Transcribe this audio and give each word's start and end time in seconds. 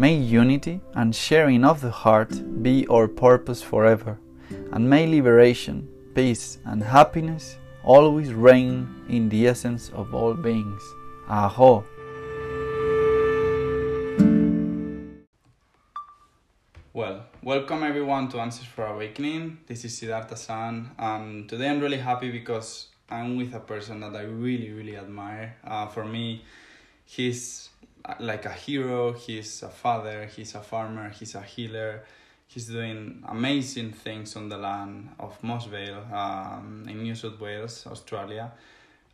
May 0.00 0.14
unity 0.14 0.80
and 0.94 1.12
sharing 1.12 1.64
of 1.64 1.80
the 1.80 1.90
heart 1.90 2.62
be 2.62 2.86
our 2.86 3.08
purpose 3.08 3.62
forever, 3.62 4.16
and 4.70 4.88
may 4.88 5.08
liberation, 5.08 5.88
peace, 6.14 6.58
and 6.66 6.80
happiness 6.80 7.58
always 7.82 8.32
reign 8.32 8.86
in 9.08 9.28
the 9.28 9.48
essence 9.48 9.90
of 9.90 10.14
all 10.14 10.34
beings. 10.34 10.80
Aho! 11.28 11.84
Well, 16.92 17.24
welcome 17.42 17.82
everyone 17.82 18.28
to 18.28 18.38
Answers 18.38 18.66
for 18.66 18.86
Awakening. 18.86 19.58
This 19.66 19.84
is 19.84 19.98
Siddhartha 19.98 20.36
San, 20.36 20.92
and 20.96 21.48
today 21.48 21.70
I'm 21.70 21.80
really 21.80 21.98
happy 21.98 22.30
because 22.30 22.86
I'm 23.10 23.36
with 23.36 23.52
a 23.52 23.58
person 23.58 23.98
that 24.02 24.14
I 24.14 24.22
really, 24.22 24.70
really 24.70 24.96
admire. 24.96 25.56
Uh, 25.64 25.88
for 25.88 26.04
me, 26.04 26.44
he's 27.04 27.67
like 28.20 28.44
a 28.44 28.52
hero. 28.52 29.12
He's 29.12 29.62
a 29.62 29.68
father. 29.68 30.26
He's 30.26 30.54
a 30.54 30.60
farmer. 30.60 31.10
He's 31.10 31.34
a 31.34 31.42
healer. 31.42 32.04
He's 32.46 32.66
doing 32.66 33.22
amazing 33.28 33.92
things 33.92 34.34
on 34.34 34.48
the 34.48 34.56
land 34.56 35.10
of 35.18 35.42
Moss 35.42 35.66
Vale 35.66 36.06
um, 36.12 36.86
in 36.88 37.02
New 37.02 37.14
South 37.14 37.38
Wales, 37.38 37.86
Australia. 37.86 38.52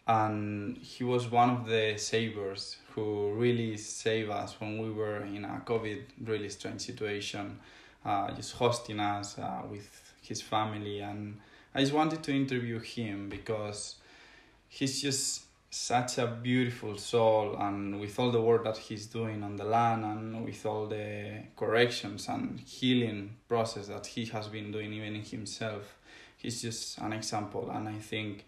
And 0.06 0.76
he 0.76 1.02
was 1.02 1.30
one 1.30 1.50
of 1.50 1.66
the 1.66 1.94
savers 1.96 2.76
who 2.94 3.32
really 3.32 3.76
saved 3.76 4.30
us 4.30 4.60
when 4.60 4.78
we 4.78 4.90
were 4.90 5.22
in 5.24 5.44
a 5.44 5.62
COVID 5.64 6.02
really 6.24 6.48
strange 6.48 6.82
situation, 6.82 7.58
uh, 8.04 8.30
just 8.32 8.52
hosting 8.52 9.00
us 9.00 9.38
uh, 9.38 9.62
with 9.68 10.12
his 10.22 10.40
family. 10.40 11.00
And 11.00 11.40
I 11.74 11.80
just 11.80 11.92
wanted 11.92 12.22
to 12.22 12.32
interview 12.32 12.78
him 12.78 13.28
because 13.28 13.96
he's 14.68 15.02
just 15.02 15.43
such 15.74 16.18
a 16.18 16.26
beautiful 16.28 16.96
soul 16.96 17.56
and 17.56 17.98
with 17.98 18.16
all 18.20 18.30
the 18.30 18.40
work 18.40 18.62
that 18.62 18.76
he's 18.76 19.06
doing 19.06 19.42
on 19.42 19.56
the 19.56 19.64
land 19.64 20.04
and 20.04 20.44
with 20.44 20.64
all 20.64 20.86
the 20.86 21.42
corrections 21.56 22.28
and 22.28 22.60
healing 22.60 23.34
process 23.48 23.88
that 23.88 24.06
he 24.06 24.24
has 24.24 24.46
been 24.46 24.70
doing 24.70 24.92
even 24.92 25.16
in 25.16 25.22
himself 25.22 25.96
he's 26.36 26.62
just 26.62 26.98
an 26.98 27.12
example. 27.12 27.68
And 27.72 27.88
i 27.88 27.98
think 27.98 28.46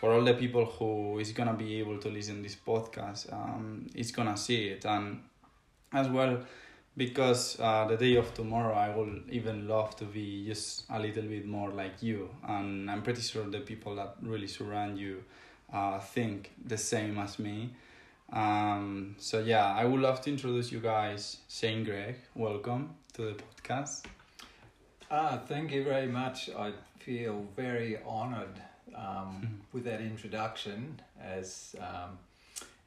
for 0.00 0.12
all 0.14 0.24
the 0.24 0.34
people 0.34 0.64
who 0.64 1.20
is 1.20 1.30
gonna 1.30 1.54
be 1.54 1.78
able 1.78 1.98
to 1.98 2.08
listen 2.08 2.42
this 2.42 2.56
podcast 2.56 3.32
um, 3.32 3.86
is 3.94 4.10
gonna 4.10 4.36
see 4.36 4.66
it. 4.70 4.84
And 4.84 5.20
as 5.92 6.08
well 6.08 6.40
because 6.96 7.56
uh, 7.60 7.86
the 7.86 7.96
day 7.96 8.16
of 8.16 8.34
tomorrow 8.34 8.74
i 8.74 8.92
will 8.92 9.20
even 9.30 9.68
love 9.68 9.94
to 9.94 10.04
be 10.04 10.44
just 10.44 10.86
a 10.90 10.98
little 10.98 11.22
bit 11.22 11.46
more 11.46 11.70
like 11.70 12.02
you. 12.02 12.30
And 12.48 12.90
i'm 12.90 13.02
pretty 13.02 13.22
sure 13.22 13.44
the 13.44 13.60
people 13.60 13.94
that 13.94 14.16
really 14.22 14.48
surround 14.48 14.98
you 14.98 15.22
uh, 15.74 15.98
think 15.98 16.52
the 16.64 16.78
same 16.78 17.18
as 17.18 17.38
me. 17.38 17.70
Um, 18.32 19.16
so 19.18 19.40
yeah, 19.40 19.66
I 19.66 19.84
would 19.84 20.00
love 20.00 20.20
to 20.22 20.30
introduce 20.30 20.72
you 20.72 20.80
guys. 20.80 21.38
Shane 21.48 21.84
Gregg, 21.84 22.16
welcome 22.34 22.94
to 23.14 23.22
the 23.22 23.34
podcast. 23.34 24.04
Ah, 25.10 25.40
thank 25.46 25.72
you 25.72 25.84
very 25.84 26.06
much. 26.06 26.48
I 26.56 26.72
feel 26.98 27.44
very 27.56 27.98
honoured 28.06 28.60
um, 28.94 29.60
with 29.72 29.84
that 29.84 30.00
introduction. 30.00 31.00
As 31.20 31.74
um, 31.80 32.18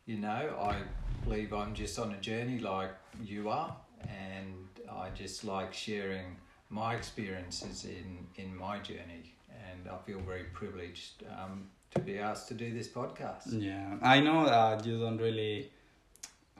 you 0.05 0.17
know, 0.17 0.57
I 0.59 0.77
believe 1.25 1.53
I'm 1.53 1.73
just 1.73 1.99
on 1.99 2.13
a 2.13 2.17
journey 2.17 2.59
like 2.59 2.91
you 3.21 3.49
are, 3.49 3.75
and 4.01 4.67
I 4.89 5.09
just 5.09 5.43
like 5.43 5.73
sharing 5.73 6.37
my 6.69 6.95
experiences 6.95 7.85
in 7.85 8.27
in 8.43 8.55
my 8.55 8.79
journey, 8.79 9.35
and 9.49 9.89
I 9.89 9.97
feel 10.05 10.19
very 10.19 10.45
privileged 10.53 11.23
um, 11.37 11.69
to 11.97 12.03
be 12.03 12.19
asked 12.19 12.47
to 12.49 12.53
do 12.53 12.73
this 12.73 12.87
podcast. 12.87 13.47
Yeah, 13.47 13.95
I 14.01 14.19
know 14.19 14.45
that 14.45 14.85
you 14.85 14.99
don't 14.99 15.17
really 15.17 15.71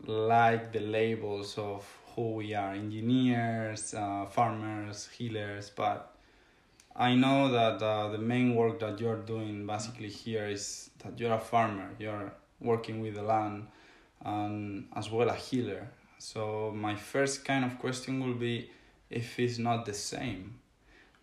like 0.06 0.72
the 0.74 0.80
labels 0.80 1.58
of 1.58 1.86
who 2.16 2.34
we 2.34 2.54
are 2.56 2.74
engineers, 2.74 3.94
uh, 3.94 4.26
farmers, 4.26 5.08
healers, 5.16 5.70
but 5.70 6.16
I 6.96 7.14
know 7.14 7.52
that 7.52 7.84
uh, 7.84 8.10
the 8.10 8.18
main 8.18 8.56
work 8.56 8.80
that 8.80 9.00
you're 9.00 9.22
doing 9.34 9.68
basically 9.68 10.10
here 10.10 10.48
is 10.48 10.90
that 11.04 11.20
you're 11.20 11.34
a 11.34 11.40
farmer, 11.40 11.90
you're 12.00 12.34
working 12.60 13.02
with 13.02 13.14
the 13.16 13.22
land, 13.22 13.68
and 14.26 14.88
as 14.96 15.12
well 15.12 15.30
a 15.30 15.36
healer. 15.36 15.88
So, 16.18 16.74
my 16.76 16.96
first 16.96 17.46
kind 17.46 17.64
of 17.64 17.78
question 17.78 18.20
will 18.26 18.34
be 18.34 18.72
if 19.12 19.40
it's 19.40 19.60
not 19.60 19.86
the 19.86 19.94
same 19.94 20.56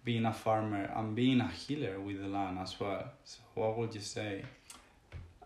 being 0.04 0.26
a 0.26 0.32
farmer 0.32 0.90
and 0.94 1.14
being 1.14 1.40
a 1.40 1.48
healer 1.48 1.98
with 1.98 2.20
the 2.20 2.28
land 2.28 2.58
as 2.58 2.78
well. 2.78 3.04
So, 3.24 3.40
what 3.54 3.78
would 3.78 3.94
you 3.94 4.00
say? 4.00 4.42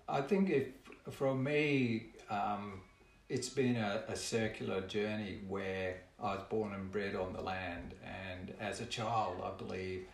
I 0.08 0.20
think 0.20 0.50
if 0.50 0.68
for 1.10 1.34
me, 1.34 2.06
um, 2.28 2.80
it's 3.28 3.48
been 3.48 3.76
a, 3.76 4.02
a 4.08 4.16
circular 4.16 4.80
journey 4.82 5.38
where 5.46 5.96
I 6.20 6.34
was 6.34 6.42
born 6.48 6.72
and 6.72 6.90
bred 6.90 7.14
on 7.14 7.32
the 7.32 7.40
land, 7.40 7.94
and 8.04 8.52
as 8.60 8.80
a 8.80 8.86
child, 8.86 9.42
I 9.44 9.50
believe 9.56 10.06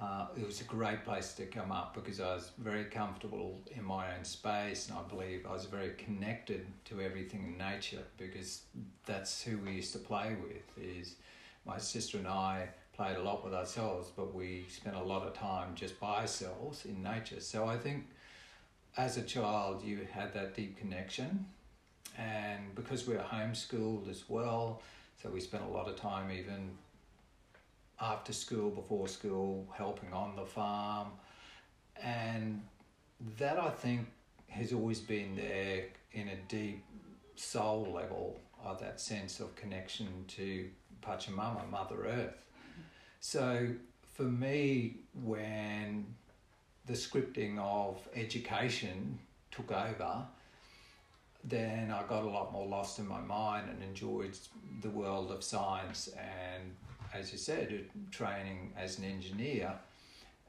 uh, 0.00 0.26
it 0.36 0.46
was 0.46 0.60
a 0.60 0.64
great 0.64 1.04
place 1.04 1.32
to 1.34 1.46
come 1.46 1.72
up 1.72 1.94
because 1.94 2.20
I 2.20 2.34
was 2.34 2.50
very 2.58 2.84
comfortable 2.84 3.60
in 3.74 3.84
my 3.84 4.14
own 4.16 4.24
space, 4.24 4.88
and 4.88 4.98
I 4.98 5.02
believe 5.02 5.46
I 5.46 5.52
was 5.52 5.64
very 5.64 5.90
connected 5.90 6.66
to 6.86 7.00
everything 7.00 7.44
in 7.44 7.58
nature 7.58 8.02
because 8.18 8.62
that's 9.06 9.42
who 9.42 9.58
we 9.58 9.72
used 9.72 9.92
to 9.92 9.98
play 9.98 10.36
with. 10.42 10.84
Is 10.84 11.16
my 11.66 11.78
sister 11.78 12.18
and 12.18 12.28
I 12.28 12.68
played 12.96 13.16
a 13.16 13.22
lot 13.22 13.44
with 13.44 13.54
ourselves, 13.54 14.10
but 14.16 14.34
we 14.34 14.66
spent 14.68 14.96
a 14.96 15.02
lot 15.02 15.26
of 15.26 15.34
time 15.34 15.74
just 15.74 15.98
by 15.98 16.20
ourselves 16.20 16.84
in 16.84 17.02
nature. 17.02 17.40
So 17.40 17.66
I 17.66 17.76
think 17.76 18.06
as 18.96 19.16
a 19.16 19.22
child, 19.22 19.82
you 19.82 20.06
had 20.10 20.32
that 20.34 20.54
deep 20.54 20.78
connection. 20.78 21.46
And 22.16 22.74
because 22.74 23.06
we 23.06 23.14
were 23.14 23.22
homeschooled 23.22 24.08
as 24.08 24.24
well, 24.28 24.80
so 25.20 25.30
we 25.30 25.40
spent 25.40 25.64
a 25.64 25.68
lot 25.68 25.88
of 25.88 25.96
time 25.96 26.30
even 26.30 26.70
after 28.00 28.32
school, 28.32 28.70
before 28.70 29.08
school, 29.08 29.66
helping 29.76 30.12
on 30.12 30.36
the 30.36 30.46
farm. 30.46 31.08
And 32.00 32.62
that 33.38 33.58
I 33.58 33.70
think 33.70 34.06
has 34.48 34.72
always 34.72 35.00
been 35.00 35.34
there 35.34 35.86
in 36.12 36.28
a 36.28 36.36
deep 36.48 36.84
soul 37.34 37.90
level 37.92 38.40
of 38.64 38.78
that 38.80 39.00
sense 39.00 39.40
of 39.40 39.54
connection 39.56 40.24
to 40.28 40.68
Pachamama, 41.02 41.68
Mother 41.70 42.06
Earth. 42.06 42.43
So 43.26 43.68
for 44.12 44.24
me, 44.24 44.96
when 45.22 46.04
the 46.84 46.92
scripting 46.92 47.58
of 47.58 48.06
education 48.14 49.18
took 49.50 49.72
over, 49.72 50.26
then 51.42 51.90
I 51.90 52.02
got 52.02 52.24
a 52.24 52.28
lot 52.28 52.52
more 52.52 52.66
lost 52.66 52.98
in 52.98 53.08
my 53.08 53.22
mind 53.22 53.70
and 53.70 53.82
enjoyed 53.82 54.36
the 54.82 54.90
world 54.90 55.30
of 55.30 55.42
science 55.42 56.10
and, 56.18 56.76
as 57.14 57.32
you 57.32 57.38
said, 57.38 57.86
training 58.10 58.74
as 58.76 58.98
an 58.98 59.04
engineer. 59.04 59.72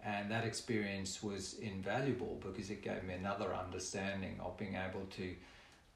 And 0.04 0.30
that 0.30 0.44
experience 0.44 1.24
was 1.24 1.54
invaluable 1.60 2.42
because 2.45 2.69
it 2.69 2.83
gave 2.83 3.06
me 3.06 3.13
another 3.13 3.56
understanding 3.56 4.38
of 4.42 4.57
being 4.57 4.75
able 4.75 5.06
to 5.12 5.33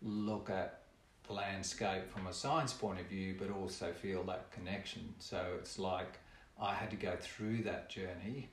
look 0.02 0.50
at 0.50 0.84
the 1.28 1.34
landscape 1.34 2.10
from 2.10 2.28
a 2.28 2.34
science 2.34 2.72
point 2.72 3.02
of 3.02 3.08
view, 3.08 3.36
but 3.38 3.52
also 3.52 3.92
feel 3.92 4.24
that 4.24 4.50
connection. 4.52 5.14
So 5.20 5.46
it's 5.60 5.78
like 5.78 6.20
I 6.62 6.74
had 6.74 6.90
to 6.92 6.96
go 6.96 7.16
through 7.20 7.64
that 7.64 7.90
journey 7.90 8.50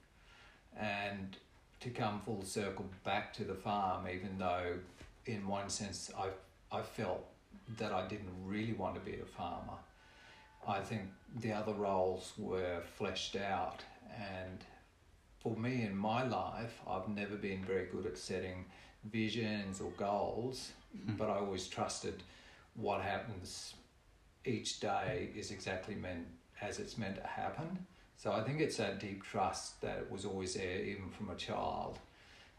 and 0.79 1.37
to 1.81 1.91
come 1.91 2.21
full 2.25 2.43
circle 2.45 2.87
back 3.05 3.33
to 3.35 3.45
the 3.45 3.55
farm, 3.55 4.07
even 4.09 4.39
though 4.39 4.75
in 5.27 5.47
one 5.47 5.69
sense 5.69 6.11
I, 6.17 6.29
I 6.77 6.83
felt 6.83 7.27
that 7.79 7.93
I 7.93 8.07
didn't 8.07 8.31
really 8.45 8.73
want 8.75 8.95
to 8.95 9.01
be 9.01 9.19
a 9.19 9.25
farmer. 9.25 9.79
I 10.67 10.81
think 10.81 11.03
the 11.41 11.53
other 11.53 11.73
roles 11.73 12.33
were 12.39 12.81
fleshed 12.97 13.37
out 13.37 13.83
and 14.17 14.65
for 15.47 15.57
me 15.57 15.83
in 15.83 15.97
my 15.97 16.25
life, 16.25 16.81
I've 16.89 17.09
never 17.09 17.37
been 17.37 17.65
very 17.65 17.87
good 17.87 18.07
at 18.07 18.19
setting 18.19 18.65
visions 19.05 19.81
or 19.81 19.91
goals, 19.97 20.73
mm-hmm. 20.97 21.15
but 21.17 21.31
I 21.31 21.37
always 21.37 21.69
trusted 21.69 22.23
what 22.75 23.01
happens 23.01 23.75
each 24.45 24.81
day 24.81 25.31
is 25.37 25.51
exactly 25.51 25.95
meant 25.95 26.27
as 26.61 26.79
it's 26.79 26.99
meant 26.99 27.17
to 27.17 27.27
happen. 27.27 27.87
So 28.17 28.33
I 28.33 28.43
think 28.43 28.61
it's 28.61 28.79
that 28.79 28.99
deep 28.99 29.23
trust 29.23 29.81
that 29.83 30.11
was 30.11 30.25
always 30.25 30.55
there, 30.55 30.81
even 30.81 31.11
from 31.11 31.31
a 31.31 31.35
child, 31.37 31.99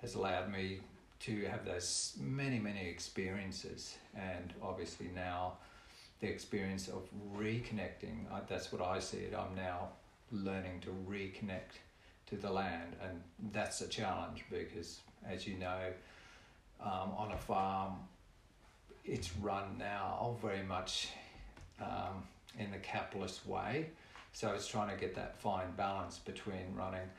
has 0.02 0.14
allowed 0.14 0.52
me 0.52 0.80
to 1.22 1.46
have 1.46 1.66
those 1.66 2.16
many, 2.20 2.60
many 2.60 2.88
experiences. 2.88 3.98
And 4.16 4.54
obviously 4.62 5.10
now, 5.16 5.54
the 6.20 6.28
experience 6.28 6.88
of 6.88 7.08
reconnecting, 7.36 8.26
that's 8.48 8.72
what 8.72 8.82
I 8.82 9.00
see 9.00 9.18
it. 9.18 9.34
I'm 9.36 9.56
now 9.56 9.90
learning 10.32 10.82
to 10.82 10.96
reconnect 11.10 11.80
to 12.28 12.36
the 12.36 12.52
land, 12.52 12.96
and 13.02 13.22
that's 13.52 13.82
a 13.82 13.88
challenge 13.88 14.44
because, 14.52 15.00
as 15.28 15.48
you 15.48 15.58
know, 15.58 15.80
um, 16.82 17.14
on 17.18 17.32
a 17.32 17.38
farm, 17.38 17.94
it's 19.06 19.36
run 19.38 19.78
now 19.80 20.36
very 20.42 20.64
much 20.64 21.10
um, 21.82 22.24
in 22.60 22.70
the 22.72 22.78
capitalist 22.78 23.48
way. 23.48 23.88
So 24.38 24.52
it's 24.52 24.68
trying 24.68 24.96
to 24.96 24.96
get 24.96 25.16
that 25.16 25.36
fine 25.36 25.72
balance 25.76 26.20
between 26.20 26.76
running 26.76 27.10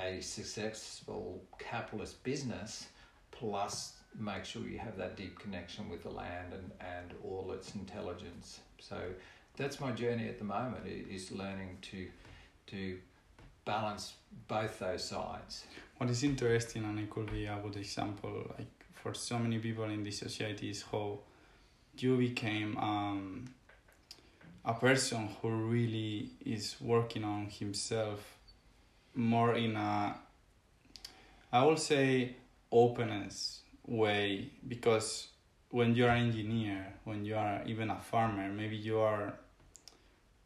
a 0.00 0.22
successful 0.22 1.42
capitalist 1.58 2.24
business 2.24 2.86
plus 3.30 3.92
make 4.18 4.46
sure 4.46 4.62
you 4.62 4.78
have 4.78 4.96
that 4.96 5.18
deep 5.18 5.38
connection 5.38 5.90
with 5.90 6.02
the 6.02 6.08
land 6.08 6.54
and, 6.54 6.70
and 6.80 7.12
all 7.22 7.52
its 7.52 7.74
intelligence. 7.74 8.60
So 8.78 8.96
that's 9.58 9.80
my 9.80 9.92
journey 9.92 10.28
at 10.28 10.38
the 10.38 10.46
moment 10.46 10.86
is 10.86 11.30
learning 11.30 11.76
to 11.90 12.08
to 12.68 12.96
balance 13.66 14.14
both 14.48 14.78
those 14.78 15.04
sides. 15.04 15.66
What 15.98 16.08
is 16.08 16.22
interesting 16.22 16.84
and 16.86 16.98
it 16.98 17.10
could 17.10 17.30
be 17.30 17.44
a 17.44 17.58
good 17.62 17.76
example 17.76 18.50
like 18.56 18.72
for 18.94 19.12
so 19.12 19.38
many 19.38 19.58
people 19.58 19.84
in 19.84 20.02
this 20.02 20.20
society 20.20 20.70
is 20.70 20.84
how 20.90 21.18
you 21.98 22.16
became 22.16 22.78
um, 22.78 23.44
a 24.66 24.74
person 24.74 25.28
who 25.40 25.48
really 25.48 26.30
is 26.44 26.76
working 26.80 27.24
on 27.24 27.46
himself 27.46 28.36
more 29.14 29.54
in 29.54 29.76
a 29.76 30.16
I 31.52 31.64
will 31.64 31.76
say 31.76 32.36
openness 32.72 33.60
way. 33.86 34.50
Because 34.66 35.28
when 35.70 35.94
you're 35.94 36.10
an 36.10 36.26
engineer, 36.26 36.94
when 37.04 37.24
you 37.24 37.36
are 37.36 37.62
even 37.66 37.90
a 37.90 38.00
farmer, 38.00 38.52
maybe 38.52 38.76
you 38.76 38.98
are 38.98 39.34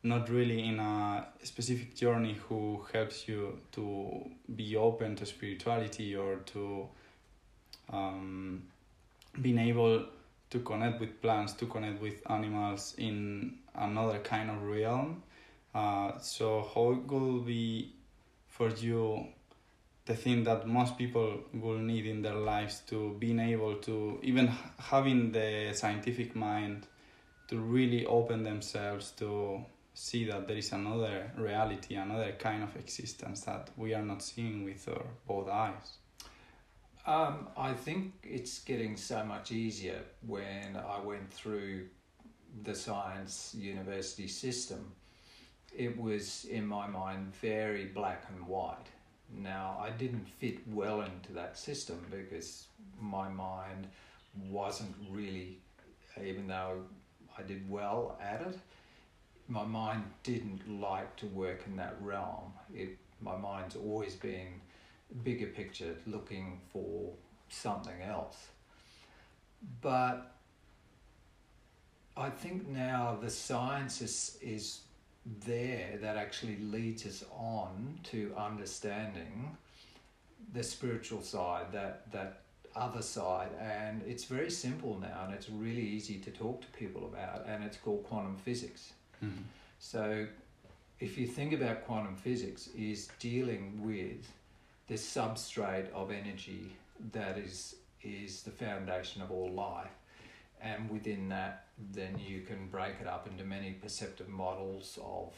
not 0.02 0.28
really 0.31 0.67
in 0.69 0.78
a 0.78 1.26
specific 1.43 1.94
journey 1.94 2.38
who 2.49 2.87
helps 2.93 3.28
you 3.28 3.58
to 3.72 4.31
be 4.55 4.76
open 4.76 5.17
to 5.17 5.26
spirituality 5.26 6.14
or 6.14 6.37
to 6.46 6.88
um, 7.93 8.62
being 9.40 9.58
able 9.58 10.06
to 10.50 10.58
connect 10.61 11.00
with 11.00 11.20
plants, 11.23 11.52
to 11.55 11.67
connect 11.67 12.02
with 12.02 12.14
animals 12.29 12.94
in 12.99 13.58
another 13.75 14.19
kind 14.19 14.50
of 14.50 14.62
realm. 14.62 15.23
Uh, 15.75 16.19
so 16.19 16.69
how 16.75 16.93
it 16.93 17.06
will 17.06 17.41
be 17.41 17.93
for 18.49 18.69
you 18.69 19.26
the 20.06 20.17
thing 20.17 20.43
that 20.43 20.67
most 20.67 20.99
people 20.99 21.38
will 21.55 21.79
need 21.79 22.05
in 22.05 22.20
their 22.20 22.35
lives 22.35 22.81
to 22.88 23.14
being 23.20 23.38
able 23.38 23.76
to 23.76 24.19
even 24.23 24.49
having 24.79 25.31
the 25.31 25.70
scientific 25.73 26.35
mind 26.35 26.88
to 27.46 27.58
really 27.58 28.05
open 28.06 28.43
themselves 28.43 29.12
to 29.12 29.64
see 29.94 30.25
that 30.25 30.49
there 30.49 30.56
is 30.56 30.73
another 30.73 31.31
reality, 31.37 31.94
another 31.94 32.32
kind 32.38 32.62
of 32.62 32.75
existence 32.76 33.43
that 33.43 33.70
we 33.76 33.94
are 33.94 34.03
not 34.03 34.23
seeing 34.23 34.64
with 34.64 34.88
our 34.88 35.05
both 35.29 35.49
eyes. 35.49 36.00
Um, 37.06 37.49
I 37.56 37.73
think 37.73 38.12
it's 38.23 38.58
getting 38.58 38.97
so 38.97 39.25
much 39.25 39.53
easier 39.53 40.03
when 40.27 40.77
I 40.77 41.01
went 41.01 41.32
through 41.32 41.86
the 42.63 42.75
science 42.75 43.55
university 43.58 44.29
system. 44.29 44.93
It 45.77 45.98
was, 45.98 46.44
in 46.51 46.67
my 46.67 46.86
mind, 46.86 47.32
very 47.41 47.86
black 47.86 48.25
and 48.29 48.46
white. 48.46 48.86
Now, 49.34 49.79
I 49.81 49.91
didn't 49.91 50.29
fit 50.29 50.58
well 50.69 51.03
into 51.03 51.32
that 51.32 51.56
system 51.56 52.05
because 52.10 52.67
my 53.01 53.29
mind 53.29 53.86
wasn't 54.48 54.94
really, 55.10 55.58
even 56.22 56.48
though 56.48 56.82
I 57.39 57.43
did 57.43 57.69
well 57.70 58.19
at 58.20 58.43
it, 58.43 58.58
my 59.48 59.65
mind 59.65 60.05
didn't 60.22 60.81
like 60.81 61.17
to 61.17 61.27
work 61.27 61.63
in 61.67 61.77
that 61.77 61.96
realm. 62.01 62.53
It, 62.75 62.98
my 63.20 63.36
mind's 63.36 63.77
always 63.77 64.15
been 64.15 64.60
bigger 65.22 65.46
picture, 65.46 65.94
looking 66.06 66.60
for 66.72 67.12
something 67.48 68.02
else. 68.02 68.48
But 69.81 70.34
I 72.17 72.31
think 72.31 72.69
now 72.69 73.19
the 73.20 73.31
science 73.31 74.00
is, 74.00 74.38
is 74.40 74.81
there 75.46 75.98
that 76.00 76.17
actually 76.17 76.56
leads 76.58 77.06
us 77.06 77.24
on 77.31 77.98
to 78.05 78.32
understanding 78.36 79.56
the 80.52 80.62
spiritual 80.62 81.22
side, 81.22 81.67
that, 81.72 82.10
that 82.12 82.43
other 82.74 83.02
side. 83.02 83.50
And 83.60 84.02
it's 84.06 84.24
very 84.24 84.50
simple 84.50 84.98
now 84.98 85.24
and 85.24 85.34
it's 85.34 85.48
really 85.48 85.82
easy 85.82 86.19
to 86.19 86.31
talk 86.31 86.62
to 86.62 86.67
people 86.69 87.06
about, 87.06 87.46
and 87.46 87.64
it's 87.64 87.76
called 87.76 88.05
quantum 88.05 88.36
physics. 88.36 88.93
Mm-hmm. 89.22 89.43
So 89.79 90.26
if 90.98 91.17
you 91.19 91.26
think 91.26 91.52
about 91.52 91.86
quantum 91.86 92.17
physics, 92.17 92.69
is 92.76 93.08
dealing 93.19 93.82
with 93.82 94.31
this 94.91 95.06
substrate 95.09 95.89
of 95.93 96.11
energy 96.11 96.73
that 97.13 97.39
is 97.39 97.77
is 98.03 98.43
the 98.43 98.51
foundation 98.51 99.23
of 99.23 99.31
all 99.31 99.49
life. 99.49 99.94
And 100.61 100.91
within 100.91 101.29
that 101.29 101.67
then 101.93 102.19
you 102.19 102.41
can 102.41 102.67
break 102.69 102.94
it 103.01 103.06
up 103.06 103.29
into 103.31 103.44
many 103.44 103.70
perceptive 103.73 104.29
models 104.29 104.99
of 105.03 105.32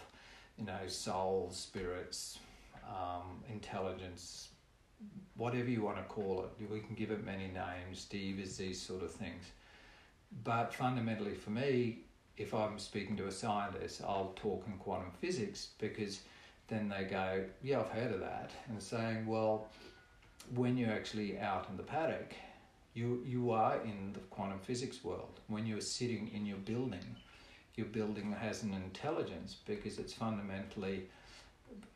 you 0.57 0.65
know 0.65 0.89
souls 0.89 1.57
spirits 1.57 2.39
um, 2.89 3.45
intelligence 3.53 4.49
whatever 5.37 5.69
you 5.69 5.83
want 5.83 5.97
to 5.97 6.05
call 6.05 6.45
it. 6.45 6.71
We 6.71 6.81
can 6.81 6.95
give 6.95 7.11
it 7.11 7.23
many 7.25 7.49
names 7.49 8.07
devas 8.07 8.57
these 8.57 8.81
sort 8.81 9.03
of 9.03 9.11
things. 9.11 9.45
But 10.45 10.73
fundamentally 10.73 11.35
for 11.35 11.51
me 11.51 11.99
if 12.39 12.55
i'm 12.55 12.79
speaking 12.79 13.15
to 13.15 13.27
a 13.27 13.31
scientist 13.31 14.01
i'll 14.03 14.33
talk 14.35 14.65
in 14.67 14.73
quantum 14.79 15.11
physics 15.21 15.69
because 15.79 16.23
then 16.73 16.89
they 16.89 17.05
go, 17.05 17.45
yeah, 17.63 17.81
I've 17.81 17.91
heard 17.91 18.13
of 18.13 18.21
that, 18.21 18.51
and 18.69 18.83
saying, 18.83 19.27
well, 19.27 19.69
when 20.55 20.79
you're 20.79 20.93
actually 20.93 21.39
out 21.39 21.69
in 21.69 21.77
the 21.77 21.83
paddock, 21.83 22.35
you 22.95 23.23
you 23.27 23.51
are 23.51 23.77
in 23.83 24.13
the 24.15 24.21
quantum 24.31 24.59
physics 24.59 25.05
world. 25.05 25.41
When 25.49 25.67
you're 25.67 25.81
sitting 25.83 26.31
in 26.35 26.47
your 26.47 26.59
building, 26.59 27.17
your 27.77 27.87
building 27.87 28.33
has 28.33 28.63
an 28.63 28.73
intelligence 28.73 29.57
because 29.67 29.99
it's 29.99 30.15
fundamentally 30.15 31.05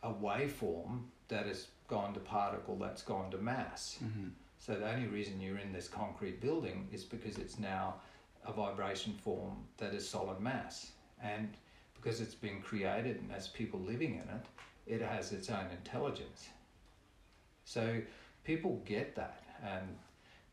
a 0.02 0.12
waveform 0.12 1.00
that 1.28 1.46
has 1.46 1.68
gone 1.88 2.12
to 2.14 2.20
particle 2.20 2.76
that's 2.76 3.02
gone 3.02 3.30
to 3.30 3.38
mass. 3.38 3.98
Mm-hmm. 4.04 4.28
So 4.58 4.74
the 4.74 4.90
only 4.90 5.08
reason 5.08 5.40
you're 5.40 5.58
in 5.58 5.72
this 5.72 5.88
concrete 5.88 6.40
building 6.40 6.88
is 6.92 7.04
because 7.04 7.38
it's 7.38 7.58
now 7.58 7.94
a 8.46 8.52
vibration 8.52 9.14
form 9.22 9.56
that 9.78 9.94
is 9.94 10.08
solid 10.08 10.40
mass. 10.40 10.92
And 11.22 11.48
because 12.00 12.20
it's 12.20 12.34
been 12.34 12.60
created 12.60 13.16
and 13.20 13.32
as 13.32 13.48
people 13.48 13.80
living 13.80 14.14
in 14.14 14.28
it, 14.28 14.46
it 14.86 15.02
has 15.02 15.32
its 15.32 15.50
own 15.50 15.66
intelligence. 15.70 16.48
So 17.64 18.00
people 18.44 18.80
get 18.84 19.16
that 19.16 19.42
and 19.64 19.96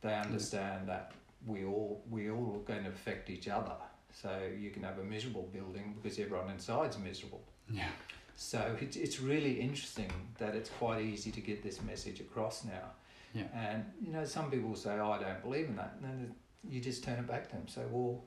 they 0.02 0.10
mm. 0.10 0.26
understand 0.26 0.88
that 0.90 1.14
we 1.46 1.66
all 1.66 2.02
we 2.10 2.30
all 2.30 2.56
are 2.56 2.74
going 2.74 2.84
to 2.84 2.90
affect 2.90 3.30
each 3.30 3.48
other. 3.48 3.76
So 4.14 4.30
you 4.58 4.70
can 4.70 4.84
have 4.84 5.00
a 5.00 5.04
miserable 5.04 5.50
building 5.54 5.96
because 6.02 6.20
everyone 6.20 6.50
inside's 6.50 6.98
miserable. 6.98 7.42
Yeah. 7.70 7.90
So 8.36 8.76
it's 8.80 8.96
it's 8.96 9.20
really 9.20 9.60
interesting 9.60 10.12
that 10.38 10.56
it's 10.56 10.70
quite 10.70 11.04
easy 11.04 11.32
to 11.32 11.42
get 11.42 11.64
this 11.64 11.82
message 11.82 12.20
across 12.20 12.64
now. 12.64 12.92
Yeah. 13.34 13.44
And 13.54 13.86
you 14.02 14.12
know, 14.12 14.26
some 14.26 14.50
people 14.52 14.76
say, 14.76 14.98
"Oh, 15.00 15.12
I 15.12 15.20
don't 15.20 15.42
believe 15.42 15.68
in 15.68 15.76
that," 15.76 15.96
and 16.02 16.04
then 16.04 16.36
you 16.70 16.80
just 16.80 17.04
turn 17.04 17.20
it 17.20 17.28
back 17.28 17.50
to 17.50 17.56
them. 17.56 17.68
So, 17.68 17.82
well, 17.92 18.24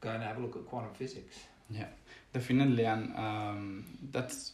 go 0.00 0.10
and 0.10 0.22
have 0.22 0.38
a 0.38 0.40
look 0.40 0.56
at 0.56 0.66
quantum 0.66 0.92
physics. 0.94 1.36
Yeah, 1.70 1.88
definitely, 2.32 2.84
and 2.84 3.16
um, 3.16 3.84
that's 4.12 4.52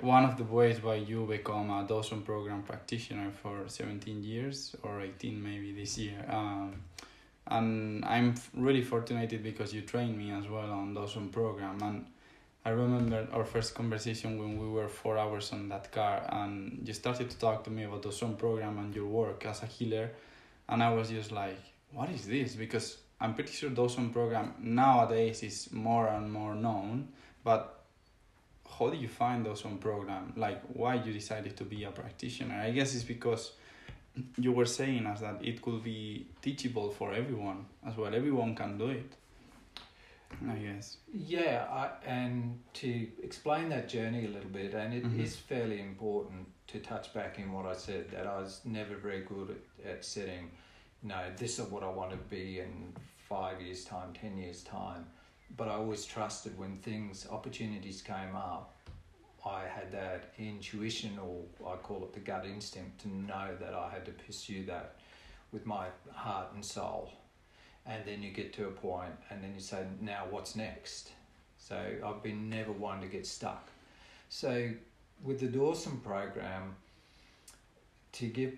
one 0.00 0.24
of 0.24 0.36
the 0.36 0.44
ways 0.44 0.82
why 0.82 0.96
you 0.96 1.24
become 1.26 1.70
a 1.70 1.86
Dawson 1.86 2.22
program 2.22 2.62
practitioner 2.62 3.30
for 3.30 3.64
17 3.66 4.22
years 4.22 4.76
or 4.82 5.00
18 5.00 5.42
maybe 5.42 5.72
this 5.72 5.96
year. 5.96 6.24
Um, 6.28 6.82
and 7.48 8.04
I'm 8.04 8.34
really 8.54 8.82
fortunate 8.82 9.42
because 9.42 9.72
you 9.72 9.82
trained 9.82 10.18
me 10.18 10.32
as 10.32 10.48
well 10.48 10.70
on 10.70 10.94
Dawson 10.94 11.28
program. 11.30 11.80
And 11.82 12.06
I 12.64 12.70
remember 12.70 13.26
our 13.32 13.44
first 13.44 13.74
conversation 13.74 14.38
when 14.38 14.58
we 14.58 14.68
were 14.68 14.88
four 14.88 15.16
hours 15.16 15.52
on 15.52 15.68
that 15.68 15.92
car, 15.92 16.26
and 16.28 16.82
you 16.84 16.92
started 16.92 17.30
to 17.30 17.38
talk 17.38 17.64
to 17.64 17.70
me 17.70 17.84
about 17.84 18.02
Dawson 18.02 18.36
program 18.36 18.78
and 18.78 18.94
your 18.94 19.06
work 19.06 19.46
as 19.46 19.62
a 19.62 19.66
healer. 19.66 20.10
And 20.68 20.82
I 20.82 20.92
was 20.92 21.08
just 21.08 21.30
like, 21.30 21.58
what 21.92 22.10
is 22.10 22.26
this? 22.26 22.56
Because 22.56 22.98
I'm 23.20 23.34
pretty 23.34 23.52
sure 23.52 23.70
Dawson 23.70 24.10
program 24.10 24.54
nowadays 24.60 25.42
is 25.42 25.72
more 25.72 26.06
and 26.08 26.30
more 26.30 26.54
known, 26.54 27.08
but 27.42 27.82
how 28.78 28.90
did 28.90 29.00
you 29.00 29.08
find 29.08 29.44
Dawson 29.44 29.78
program? 29.78 30.32
Like 30.36 30.62
why 30.72 30.96
you 30.96 31.12
decided 31.12 31.56
to 31.56 31.64
be 31.64 31.84
a 31.84 31.90
practitioner? 31.90 32.54
I 32.56 32.72
guess 32.72 32.94
it's 32.94 33.04
because 33.04 33.52
you 34.38 34.52
were 34.52 34.66
saying 34.66 35.06
us 35.06 35.20
that 35.20 35.42
it 35.42 35.62
could 35.62 35.82
be 35.82 36.26
teachable 36.42 36.90
for 36.90 37.12
everyone 37.12 37.66
as 37.86 37.96
well. 37.96 38.14
Everyone 38.14 38.54
can 38.54 38.76
do 38.78 38.88
it. 38.90 39.12
I 40.50 40.54
guess. 40.56 40.96
Yeah, 41.14 41.66
I, 41.70 41.90
and 42.06 42.58
to 42.74 43.08
explain 43.22 43.68
that 43.70 43.88
journey 43.88 44.26
a 44.26 44.28
little 44.28 44.50
bit, 44.50 44.74
and 44.74 44.92
it 44.92 45.04
is 45.20 45.36
Mhm. 45.36 45.40
fairly 45.48 45.80
important 45.80 46.48
to 46.66 46.80
touch 46.80 47.14
back 47.14 47.38
in 47.38 47.52
what 47.52 47.64
I 47.64 47.74
said 47.74 48.10
that 48.10 48.26
I 48.26 48.40
was 48.40 48.60
never 48.64 48.96
very 48.96 49.20
good 49.22 49.50
at, 49.84 49.90
at 49.90 50.04
setting, 50.04 50.50
no, 51.02 51.18
this 51.36 51.58
is 51.58 51.66
what 51.66 51.82
I 51.82 51.88
want 51.88 52.10
to 52.10 52.16
be 52.16 52.60
in 52.60 52.92
five 53.28 53.60
years' 53.60 53.84
time, 53.84 54.12
ten 54.12 54.36
years' 54.36 54.62
time. 54.62 55.06
But 55.56 55.68
I 55.68 55.74
always 55.74 56.04
trusted 56.04 56.58
when 56.58 56.78
things, 56.78 57.26
opportunities 57.30 58.02
came 58.02 58.34
up, 58.34 58.76
I 59.44 59.62
had 59.68 59.92
that 59.92 60.32
intuition, 60.38 61.18
or 61.18 61.44
I 61.72 61.76
call 61.76 62.02
it 62.02 62.12
the 62.12 62.20
gut 62.20 62.44
instinct, 62.46 63.02
to 63.02 63.08
know 63.08 63.54
that 63.60 63.74
I 63.74 63.88
had 63.90 64.04
to 64.06 64.10
pursue 64.10 64.64
that 64.64 64.96
with 65.52 65.64
my 65.66 65.86
heart 66.12 66.48
and 66.54 66.64
soul. 66.64 67.12
And 67.86 68.04
then 68.04 68.22
you 68.22 68.32
get 68.32 68.52
to 68.54 68.66
a 68.66 68.70
point 68.70 69.12
and 69.30 69.42
then 69.42 69.52
you 69.54 69.60
say 69.60 69.84
now 70.00 70.24
what's 70.28 70.56
next? 70.56 71.12
So 71.58 71.80
i've 72.04 72.22
been 72.22 72.50
never 72.50 72.72
one 72.72 73.00
to 73.00 73.06
get 73.06 73.26
stuck. 73.26 73.68
So 74.28 74.70
with 75.22 75.38
the 75.38 75.46
dawson 75.46 75.98
program 76.00 76.74
to 78.12 78.26
give 78.26 78.54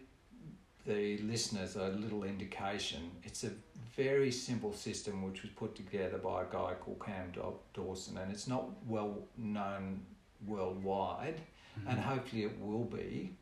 the 0.88 1.18
listeners 1.18 1.76
a 1.76 1.88
little 1.88 2.24
indication 2.24 3.10
it's 3.22 3.44
a 3.44 3.50
very 3.96 4.30
simple 4.30 4.72
system 4.72 5.22
which 5.22 5.42
was 5.42 5.50
put 5.52 5.74
together 5.74 6.18
by 6.18 6.42
a 6.42 6.46
guy 6.50 6.72
called 6.80 7.00
cam 7.04 7.30
Daw- 7.32 7.60
dawson 7.74 8.16
and 8.18 8.32
it's 8.32 8.48
not 8.48 8.64
well 8.86 9.18
known 9.36 10.00
worldwide 10.46 11.40
and 11.86 11.98
mm-hmm. 11.98 12.08
hopefully 12.08 12.44
it 12.44 12.60
will 12.60 12.84
be. 12.84 13.32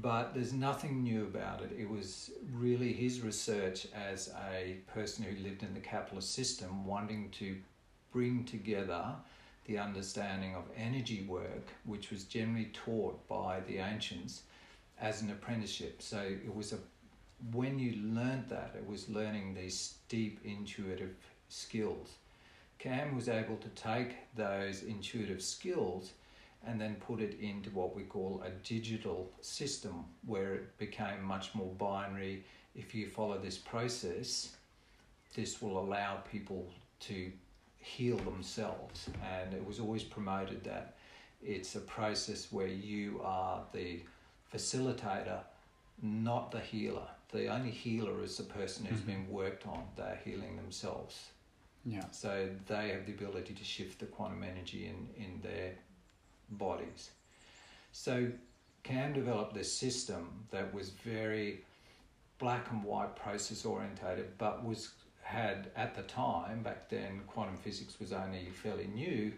But 0.00 0.32
there's 0.32 0.54
nothing 0.54 1.02
new 1.02 1.24
about 1.24 1.60
it. 1.60 1.76
It 1.78 1.88
was 1.88 2.30
really 2.54 2.94
his 2.94 3.20
research 3.20 3.86
as 3.94 4.32
a 4.50 4.76
person 4.92 5.24
who 5.24 5.42
lived 5.42 5.62
in 5.62 5.74
the 5.74 5.80
capitalist 5.80 6.34
system, 6.34 6.86
wanting 6.86 7.28
to 7.38 7.56
bring 8.10 8.44
together 8.44 9.04
the 9.66 9.78
understanding 9.78 10.54
of 10.54 10.64
energy 10.76 11.26
work, 11.28 11.66
which 11.84 12.10
was 12.10 12.24
generally 12.24 12.70
taught 12.72 13.28
by 13.28 13.60
the 13.68 13.78
ancients 13.78 14.42
as 15.02 15.20
an 15.20 15.30
apprenticeship. 15.30 16.00
So 16.00 16.18
it 16.20 16.54
was 16.54 16.72
a 16.72 16.78
when 17.50 17.78
you 17.78 17.96
learned 18.14 18.44
that, 18.50 18.74
it 18.76 18.86
was 18.86 19.08
learning 19.08 19.54
these 19.54 19.96
deep 20.08 20.38
intuitive 20.44 21.16
skills. 21.48 22.10
Cam 22.78 23.16
was 23.16 23.28
able 23.28 23.56
to 23.56 23.68
take 23.70 24.14
those 24.36 24.84
intuitive 24.84 25.42
skills 25.42 26.12
and 26.64 26.80
then 26.80 26.94
put 26.96 27.20
it 27.20 27.38
into 27.40 27.68
what 27.70 27.96
we 27.96 28.02
call 28.02 28.42
a 28.46 28.50
digital 28.64 29.28
system 29.40 30.04
where 30.24 30.54
it 30.54 30.78
became 30.78 31.20
much 31.22 31.52
more 31.54 31.72
binary. 31.78 32.44
If 32.76 32.94
you 32.94 33.08
follow 33.08 33.38
this 33.38 33.58
process, 33.58 34.54
this 35.34 35.60
will 35.60 35.80
allow 35.80 36.18
people 36.30 36.66
to 37.00 37.32
heal 37.78 38.18
themselves. 38.18 39.10
And 39.34 39.52
it 39.52 39.66
was 39.66 39.80
always 39.80 40.04
promoted 40.04 40.62
that 40.64 40.94
it's 41.42 41.74
a 41.74 41.80
process 41.80 42.52
where 42.52 42.68
you 42.68 43.20
are 43.24 43.62
the 43.72 44.00
facilitator, 44.52 45.40
not 46.02 46.50
the 46.50 46.60
healer. 46.60 47.08
The 47.30 47.46
only 47.48 47.70
healer 47.70 48.22
is 48.22 48.36
the 48.36 48.42
person 48.44 48.84
who's 48.84 49.00
Mhm. 49.00 49.06
been 49.06 49.28
worked 49.30 49.66
on, 49.66 49.88
they're 49.96 50.20
healing 50.24 50.56
themselves. 50.56 51.30
Yeah. 51.84 52.08
So 52.10 52.50
they 52.66 52.90
have 52.90 53.06
the 53.06 53.12
ability 53.12 53.54
to 53.54 53.64
shift 53.64 53.98
the 54.00 54.06
quantum 54.06 54.42
energy 54.44 54.86
in, 54.86 55.08
in 55.16 55.40
their 55.40 55.74
bodies. 56.50 57.10
So 57.92 58.30
Cam 58.82 59.12
developed 59.12 59.54
this 59.54 59.72
system 59.72 60.46
that 60.50 60.72
was 60.74 60.90
very 60.90 61.64
black 62.38 62.70
and 62.70 62.84
white 62.84 63.14
process 63.16 63.64
orientated, 63.64 64.36
but 64.38 64.64
was 64.64 64.92
had 65.22 65.70
at 65.76 65.94
the 65.94 66.02
time 66.02 66.62
back 66.62 66.88
then 66.88 67.22
quantum 67.26 67.56
physics 67.56 67.98
was 68.00 68.12
only 68.12 68.50
fairly 68.50 68.88
new, 68.88 69.32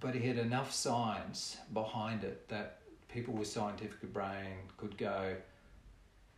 but 0.00 0.14
he 0.14 0.26
had 0.26 0.38
enough 0.38 0.72
science 0.72 1.56
behind 1.72 2.24
it 2.24 2.48
that 2.48 2.81
people 3.12 3.34
with 3.34 3.48
scientific 3.48 4.12
brain 4.12 4.68
could 4.76 4.96
go, 4.96 5.36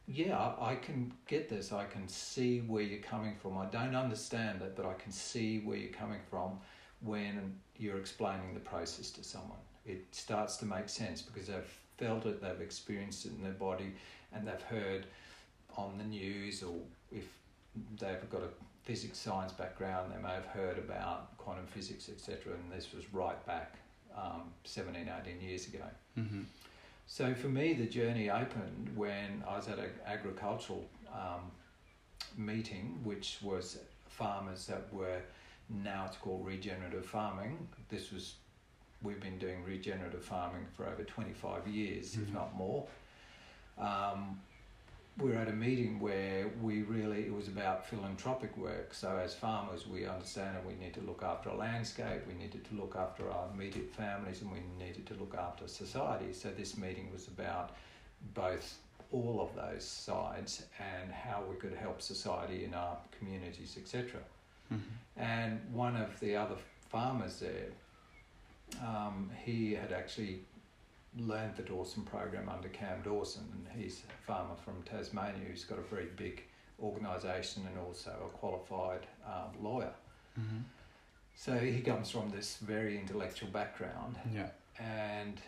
yeah, 0.07 0.53
I 0.61 0.75
can 0.75 1.13
get 1.27 1.49
this. 1.49 1.73
I 1.73 1.85
can 1.85 2.09
see 2.09 2.61
where 2.61 2.83
you're 2.83 3.01
coming 3.01 3.37
from. 3.41 3.57
I 3.57 3.67
don't 3.67 3.95
understand 3.95 4.61
it, 4.61 4.75
but 4.77 4.85
I 4.85 4.95
can 4.95 5.13
see 5.13 5.61
where 5.61 5.79
you're 5.79 5.93
coming 5.93 6.21
from 6.29 6.59
when 7.01 7.55
you're 7.77 7.99
explaining 7.99 8.53
the 8.53 8.61
process 8.61 9.11
to 9.13 9.25
someone. 9.25 9.59
It 9.87 10.05
starts 10.11 10.57
to 10.59 10.67
make 10.67 10.89
sense 10.89 11.23
because 11.23 11.49
they've 11.49 11.79
felt 11.97 12.27
it, 12.27 12.43
they've 12.43 12.61
experienced 12.61 13.25
it 13.25 13.33
in 13.37 13.43
their 13.43 13.53
body, 13.53 13.93
and 14.33 14.47
they've 14.47 14.63
heard 14.63 15.07
on 15.77 15.97
the 15.97 16.05
news, 16.05 16.63
or 16.63 16.75
if 17.11 17.25
they've 17.99 18.29
got 18.31 18.43
a 18.43 18.49
physics 18.83 19.19
science 19.19 19.53
background, 19.53 20.13
they 20.15 20.23
may 20.23 20.35
have 20.35 20.47
heard 20.47 20.79
about 20.79 21.37
quantum 21.39 21.67
physics, 21.67 22.11
etc. 22.11 22.53
And 22.53 22.79
this 22.79 22.93
was 22.93 23.05
right 23.13 23.45
back 23.47 23.77
um, 24.17 24.43
17, 24.65 25.09
18 25.27 25.41
years 25.41 25.67
ago. 25.69 25.85
Mm-hmm. 26.19 26.43
So 27.07 27.35
for 27.35 27.49
me, 27.49 27.75
the 27.75 27.87
journey 27.87 28.31
opened 28.31 28.91
when 28.97 29.45
I 29.49 29.57
was 29.57 29.69
at 29.69 29.79
an 29.79 29.91
agricultural 30.07 30.85
um, 31.13 31.51
meeting, 32.37 32.99
which 33.05 33.39
was 33.43 33.79
farmers 34.09 34.67
that 34.67 34.93
were 34.93 35.21
now 35.69 36.05
it's 36.09 36.17
called 36.17 36.47
regenerative 36.47 37.05
farming. 37.07 37.69
This 37.89 38.11
was 38.13 38.35
we've 39.03 39.21
been 39.21 39.39
doing 39.39 39.63
regenerative 39.65 40.25
farming 40.25 40.67
for 40.77 40.87
over 40.87 41.03
twenty 41.05 41.33
five 41.33 41.67
years, 41.69 42.15
if 42.15 42.29
Mhm. 42.29 42.33
not 42.35 42.55
more. 42.57 42.87
Um, 43.79 44.41
we 45.19 45.31
were 45.31 45.37
at 45.37 45.49
a 45.49 45.53
meeting 45.53 46.01
where 46.01 46.51
we 46.61 46.83
really 46.83 47.21
it 47.21 47.33
was 47.33 47.47
about 47.47 47.87
philanthropic 47.87 48.57
work. 48.57 48.93
So 48.93 49.17
as 49.17 49.35
farmers, 49.35 49.87
we 49.87 50.07
understand 50.07 50.57
that 50.57 50.67
we 50.67 50.75
need 50.75 50.95
to 50.95 51.01
look 51.03 51.23
after 51.23 51.51
our 51.51 51.57
landscape, 51.57 52.23
we 52.27 52.35
needed 52.35 52.65
to 52.65 52.75
look 52.75 52.97
after 52.99 53.31
our 53.31 53.49
immediate 53.55 53.95
families, 53.95 54.43
and 54.43 54.51
we 54.51 54.59
needed 54.79 55.07
to 55.07 55.15
look 55.15 55.37
after 55.39 55.69
society. 55.69 56.33
So 56.33 56.51
this 56.51 56.77
meeting 56.77 57.11
was 57.13 57.29
about 57.29 57.77
both 58.35 58.79
all 59.13 59.41
of 59.41 59.55
those 59.55 59.85
sides 59.85 60.65
and 60.81 61.13
how 61.13 61.45
we 61.49 61.55
could 61.57 61.75
help 61.75 62.03
society 62.03 62.65
in 62.65 62.75
our 62.75 62.97
communities, 63.17 63.77
etc. 63.81 64.21
Mm-hmm. 64.73 65.23
And 65.23 65.61
one 65.73 65.95
of 65.97 66.19
the 66.19 66.35
other 66.35 66.57
farmers 66.91 67.39
there, 67.39 67.69
um, 68.83 69.31
he 69.45 69.75
had 69.75 69.93
actually 69.93 70.41
learned 71.19 71.57
the 71.57 71.63
Dawson 71.63 72.03
program 72.03 72.49
under 72.49 72.69
Cam 72.69 73.03
Dawson, 73.03 73.45
and 73.53 73.83
he's 73.83 74.03
a 74.09 74.27
farmer 74.27 74.55
from 74.65 74.83
Tasmania 74.83 75.45
who's 75.49 75.65
got 75.65 75.79
a 75.79 75.83
very 75.83 76.09
big 76.17 76.43
organisation 76.83 77.67
and 77.69 77.79
also 77.79 78.11
a 78.27 78.29
qualified 78.37 79.07
um, 79.27 79.63
lawyer. 79.63 79.93
Mm-hmm. 80.39 80.59
So 81.37 81.55
he 81.59 81.81
comes 81.81 82.11
from 82.11 82.31
this 82.31 82.57
very 82.59 82.99
intellectual 82.99 83.49
background, 83.51 84.17
Yeah. 84.33 84.49
and 84.79 85.41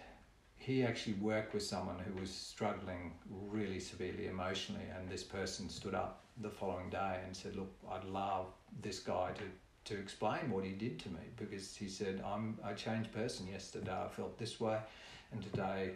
he 0.56 0.82
actually 0.84 1.14
worked 1.14 1.54
with 1.54 1.62
someone 1.62 1.98
who 1.98 2.20
was 2.20 2.30
struggling 2.30 3.12
really 3.30 3.78
severely 3.80 4.26
emotionally, 4.26 4.84
and 4.96 5.08
this 5.08 5.22
person 5.22 5.68
stood 5.68 5.94
up 5.94 6.24
the 6.42 6.50
following 6.50 6.90
day 6.90 7.20
and 7.24 7.36
said, 7.36 7.56
"Look, 7.56 7.72
I'd 7.90 8.04
love 8.04 8.46
this 8.82 8.98
guy 9.00 9.32
to." 9.32 9.44
To 9.86 9.94
explain 9.96 10.50
what 10.50 10.64
he 10.64 10.72
did 10.72 10.98
to 11.04 11.08
me, 11.10 11.20
because 11.36 11.76
he 11.76 11.88
said, 11.88 12.20
"I'm 12.24 12.58
a 12.64 12.74
changed 12.74 13.12
person. 13.12 13.46
Yesterday 13.46 13.92
I 13.92 14.08
felt 14.08 14.36
this 14.36 14.58
way, 14.60 14.78
and 15.32 15.40
today 15.42 15.92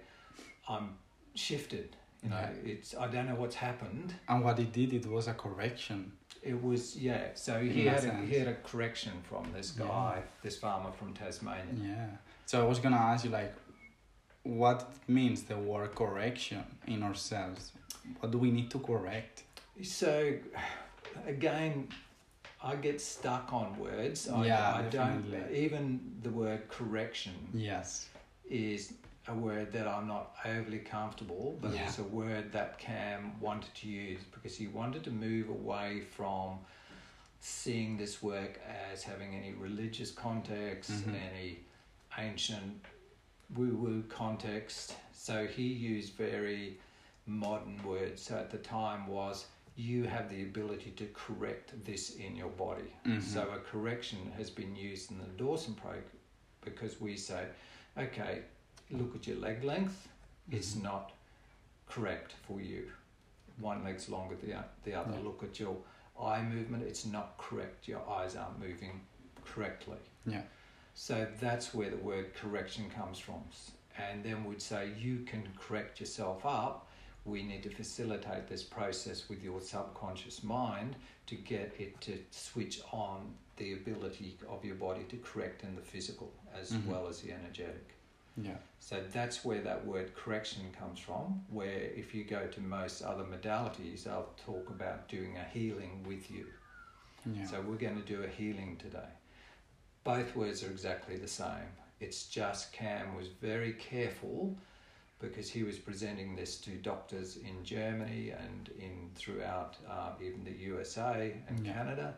I'm 0.68 0.96
shifted. 1.34 1.96
You 2.22 2.30
know, 2.30 2.36
Yeah. 2.36 2.72
it's 2.72 2.94
I 2.94 3.06
don't 3.08 3.26
know 3.28 3.34
what's 3.34 3.56
happened. 3.56 4.14
And 4.28 4.44
what 4.44 4.58
he 4.58 4.64
did, 4.66 4.92
it 4.94 5.06
was 5.06 5.26
a 5.26 5.34
correction. 5.34 6.12
It 6.42 6.62
was 6.62 6.96
yeah. 6.96 7.34
So 7.34 7.52
he 7.60 7.86
In 7.86 7.92
had 7.94 8.04
a, 8.04 8.14
he 8.30 8.34
had 8.38 8.48
a 8.48 8.54
correction 8.70 9.12
from 9.28 9.44
this 9.52 9.68
Yeah. 9.76 9.86
guy, 9.88 10.22
this 10.42 10.56
farmer 10.58 10.92
from 10.92 11.12
Tasmania. 11.14 11.74
Yeah. 11.92 12.10
So 12.46 12.62
I 12.64 12.68
was 12.68 12.78
gonna 12.78 12.96
ask 13.12 13.24
you 13.24 13.30
like, 13.30 13.54
what 14.44 14.80
means 15.08 15.42
the 15.42 15.56
word 15.56 15.94
correction 15.96 16.64
in 16.86 17.02
ourselves? 17.02 17.72
What 18.20 18.30
do 18.30 18.38
we 18.38 18.50
need 18.50 18.70
to 18.70 18.78
correct? 18.78 19.42
So 19.82 20.34
again, 21.26 21.88
I 22.62 22.76
get 22.76 23.00
stuck 23.00 23.52
on 23.52 23.78
words. 23.78 24.28
I, 24.28 24.46
Yeah, 24.46 24.74
I 24.74 24.82
don't 24.82 25.34
even 25.52 26.18
the 26.22 26.30
word 26.30 26.68
correction 26.68 27.34
Yes. 27.54 28.08
is 28.48 28.92
a 29.28 29.34
word 29.34 29.72
that 29.72 29.86
I'm 29.86 30.06
not 30.08 30.34
overly 30.44 30.80
comfortable, 30.80 31.58
but 31.60 31.72
Yeah. 31.72 31.84
it's 31.86 31.98
a 31.98 32.02
word 32.04 32.52
that 32.52 32.78
Cam 32.78 33.38
wanted 33.40 33.74
to 33.76 33.88
use 33.88 34.20
because 34.24 34.56
he 34.56 34.66
wanted 34.66 35.04
to 35.04 35.10
move 35.10 35.48
away 35.48 36.00
from 36.00 36.58
seeing 37.40 37.96
this 37.96 38.22
work 38.22 38.60
as 38.92 39.02
having 39.02 39.34
any 39.34 39.52
religious 39.52 40.10
context, 40.10 40.90
Mhm. 40.90 41.14
any 41.32 41.60
ancient 42.18 42.84
woo 43.54 43.74
woo 43.76 44.02
context. 44.08 44.94
So 45.14 45.46
he 45.46 45.62
used 45.64 46.14
very 46.14 46.78
modern 47.26 47.82
words. 47.84 48.20
So 48.22 48.36
at 48.36 48.50
the 48.50 48.58
time 48.58 49.06
was 49.06 49.46
you 49.76 50.04
have 50.04 50.28
the 50.28 50.42
ability 50.42 50.90
to 50.92 51.06
correct 51.14 51.72
this 51.84 52.16
in 52.16 52.36
your 52.36 52.50
body. 52.50 52.92
Mhm. 53.04 53.22
So 53.22 53.50
a 53.50 53.58
correction 53.60 54.30
has 54.32 54.50
been 54.50 54.74
used 54.76 55.10
in 55.10 55.18
the 55.18 55.26
Dawson 55.36 55.74
program 55.74 56.04
because 56.60 57.00
we 57.00 57.16
say, 57.16 57.48
okay, 57.96 58.42
look 58.90 59.14
at 59.14 59.26
your 59.26 59.36
leg 59.38 59.64
length. 59.64 60.08
It's 60.50 60.74
Mhm. 60.74 60.82
not 60.82 61.12
correct 61.86 62.32
for 62.46 62.60
you. 62.60 62.92
One 63.58 63.84
leg's 63.84 64.08
longer 64.08 64.36
than 64.36 64.50
the 64.50 64.64
the 64.84 64.94
other. 64.94 65.12
Yeah. 65.12 65.20
Look 65.24 65.42
at 65.42 65.58
your 65.60 65.76
eye 66.18 66.42
movement. 66.42 66.82
It's 66.84 67.06
not 67.06 67.36
correct. 67.38 67.88
Your 67.88 68.06
eyes 68.08 68.36
aren't 68.36 68.58
moving 68.58 69.06
correctly. 69.44 69.98
Yeah. 70.26 70.42
So 70.94 71.26
that's 71.40 71.72
where 71.72 71.90
the 71.90 71.96
word 71.96 72.34
correction 72.34 72.90
comes 72.90 73.18
from. 73.18 73.42
And 73.96 74.22
then 74.24 74.44
we'd 74.44 74.62
say 74.62 74.92
you 74.98 75.20
can 75.24 75.48
correct 75.58 76.00
yourself 76.00 76.44
up. 76.44 76.89
We 77.24 77.42
need 77.42 77.62
to 77.64 77.70
facilitate 77.70 78.48
this 78.48 78.62
process 78.62 79.28
with 79.28 79.42
your 79.42 79.60
subconscious 79.60 80.42
mind 80.42 80.96
to 81.26 81.34
get 81.34 81.74
it 81.78 82.00
to 82.02 82.18
switch 82.30 82.80
on 82.92 83.34
the 83.56 83.74
ability 83.74 84.36
of 84.48 84.64
your 84.64 84.76
body 84.76 85.04
to 85.10 85.16
correct 85.18 85.62
in 85.62 85.76
the 85.76 85.82
physical 85.82 86.32
as 86.54 86.72
Mhm. 86.72 86.86
well 86.86 87.06
as 87.08 87.20
the 87.20 87.32
energetic. 87.32 87.94
Yeah. 88.36 88.56
So 88.78 89.02
that's 89.12 89.44
where 89.44 89.60
that 89.60 89.84
word 89.84 90.14
correction 90.14 90.72
comes 90.72 90.98
from. 90.98 91.44
Where 91.50 91.80
if 91.94 92.14
you 92.14 92.24
go 92.24 92.46
to 92.46 92.60
most 92.60 93.02
other 93.02 93.24
modalities, 93.24 94.04
they'll 94.04 94.32
talk 94.46 94.70
about 94.70 95.08
doing 95.08 95.36
a 95.36 95.44
healing 95.44 96.02
with 96.04 96.30
you. 96.30 96.46
Yeah. 97.26 97.44
So 97.46 97.60
we're 97.60 97.76
going 97.76 98.00
to 98.00 98.06
do 98.06 98.22
a 98.22 98.28
healing 98.28 98.76
today. 98.78 99.10
Both 100.04 100.34
words 100.34 100.64
are 100.64 100.70
exactly 100.70 101.16
the 101.16 101.28
same. 101.28 101.68
It's 102.00 102.28
just 102.28 102.72
Cam 102.72 103.14
was 103.14 103.28
very 103.28 103.74
careful 103.74 104.56
because 105.20 105.50
he 105.50 105.62
was 105.62 105.78
presenting 105.78 106.34
this 106.34 106.56
to 106.62 106.70
doctors 106.70 107.36
in 107.36 107.62
Germany 107.64 108.30
and 108.30 108.70
in 108.78 109.10
throughout 109.14 109.76
uh, 109.88 110.12
even 110.24 110.44
the 110.44 110.52
USA 110.52 111.34
and 111.48 111.64
Yeah. 111.66 111.72
Canada, 111.74 112.14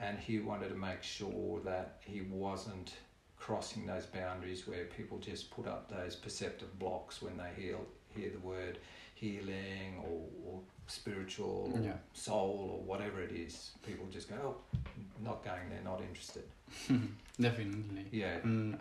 and 0.00 0.18
he 0.18 0.38
wanted 0.38 0.68
to 0.68 0.74
make 0.76 1.02
sure 1.02 1.60
that 1.64 2.00
he 2.04 2.20
wasn't 2.22 2.94
crossing 3.36 3.86
those 3.86 4.06
boundaries 4.06 4.66
where 4.66 4.84
people 4.86 5.18
just 5.18 5.50
put 5.50 5.66
up 5.66 5.88
those 5.90 6.14
perceptive 6.16 6.78
blocks 6.78 7.20
when 7.22 7.36
they 7.36 7.50
hear 7.60 7.76
hear 8.16 8.30
the 8.30 8.38
word 8.40 8.78
healing 9.14 9.98
or, 10.04 10.22
or 10.46 10.60
spiritual 10.86 11.72
or 11.74 11.80
Yeah. 11.80 11.92
soul 12.14 12.70
or 12.78 12.84
whatever 12.84 13.20
it 13.20 13.32
is. 13.32 13.72
People 13.86 14.06
just 14.10 14.28
go, 14.30 14.36
oh, 14.42 14.78
not 15.22 15.44
going 15.44 15.68
there, 15.70 15.80
not 15.84 16.00
interested. 16.00 16.44
Definitely. 17.40 18.06
Yeah. 18.12 18.38
And 18.44 18.78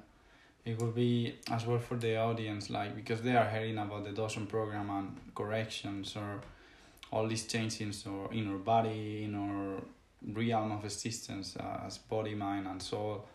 it 0.68 0.78
will 0.82 0.92
be 0.92 1.34
as 1.50 1.66
well 1.66 1.80
for 1.80 1.96
the 1.96 2.18
audience, 2.18 2.70
like 2.70 2.94
because 2.94 3.22
they 3.22 3.36
are 3.36 3.50
hearing 3.50 3.78
about 3.78 4.04
the 4.04 4.12
Dawson 4.12 4.46
program 4.48 4.90
and 4.90 5.16
corrections 5.34 6.16
or 6.18 6.42
all 7.10 7.26
these 7.26 7.48
changes 7.48 8.06
or 8.06 8.34
in 8.34 8.52
our 8.52 8.58
body, 8.58 9.24
in 9.24 9.34
our 9.34 9.82
realm 10.34 10.74
of 10.74 10.84
existence 10.84 11.56
uh, 11.58 11.86
as 11.86 11.98
body, 11.98 12.36
mind, 12.36 12.68
and 12.68 12.82
soul. 12.82 13.26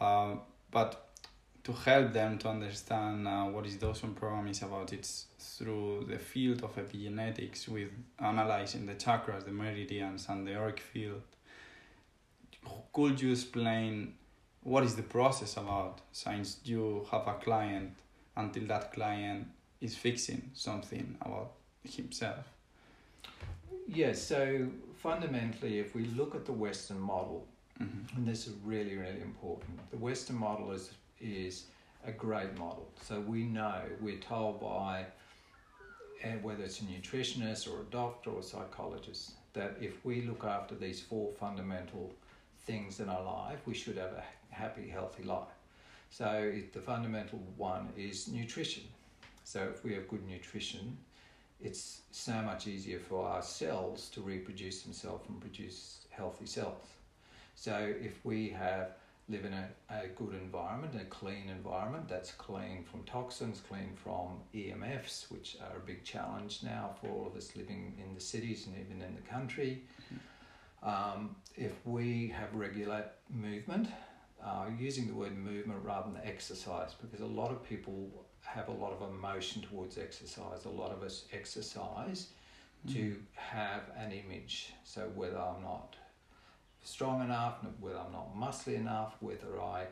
Uh, 0.00 0.34
but 0.72 1.10
to 1.62 1.72
help 1.72 2.12
them 2.12 2.38
to 2.38 2.48
understand 2.48 3.28
uh, 3.28 3.44
what 3.44 3.66
is 3.66 3.76
Dawson 3.76 4.12
program 4.12 4.48
is 4.48 4.62
about, 4.62 4.92
it's 4.92 5.26
through 5.38 6.06
the 6.10 6.18
field 6.18 6.64
of 6.64 6.74
epigenetics 6.74 7.68
with 7.68 7.90
analyzing 8.18 8.84
the 8.84 8.94
chakras, 8.94 9.44
the 9.44 9.52
meridians, 9.52 10.26
and 10.28 10.44
the 10.44 10.56
auric 10.56 10.80
field. 10.80 11.22
Could 12.92 13.20
you 13.20 13.30
explain 13.30 14.14
what 14.64 14.82
is 14.82 14.96
the 14.96 15.02
process 15.02 15.56
about 15.56 16.00
since 16.12 16.58
you 16.64 17.06
have 17.10 17.26
a 17.28 17.34
client 17.34 17.92
until 18.36 18.66
that 18.66 18.92
client 18.92 19.46
is 19.80 19.94
fixing 19.94 20.50
something 20.54 21.16
about 21.20 21.52
himself 21.84 22.44
Yeah, 23.86 24.14
so 24.14 24.66
fundamentally, 24.96 25.78
if 25.78 25.94
we 25.94 26.06
look 26.06 26.34
at 26.34 26.46
the 26.46 26.52
Western 26.52 26.98
model, 26.98 27.46
mm-hmm. 27.80 28.16
and 28.16 28.26
this 28.26 28.46
is 28.46 28.54
really, 28.64 28.96
really 28.96 29.20
important, 29.20 29.78
the 29.90 29.98
Western 29.98 30.36
model 30.36 30.72
is, 30.72 30.90
is 31.20 31.66
a 32.06 32.12
great 32.12 32.56
model. 32.58 32.88
So 33.02 33.20
we 33.20 33.44
know, 33.44 33.82
we're 34.00 34.18
told 34.18 34.60
by, 34.60 35.04
and 36.22 36.42
whether 36.42 36.64
it's 36.64 36.80
a 36.80 36.84
nutritionist 36.84 37.70
or 37.70 37.82
a 37.82 37.84
doctor 37.90 38.30
or 38.30 38.40
a 38.40 38.42
psychologist, 38.42 39.32
that 39.52 39.76
if 39.80 40.02
we 40.04 40.22
look 40.22 40.44
after 40.44 40.74
these 40.74 41.00
four 41.00 41.30
fundamental 41.38 42.10
things 42.66 43.00
in 43.00 43.08
our 43.10 43.22
life, 43.22 43.58
we 43.66 43.74
should 43.74 43.98
have 43.98 44.12
a 44.12 44.24
happy, 44.54 44.88
healthy 44.88 45.24
life. 45.24 45.48
So 46.10 46.52
the 46.72 46.80
fundamental 46.80 47.40
one 47.56 47.88
is 47.96 48.28
nutrition. 48.28 48.84
So 49.44 49.68
if 49.74 49.84
we 49.84 49.94
have 49.94 50.08
good 50.08 50.26
nutrition, 50.26 50.96
it's 51.60 52.02
so 52.10 52.34
much 52.42 52.66
easier 52.66 52.98
for 52.98 53.26
our 53.26 53.42
cells 53.42 54.08
to 54.10 54.20
reproduce 54.20 54.82
themselves 54.82 55.28
and 55.28 55.40
produce 55.40 56.06
healthy 56.10 56.46
cells. 56.46 56.86
So 57.54 57.94
if 58.00 58.24
we 58.24 58.48
have 58.50 58.92
live 59.28 59.44
in 59.44 59.54
a, 59.54 59.68
a 59.90 60.08
good 60.08 60.34
environment, 60.34 60.94
a 61.00 61.04
clean 61.06 61.48
environment 61.48 62.08
that's 62.08 62.32
clean 62.32 62.84
from 62.84 63.02
toxins, 63.04 63.62
clean 63.66 63.90
from 63.94 64.40
EMFs, 64.54 65.30
which 65.30 65.56
are 65.62 65.78
a 65.78 65.80
big 65.80 66.04
challenge 66.04 66.60
now 66.62 66.94
for 67.00 67.08
all 67.08 67.26
of 67.26 67.36
us 67.36 67.56
living 67.56 67.94
in 68.06 68.14
the 68.14 68.20
cities 68.20 68.66
and 68.66 68.76
even 68.76 69.02
in 69.02 69.14
the 69.14 69.22
country. 69.22 69.82
Um, 70.82 71.34
if 71.56 71.72
we 71.86 72.34
have 72.36 72.54
regular 72.54 73.06
movement, 73.30 73.88
uh, 74.44 74.66
using 74.78 75.06
the 75.06 75.14
word 75.14 75.36
movement 75.36 75.80
rather 75.82 76.10
than 76.10 76.20
exercise, 76.24 76.94
because 77.00 77.20
a 77.20 77.26
lot 77.26 77.50
of 77.50 77.62
people 77.64 78.10
have 78.42 78.68
a 78.68 78.72
lot 78.72 78.92
of 78.92 79.08
emotion 79.10 79.62
towards 79.62 79.96
exercise. 79.98 80.64
A 80.66 80.68
lot 80.68 80.90
of 80.92 81.02
us 81.02 81.24
exercise 81.32 82.28
to 82.92 83.16
have 83.34 83.82
an 83.96 84.12
image. 84.12 84.74
So 84.84 85.08
whether 85.14 85.38
I'm 85.38 85.62
not 85.62 85.96
strong 86.82 87.22
enough, 87.22 87.54
whether 87.80 87.98
I'm 87.98 88.12
not 88.12 88.36
muscly 88.36 88.74
enough, 88.74 89.14
whether 89.20 89.60
I 89.60 89.86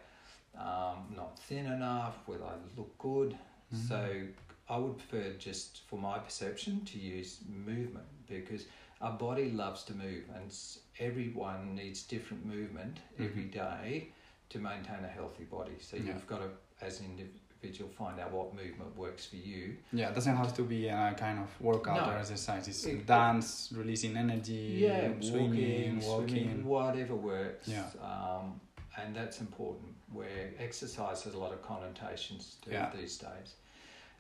um, 0.58 1.06
not 1.16 1.38
thin 1.38 1.64
enough, 1.64 2.16
whether 2.26 2.44
I 2.44 2.52
look 2.76 2.96
good. 2.98 3.38
Mhm. 3.74 3.88
So 3.88 4.26
I 4.68 4.76
would 4.76 4.98
prefer 4.98 5.32
just 5.38 5.80
for 5.88 5.98
my 5.98 6.18
perception 6.18 6.84
to 6.84 6.98
use 6.98 7.38
movement 7.48 8.06
because 8.26 8.66
our 9.00 9.16
body 9.16 9.50
loves 9.50 9.82
to 9.84 9.94
move 9.94 10.24
and 10.34 10.54
everyone 10.98 11.74
needs 11.74 12.02
different 12.02 12.44
movement 12.44 12.98
every 13.18 13.44
Mhm. 13.44 13.52
day 13.52 14.12
to 14.52 14.58
maintain 14.58 15.02
a 15.04 15.08
healthy 15.08 15.44
body. 15.44 15.72
So 15.80 15.96
Yeah. 15.96 16.02
you've 16.14 16.26
got 16.26 16.38
to, 16.38 16.50
as 16.84 17.00
an 17.00 17.06
individual, 17.06 17.88
find 17.90 18.18
out 18.20 18.30
what 18.32 18.54
movement 18.54 18.94
works 18.96 19.24
for 19.26 19.36
you. 19.36 19.76
yeah 19.92 20.08
it 20.10 20.14
doesn't 20.14 20.36
have 20.36 20.52
to 20.60 20.62
be 20.62 20.88
a 20.88 21.14
kind 21.16 21.38
of 21.38 21.48
workout 21.60 22.00
No. 22.06 22.12
or 22.12 22.18
exercise 22.18 22.66
it's 22.68 22.84
It- 22.84 23.06
dance 23.06 23.72
releasing 23.72 24.16
energy 24.16 24.66
yeah, 24.86 25.12
swimming 25.20 26.00
walking, 26.00 26.06
walking 26.06 26.64
whatever 26.64 27.14
works. 27.14 27.68
Yeah. 27.68 27.86
Um, 28.12 28.60
and 28.98 29.14
that's 29.16 29.40
important. 29.40 29.88
Where 30.12 30.44
exercise 30.58 31.22
has 31.22 31.34
a 31.34 31.38
lot 31.38 31.52
of 31.52 31.60
connotations 31.62 32.56
to 32.62 32.70
Yeah. 32.70 32.88
it 32.90 32.96
these 33.00 33.16
days. 33.16 33.50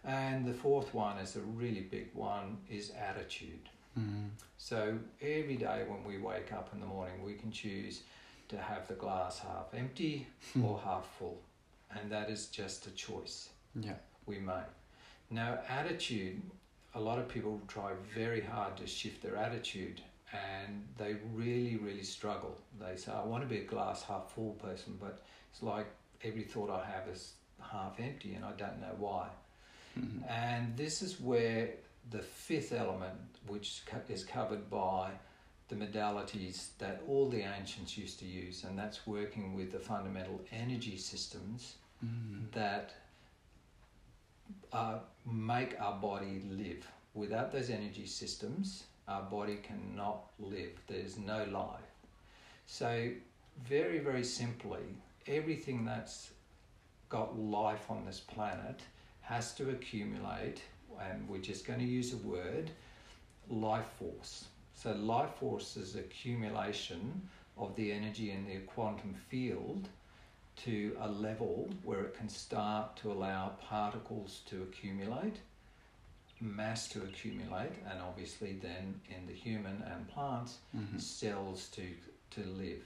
And 0.04 0.46
the 0.46 0.54
fourth 0.54 0.94
one 0.94 1.18
is 1.18 1.36
a 1.36 1.40
really 1.62 1.82
big 1.96 2.08
one 2.14 2.58
is 2.70 2.90
attitude. 2.92 3.68
Mhm. 3.98 4.30
So 4.56 4.98
every 5.20 5.56
day 5.56 5.78
when 5.90 6.02
we 6.04 6.16
wake 6.18 6.50
up 6.58 6.72
in 6.72 6.80
the 6.80 6.86
morning, 6.86 7.22
we 7.22 7.34
can 7.34 7.50
choose 7.52 8.02
to 8.52 8.58
have 8.58 8.86
the 8.86 8.94
glass 8.94 9.38
half 9.40 9.72
empty 9.74 10.26
or 10.62 10.78
half 10.84 11.06
full. 11.18 11.40
and 11.94 12.10
that 12.10 12.30
is 12.30 12.46
just 12.46 12.86
a 12.86 12.90
choice 12.92 13.50
Yeah. 13.74 13.96
we 14.26 14.38
make. 14.38 14.70
Now, 15.30 15.58
attitude, 15.68 16.40
a 16.94 17.00
lot 17.00 17.18
of 17.18 17.28
people 17.28 17.60
try 17.68 17.92
very 18.14 18.40
hard 18.40 18.76
to 18.78 18.86
shift 18.86 19.22
their 19.22 19.36
attitude 19.36 20.00
and 20.32 20.86
they 20.96 21.16
really, 21.34 21.76
really 21.76 22.02
struggle. 22.02 22.56
They 22.80 22.96
say, 22.96 23.12
I 23.12 23.24
want 23.24 23.42
to 23.42 23.48
be 23.48 23.58
a 23.58 23.64
glass 23.64 24.02
half 24.02 24.30
full 24.34 24.52
person, 24.54 24.96
but 25.00 25.22
it's 25.50 25.62
like 25.62 25.86
every 26.22 26.44
thought 26.44 26.70
I 26.70 26.82
have 26.84 27.08
is 27.08 27.34
half 27.60 28.00
empty 28.00 28.34
and 28.36 28.44
I 28.44 28.52
don't 28.52 28.80
know 28.80 28.94
why. 28.98 29.28
Mhm. 29.98 30.30
And 30.30 30.74
this 30.76 31.02
is 31.02 31.20
where 31.20 31.74
the 32.10 32.20
fifth 32.22 32.72
element, 32.72 33.20
which 33.46 33.82
is 34.08 34.24
covered 34.24 34.70
by 34.70 35.10
the 35.72 35.86
modalities 35.86 36.68
that 36.78 37.02
all 37.08 37.28
the 37.28 37.40
ancients 37.42 37.96
used 37.96 38.18
to 38.18 38.26
use, 38.26 38.64
and 38.64 38.78
that's 38.78 39.06
working 39.06 39.54
with 39.54 39.72
the 39.72 39.78
fundamental 39.78 40.40
energy 40.52 40.96
systems 40.98 41.76
Mhm. 42.04 42.50
that 42.52 42.94
uh, 44.72 44.98
make 45.24 45.78
our 45.80 45.98
body 46.00 46.40
live. 46.48 46.86
Without 47.14 47.52
those 47.52 47.70
energy 47.70 48.06
systems, 48.06 48.84
our 49.06 49.22
body 49.22 49.56
cannot 49.56 50.30
live. 50.38 50.78
There's 50.86 51.16
no 51.18 51.44
life. 51.44 51.90
So, 52.66 53.12
very, 53.62 53.98
very 53.98 54.24
simply, 54.24 54.96
everything 55.26 55.84
that's 55.84 56.32
got 57.08 57.38
life 57.38 57.90
on 57.90 58.04
this 58.06 58.20
planet 58.20 58.80
has 59.20 59.54
to 59.54 59.70
accumulate, 59.70 60.62
and 61.00 61.28
we're 61.28 61.38
just 61.52 61.66
going 61.66 61.78
to 61.80 61.84
use 61.84 62.12
a 62.14 62.18
word 62.18 62.70
life 63.48 63.88
force. 63.98 64.46
So, 64.82 64.90
life 64.94 65.34
force 65.36 65.76
is 65.76 65.94
accumulation 65.94 67.28
of 67.56 67.76
the 67.76 67.92
energy 67.92 68.32
in 68.32 68.44
the 68.46 68.56
quantum 68.66 69.14
field 69.14 69.88
to 70.64 70.96
a 71.00 71.08
level 71.08 71.70
where 71.84 72.00
it 72.00 72.16
can 72.16 72.28
start 72.28 72.96
to 72.96 73.12
allow 73.12 73.50
particles 73.68 74.40
to 74.46 74.62
accumulate, 74.64 75.36
mass 76.40 76.88
to 76.88 77.02
accumulate, 77.02 77.70
and 77.88 78.00
obviously 78.02 78.54
then 78.60 79.00
in 79.08 79.24
the 79.28 79.32
human 79.32 79.82
and 79.82 80.08
plants, 80.08 80.58
Mhm. 80.74 81.00
cells 81.00 81.68
to, 81.68 81.94
to 82.30 82.44
live. 82.44 82.84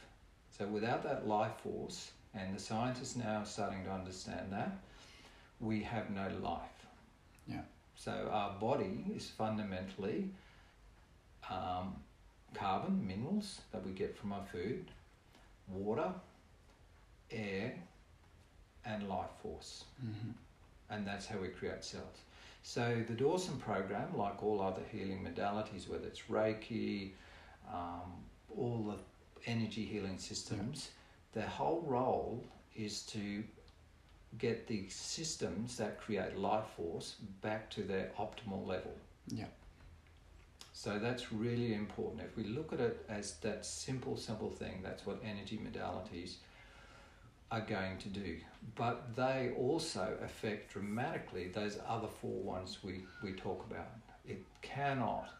So 0.51 0.67
without 0.67 1.03
that 1.05 1.27
life 1.27 1.57
force, 1.63 2.13
and 2.35 2.55
the 2.55 2.61
scientists 2.61 3.17
now 3.17 3.39
are 3.39 3.47
starting 3.47 3.85
to 3.85 3.91
understand 3.91 4.53
that, 4.53 4.73
we 5.61 5.83
have 5.85 6.11
no 6.11 6.29
life. 6.43 6.87
Yeah. 7.47 7.63
So 7.95 8.29
our 8.31 8.59
body 8.61 9.07
is 9.17 9.31
fundamentally 9.31 10.35
um, 11.51 11.97
carbon, 12.55 13.07
minerals 13.07 13.61
that 13.73 13.85
we 13.85 13.93
get 13.93 14.17
from 14.17 14.33
our 14.33 14.45
food, 14.45 14.91
water, 15.69 16.13
air, 17.31 17.75
and 18.85 19.09
life 19.09 19.31
force. 19.43 19.85
Mhm. 20.05 20.35
And 20.91 21.07
that's 21.07 21.27
how 21.27 21.39
we 21.39 21.49
create 21.49 21.85
cells. 21.85 22.23
So 22.63 23.05
the 23.07 23.15
Dawson 23.15 23.59
program, 23.59 24.17
like 24.17 24.43
all 24.43 24.61
other 24.61 24.83
healing 24.91 25.23
modalities, 25.25 25.89
whether 25.89 26.07
it's 26.07 26.23
Reiki, 26.23 27.13
um, 27.69 28.25
all 28.57 28.83
the 28.85 28.99
energy 29.51 29.85
healing 29.85 30.19
systems, 30.19 30.91
their 31.33 31.47
whole 31.47 31.83
role 31.83 32.45
is 32.75 33.03
to 33.07 33.45
get 34.39 34.67
the 34.67 34.89
systems 34.89 35.77
that 35.77 36.01
create 36.01 36.37
life 36.37 36.67
force 36.77 37.17
back 37.41 37.71
to 37.71 37.83
their 37.83 38.11
optimal 38.19 38.67
level. 38.67 38.95
Yeah. 39.29 39.47
So 40.77 40.99
that's 40.99 41.33
really 41.33 41.73
important. 41.73 42.21
If 42.21 42.37
we 42.37 42.45
look 42.45 42.71
at 42.71 42.81
it 42.81 43.03
as 43.09 43.37
that 43.37 43.65
simple, 43.65 44.15
simple 44.15 44.51
thing, 44.51 44.81
that's 44.83 45.07
what 45.07 45.19
energy 45.25 45.59
modalities 45.59 46.35
are 47.51 47.63
going 47.63 47.97
to 47.97 48.09
do. 48.11 48.37
But 48.75 49.17
they 49.17 49.55
also 49.57 50.19
affect 50.23 50.75
dramatically 50.75 51.49
those 51.49 51.79
other 51.89 52.09
four 52.09 52.43
ones 52.43 52.81
we, 52.85 53.05
we 53.23 53.33
talk 53.33 53.65
about. 53.71 53.87
It 54.29 54.45
cannot, 54.61 55.31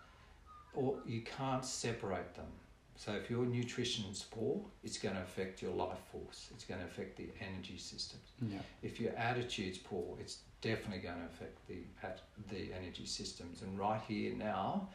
or 0.73 0.97
you 1.05 1.21
can't 1.21 1.67
separate 1.67 2.35
them. 2.35 2.51
So 2.97 3.13
if 3.13 3.29
your 3.29 3.45
nutrition 3.45 4.07
is 4.11 4.23
poor, 4.23 4.63
it's 4.83 4.97
going 4.97 5.17
to 5.17 5.21
affect 5.21 5.61
your 5.61 5.73
life 5.73 6.01
force. 6.11 6.49
It's 6.55 6.65
going 6.65 6.81
to 6.81 6.87
affect 6.87 7.19
the 7.19 7.29
energy 7.43 7.77
systems. 7.77 8.31
Yeah. 8.41 8.61
If 8.83 8.99
your 8.99 9.13
attitude's 9.13 9.77
poor, 9.77 10.17
it's 10.19 10.39
definitely 10.63 11.01
going 11.01 11.19
to 11.19 11.27
affect 11.27 11.59
the 11.69 11.81
at 12.03 12.23
the 12.51 12.73
energy 12.73 13.05
systems. 13.05 13.61
And 13.61 13.79
right 13.79 14.01
here 14.09 14.35
now, 14.35 14.89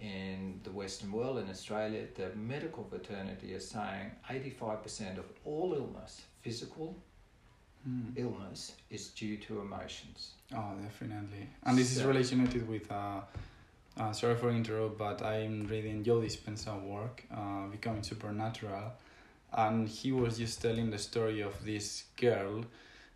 in 0.00 0.60
the 0.64 0.70
Western 0.70 1.12
world, 1.12 1.38
in 1.38 1.48
Australia, 1.50 2.06
the 2.14 2.28
medical 2.36 2.84
fraternity 2.84 3.52
is 3.54 3.68
saying 3.68 4.10
85% 4.28 5.18
of 5.18 5.24
all 5.44 5.74
illness, 5.74 6.22
physical 6.42 6.96
Mm. 7.88 8.12
illness, 8.16 8.72
is 8.90 9.08
due 9.10 9.36
to 9.36 9.60
emotions. 9.60 10.32
Oh, 10.52 10.74
definitely. 10.82 11.48
And 11.62 11.78
this 11.78 11.96
is 11.96 12.02
related 12.02 12.66
with. 12.68 12.90
Uh, 12.90 13.20
uh, 13.98 14.12
sorry 14.12 14.34
for 14.36 14.50
interrupt, 14.50 14.98
but 14.98 15.22
I'm 15.22 15.66
reading 15.68 16.02
Joe 16.02 16.20
Dispenza 16.20 16.74
work, 16.82 17.24
uh, 17.30 17.66
Becoming 17.68 18.02
Supernatural, 18.02 18.92
and 19.52 19.88
he 19.88 20.10
was 20.12 20.36
just 20.36 20.60
telling 20.60 20.90
the 20.90 20.98
story 20.98 21.40
of 21.42 21.54
this 21.64 22.04
girl 22.16 22.64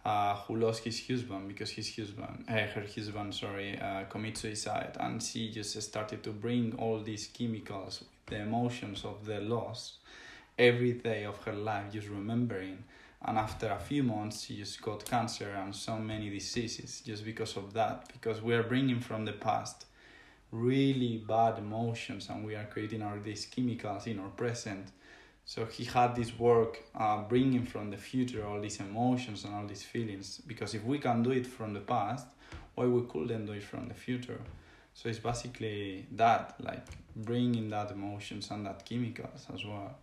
uh, 0.04 0.34
who 0.36 0.56
lost 0.56 0.84
his 0.84 1.06
husband 1.06 1.48
because 1.48 1.70
his 1.70 1.94
husband, 1.94 2.44
uh, 2.48 2.52
her 2.52 2.84
husband, 2.94 3.34
sorry, 3.34 3.78
uh, 3.78 4.04
commit 4.04 4.36
suicide, 4.36 4.96
and 4.98 5.22
she 5.22 5.50
just 5.50 5.80
started 5.82 6.22
to 6.22 6.30
bring 6.30 6.74
all 6.78 7.00
these 7.00 7.26
chemicals, 7.26 8.04
the 8.26 8.36
emotions 8.36 9.04
of 9.04 9.26
the 9.26 9.40
loss, 9.40 9.98
every 10.58 10.92
day 10.92 11.24
of 11.24 11.36
her 11.44 11.52
life, 11.52 11.92
just 11.92 12.08
remembering. 12.08 12.84
And 13.22 13.36
after 13.36 13.68
a 13.68 13.78
few 13.78 14.02
months, 14.02 14.44
she 14.44 14.56
just 14.56 14.80
got 14.80 15.04
cancer 15.04 15.50
and 15.50 15.74
so 15.76 15.98
many 15.98 16.30
diseases 16.30 17.02
just 17.04 17.24
because 17.24 17.56
of 17.56 17.74
that. 17.74 18.10
Because 18.12 18.40
we 18.40 18.54
are 18.54 18.62
bringing 18.62 19.00
from 19.00 19.26
the 19.26 19.32
past 19.32 19.84
really 20.52 21.22
bad 21.28 21.58
emotions 21.58 22.28
and 22.28 22.44
we 22.44 22.54
are 22.54 22.64
creating 22.64 23.02
all 23.02 23.18
these 23.22 23.46
chemicals 23.46 24.06
in 24.06 24.18
our 24.18 24.30
present. 24.30 24.88
So 25.44 25.64
he 25.66 25.85
had 25.85 26.14
this 26.14 26.38
work 26.38 26.83
uh, 26.94 27.22
bringing 27.22 27.64
from 27.64 27.90
the 27.90 27.96
future 27.96 28.46
all 28.46 28.61
these 28.61 28.79
emotions 28.81 29.44
and 29.44 29.55
all 29.55 29.66
these 29.66 29.83
feelings. 29.83 30.40
Because 30.46 30.74
if 30.74 30.85
we 30.85 30.98
can 30.98 31.22
do 31.22 31.33
it 31.33 31.46
from 31.46 31.72
the 31.74 31.81
past, 31.81 32.26
why 32.74 32.85
we 32.87 33.03
couldn't 33.07 33.46
do 33.46 33.53
it 33.53 33.64
from 33.64 33.88
the 33.88 33.94
future? 33.94 34.40
So 34.94 35.09
it's 35.09 35.18
basically 35.18 36.07
that, 36.12 36.55
like 36.61 36.87
bringing 37.16 37.68
that 37.70 37.90
emotions 37.90 38.50
and 38.50 38.66
that 38.66 38.85
chemicals 38.85 39.46
as 39.53 39.64
well. 39.64 39.96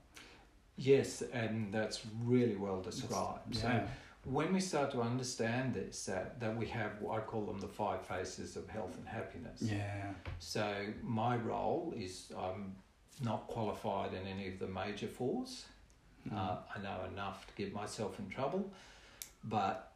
Yes, 0.75 1.23
and 1.33 1.71
that's 1.73 2.01
really 2.23 2.55
well 2.55 2.81
described. 2.81 3.55
So 3.55 3.67
Yeah. 3.67 3.87
when 4.25 4.53
we 4.53 4.59
start 4.59 4.91
to 4.91 5.01
understand 5.01 5.73
this, 5.73 6.05
that, 6.05 6.39
that 6.39 6.55
we 6.55 6.67
have, 6.67 6.91
I 7.09 7.19
call 7.19 7.45
them 7.45 7.59
the 7.59 7.67
five 7.67 8.01
faces 8.05 8.55
of 8.55 8.67
health 8.69 8.95
and 8.97 9.07
happiness. 9.07 9.61
Yeah. 9.61 10.13
So 10.39 10.71
my 11.01 11.37
role 11.37 11.93
is 11.95 12.31
I'm 12.37 12.75
not 13.23 13.47
qualified 13.47 14.13
in 14.13 14.27
any 14.27 14.47
of 14.47 14.59
the 14.59 14.67
major 14.67 15.07
fours. 15.07 15.65
Mm. 16.27 16.37
Uh, 16.37 16.57
I 16.75 16.81
know 16.81 17.05
enough 17.11 17.47
to 17.47 17.53
get 17.55 17.73
myself 17.73 18.19
in 18.19 18.29
trouble, 18.29 18.71
but 19.43 19.93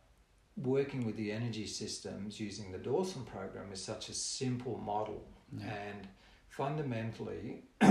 working 0.58 1.06
with 1.06 1.16
the 1.18 1.32
energy 1.32 1.66
systems 1.66 2.40
using 2.40 2.72
the 2.72 2.78
Dawson 2.78 3.24
program 3.24 3.72
is 3.72 3.84
such 3.84 4.10
a 4.10 4.14
simple 4.14 4.78
model, 4.78 5.24
yeah. 5.58 5.66
and 5.66 6.08
fundamentally, 6.50 7.64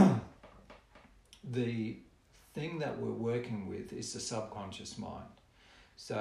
the 1.44 1.96
thing 2.54 2.78
that 2.78 2.98
we're 2.98 3.12
working 3.12 3.66
with 3.66 3.92
is 3.92 4.12
the 4.12 4.20
subconscious 4.20 4.98
mind. 4.98 5.24
So, 5.96 6.16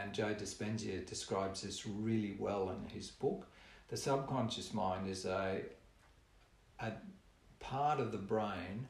and 0.00 0.12
Joe 0.12 0.34
Dispenza 0.34 1.04
describes 1.06 1.62
this 1.62 1.86
really 1.86 2.34
well 2.38 2.70
in 2.70 2.88
his 2.88 3.10
book. 3.10 3.46
The 3.88 3.96
subconscious 3.96 4.72
mind 4.72 5.06
is 5.06 5.26
a, 5.26 5.60
a 6.80 6.92
part 7.62 8.00
of 8.00 8.12
the 8.12 8.18
brain 8.18 8.86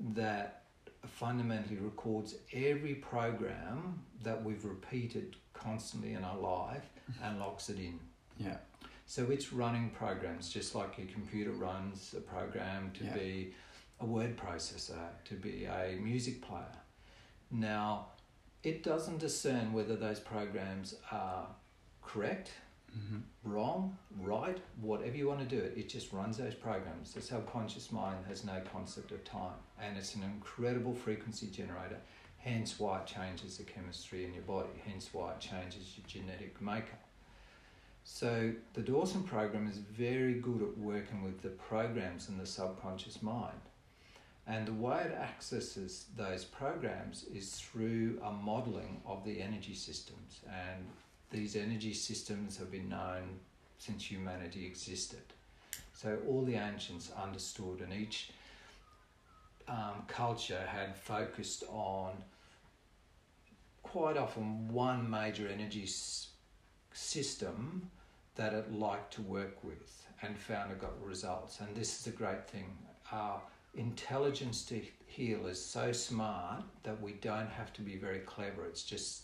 that 0.00 0.62
fundamentally 1.06 1.76
records 1.76 2.34
every 2.52 2.94
program 2.94 4.02
that 4.22 4.42
we've 4.42 4.64
repeated 4.64 5.36
constantly 5.52 6.14
in 6.14 6.24
our 6.24 6.38
life 6.38 6.88
and 7.22 7.38
locks 7.38 7.68
it 7.68 7.78
in. 7.78 8.00
yeah. 8.38 8.56
So 9.06 9.30
it's 9.30 9.52
running 9.52 9.90
programs 9.90 10.48
just 10.48 10.74
like 10.74 10.96
your 10.96 11.06
computer 11.08 11.50
runs 11.52 12.14
a 12.16 12.22
program 12.22 12.90
to 12.98 13.04
Yeah. 13.04 13.12
be 13.14 13.54
a 14.00 14.06
word 14.06 14.34
processor, 14.38 14.98
to 15.26 15.34
be 15.34 15.66
a 15.66 15.98
music 16.00 16.40
player. 16.40 16.74
Now, 17.50 18.06
it 18.62 18.82
doesn't 18.82 19.18
discern 19.18 19.74
whether 19.74 19.94
those 19.94 20.20
programs 20.20 20.94
are 21.12 21.46
correct, 22.02 22.50
hmm 22.94 23.18
wrong, 23.44 23.96
right, 24.20 24.58
whatever 24.80 25.16
you 25.16 25.28
want 25.28 25.40
to 25.40 25.56
do 25.56 25.62
it, 25.62 25.74
it 25.76 25.88
just 25.88 26.12
runs 26.12 26.38
those 26.38 26.54
programs. 26.54 27.12
The 27.12 27.20
subconscious 27.20 27.92
mind 27.92 28.24
has 28.26 28.44
no 28.44 28.60
concept 28.72 29.12
of 29.12 29.22
time 29.24 29.58
and 29.80 29.96
it's 29.96 30.14
an 30.14 30.22
incredible 30.22 30.94
frequency 30.94 31.46
generator, 31.48 31.98
hence 32.38 32.78
why 32.78 33.00
it 33.00 33.06
changes 33.06 33.58
the 33.58 33.64
chemistry 33.64 34.24
in 34.24 34.32
your 34.32 34.42
body, 34.44 34.70
hence 34.86 35.10
why 35.12 35.32
it 35.32 35.40
changes 35.40 35.94
your 35.96 36.06
genetic 36.06 36.60
makeup. 36.60 37.04
So 38.04 38.52
the 38.74 38.82
Dawson 38.82 39.22
program 39.22 39.66
is 39.66 39.78
very 39.78 40.34
good 40.34 40.62
at 40.62 40.78
working 40.78 41.22
with 41.22 41.40
the 41.42 41.48
programs 41.48 42.28
in 42.28 42.36
the 42.38 42.46
subconscious 42.46 43.22
mind. 43.22 43.60
And 44.46 44.68
the 44.68 44.74
way 44.74 45.04
it 45.06 45.12
accesses 45.12 46.06
those 46.16 46.44
programs 46.44 47.24
is 47.34 47.52
through 47.52 48.20
a 48.22 48.30
modeling 48.30 49.00
of 49.06 49.24
the 49.24 49.40
energy 49.40 49.72
systems. 49.72 50.40
And 50.46 50.84
these 51.34 51.56
energy 51.56 51.92
systems 51.92 52.56
have 52.56 52.70
been 52.70 52.88
known 52.88 53.40
since 53.78 54.04
humanity 54.04 54.64
existed. 54.64 55.22
So 55.92 56.18
all 56.28 56.42
the 56.42 56.54
ancients 56.54 57.10
understood, 57.20 57.80
and 57.80 57.92
each 57.92 58.30
um, 59.68 60.04
culture 60.06 60.64
had 60.66 60.96
focused 60.96 61.64
on 61.68 62.12
quite 63.82 64.16
often 64.16 64.68
one 64.68 65.08
major 65.10 65.48
energy 65.48 65.84
s- 65.84 66.28
system 66.92 67.90
that 68.36 68.52
it 68.52 68.72
liked 68.72 69.12
to 69.14 69.22
work 69.22 69.62
with 69.64 70.06
and 70.22 70.38
found 70.38 70.70
it 70.70 70.80
got 70.80 70.92
results. 71.04 71.60
And 71.60 71.74
this 71.74 72.00
is 72.00 72.06
a 72.06 72.16
great 72.16 72.48
thing. 72.48 72.76
Our 73.10 73.40
intelligence 73.74 74.64
to 74.66 74.80
heal 75.06 75.46
is 75.46 75.64
so 75.64 75.92
smart 75.92 76.62
that 76.84 77.00
we 77.00 77.12
don't 77.14 77.50
have 77.50 77.72
to 77.74 77.82
be 77.82 77.96
very 77.96 78.20
clever. 78.20 78.64
It's 78.66 78.82
just 78.82 79.22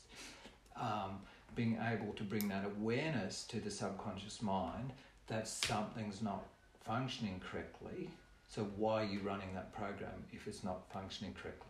um, 0.76 1.20
being 1.54 1.78
able 1.92 2.12
to 2.14 2.22
bring 2.22 2.48
that 2.48 2.64
awareness 2.64 3.44
to 3.44 3.60
the 3.60 3.70
subconscious 3.70 4.42
mind 4.42 4.92
that 5.26 5.46
something's 5.48 6.22
not 6.22 6.44
functioning 6.84 7.40
correctly. 7.50 8.10
So 8.48 8.64
why 8.76 9.02
are 9.02 9.06
you 9.06 9.20
running 9.20 9.54
that 9.54 9.72
program 9.72 10.24
if 10.32 10.46
it's 10.48 10.64
not 10.64 10.90
functioning 10.92 11.34
correctly? 11.34 11.66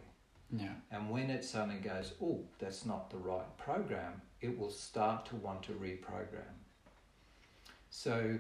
Yeah. 0.53 0.73
And 0.90 1.11
when 1.11 1.31
it 1.31 1.45
suddenly 1.45 1.81
goes, 1.81 2.12
oh, 2.23 2.40
that's 2.59 2.85
not 2.85 3.11
the 3.11 3.19
right 3.19 3.57
program, 3.59 4.21
it 4.40 4.59
will 4.59 4.71
start 4.71 5.27
to 5.27 5.37
want 5.37 5.62
to 5.64 5.73
reprogram. 5.73 6.55
So, 7.90 8.38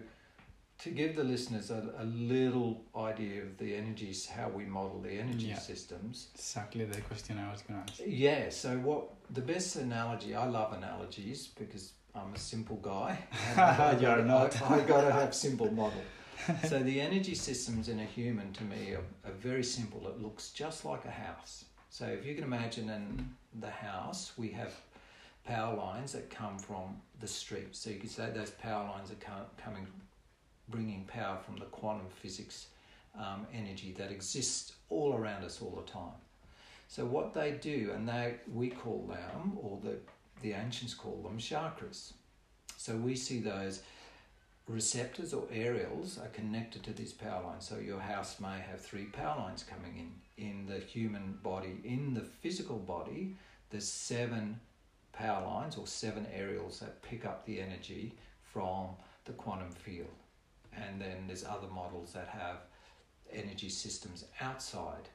to 0.78 0.90
give 0.90 1.14
the 1.14 1.24
listeners 1.24 1.70
a, 1.70 1.92
a 1.98 2.04
little 2.04 2.82
idea 2.96 3.42
of 3.42 3.58
the 3.58 3.74
energies, 3.76 4.26
how 4.26 4.48
we 4.48 4.64
model 4.64 5.00
the 5.00 5.10
energy 5.12 5.46
Yeah. 5.48 5.58
systems. 5.58 6.28
Exactly 6.34 6.84
the 6.86 7.00
question 7.02 7.38
I 7.38 7.52
was 7.52 7.60
gonna 7.62 7.80
ask. 7.86 8.00
Yeah, 8.06 8.48
so 8.48 8.78
what 8.78 9.10
the 9.32 9.40
best 9.40 9.76
analogy, 9.76 10.34
I 10.34 10.46
love 10.46 10.72
analogies 10.72 11.48
because 11.58 11.92
I'm 12.14 12.34
a 12.34 12.38
simple 12.38 12.76
guy. 12.76 13.18
and 13.50 13.60
I 13.60 13.92
You're 13.92 14.00
gotta- 14.00 14.24
not. 14.24 14.62
I, 14.62 14.76
I 14.76 14.80
gotta 14.82 15.12
have 15.12 15.34
simple 15.46 15.70
model. 15.72 16.02
so 16.66 16.78
the 16.80 17.00
energy 17.00 17.34
systems 17.34 17.88
in 17.88 18.00
a 18.00 18.04
human 18.04 18.52
to 18.54 18.64
me 18.64 18.92
are, 18.94 19.04
are 19.28 19.32
very 19.34 19.62
simple. 19.64 20.08
It 20.08 20.20
looks 20.20 20.50
just 20.50 20.84
like 20.84 21.04
a 21.04 21.10
house. 21.10 21.64
So 21.90 22.06
if 22.06 22.24
you 22.24 22.34
can 22.34 22.44
imagine 22.44 22.88
in 22.88 23.28
the 23.60 23.70
house, 23.70 24.32
we 24.36 24.48
have 24.50 24.72
power 25.44 25.76
lines 25.76 26.12
that 26.12 26.30
come 26.30 26.58
from 26.58 26.96
the 27.20 27.26
street. 27.26 27.68
So 27.72 27.90
you 27.90 27.96
could 27.96 28.10
say 28.10 28.30
those 28.34 28.50
power 28.50 28.88
lines 28.88 29.10
are 29.10 29.42
coming, 29.62 29.86
bringing 30.68 31.04
power 31.04 31.38
from 31.44 31.56
the 31.56 31.66
quantum 31.66 32.06
physics 32.08 32.68
um, 33.18 33.46
energy 33.52 33.94
that 33.98 34.10
exists 34.12 34.72
all 34.88 35.14
around 35.14 35.44
us 35.44 35.60
all 35.60 35.82
the 35.84 35.90
time. 35.90 36.14
So 36.90 37.06
what 37.06 37.34
they 37.34 37.52
do, 37.52 37.92
and 37.94 38.08
they 38.08 38.34
we 38.52 38.68
call 38.68 39.06
them, 39.06 39.56
or 39.62 39.78
the 39.80 39.98
the 40.42 40.54
ancients 40.54 40.92
call 40.92 41.22
them 41.22 41.38
chakras. 41.38 42.14
So 42.76 42.96
we 42.96 43.14
see 43.14 43.38
those 43.38 43.82
receptors 44.66 45.32
or 45.32 45.46
aerials 45.52 46.18
are 46.18 46.28
connected 46.28 46.82
to 46.82 46.92
these 46.92 47.12
power 47.12 47.44
lines. 47.44 47.68
So 47.68 47.78
your 47.78 48.00
house 48.00 48.40
may 48.40 48.58
have 48.58 48.80
three 48.80 49.04
power 49.04 49.38
lines 49.38 49.62
coming 49.62 49.98
in. 49.98 50.44
In 50.44 50.66
the 50.66 50.80
human 50.80 51.38
body, 51.44 51.80
in 51.84 52.12
the 52.12 52.22
physical 52.22 52.78
body, 52.78 53.36
there's 53.70 53.86
seven 53.86 54.58
power 55.12 55.46
lines 55.46 55.76
or 55.76 55.86
seven 55.86 56.26
aerials 56.34 56.80
that 56.80 57.02
pick 57.02 57.24
up 57.24 57.46
the 57.46 57.60
energy 57.60 58.16
from 58.42 58.88
the 59.26 59.32
quantum 59.32 59.70
field. 59.70 60.08
And 60.76 61.00
then 61.00 61.28
there's 61.28 61.44
other 61.44 61.68
models 61.68 62.12
that 62.14 62.26
have 62.26 62.62
energy 63.32 63.68
systems 63.68 64.24
outside 64.40 65.08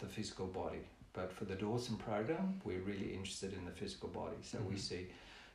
the 0.00 0.06
physical 0.06 0.46
body. 0.46 0.80
But 1.12 1.32
for 1.32 1.44
the 1.44 1.54
Dawson 1.54 1.96
program, 1.96 2.60
we're 2.64 2.80
really 2.80 3.14
interested 3.14 3.52
in 3.52 3.64
the 3.64 3.70
physical 3.70 4.08
body. 4.08 4.36
So 4.42 4.58
we 4.60 4.74
Mhm. 4.76 4.78
see 4.78 5.06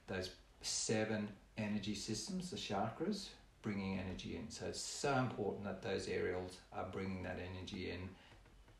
those 0.08 0.36
seven 0.62 1.36
energy 1.58 1.96
systems, 1.96 2.52
the 2.52 2.58
chakras, 2.58 3.30
bringing 3.62 4.00
energy 4.00 4.36
in. 4.36 4.50
So 4.50 4.67
it's 4.67 4.82
so 4.82 5.17
important 5.17 5.63
that 5.65 5.82
those 5.82 6.08
aerials 6.08 6.60
are 6.72 6.88
bringing 6.89 7.24
that 7.24 7.39
energy 7.39 7.89
in 7.89 8.10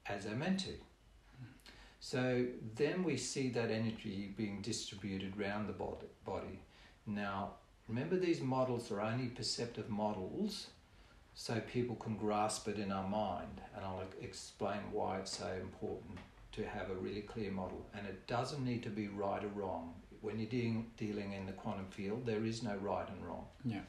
as 0.06 0.26
they're 0.26 0.36
meant 0.36 0.60
to. 0.62 0.80
So 2.00 2.48
then 2.76 3.04
we 3.04 3.18
see 3.18 3.50
that 3.50 3.72
energy 3.72 4.34
being 4.38 4.62
distributed 4.62 5.38
around 5.40 5.68
the 5.68 5.74
body. 5.74 6.08
body. 6.24 6.60
Now, 7.06 7.56
remember 7.88 8.18
these 8.18 8.42
models 8.42 8.92
are 8.92 9.02
only 9.02 9.30
perceptive 9.30 9.90
models, 9.90 10.68
so 11.34 11.60
people 11.62 11.96
can 11.96 12.18
grasp 12.18 12.68
it 12.68 12.78
in 12.78 12.92
our 12.92 13.08
mind. 13.08 13.62
And 13.76 13.84
I'll 13.84 14.04
explain 14.22 14.92
why 14.92 15.20
it's 15.20 15.38
so 15.38 15.52
important 15.54 16.20
to 16.58 16.68
have 16.68 16.90
a 16.90 16.96
really 16.96 17.22
clear 17.22 17.52
model. 17.52 17.86
And 17.96 18.06
it 18.06 18.28
doesn't 18.28 18.64
need 18.64 18.84
to 18.84 18.90
be 18.90 19.08
right 19.08 19.44
or 19.44 19.48
wrong. 19.50 19.94
When 20.22 20.40
you're 20.40 20.50
dealing, 20.50 20.88
dealing 20.98 21.34
in 21.34 21.46
the 21.46 21.52
quantum 21.54 21.86
field, 21.90 22.26
there 22.26 22.44
is 22.44 22.64
no 22.64 22.76
right 22.78 23.08
and 23.08 23.26
wrong. 23.26 23.46
Yeah. 23.64 23.82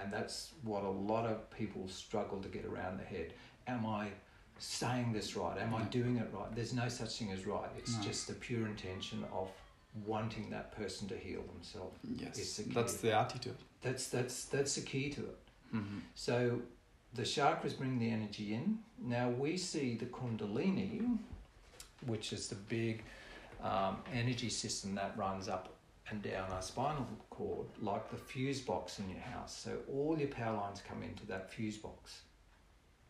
And 0.00 0.12
that's 0.12 0.52
what 0.62 0.84
a 0.84 0.88
lot 0.88 1.26
of 1.26 1.50
people 1.50 1.88
struggle 1.88 2.40
to 2.40 2.48
get 2.48 2.64
around 2.64 2.98
the 2.98 3.04
head. 3.04 3.34
Am 3.66 3.84
I 3.84 4.08
saying 4.58 5.12
this 5.12 5.36
right? 5.36 5.58
Am 5.58 5.74
I 5.74 5.82
doing 5.84 6.16
it 6.16 6.28
right? 6.32 6.54
There's 6.54 6.72
no 6.72 6.88
such 6.88 7.18
thing 7.18 7.32
as 7.32 7.46
right. 7.46 7.68
It's 7.76 7.96
No. 7.96 8.02
just 8.02 8.28
the 8.28 8.34
pure 8.34 8.66
intention 8.66 9.24
of 9.32 9.50
wanting 10.06 10.48
that 10.50 10.72
person 10.72 11.08
to 11.08 11.16
heal 11.16 11.42
themselves. 11.52 11.98
Yes. 12.04 12.56
The 12.56 12.72
That's 12.72 12.96
the 12.96 13.12
attitude. 13.12 13.56
That's 13.82 14.08
that's 14.08 14.44
that's 14.46 14.76
the 14.76 14.82
key 14.82 15.10
to 15.10 15.20
it. 15.20 15.38
Mm-hmm. 15.74 15.98
So 16.14 16.62
the 17.14 17.22
chakras 17.22 17.76
bring 17.76 17.98
the 17.98 18.08
energy 18.10 18.54
in. 18.54 18.78
Now 18.98 19.28
we 19.28 19.56
see 19.56 19.96
the 19.96 20.06
kundalini, 20.06 21.18
which 22.06 22.32
is 22.32 22.48
the 22.48 22.54
big 22.54 23.04
um, 23.62 23.98
energy 24.12 24.48
system 24.48 24.94
that 24.96 25.16
runs 25.16 25.48
up 25.48 25.74
and 26.10 26.22
down 26.22 26.50
our 26.50 26.62
spinal 26.62 27.06
cord, 27.30 27.66
like 27.80 28.10
the 28.10 28.16
fuse 28.16 28.60
box 28.60 28.98
in 28.98 29.08
your 29.08 29.20
house. 29.20 29.56
So 29.56 29.78
all 29.92 30.18
your 30.18 30.28
power 30.28 30.56
lines 30.56 30.82
come 30.86 31.02
into 31.02 31.24
that 31.26 31.50
fuse 31.50 31.76
box. 31.78 32.22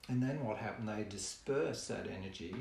And 0.08 0.22
then 0.22 0.44
what 0.44 0.58
happened? 0.58 0.88
They 0.88 1.04
disperse 1.08 1.86
that 1.88 2.06
energy 2.06 2.54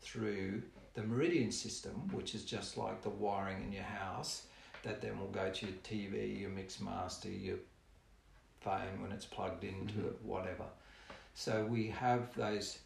through 0.00 0.62
the 0.94 1.02
meridian 1.02 1.50
system, 1.52 2.08
which 2.12 2.34
is 2.34 2.44
just 2.44 2.76
like 2.76 3.02
the 3.02 3.10
wiring 3.10 3.62
in 3.64 3.72
your 3.72 3.82
house, 3.82 4.46
that 4.82 5.00
then 5.00 5.18
will 5.18 5.28
go 5.28 5.50
to 5.50 5.66
your 5.66 5.74
TV, 5.82 6.40
your 6.40 6.50
mix 6.50 6.80
master, 6.80 7.28
your 7.28 7.56
phone 8.60 9.02
when 9.02 9.12
it's 9.12 9.26
plugged 9.26 9.64
into 9.64 9.94
Mhm. 9.94 10.06
it, 10.06 10.22
whatever. 10.22 10.66
So 11.34 11.66
we 11.66 11.88
have 11.88 12.32
those 12.34 12.78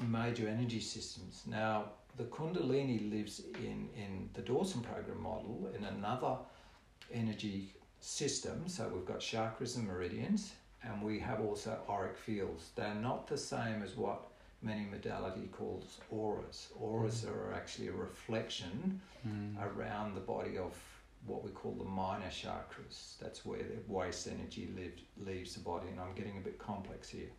major 0.00 0.48
energy 0.48 0.80
systems. 0.80 1.42
Now, 1.46 1.92
the 2.16 2.24
Kundalini 2.24 3.10
lives 3.10 3.40
in, 3.56 3.88
in 3.96 4.28
the 4.34 4.42
Dawson 4.42 4.80
program 4.82 5.22
model 5.22 5.70
in 5.76 5.84
another 5.84 6.36
energy 7.12 7.74
system. 8.00 8.64
So 8.68 8.90
we've 8.92 9.04
got 9.06 9.20
chakras 9.20 9.76
and 9.76 9.86
meridians, 9.86 10.52
and 10.82 11.02
we 11.02 11.18
have 11.20 11.40
also 11.40 11.78
auric 11.88 12.16
fields. 12.16 12.70
They're 12.74 12.94
not 12.94 13.26
the 13.26 13.38
same 13.38 13.82
as 13.82 13.96
what 13.96 14.20
many 14.62 14.84
modality 14.90 15.48
calls 15.52 15.98
auras. 16.10 16.68
Auras 16.80 17.24
are 17.24 17.52
actually 17.54 17.88
a 17.88 17.92
reflection 17.92 19.00
Mm. 19.26 19.54
around 19.64 20.16
the 20.16 20.20
body 20.20 20.58
of 20.58 20.74
what 21.26 21.44
we 21.44 21.50
call 21.52 21.70
the 21.74 21.84
minor 21.84 22.26
chakras. 22.26 23.16
That's 23.20 23.46
where 23.46 23.60
the 23.62 23.78
waste 23.86 24.26
energy 24.26 24.68
live, 24.74 24.94
leaves 25.24 25.54
the 25.54 25.60
body, 25.60 25.86
and 25.90 26.00
I'm 26.00 26.12
getting 26.16 26.38
a 26.38 26.40
bit 26.40 26.58
complex 26.58 27.08
here. 27.08 27.30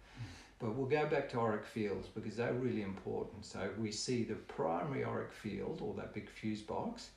But 0.63 0.75
we'll 0.75 0.87
go 0.87 1.05
back 1.07 1.27
to 1.31 1.39
auric 1.41 1.65
fields 1.65 2.07
because 2.07 2.37
they're 2.37 2.53
really 2.53 2.83
important. 2.83 3.43
So 3.45 3.69
we 3.77 3.91
see 3.91 4.23
the 4.23 4.35
primary 4.35 5.03
auric 5.03 5.33
field, 5.33 5.81
or 5.81 5.93
that 5.95 6.13
big 6.13 6.29
fuse 6.29 6.61
box, 6.61 7.09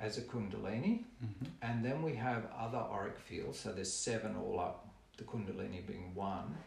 as 0.00 0.18
a 0.18 0.22
kundalini, 0.22 1.04
Mhm. 1.22 1.46
and 1.62 1.84
then 1.84 2.02
we 2.02 2.16
have 2.16 2.50
other 2.50 2.78
auric 2.78 3.16
fields. 3.20 3.60
So 3.60 3.72
there's 3.72 3.92
seven 3.92 4.34
all 4.34 4.58
up, 4.58 4.88
the 5.18 5.22
kundalini 5.22 5.86
being 5.86 6.16
one. 6.16 6.58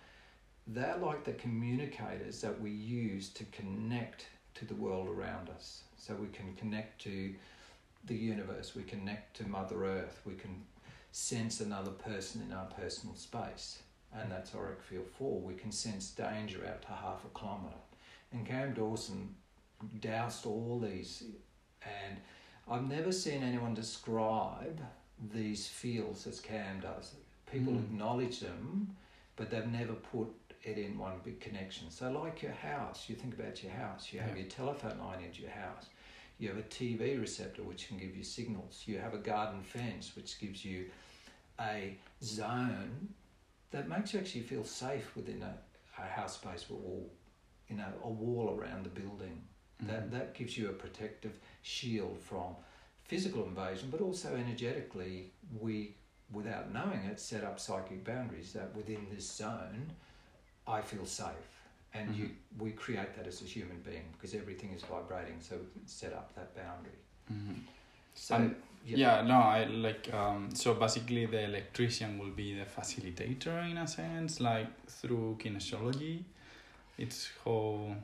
They're 0.66 0.96
like 0.96 1.26
the 1.26 1.34
communicators 1.34 2.40
that 2.40 2.62
we 2.62 2.72
use 2.72 3.28
to 3.34 3.44
connect 3.46 4.28
to 4.54 4.64
the 4.64 4.76
world 4.76 5.10
around 5.10 5.50
us. 5.50 5.84
So 5.98 6.16
we 6.16 6.30
can 6.30 6.56
connect 6.56 7.02
to 7.02 7.36
the 8.06 8.16
universe, 8.16 8.76
we 8.76 8.84
connect 8.84 9.36
to 9.38 9.44
Mother 9.50 9.84
Earth, 9.84 10.22
we 10.26 10.36
can 10.36 10.66
sense 11.12 11.60
another 11.60 11.92
person 11.92 12.42
in 12.44 12.54
our 12.54 12.68
personal 12.68 13.16
space. 13.18 13.84
And 14.20 14.32
that's 14.32 14.56
auric 14.56 14.82
field 14.82 15.08
four. 15.18 15.40
We 15.40 15.54
can 15.54 15.72
sense 15.72 16.10
danger 16.12 16.66
out 16.68 16.82
to 16.84 16.88
half 16.90 17.24
a 17.26 17.38
kilometre. 17.38 17.76
And 18.34 18.46
Cam 18.46 18.74
Dawson 18.74 19.36
doused 20.02 20.46
all 20.46 20.80
these, 20.84 21.24
and 21.84 22.18
I've 22.70 22.88
never 22.90 23.12
seen 23.12 23.44
anyone 23.44 23.74
describe 23.74 24.80
these 25.34 25.68
fields 25.68 26.28
as 26.28 26.40
Cam 26.40 26.80
does. 26.80 27.16
People 27.52 27.74
Mm. 27.74 27.84
acknowledge 27.86 28.40
them, 28.40 28.96
but 29.36 29.50
they've 29.50 29.68
never 29.68 29.94
put 29.94 30.28
it 30.64 30.78
in 30.78 30.98
one 30.98 31.20
big 31.24 31.40
connection. 31.40 31.90
So, 31.92 32.12
like 32.12 32.42
your 32.42 32.52
house, 32.52 33.08
you 33.08 33.16
think 33.16 33.36
about 33.36 33.64
your 33.64 33.72
house, 33.72 34.12
you 34.12 34.20
have 34.20 34.32
Yeah. 34.36 34.42
your 34.44 34.50
telephone 34.50 34.98
line 35.00 35.24
into 35.24 35.42
your 35.44 35.52
house, 35.52 35.86
you 36.40 36.50
have 36.50 36.58
a 36.58 36.64
TV 36.64 37.16
receptor 37.18 37.64
which 37.64 37.88
can 37.88 37.98
give 37.98 38.16
you 38.18 38.24
signals, 38.24 38.84
you 38.88 38.98
have 39.00 39.14
a 39.14 39.20
garden 39.20 39.64
fence 39.64 40.16
which 40.16 40.40
gives 40.40 40.66
you 40.66 40.90
a 41.60 41.98
zone 42.22 43.14
that 43.72 43.88
makes 43.90 44.14
you 44.14 44.20
actually 44.20 44.42
feel 44.42 44.64
safe 44.64 45.16
within 45.16 45.44
a, 45.44 45.54
a 46.02 46.06
house 46.06 46.36
space 46.36 46.66
we're 46.70 46.78
you 47.70 47.76
know, 47.76 47.92
a 48.04 48.10
wall 48.10 48.58
around 48.58 48.86
the 48.86 48.90
building. 48.90 49.42
Mhm. 49.84 49.88
That 49.88 50.12
that 50.12 50.34
gives 50.34 50.58
you 50.58 50.70
a 50.70 50.74
protective 50.74 51.38
shield 51.62 52.18
from 52.20 52.56
physical 53.04 53.44
invasion, 53.46 53.90
but 53.90 54.02
also 54.02 54.36
energetically, 54.36 55.32
we, 55.60 55.96
without 56.32 56.72
knowing 56.74 57.02
it, 57.06 57.20
set 57.20 57.44
up 57.44 57.60
psychic 57.60 58.04
boundaries 58.04 58.54
that 58.54 58.76
within 58.76 59.08
this 59.14 59.30
zone, 59.30 59.92
I 60.68 60.82
feel 60.82 61.06
safe. 61.06 61.50
And 61.94 62.14
you, 62.16 62.30
we 62.60 62.72
create 62.72 63.16
that 63.16 63.28
as 63.28 63.42
a 63.42 63.46
human 63.46 63.80
being 63.80 64.04
because 64.14 64.34
everything 64.36 64.72
is 64.74 64.84
vibrating, 64.84 65.38
so 65.40 65.56
we 65.58 65.72
can 65.72 65.88
set 65.88 66.14
up 66.14 66.34
that 66.36 66.56
boundary. 66.56 67.00
Mhm. 67.32 67.62
So, 68.14 68.36
yeah. 68.88 68.98
Yeah, 68.98 69.28
no, 69.28 69.36
I 69.36 69.66
like 69.66 70.14
um 70.14 70.50
so 70.54 70.74
basically 70.74 71.26
the 71.26 71.44
electrician 71.44 72.18
will 72.20 72.32
be 72.44 72.54
the 72.62 72.66
facilitator 72.66 73.70
in 73.72 73.78
a 73.78 73.88
sense, 73.88 74.40
like 74.40 74.72
through 74.88 75.38
kinesiology. 75.42 76.24
It's 76.98 77.30
how 77.44 77.96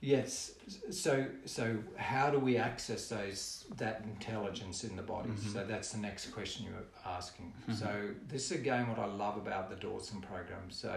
Yes. 0.00 0.52
So 0.90 1.26
so 1.44 1.78
how 1.96 2.30
do 2.30 2.38
we 2.38 2.56
access 2.56 3.08
those 3.08 3.64
that 3.76 4.02
intelligence 4.04 4.84
in 4.84 4.94
the 4.94 5.02
body? 5.02 5.30
Mhm. 5.30 5.52
So 5.52 5.64
that's 5.66 5.90
the 5.90 5.98
next 5.98 6.26
question 6.30 6.66
you're 6.66 6.88
asking. 7.16 7.52
Mhm. 7.68 7.74
So 7.74 8.10
this 8.28 8.50
is 8.50 8.60
again 8.60 8.88
what 8.88 8.98
I 9.00 9.06
love 9.06 9.36
about 9.36 9.70
the 9.70 9.76
Dawson 9.76 10.20
program. 10.20 10.70
So 10.70 10.92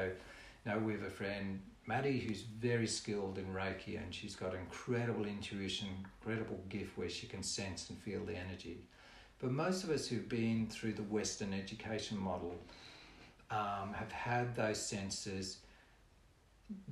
you 0.66 0.72
know 0.72 0.78
we 0.78 0.94
have 0.94 1.04
a 1.04 1.10
friend 1.10 1.60
Maddie 1.92 2.20
who's 2.20 2.44
very 2.44 2.88
skilled 2.88 3.38
in 3.38 3.54
Reiki 3.54 4.02
and 4.02 4.16
she's 4.16 4.34
got 4.34 4.56
incredible 4.56 5.26
intuition, 5.26 5.90
incredible 6.22 6.62
gift 6.70 6.98
where 6.98 7.10
she 7.10 7.28
can 7.28 7.44
sense 7.44 7.90
and 7.90 8.00
feel 8.00 8.24
the 8.24 8.34
energy. 8.34 8.78
But 9.40 9.52
most 9.52 9.84
of 9.84 9.90
us 9.90 10.08
who've 10.08 10.30
been 10.30 10.68
through 10.68 10.94
the 10.94 11.04
Western 11.04 11.54
education 11.54 12.18
model 12.18 12.56
um, 13.50 13.94
have 13.94 14.10
had 14.10 14.56
those 14.56 14.80
senses 14.80 15.58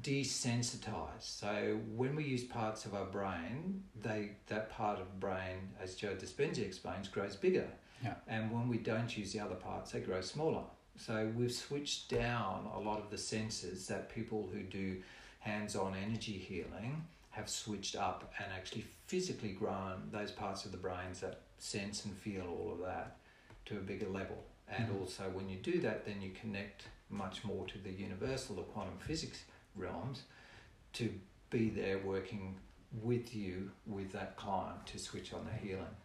desensitized. 0.02 1.22
So 1.22 1.80
when 1.96 2.14
we 2.14 2.26
use 2.26 2.44
parts 2.44 2.84
of 2.84 2.94
our 2.94 3.06
brain, 3.06 3.82
they 4.04 4.32
that 4.48 4.70
part 4.70 5.00
of 5.00 5.18
brain, 5.22 5.70
as 5.82 5.96
Joe 5.96 6.14
Dispenza 6.14 6.60
explains, 6.60 7.08
grows 7.08 7.38
bigger. 7.38 7.70
Yeah. 8.04 8.16
And 8.28 8.52
when 8.52 8.68
we 8.68 8.78
don't 8.78 9.18
use 9.18 9.32
the 9.32 9.40
other 9.40 9.56
parts, 9.56 9.92
they 9.92 10.02
grow 10.02 10.20
smaller. 10.20 10.64
So 11.00 11.32
we've 11.36 11.52
switched 11.52 12.10
down 12.10 12.70
a 12.76 12.80
lot 12.80 13.00
of 13.00 13.10
the 13.10 13.18
senses 13.18 13.88
that 13.88 14.14
people 14.14 14.50
who 14.54 14.62
do 14.62 15.02
hands-on 15.40 15.96
energy 15.96 16.34
healing 16.34 17.06
have 17.32 17.50
switched 17.50 17.96
up 17.96 18.34
and 18.38 18.52
actually 18.54 18.86
physically 19.08 19.54
grown 19.54 20.10
those 20.12 20.30
parts 20.32 20.66
of 20.66 20.74
the 20.74 20.78
brains 20.78 21.22
that 21.22 21.40
sense 21.58 22.04
and 22.04 22.16
feel 22.18 22.44
all 22.44 22.74
of 22.74 22.80
that 22.80 23.16
to 23.66 23.78
a 23.78 23.82
bigger 23.82 24.10
level. 24.10 24.44
And 24.68 24.90
Mhm. 24.90 25.00
also 25.00 25.30
when 25.30 25.48
you 25.48 25.58
do 25.58 25.80
that, 25.80 26.06
then 26.06 26.22
you 26.22 26.32
connect 26.32 26.84
much 27.10 27.46
more 27.46 27.66
to 27.68 27.78
the 27.78 27.92
universal, 27.92 28.58
the 28.58 28.64
quantum 28.64 28.98
physics 29.00 29.46
realms 29.76 30.24
to 30.94 31.18
be 31.50 31.70
there 31.70 32.00
working 32.00 32.60
with 32.92 33.34
you 33.34 33.72
with 33.86 34.12
that 34.12 34.36
client 34.36 34.86
to 34.88 35.00
switch 35.00 35.32
on 35.32 35.46
the 35.46 35.54
healing. 35.54 35.96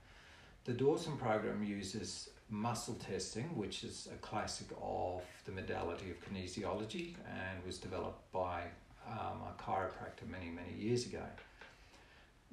The 0.65 0.73
Dawson 0.73 1.19
program 1.19 1.65
uses 1.65 2.31
muscle 2.59 2.95
testing, 2.95 3.57
which 3.57 3.83
is 3.85 4.09
a 4.13 4.17
classic 4.19 4.69
of 4.81 5.23
the 5.45 5.53
modality 5.53 6.11
of 6.11 6.17
kinesiology 6.25 7.15
and 7.29 7.65
was 7.67 7.79
developed 7.79 8.31
by 8.33 8.63
um, 9.11 9.39
a 9.51 9.61
chiropractor 9.61 10.27
many, 10.31 10.51
many 10.51 10.73
years 10.79 11.05
ago, 11.07 11.23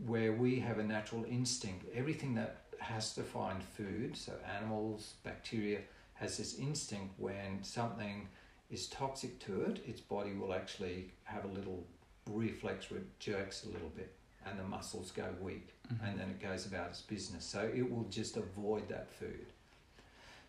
where 0.05 0.33
we 0.33 0.59
have 0.59 0.79
a 0.79 0.83
natural 0.83 1.23
instinct. 1.29 1.85
Everything 1.95 2.33
that 2.35 2.57
has 2.79 3.13
to 3.13 3.21
find 3.21 3.63
food, 3.63 4.17
so 4.17 4.33
animals, 4.57 5.13
bacteria, 5.23 5.79
has 6.15 6.37
this 6.37 6.57
instinct 6.57 7.13
when 7.17 7.63
something 7.63 8.27
is 8.71 8.87
toxic 8.87 9.37
to 9.39 9.61
it, 9.63 9.81
its 9.87 10.01
body 10.01 10.33
will 10.33 10.53
actually 10.53 11.11
have 11.25 11.45
a 11.45 11.47
little 11.47 11.83
reflex 12.29 12.89
where 12.89 12.99
it 13.01 13.19
jerks 13.19 13.65
a 13.65 13.69
little 13.69 13.89
bit 13.95 14.13
and 14.45 14.57
the 14.57 14.63
muscles 14.63 15.11
go 15.11 15.25
weak 15.41 15.67
Mhm. 15.93 16.07
and 16.09 16.19
then 16.19 16.29
it 16.29 16.39
goes 16.39 16.65
about 16.65 16.89
its 16.89 17.01
business. 17.01 17.43
So 17.45 17.69
it 17.75 17.89
will 17.91 18.05
just 18.05 18.37
avoid 18.37 18.87
that 18.89 19.11
food. 19.11 19.50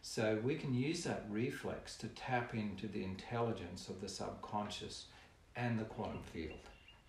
So 0.03 0.39
we 0.43 0.57
can 0.57 0.75
use 0.75 1.05
that 1.05 1.25
reflex 1.31 1.97
to 1.99 2.09
tap 2.09 2.55
into 2.55 2.89
the 2.89 3.05
intelligence 3.05 3.89
of 3.89 4.01
the 4.01 4.09
subconscious 4.09 5.07
and 5.57 5.79
the 5.79 5.85
quantum 5.85 6.23
field. 6.33 6.59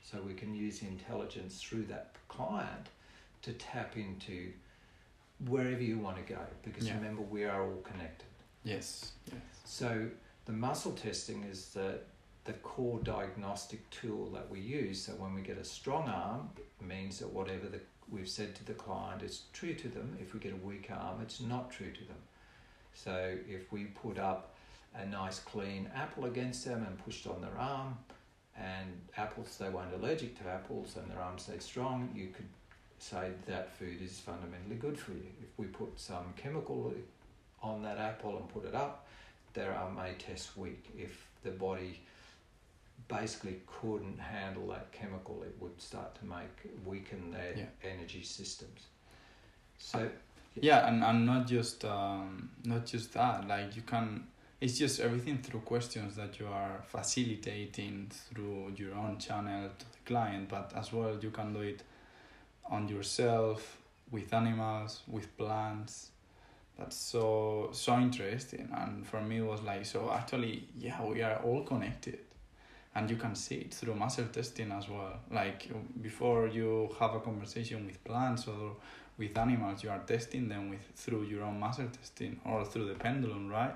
So 0.04 0.20
we 0.22 0.34
can 0.36 0.54
use 0.54 0.82
intelligence 0.84 1.60
through 1.62 1.86
that 1.86 2.12
client 2.28 2.88
to 3.42 3.54
tap 3.54 3.98
into 3.98 4.52
wherever 5.48 5.82
you 5.82 5.98
want 5.98 6.18
to 6.26 6.34
go 6.34 6.40
because 6.62 6.88
Yeah. 6.88 6.96
remember 6.96 7.24
we 7.24 7.46
are 7.46 7.64
all 7.64 7.82
connected. 7.82 8.28
yes, 8.64 9.14
yes. 9.32 9.42
So 9.66 10.10
the 10.46 10.54
muscle 10.54 10.94
testing 10.94 11.44
is 11.44 11.70
the 11.74 12.00
the 12.46 12.54
core 12.54 13.00
diagnostic 13.00 13.90
tool 13.90 14.30
that 14.32 14.50
we 14.50 14.60
use. 14.60 15.02
So 15.02 15.14
when 15.14 15.34
we 15.34 15.42
get 15.42 15.58
a 15.58 15.64
strong 15.64 16.10
arm, 16.10 16.50
it 16.58 16.86
means 16.86 17.20
that 17.20 17.30
whatever 17.30 17.68
the, 17.70 17.80
we've 18.12 18.28
said 18.28 18.54
to 18.56 18.66
the 18.66 18.74
client 18.74 19.24
is 19.24 19.44
true 19.54 19.74
to 19.74 19.88
them. 19.88 20.18
If 20.22 20.34
we 20.34 20.42
get 20.42 20.52
a 20.52 20.58
weak 20.58 20.90
arm, 20.92 21.22
it's 21.22 21.40
not 21.40 21.72
true 21.72 21.90
to 21.92 22.04
them. 22.04 22.18
So 22.94 23.36
if 23.48 23.72
we 23.72 23.86
put 23.86 24.18
up 24.20 24.56
a 24.96 25.06
nice 25.06 25.40
clean 25.40 25.90
apple 25.96 26.26
against 26.26 26.66
them 26.66 26.86
and 26.88 27.04
pushed 27.04 27.28
on 27.28 27.42
their 27.42 27.58
arm, 27.58 27.98
and 28.56 29.02
apples 29.18 29.58
they 29.60 29.70
weren't 29.70 29.94
allergic 29.96 30.38
to 30.40 30.48
apples 30.48 30.96
and 30.96 31.10
their 31.10 31.20
arm 31.20 31.40
stayed 31.40 31.62
strong, 31.64 32.10
you 32.16 32.28
could 32.28 32.48
say 33.00 33.32
that 33.48 33.76
food 33.76 34.02
is 34.02 34.20
fundamentally 34.20 34.76
good 34.76 34.98
for 34.98 35.12
you. 35.12 35.26
If 35.42 35.58
we 35.58 35.66
put 35.66 36.00
some 36.00 36.34
chemical 36.38 36.94
on 37.62 37.82
that 37.84 37.98
apple 37.98 38.38
and 38.38 38.48
put 38.50 38.66
it 38.66 38.76
up, 38.76 39.08
their 39.54 39.74
arm 39.74 39.96
may 39.96 40.14
test 40.14 40.56
weak. 40.58 40.86
If 40.98 41.28
the 41.44 41.52
body 41.52 42.00
basically 43.08 43.60
couldn't 43.68 44.20
handle 44.20 44.68
that 44.68 44.92
chemical, 44.92 45.44
it 45.44 45.56
would 45.60 45.82
start 45.82 46.16
to 46.20 46.26
make 46.26 46.86
weaken 46.86 47.32
their 47.32 47.58
Yeah. 47.58 47.66
energy 47.92 48.24
systems. 48.24 48.88
So 49.78 50.10
Yeah, 50.62 50.88
and, 50.88 51.04
and 51.04 51.26
not 51.26 51.48
just 51.48 51.84
um, 51.86 52.50
not 52.64 52.86
just 52.86 53.14
that. 53.14 53.48
Like 53.48 53.76
you 53.76 53.82
can, 53.82 54.28
it's 54.62 54.78
just 54.78 55.00
everything 55.00 55.40
through 55.40 55.62
questions 55.62 56.16
that 56.16 56.40
you 56.40 56.48
are 56.48 56.82
facilitating 56.86 58.12
through 58.12 58.74
your 58.76 58.94
own 58.96 59.18
channel 59.18 59.70
to 59.78 59.86
the 59.86 59.98
client, 60.06 60.50
but 60.50 60.72
as 60.76 60.94
well 60.94 61.18
you 61.20 61.32
can 61.32 61.54
do 61.54 61.62
it 61.62 61.84
on 62.70 62.88
yourself, 62.88 63.78
with 64.12 64.34
animals, 64.34 65.02
with 65.08 65.36
plants. 65.38 66.12
That's 66.78 66.96
so 66.96 67.70
so 67.72 67.98
interesting, 67.98 68.70
and 68.74 69.06
for 69.06 69.22
me 69.22 69.38
it 69.38 69.46
was 69.46 69.62
like 69.62 69.86
so. 69.86 70.12
Actually, 70.12 70.68
yeah, 70.78 71.04
we 71.04 71.22
are 71.22 71.40
all 71.44 71.64
connected, 71.64 72.20
and 72.96 73.10
you 73.10 73.16
can 73.16 73.36
see 73.36 73.56
it 73.56 73.74
through 73.74 73.96
muscle 73.96 74.26
testing 74.32 74.72
as 74.72 74.90
well. 74.90 75.20
Like 75.32 75.70
before 76.02 76.48
you 76.48 76.90
have 77.00 77.14
a 77.14 77.20
conversation 77.20 77.86
with 77.86 78.04
plants 78.04 78.48
or 78.48 78.76
with 79.18 79.38
animals 79.38 79.84
you 79.84 79.90
are 79.90 80.00
testing 80.00 80.48
them 80.50 80.70
with 80.70 80.82
through 80.96 81.24
your 81.24 81.44
own 81.44 81.60
muscle 81.60 81.88
testing 81.88 82.40
or 82.46 82.66
through 82.66 82.88
the 82.88 82.96
pendulum 82.96 83.48
right 83.50 83.76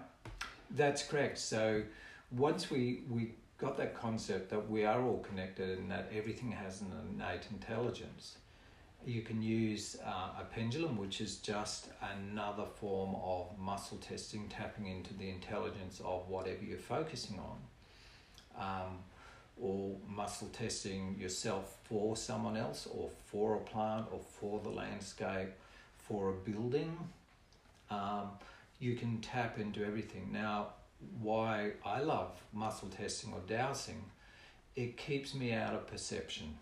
That's 0.71 1.03
correct. 1.03 1.37
So 1.37 1.83
once 2.31 2.69
we, 2.69 3.01
we 3.09 3.31
got 3.57 3.77
that 3.77 3.95
concept 3.95 4.49
that 4.49 4.69
we 4.69 4.85
are 4.85 5.01
all 5.01 5.19
connected 5.19 5.77
and 5.77 5.89
that 5.91 6.11
everything 6.15 6.51
has 6.51 6.81
an 6.81 6.91
innate 7.09 7.47
intelligence, 7.51 8.37
you 9.05 9.21
can 9.21 9.41
use 9.41 9.97
uh, 10.05 10.41
a 10.41 10.45
pendulum, 10.53 10.97
which 10.97 11.21
is 11.21 11.37
just 11.37 11.87
another 12.17 12.65
form 12.65 13.15
of 13.23 13.57
muscle 13.57 13.97
testing, 13.97 14.47
tapping 14.49 14.87
into 14.87 15.13
the 15.13 15.29
intelligence 15.29 16.01
of 16.03 16.27
whatever 16.27 16.63
you're 16.63 16.77
focusing 16.77 17.39
on. 17.39 17.57
Um, 18.59 18.97
or 19.61 19.95
muscle 20.07 20.49
testing 20.49 21.15
yourself 21.19 21.77
for 21.83 22.15
someone 22.15 22.57
else, 22.57 22.87
or 22.91 23.09
for 23.25 23.55
a 23.55 23.59
plant, 23.59 24.05
or 24.11 24.19
for 24.19 24.59
the 24.59 24.69
landscape, 24.69 25.49
for 25.97 26.29
a 26.29 26.33
building. 26.33 26.97
Um, 27.89 28.29
you 28.79 28.95
can 28.95 29.19
tap 29.21 29.59
into 29.59 29.85
everything. 29.85 30.29
Now, 30.31 30.67
why 31.21 31.71
I 31.85 32.01
love 32.01 32.39
muscle 32.53 32.89
testing 32.89 33.33
or 33.33 33.41
dowsing, 33.47 34.03
it 34.75 34.97
keeps 34.97 35.33
me 35.33 35.53
out 35.53 35.73
of 35.73 35.87
perception. 35.87 36.55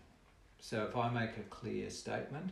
So 0.58 0.84
if 0.84 0.96
I 0.96 1.10
make 1.10 1.36
a 1.36 1.42
clear 1.50 1.90
statement, 1.90 2.50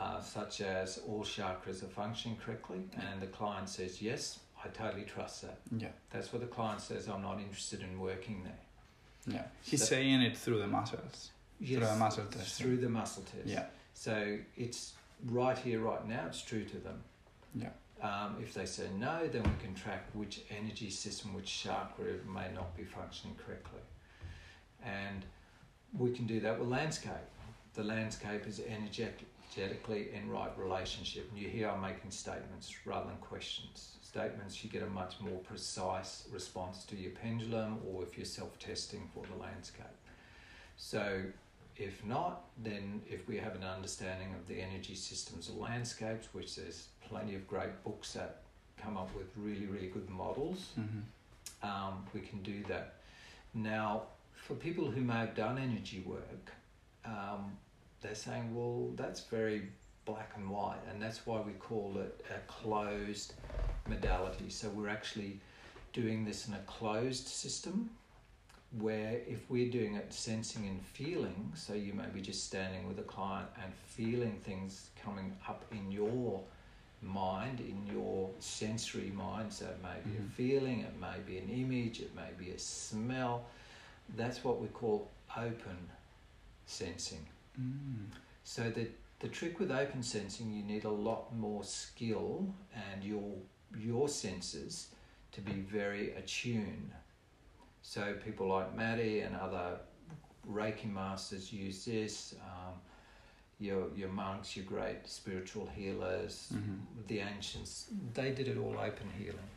uh, 0.00 0.20
such 0.20 0.60
as 0.60 1.00
all 1.08 1.24
chakras 1.24 1.82
are 1.82 1.88
functioning 1.88 2.38
correctly, 2.44 2.82
and 2.96 3.20
the 3.20 3.26
client 3.26 3.68
says 3.68 4.00
yes, 4.00 4.38
I 4.64 4.68
totally 4.68 5.04
trust 5.04 5.42
that. 5.42 5.58
yeah 5.76 5.88
That's 6.10 6.32
what 6.32 6.42
the 6.42 6.48
client 6.48 6.80
says. 6.80 7.08
I'm 7.08 7.22
not 7.22 7.38
interested 7.38 7.80
in 7.82 7.98
working 8.00 8.42
there. 8.44 8.58
Yeah 9.26 9.44
he's 9.62 9.80
So- 9.80 9.86
saying 9.86 10.22
it 10.22 10.36
through 10.36 10.58
the 10.58 10.66
muscles 10.66 11.30
Yes, 11.60 11.78
through 11.78 11.86
the 11.88 11.96
muscle 11.96 12.24
testing 12.26 12.66
Through 12.66 12.76
the 12.78 12.88
muscle 12.88 13.22
test. 13.24 13.46
yeah 13.46 13.66
So 13.94 14.38
it's 14.56 14.94
right 15.24 15.58
here, 15.58 15.80
right 15.80 16.06
now. 16.06 16.26
It's 16.28 16.42
true 16.42 16.64
to 16.64 16.76
them. 16.78 17.02
yeah 17.54 17.70
Um, 18.00 18.36
if 18.40 18.54
they 18.54 18.64
say 18.66 18.88
no, 18.96 19.26
then 19.26 19.42
we 19.42 19.56
can 19.64 19.74
track 19.74 20.04
which 20.14 20.42
energy 20.50 20.88
system, 20.90 21.34
which 21.34 21.62
chakra 21.62 22.14
may 22.32 22.48
not 22.54 22.76
be 22.76 22.84
functioning 22.84 23.34
correctly. 23.44 23.80
And 24.84 25.24
we 25.92 26.12
can 26.12 26.26
do 26.28 26.38
that 26.40 26.60
with 26.60 26.68
landscape. 26.68 27.26
The 27.74 27.82
landscape 27.82 28.46
is 28.46 28.60
energetically 28.60 30.12
in 30.14 30.30
right 30.30 30.56
relationship. 30.56 31.28
And 31.30 31.38
you 31.40 31.48
hear 31.48 31.68
I'm 31.70 31.80
making 31.80 32.12
statements 32.12 32.72
rather 32.86 33.08
than 33.08 33.16
questions. 33.16 33.96
Statements, 34.12 34.64
you 34.64 34.70
get 34.70 34.82
a 34.82 34.86
much 34.86 35.16
more 35.20 35.38
precise 35.40 36.26
response 36.32 36.84
to 36.84 36.96
your 36.96 37.10
pendulum 37.10 37.78
or 37.86 38.02
if 38.02 38.16
you're 38.16 38.24
self 38.24 38.58
testing 38.58 39.06
for 39.12 39.22
the 39.30 39.38
landscape. 39.38 39.84
So, 40.78 41.24
if 41.76 42.02
not, 42.06 42.46
then 42.56 43.02
if 43.06 43.28
we 43.28 43.36
have 43.36 43.54
an 43.54 43.64
understanding 43.64 44.32
of 44.32 44.48
the 44.48 44.62
energy 44.62 44.94
systems 44.94 45.50
and 45.50 45.60
landscapes, 45.60 46.28
which 46.32 46.56
there's 46.56 46.88
plenty 47.06 47.34
of 47.34 47.46
great 47.46 47.84
books 47.84 48.14
that 48.14 48.40
come 48.82 48.96
up 48.96 49.14
with 49.14 49.26
really, 49.36 49.66
really 49.66 49.88
good 49.88 50.08
models, 50.08 50.72
Mhm. 50.78 51.02
um, 51.62 52.06
we 52.14 52.22
can 52.22 52.42
do 52.42 52.64
that. 52.64 52.94
Now, 53.52 54.06
for 54.32 54.54
people 54.54 54.90
who 54.90 55.02
may 55.02 55.18
have 55.18 55.34
done 55.34 55.58
energy 55.58 56.00
work, 56.00 56.52
um, 57.04 57.58
they're 58.00 58.14
saying, 58.14 58.54
well, 58.54 58.88
that's 58.96 59.20
very 59.24 59.70
black 60.06 60.32
and 60.34 60.48
white, 60.48 60.80
and 60.88 61.02
that's 61.02 61.26
why 61.26 61.42
we 61.42 61.52
call 61.52 61.98
it 61.98 62.24
a 62.34 62.38
closed 62.50 63.34
modality. 63.88 64.50
So 64.50 64.68
we're 64.68 64.88
actually 64.88 65.40
doing 65.92 66.24
this 66.24 66.48
in 66.48 66.54
a 66.54 66.60
closed 66.66 67.26
system 67.26 67.90
where 68.78 69.20
if 69.26 69.48
we're 69.48 69.70
doing 69.70 69.94
it 69.94 70.12
sensing 70.12 70.66
and 70.66 70.82
feeling, 70.82 71.52
so 71.54 71.72
you 71.72 71.94
may 71.94 72.06
be 72.12 72.20
just 72.20 72.44
standing 72.44 72.86
with 72.86 72.98
a 72.98 73.02
client 73.02 73.48
and 73.62 73.72
feeling 73.86 74.38
things 74.44 74.90
coming 75.02 75.32
up 75.48 75.64
in 75.72 75.90
your 75.90 76.40
mind, 77.00 77.60
in 77.60 77.86
your 77.90 78.28
sensory 78.40 79.10
mind, 79.16 79.52
so 79.52 79.64
it 79.66 79.80
may 79.82 79.98
be 80.04 80.18
Mhm. 80.18 80.26
a 80.26 80.30
feeling, 80.30 80.80
it 80.80 81.00
may 81.00 81.18
be 81.20 81.38
an 81.38 81.48
image, 81.48 82.00
it 82.00 82.14
may 82.14 82.30
be 82.36 82.50
a 82.50 82.58
smell. 82.58 83.46
That's 84.16 84.44
what 84.44 84.60
we 84.60 84.68
call 84.68 85.08
open 85.36 85.90
sensing. 86.66 87.26
Mm. 87.58 88.10
So 88.44 88.70
the 88.70 88.88
the 89.20 89.28
trick 89.28 89.58
with 89.58 89.72
open 89.72 90.00
sensing, 90.02 90.52
you 90.52 90.62
need 90.62 90.84
a 90.84 90.90
lot 90.90 91.34
more 91.34 91.64
skill 91.64 92.54
and 92.72 93.02
your 93.02 93.34
your 93.76 94.08
senses 94.08 94.88
to 95.32 95.40
be 95.40 95.52
very 95.52 96.12
attuned. 96.14 96.90
So 97.82 98.14
people 98.24 98.48
like 98.48 98.74
Maddie 98.74 99.20
and 99.20 99.36
other 99.36 99.78
Reiki 100.50 100.90
masters 100.90 101.52
use 101.52 101.84
this. 101.84 102.34
Um, 102.42 102.74
your 103.60 103.88
your 103.96 104.08
monks, 104.08 104.56
your 104.56 104.64
great 104.66 105.06
spiritual 105.06 105.66
healers, 105.66 106.50
Mhm. 106.54 106.78
the 107.08 107.18
ancients, 107.18 107.90
they 108.14 108.32
did 108.32 108.46
it 108.46 108.56
all 108.56 108.78
open 108.78 109.10
healing. 109.18 109.48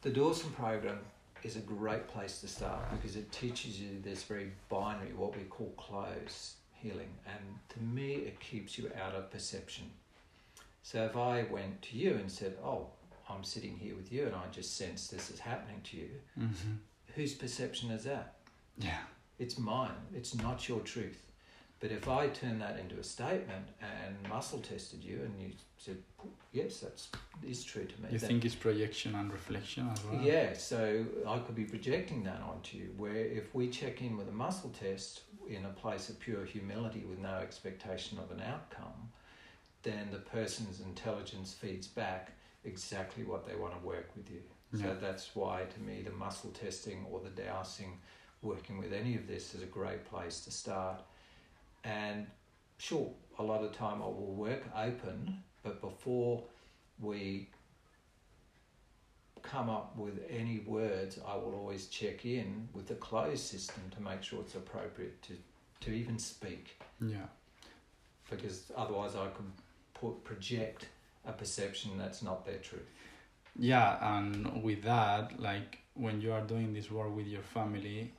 The 0.00 0.10
Dawson 0.10 0.50
program 0.52 1.00
is 1.42 1.56
a 1.56 1.60
great 1.60 2.08
place 2.08 2.40
to 2.40 2.48
start 2.48 2.90
because 2.90 3.16
it 3.16 3.30
teaches 3.30 3.78
you 3.78 4.00
this 4.00 4.22
very 4.24 4.52
binary, 4.70 5.12
what 5.12 5.36
we 5.36 5.44
call 5.44 5.70
close 5.76 6.56
healing. 6.72 7.12
And 7.26 7.58
to 7.70 7.80
me, 7.82 8.14
it 8.14 8.40
keeps 8.40 8.78
you 8.78 8.90
out 8.98 9.14
of 9.14 9.30
perception. 9.30 9.90
So 10.82 11.04
if 11.04 11.14
I 11.16 11.42
went 11.44 11.82
to 11.82 11.98
you 11.98 12.14
and 12.14 12.30
said, 12.32 12.56
Oh, 12.62 12.88
I'm 13.28 13.44
sitting 13.44 13.76
here 13.76 13.94
with 13.96 14.12
you 14.12 14.26
and 14.26 14.34
I 14.34 14.46
just 14.52 14.76
sense 14.76 15.08
this 15.08 15.30
is 15.30 15.40
happening 15.40 15.80
to 15.84 15.96
you, 15.96 16.10
Mhm. 16.38 16.78
whose 17.14 17.34
perception 17.34 17.90
is 17.90 18.04
that? 18.04 18.36
Yeah. 18.78 19.02
It's 19.38 19.58
mine. 19.58 19.96
It's 20.14 20.34
not 20.34 20.68
your 20.68 20.80
truth. 20.80 21.20
But 21.80 21.90
if 21.90 22.08
I 22.08 22.28
turn 22.28 22.58
that 22.60 22.78
into 22.78 22.98
a 22.98 23.04
statement 23.04 23.68
and 23.80 24.28
muscle 24.28 24.60
tested 24.60 25.02
you 25.04 25.22
and 25.22 25.38
you 25.38 25.52
said, 25.76 26.02
yes, 26.52 26.80
that's 26.80 27.10
is 27.42 27.62
true 27.64 27.84
to 27.84 28.00
me. 28.00 28.08
You 28.12 28.18
then- 28.18 28.28
think 28.28 28.44
it's 28.44 28.54
projection 28.54 29.14
and 29.14 29.30
reflection 29.32 29.88
as 29.90 30.02
well? 30.04 30.20
Yeah, 30.22 30.54
so 30.54 31.04
I 31.26 31.38
could 31.40 31.54
be 31.56 31.64
projecting 31.64 32.22
that 32.24 32.40
onto 32.40 32.78
you. 32.78 32.94
Where 32.96 33.16
if 33.16 33.54
we 33.54 33.68
check 33.68 34.00
in 34.00 34.16
with 34.16 34.28
a 34.28 34.32
muscle 34.32 34.70
test 34.70 35.22
in 35.46 35.64
a 35.66 35.70
place 35.72 36.08
of 36.08 36.18
pure 36.20 36.44
humility 36.46 37.00
with 37.04 37.18
no 37.18 37.34
expectation 37.34 38.18
of 38.18 38.30
an 38.30 38.40
outcome, 38.40 39.12
then 39.82 40.10
the 40.10 40.20
person's 40.20 40.80
intelligence 40.80 41.52
feeds 41.52 41.86
back 41.86 42.32
exactly 42.64 43.24
what 43.24 43.46
they 43.46 43.54
want 43.54 43.78
to 43.80 43.86
work 43.86 44.10
with 44.16 44.30
you. 44.30 44.40
Yeah. 44.72 44.82
So 44.86 44.96
that's 45.00 45.30
why, 45.34 45.62
to 45.72 45.80
me, 45.80 46.02
the 46.02 46.10
muscle 46.12 46.50
testing 46.50 47.06
or 47.10 47.20
the 47.20 47.30
dowsing, 47.42 47.98
working 48.42 48.78
with 48.78 48.92
any 48.92 49.14
of 49.16 49.26
this 49.26 49.54
is 49.54 49.62
a 49.62 49.66
great 49.66 50.04
place 50.04 50.40
to 50.40 50.50
start. 50.50 51.02
And 51.84 52.26
sure, 52.78 53.10
a 53.38 53.42
lot 53.42 53.62
of 53.62 53.72
time 53.72 54.02
I 54.02 54.06
will 54.06 54.34
work 54.34 54.64
open, 54.76 55.42
but 55.62 55.80
before 55.80 56.42
we 57.00 57.48
come 59.42 59.68
up 59.68 59.96
with 59.96 60.20
any 60.30 60.60
words, 60.60 61.18
I 61.26 61.36
will 61.36 61.54
always 61.54 61.86
check 61.88 62.24
in 62.24 62.68
with 62.72 62.86
the 62.88 62.94
closed 62.94 63.44
system 63.44 63.82
to 63.94 64.02
make 64.02 64.22
sure 64.22 64.40
it's 64.40 64.54
appropriate 64.54 65.20
to, 65.24 65.34
to 65.80 65.92
even 65.92 66.18
speak, 66.18 66.80
Yeah. 67.00 67.26
because 68.30 68.72
otherwise 68.76 69.14
I 69.14 69.26
could 69.28 69.50
put 69.92 70.24
project 70.24 70.86
a 71.26 71.32
perception 71.32 71.92
that's 71.98 72.22
not 72.22 72.44
their 72.44 72.58
truth. 72.58 72.88
Yeah, 73.56 74.16
and 74.16 74.62
with 74.62 74.82
that, 74.82 75.40
like 75.40 75.78
when 75.94 76.20
you 76.20 76.32
are 76.32 76.40
doing 76.40 76.74
this 76.74 76.90
work 76.90 77.14
with 77.14 77.26
your 77.26 77.42
family, 77.42 78.12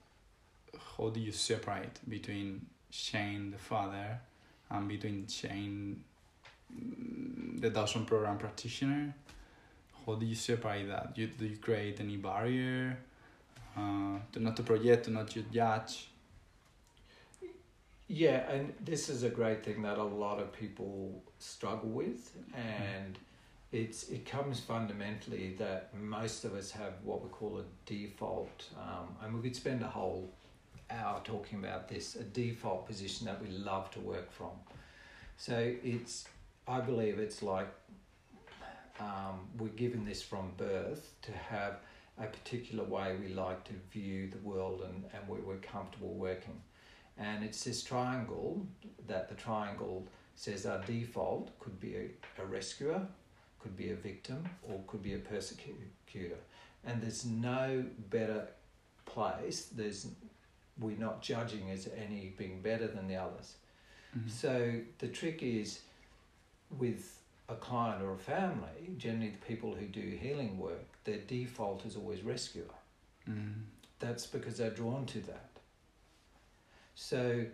how 0.97 1.09
do 1.09 1.19
you 1.19 1.31
separate 1.31 1.99
between 2.07 2.65
Shane, 2.89 3.51
the 3.51 3.57
father, 3.57 4.19
and 4.69 4.87
between 4.87 5.27
Shane, 5.27 6.03
mm, 6.73 7.61
the 7.61 7.69
Dawson 7.69 8.05
program 8.05 8.37
practitioner? 8.37 9.13
How 10.05 10.15
do 10.15 10.25
you 10.25 10.35
separate 10.35 10.87
that? 10.87 11.13
You, 11.15 11.27
do 11.27 11.45
you 11.45 11.57
create 11.57 11.99
any 11.99 12.17
barrier 12.17 12.97
uh, 13.77 14.19
to 14.31 14.39
not 14.39 14.55
to 14.57 14.63
project, 14.63 15.05
to 15.05 15.11
not 15.11 15.27
to 15.29 15.41
judge? 15.41 16.07
Yeah, 18.07 18.49
and 18.51 18.73
this 18.83 19.09
is 19.09 19.23
a 19.23 19.29
great 19.29 19.65
thing 19.65 19.81
that 19.81 19.97
a 19.97 20.03
lot 20.03 20.39
of 20.39 20.53
people 20.53 21.23
struggle 21.39 21.89
with, 21.89 22.31
and 22.53 23.17
it's 23.71 24.09
it 24.09 24.25
comes 24.25 24.59
fundamentally 24.59 25.55
that 25.57 25.89
most 25.99 26.45
of 26.45 26.53
us 26.53 26.69
have 26.71 26.93
what 27.03 27.23
we 27.23 27.29
call 27.29 27.57
a 27.57 27.63
default, 27.87 28.65
um, 28.77 29.15
and 29.23 29.33
we 29.33 29.41
could 29.41 29.55
spend 29.55 29.81
a 29.81 29.87
whole 29.87 30.29
hour 30.91 31.19
talking 31.23 31.57
about 31.57 31.89
this 31.89 32.15
a 32.15 32.23
default 32.23 32.85
position 32.85 33.25
that 33.25 33.41
we 33.41 33.49
love 33.49 33.89
to 33.91 33.99
work 33.99 34.31
from. 34.31 34.51
So 35.37 35.73
it's 35.83 36.25
I 36.67 36.81
believe 36.81 37.17
it's 37.17 37.41
like 37.41 37.67
um, 38.99 39.47
we're 39.57 39.69
given 39.69 40.05
this 40.05 40.21
from 40.21 40.51
birth 40.57 41.11
to 41.23 41.31
have 41.31 41.77
a 42.19 42.25
particular 42.27 42.83
way 42.83 43.15
we 43.19 43.33
like 43.33 43.63
to 43.65 43.73
view 43.91 44.29
the 44.29 44.37
world 44.37 44.81
and, 44.87 45.03
and 45.13 45.27
we, 45.27 45.39
we're 45.39 45.57
comfortable 45.57 46.13
working. 46.13 46.61
And 47.17 47.43
it's 47.43 47.63
this 47.63 47.83
triangle 47.83 48.65
that 49.07 49.29
the 49.29 49.35
triangle 49.35 50.05
says 50.35 50.65
our 50.65 50.81
default 50.83 51.57
could 51.59 51.79
be 51.79 51.95
a, 51.95 52.41
a 52.41 52.45
rescuer, 52.45 53.01
could 53.59 53.77
be 53.77 53.91
a 53.91 53.95
victim, 53.95 54.47
or 54.63 54.81
could 54.87 55.01
be 55.01 55.13
a 55.13 55.19
persecutor. 55.19 56.37
And 56.83 57.01
there's 57.01 57.25
no 57.25 57.85
better 58.09 58.47
place. 59.05 59.69
There's 59.75 60.07
we're 60.77 60.97
not 60.97 61.21
judging 61.21 61.71
as 61.71 61.87
any 61.97 62.33
being 62.37 62.61
better 62.61 62.87
than 62.87 63.07
the 63.07 63.15
others. 63.15 63.55
Mhm. 64.17 64.29
So 64.29 64.81
the 64.99 65.07
trick 65.07 65.41
is 65.41 65.81
with 66.77 67.21
a 67.47 67.55
client 67.55 68.01
or 68.01 68.13
a 68.13 68.17
family, 68.17 68.93
generally 68.97 69.29
the 69.29 69.45
people 69.45 69.73
who 69.73 69.85
do 69.85 70.01
healing 70.01 70.57
work, 70.57 70.85
their 71.03 71.19
default 71.19 71.85
is 71.85 71.95
always 71.95 72.23
rescuer. 72.23 72.73
Mm. 73.29 73.63
That's 73.99 74.25
because 74.25 74.57
they're 74.57 74.71
drawn 74.71 75.05
to 75.07 75.19
that. 75.21 75.49
So 76.95 77.45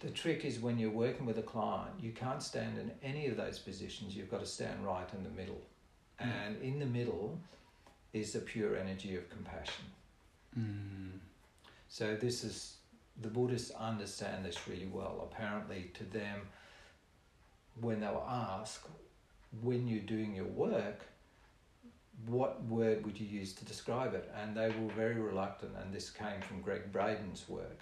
the 0.00 0.10
trick 0.10 0.44
is 0.44 0.60
when 0.60 0.78
you're 0.78 0.90
working 0.90 1.26
with 1.26 1.38
a 1.38 1.42
client, 1.42 1.92
you 2.00 2.12
can't 2.12 2.42
stand 2.42 2.78
in 2.78 2.90
any 3.02 3.26
of 3.26 3.36
those 3.36 3.58
positions. 3.58 4.14
You've 4.14 4.30
got 4.30 4.40
to 4.40 4.46
stand 4.46 4.84
right 4.84 5.08
in 5.16 5.24
the 5.24 5.30
middle. 5.30 5.60
Mm. 6.20 6.30
And 6.46 6.62
in 6.62 6.78
the 6.78 6.86
middle 6.86 7.38
is 8.12 8.32
the 8.32 8.40
pure 8.40 8.76
energy 8.76 9.16
of 9.16 9.28
compassion. 9.28 9.84
Mm. 10.58 11.18
So 11.88 12.16
this 12.16 12.44
is 12.44 12.76
the 13.20 13.28
Buddhists 13.28 13.70
understand 13.72 14.44
this 14.44 14.68
really 14.68 14.88
well. 14.90 15.28
Apparently, 15.30 15.90
to 15.94 16.04
them, 16.04 16.40
when 17.80 18.00
they 18.00 18.06
were 18.06 18.26
asked, 18.26 18.86
when 19.62 19.88
you're 19.88 20.00
doing 20.00 20.34
your 20.34 20.46
work, 20.46 21.06
what 22.26 22.62
word 22.64 23.04
would 23.04 23.18
you 23.18 23.26
use 23.26 23.52
to 23.54 23.64
describe 23.64 24.14
it? 24.14 24.30
And 24.40 24.56
they 24.56 24.68
were 24.68 24.92
very 24.94 25.14
reluctant, 25.14 25.72
and 25.82 25.92
this 25.92 26.10
came 26.10 26.40
from 26.42 26.60
Gregg 26.60 26.92
Braden's 26.92 27.48
work, 27.48 27.80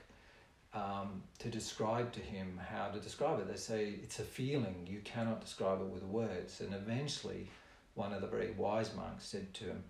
um, 0.75 1.23
to 1.39 1.49
describe 1.49 2.12
to 2.12 2.21
him 2.21 2.61
how 2.71 2.89
to 2.89 3.01
describe 3.01 3.41
it. 3.41 3.49
They 3.49 3.57
say 3.57 3.95
it's 4.03 4.19
a 4.19 4.25
feeling, 4.25 4.87
you 4.89 5.01
cannot 5.05 5.41
describe 5.41 5.81
it 5.81 5.87
with 5.87 6.03
words. 6.03 6.61
And 6.61 6.75
eventually, 6.75 7.49
one 7.95 8.12
of 8.12 8.21
the 8.21 8.27
very 8.27 8.53
wise 8.53 8.95
monks 8.95 9.27
said 9.27 9.53
to 9.55 9.64
him, 9.64 9.85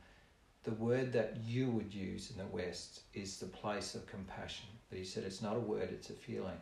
the 0.64 0.72
word 0.72 1.12
that 1.12 1.38
you 1.46 1.70
would 1.70 1.94
use 1.94 2.30
in 2.30 2.36
the 2.36 2.46
West 2.46 3.00
is 3.14 3.38
the 3.38 3.46
place 3.46 3.94
of 3.94 4.06
compassion. 4.06 4.66
But 4.90 4.98
he 4.98 5.04
said 5.04 5.24
it's 5.24 5.42
not 5.42 5.56
a 5.56 5.60
word, 5.60 5.90
it's 5.90 6.10
a 6.10 6.14
feeling. 6.14 6.60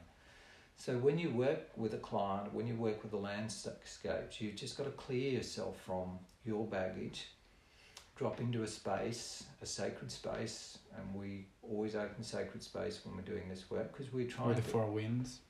So 0.77 0.99
when 0.99 1.19
you 1.19 1.31
work 1.31 1.71
with 1.77 1.95
a 1.95 1.99
client, 1.99 2.53
when 2.53 2.67
you 2.67 2.75
work 2.75 3.03
with 3.03 3.11
the 3.11 3.19
landscapes, 3.19 3.99
you've 4.39 4.57
just 4.57 4.77
got 4.77 4.85
to 4.85 4.91
clear 4.91 5.33
yourself 5.33 5.81
from 5.85 6.19
your 6.45 6.67
baggage, 6.67 7.29
drop 8.17 8.41
into 8.41 8.62
a 8.62 8.67
space, 8.67 9.45
a 9.62 9.67
sacred 9.67 10.11
space, 10.11 10.79
and 10.97 11.14
we 11.14 11.47
always 11.62 11.95
open 11.95 12.23
sacred 12.23 12.62
space 12.62 13.01
when 13.05 13.14
we're 13.17 13.23
doing 13.23 13.49
this 13.49 13.71
work 13.71 13.93
because 13.93 14.12
we're 14.12 14.27
trying 14.29 14.51
Or 14.51 14.55
the 14.55 14.62
to 14.62 14.69
four 14.69 14.87
winds. 14.87 15.41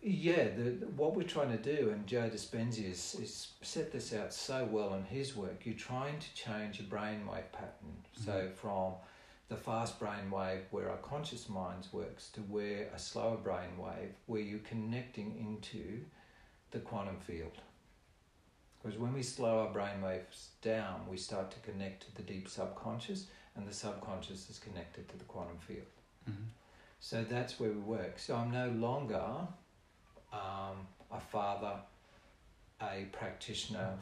yeah, 0.00 0.44
the, 0.56 0.62
the- 0.70 0.86
what 0.86 1.16
we're 1.16 1.24
trying 1.24 1.50
to 1.56 1.62
do, 1.76 1.90
and 1.90 2.06
Joe 2.06 2.30
Dispenza 2.30 2.88
is, 2.88 3.16
is 3.20 3.48
set 3.62 3.90
this 3.92 4.14
out 4.14 4.32
so 4.32 4.64
well 4.70 4.94
in 4.94 5.02
his 5.04 5.34
work. 5.36 5.66
You're 5.66 5.74
trying 5.74 6.18
to 6.20 6.34
change 6.34 6.78
your 6.80 6.88
brainwave 6.88 7.50
pattern. 7.52 8.04
So 8.24 8.32
Mhm. 8.32 8.54
from 8.54 8.92
the 9.48 9.56
fast 9.56 9.98
brain 9.98 10.30
wave 10.30 10.66
where 10.70 10.90
our 10.90 10.98
conscious 10.98 11.48
minds 11.48 11.92
works 11.92 12.28
to 12.32 12.40
where 12.42 12.88
a 12.94 12.98
slower 12.98 13.38
brain 13.38 13.76
wave 13.78 14.14
where 14.26 14.42
you're 14.42 14.58
connecting 14.60 15.36
into 15.38 16.04
the 16.70 16.78
quantum 16.78 17.18
field. 17.18 17.58
Because 18.82 18.98
when 18.98 19.12
we 19.12 19.22
slow 19.22 19.60
our 19.60 19.72
brain 19.72 20.00
waves 20.02 20.50
down, 20.62 21.00
we 21.10 21.16
start 21.16 21.50
to 21.50 21.58
connect 21.60 22.06
to 22.06 22.14
the 22.14 22.22
deep 22.22 22.48
subconscious, 22.48 23.26
and 23.56 23.66
the 23.66 23.74
subconscious 23.74 24.48
is 24.50 24.58
connected 24.58 25.08
to 25.08 25.18
the 25.18 25.24
quantum 25.24 25.58
field. 25.58 25.86
Mm-hmm. 26.30 26.44
So 27.00 27.24
that's 27.28 27.58
where 27.58 27.70
we 27.70 27.78
work. 27.78 28.18
So 28.18 28.36
I'm 28.36 28.50
no 28.50 28.68
longer 28.70 29.22
um, 30.32 30.86
a 31.10 31.20
father, 31.20 31.74
a 32.80 33.06
practitioner. 33.12 33.94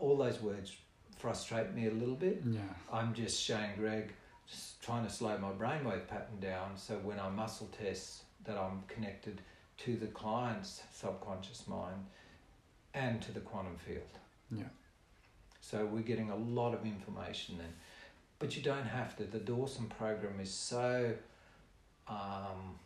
All 0.00 0.16
those 0.16 0.40
words 0.40 0.76
frustrate 1.18 1.74
me 1.74 1.86
a 1.86 1.90
little 1.90 2.14
bit. 2.14 2.42
Yeah. 2.46 2.60
I'm 2.92 3.14
just 3.14 3.42
Shane 3.42 3.76
Gregg, 3.78 4.12
just 4.46 4.82
trying 4.82 5.04
to 5.06 5.10
slow 5.10 5.38
my 5.38 5.50
brainwave 5.50 6.06
pattern 6.08 6.40
down 6.40 6.76
so 6.76 6.94
when 6.96 7.18
I 7.18 7.30
muscle 7.30 7.70
test 7.78 8.22
that 8.44 8.58
I'm 8.58 8.82
connected 8.88 9.40
to 9.78 9.96
the 9.96 10.06
client's 10.08 10.82
subconscious 10.92 11.66
mind 11.66 12.04
and 12.94 13.20
to 13.22 13.32
the 13.32 13.40
quantum 13.40 13.76
field. 13.76 14.18
Yeah. 14.50 14.64
So 15.60 15.84
we're 15.86 16.02
getting 16.02 16.30
a 16.30 16.36
lot 16.36 16.74
of 16.74 16.84
information 16.84 17.58
then. 17.58 17.72
But 18.38 18.56
you 18.56 18.62
don't 18.62 18.86
have 18.86 19.16
to. 19.16 19.24
The 19.24 19.38
Dawson 19.38 19.86
program 19.86 20.38
is 20.40 20.52
so 20.52 21.14
um, 22.06 22.78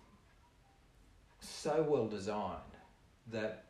so 1.40 1.84
well 1.88 2.06
designed 2.06 2.60
that 3.30 3.64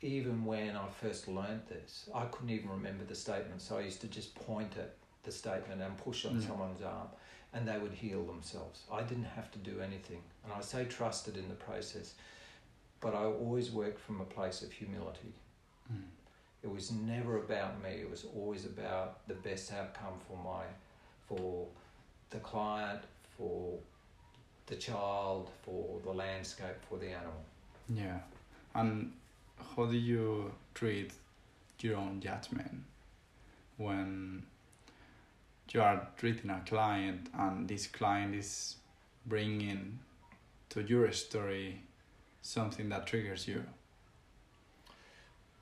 even 0.00 0.44
when 0.44 0.76
I 0.76 0.86
first 1.00 1.28
learned 1.28 1.62
this, 1.68 2.08
I 2.14 2.24
couldn't 2.26 2.50
even 2.50 2.70
remember 2.70 3.04
the 3.04 3.14
statement. 3.14 3.60
So 3.60 3.78
I 3.78 3.82
used 3.82 4.00
to 4.02 4.06
just 4.06 4.34
point 4.34 4.72
at 4.78 4.94
the 5.24 5.32
statement 5.32 5.82
and 5.82 5.96
push 5.98 6.24
on 6.24 6.40
Yeah. 6.40 6.46
someone's 6.46 6.80
arm, 6.80 7.08
and 7.52 7.66
they 7.68 7.76
would 7.78 7.92
heal 7.92 8.24
themselves. 8.24 8.84
I 8.90 9.02
didn't 9.02 9.24
have 9.24 9.50
to 9.52 9.58
do 9.58 9.80
anything, 9.80 10.22
and 10.44 10.52
I 10.52 10.60
say 10.60 10.84
trusted 10.84 11.36
in 11.36 11.48
the 11.48 11.54
process, 11.56 12.14
but 13.00 13.14
I 13.14 13.24
always 13.24 13.70
worked 13.70 13.98
from 14.00 14.20
a 14.20 14.24
place 14.24 14.62
of 14.62 14.72
humility. 14.72 15.34
Mm. 15.92 16.02
It 16.62 16.70
was 16.70 16.90
never 16.90 17.38
about 17.38 17.82
me. 17.82 17.90
It 17.90 18.10
was 18.10 18.26
always 18.36 18.64
about 18.64 19.26
the 19.28 19.34
best 19.34 19.72
outcome 19.72 20.14
for 20.26 20.36
my, 20.36 20.64
for 21.26 21.66
the 22.30 22.38
client, 22.38 23.02
for 23.36 23.78
the 24.66 24.76
child, 24.76 25.50
for 25.62 26.00
the 26.04 26.12
landscape, 26.12 26.76
for 26.88 26.98
the 26.98 27.08
animal. 27.08 27.44
Yeah. 27.88 28.18
And 28.74 29.12
how 29.76 29.86
do 29.86 29.96
you 29.96 30.52
treat 30.74 31.12
your 31.80 31.96
own 31.96 32.20
judgment 32.20 32.82
when 33.76 34.44
you 35.70 35.80
are 35.80 36.08
treating 36.16 36.50
a 36.50 36.62
client 36.66 37.28
and 37.34 37.68
this 37.68 37.86
client 37.86 38.34
is 38.34 38.76
bringing 39.26 39.98
to 40.70 40.82
your 40.82 41.10
story 41.12 41.82
something 42.42 42.88
that 42.88 43.06
triggers 43.06 43.46
you? 43.46 43.64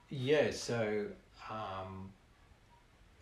Yeah. 0.08 0.50
So, 0.50 1.06
um, 1.50 2.10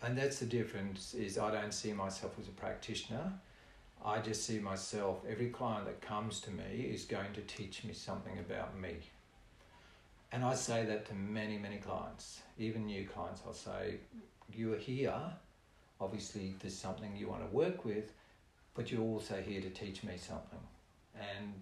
and 0.03 0.17
that's 0.17 0.39
the 0.39 0.45
difference. 0.45 1.13
Is 1.13 1.37
I 1.37 1.51
don't 1.51 1.73
see 1.73 1.93
myself 1.93 2.33
as 2.39 2.47
a 2.47 2.51
practitioner. 2.51 3.33
I 4.03 4.19
just 4.19 4.45
see 4.45 4.59
myself. 4.59 5.21
Every 5.27 5.49
client 5.49 5.85
that 5.85 6.01
comes 6.01 6.39
to 6.41 6.51
me 6.51 6.89
is 6.93 7.05
going 7.05 7.33
to 7.33 7.41
teach 7.41 7.83
me 7.83 7.93
something 7.93 8.37
about 8.39 8.77
me. 8.79 8.97
And 10.31 10.43
I 10.43 10.53
say 10.53 10.85
that 10.85 11.07
to 11.07 11.13
many, 11.15 11.57
many 11.57 11.77
clients, 11.77 12.41
even 12.59 12.85
new 12.85 13.07
clients. 13.07 13.41
I'll 13.45 13.53
say, 13.53 13.95
You 14.53 14.73
are 14.73 14.77
here. 14.77 15.19
Obviously, 15.99 16.55
there's 16.59 16.77
something 16.77 17.15
you 17.15 17.29
want 17.29 17.49
to 17.49 17.55
work 17.55 17.85
with, 17.85 18.11
but 18.75 18.91
you're 18.91 19.01
also 19.01 19.41
here 19.41 19.61
to 19.61 19.69
teach 19.69 20.03
me 20.03 20.17
something. 20.17 20.59
And 21.15 21.53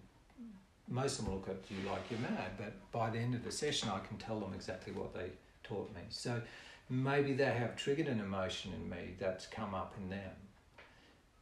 most 0.88 1.19
of 1.19 1.25
them 1.25 1.34
look 1.34 1.49
at 1.49 1.57
you 1.69 1.89
like 1.89 2.01
you're 2.09 2.19
mad, 2.19 2.51
but 2.57 2.73
by 2.91 3.09
the 3.09 3.17
end 3.17 3.36
of 3.36 3.43
the 3.43 3.51
session, 3.51 3.89
I 3.89 3.99
can 3.99 4.17
tell 4.17 4.39
them 4.39 4.53
exactly 4.53 4.93
what 4.93 5.13
they 5.13 5.29
taught 5.63 5.93
me. 5.95 6.01
So 6.09 6.41
maybe 6.89 7.34
they 7.34 7.51
have 7.51 7.75
triggered 7.75 8.07
an 8.07 8.19
emotion 8.19 8.73
in 8.73 8.89
me 8.89 9.15
that's 9.19 9.47
come 9.47 9.73
up 9.73 9.95
in 9.97 10.09
them. 10.09 10.31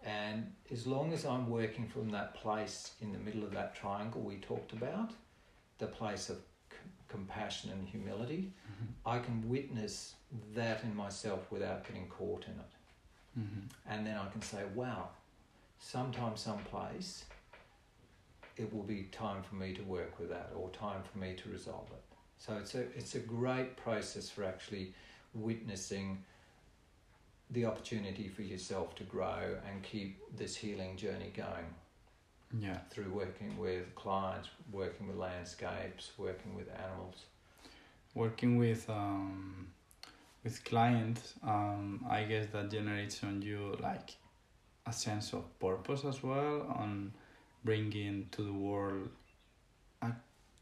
And 0.04 0.52
as 0.72 0.88
long 0.88 1.14
as 1.14 1.26
I'm 1.26 1.50
working 1.50 1.88
from 1.88 2.10
that 2.10 2.34
place 2.36 2.94
in 3.02 3.12
the 3.12 3.20
middle 3.20 3.44
of 3.44 3.52
that 3.52 3.76
triangle 3.76 4.22
we 4.22 4.38
talked 4.38 4.74
about, 4.74 5.12
the 5.78 5.88
place 5.88 6.30
of 6.30 6.38
c- 6.70 6.78
compassion 7.08 7.72
and 7.72 7.88
humility, 7.88 8.52
I 9.06 9.20
can 9.20 9.48
witness 9.48 10.16
that 10.56 10.84
in 10.84 10.96
myself 10.96 11.52
without 11.52 11.86
getting 11.88 12.08
caught 12.08 12.46
in 12.46 12.54
it. 12.54 13.40
Mm-hmm. 13.40 13.92
And 13.92 14.08
then 14.08 14.18
I 14.18 14.28
can 14.30 14.42
say, 14.42 14.64
wow, 14.74 15.10
sometime, 15.80 16.36
someplace, 16.36 17.26
it 18.58 18.74
will 18.74 18.84
be 18.84 19.04
time 19.12 19.44
for 19.44 19.56
me 19.56 19.74
to 19.74 19.82
work 19.84 20.20
with 20.20 20.30
that 20.30 20.52
or 20.56 20.70
time 20.70 21.02
for 21.12 21.18
me 21.18 21.36
to 21.36 21.50
resolve 21.50 21.88
it. 21.92 22.04
So 22.38 22.54
it's 22.54 22.76
a, 22.76 22.82
it's 22.98 23.16
a 23.16 23.20
great 23.20 23.78
process 23.78 24.30
for 24.30 24.44
actually 24.44 24.94
witnessing 25.34 26.24
the 27.52 27.66
opportunity 27.66 28.28
for 28.30 28.42
yourself 28.42 28.96
to 28.96 29.04
grow 29.04 29.58
and 29.70 29.84
keep 29.84 30.18
this 30.38 30.56
healing 30.56 30.96
journey 30.98 31.32
going 31.36 31.76
Yeah. 32.60 32.80
through 32.90 33.12
working 33.12 33.58
with 33.58 33.94
clients, 33.96 34.50
working 34.72 35.08
with 35.08 35.18
landscapes, 35.18 36.12
working 36.18 36.56
with 36.56 36.68
animals. 36.70 37.26
Working 38.14 38.58
with 38.58 38.90
um, 38.90 39.68
with 40.44 40.64
clients, 40.66 41.34
um, 41.44 42.06
I 42.10 42.24
guess 42.24 42.48
that 42.52 42.70
generates 42.72 43.24
on 43.24 43.42
you 43.42 43.78
like 43.80 44.16
a 44.86 44.92
sense 44.92 45.34
of 45.34 45.44
purpose 45.60 46.04
as 46.04 46.22
well 46.24 46.62
on 46.78 47.14
bringing 47.64 48.28
to 48.32 48.44
the 48.44 48.54
world 48.54 49.10
a 50.02 50.12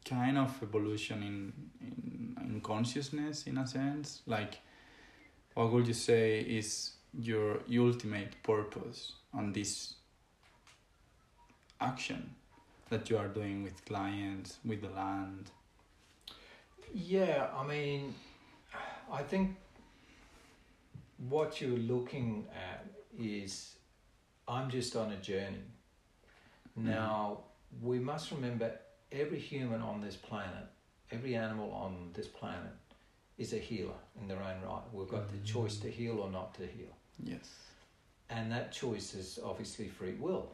kind 0.06 0.38
of 0.38 0.62
evolution 0.62 1.24
in, 1.24 1.54
in, 1.82 2.38
in 2.42 2.62
consciousness 2.62 3.44
in 3.48 3.58
a 3.58 3.68
sense 3.68 4.22
like 4.26 4.60
what 5.54 5.72
would 5.72 5.88
you 5.88 5.94
say 5.94 6.40
is 6.40 6.94
your 7.20 7.60
ultimate 7.78 8.42
purpose 8.44 9.14
on 9.34 9.52
this 9.54 9.96
action 11.82 12.36
that 12.90 13.10
you 13.10 13.18
are 13.18 13.28
doing 13.28 13.64
with 13.64 13.84
clients 13.86 14.58
with 14.66 14.82
the 14.82 14.90
land 14.90 15.52
Yeah, 16.94 17.48
I 17.56 17.66
mean, 17.68 18.16
I 19.12 19.22
think 19.22 19.56
what 21.30 21.62
you're 21.62 21.78
looking 21.78 22.48
at 22.56 22.86
is 23.18 23.76
I'm 24.48 24.70
just 24.70 24.96
on 24.96 25.12
a 25.12 25.18
journey. 25.18 25.62
Hmm. 26.80 26.90
Now, 26.90 27.40
we 27.82 28.00
must 28.00 28.32
remember 28.32 28.72
every 29.12 29.40
human 29.40 29.82
on 29.82 30.02
this 30.02 30.16
planet, 30.16 30.66
every 31.12 31.36
animal 31.36 31.72
on 31.72 32.12
this 32.14 32.28
planet 32.28 32.72
is 33.38 33.54
a 33.54 33.58
healer 33.58 34.00
in 34.20 34.28
their 34.28 34.38
own 34.38 34.62
right. 34.66 34.82
We've 34.94 35.08
got 35.08 35.30
the 35.30 35.38
hmm. 35.38 35.44
choice 35.44 35.78
to 35.78 35.90
heal 35.90 36.20
or 36.20 36.30
not 36.30 36.54
to 36.56 36.62
heal. 36.64 36.96
yes 37.24 37.50
And 38.30 38.52
that 38.52 38.72
choice 38.72 39.14
is 39.14 39.40
obviously 39.44 39.88
free 39.88 40.14
will. 40.14 40.52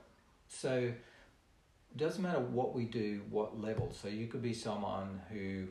So 0.47 0.71
it 0.71 1.97
doesn't 1.97 2.21
matter 2.21 2.39
what 2.39 2.73
we 2.73 2.85
do, 2.85 3.21
what 3.29 3.59
level. 3.59 3.91
So 3.93 4.07
you 4.07 4.27
could 4.27 4.41
be 4.41 4.53
someone 4.53 5.21
who 5.31 5.67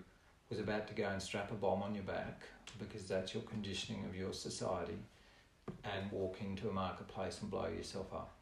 was 0.50 0.58
about 0.58 0.86
to 0.88 0.94
go 0.94 1.08
and 1.08 1.22
strap 1.22 1.50
a 1.50 1.54
bomb 1.54 1.82
on 1.82 1.94
your 1.94 2.04
back 2.04 2.42
because 2.78 3.04
that's 3.06 3.34
your 3.34 3.42
conditioning 3.44 4.04
of 4.04 4.16
your 4.16 4.32
society 4.32 4.98
and 5.84 6.10
walk 6.10 6.38
into 6.40 6.68
a 6.68 6.72
marketplace 6.72 7.38
and 7.40 7.50
blow 7.50 7.68
yourself 7.68 8.12
up. 8.12 8.32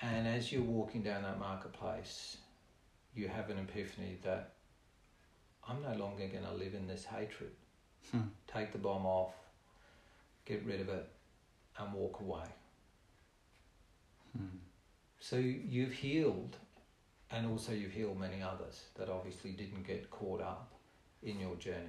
And 0.00 0.28
as 0.28 0.52
you're 0.52 0.62
walking 0.62 1.02
down 1.02 1.22
that 1.22 1.38
marketplace, 1.38 2.36
you 3.14 3.28
have 3.28 3.48
an 3.50 3.58
epiphany 3.58 4.18
that 4.22 4.52
I'm 5.68 5.82
no 5.82 5.96
longer 5.98 6.26
going 6.28 6.44
to 6.44 6.52
live 6.52 6.74
in 6.74 6.86
this 6.86 7.04
hatred. 7.04 7.52
Hmm. 8.12 8.28
Take 8.46 8.72
the 8.72 8.78
bomb 8.78 9.06
off, 9.06 9.32
get 10.44 10.64
rid 10.64 10.80
of 10.80 10.88
it, 10.88 11.08
and 11.78 11.92
walk 11.92 12.20
away. 12.20 12.44
Hmm. 14.36 14.58
So 15.18 15.36
you've 15.36 15.92
healed, 15.92 16.56
and 17.30 17.46
also 17.46 17.72
you've 17.72 17.92
healed 17.92 18.20
many 18.20 18.42
others 18.42 18.82
that 18.96 19.08
obviously 19.08 19.50
didn't 19.52 19.86
get 19.86 20.10
caught 20.10 20.40
up 20.40 20.72
in 21.22 21.40
your 21.40 21.56
journey. 21.56 21.88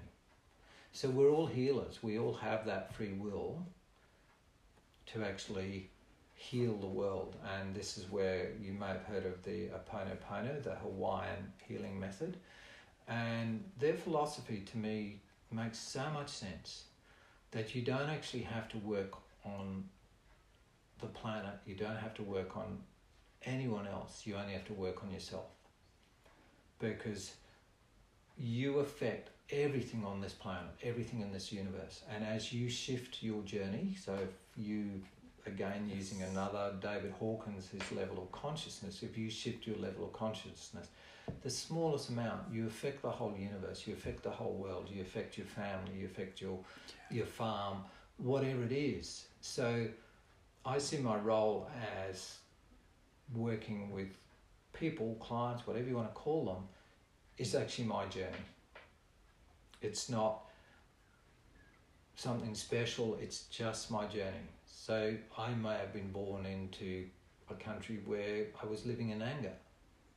So 0.93 1.09
we're 1.09 1.29
all 1.29 1.45
healers. 1.45 2.01
We 2.01 2.17
all 2.17 2.33
have 2.33 2.65
that 2.65 2.95
free 2.95 3.13
will 3.13 3.61
to 5.07 5.23
actually 5.23 5.89
heal 6.37 6.77
the 6.77 6.87
world. 6.87 7.35
And 7.57 7.75
this 7.75 7.97
is 7.97 8.09
where 8.09 8.51
you 8.61 8.71
may 8.71 8.87
have 8.87 9.03
heard 9.03 9.25
of 9.25 9.43
the 9.43 9.69
Ho'oponopono, 9.69 10.63
the 10.63 10.75
Hawaiian 10.75 11.51
healing 11.67 11.99
method. 11.99 12.37
And 13.07 13.63
their 13.79 13.95
philosophy 13.95 14.63
to 14.71 14.77
me 14.77 15.21
makes 15.51 15.79
so 15.79 16.03
much 16.13 16.29
sense 16.29 16.83
that 17.51 17.73
you 17.73 17.81
don't 17.81 18.09
actually 18.09 18.43
have 18.43 18.69
to 18.69 18.77
work 18.77 19.13
on 19.43 19.83
the 20.99 21.07
planet, 21.07 21.55
you 21.65 21.75
don't 21.75 21.97
have 21.97 22.13
to 22.15 22.23
work 22.23 22.55
on 22.55 22.77
anyone 23.43 23.87
else, 23.87 24.23
you 24.25 24.35
only 24.35 24.53
have 24.53 24.65
to 24.65 24.73
work 24.73 25.03
on 25.03 25.11
yourself. 25.11 25.45
Because 26.79 27.33
you 28.37 28.79
affect 28.79 29.29
everything 29.49 30.03
on 30.05 30.21
this 30.21 30.33
planet, 30.33 30.71
everything 30.83 31.21
in 31.21 31.31
this 31.31 31.51
universe. 31.51 32.03
And 32.13 32.23
as 32.23 32.51
you 32.51 32.69
shift 32.69 33.23
your 33.23 33.41
journey, 33.43 33.95
so 33.99 34.13
if 34.13 34.29
you 34.55 35.01
again 35.47 35.89
using 35.93 36.21
another 36.21 36.73
David 36.81 37.13
Hawkins, 37.19 37.69
his 37.69 37.91
level 37.91 38.21
of 38.21 38.31
consciousness, 38.31 39.03
if 39.03 39.17
you 39.17 39.29
shift 39.29 39.65
your 39.65 39.77
level 39.77 40.05
of 40.05 40.13
consciousness, 40.13 40.87
the 41.41 41.49
smallest 41.49 42.09
amount, 42.09 42.41
you 42.51 42.67
affect 42.67 43.01
the 43.01 43.09
whole 43.09 43.35
universe, 43.37 43.85
you 43.85 43.93
affect 43.93 44.23
the 44.23 44.29
whole 44.29 44.53
world, 44.53 44.89
you 44.93 45.01
affect 45.01 45.37
your 45.37 45.47
family, 45.47 45.99
you 45.99 46.05
affect 46.05 46.41
your 46.41 46.59
your 47.09 47.25
farm, 47.25 47.83
whatever 48.17 48.63
it 48.63 48.71
is. 48.71 49.27
So 49.41 49.87
I 50.65 50.77
see 50.77 50.97
my 50.97 51.17
role 51.17 51.69
as 52.07 52.37
working 53.35 53.91
with 53.91 54.09
people, 54.73 55.15
clients, 55.19 55.65
whatever 55.67 55.87
you 55.87 55.95
want 55.95 56.09
to 56.09 56.13
call 56.13 56.45
them, 56.45 56.63
is 57.37 57.55
actually 57.55 57.85
my 57.85 58.05
journey. 58.05 58.45
It's 59.81 60.09
not 60.09 60.41
something 62.15 62.55
special, 62.55 63.17
it's 63.21 63.43
just 63.43 63.91
my 63.91 64.05
journey. 64.07 64.49
So 64.87 65.13
I 65.37 65.53
may 65.53 65.73
have 65.73 65.91
been 65.91 66.13
born 66.13 66.45
into 66.45 67.07
a 67.49 67.55
country 67.55 67.99
where 68.05 68.45
I 68.63 68.65
was 68.65 68.85
living 68.85 69.09
in 69.09 69.21
anger 69.21 69.51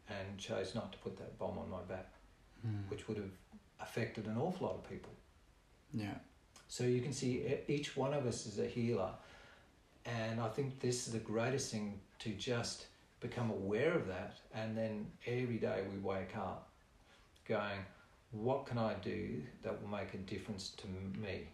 and 0.09 0.39
chose 0.39 0.77
not 0.77 0.93
to 0.93 0.99
put 0.99 1.17
that 1.19 1.37
bomb 1.41 1.59
on 1.59 1.69
my 1.69 1.83
back, 1.83 2.07
Mm. 2.65 2.89
which 2.89 3.09
would 3.09 3.17
have 3.17 3.33
affected 3.81 4.27
an 4.27 4.39
awful 4.39 4.69
lot 4.69 4.77
of 4.77 4.89
people. 4.89 5.13
Yeah. 5.93 6.15
So 6.69 6.85
you 6.85 7.01
can 7.01 7.13
see 7.13 7.59
each 7.67 7.97
one 7.97 8.15
of 8.15 8.27
us 8.27 8.47
is 8.47 8.61
a 8.61 8.67
healer. 8.67 9.13
And 10.05 10.41
I 10.41 10.49
think 10.49 10.79
this 10.79 11.09
is 11.09 11.15
the 11.15 11.19
greatest 11.19 11.73
thing 11.73 12.01
to 12.21 12.31
just 12.35 12.87
become 13.19 13.51
aware 13.51 13.93
of 13.93 14.07
that. 14.07 14.39
And 14.55 14.79
then 14.79 15.11
every 15.27 15.59
day 15.59 15.85
we 15.91 15.99
wake 15.99 16.37
up 16.37 16.71
going, 17.45 17.85
what 18.31 18.67
can 18.67 18.79
I 18.79 18.95
do 18.95 19.43
that 19.63 19.83
will 19.83 19.89
make 19.89 20.15
a 20.15 20.19
difference 20.19 20.71
to 20.77 20.87
me? 20.87 21.49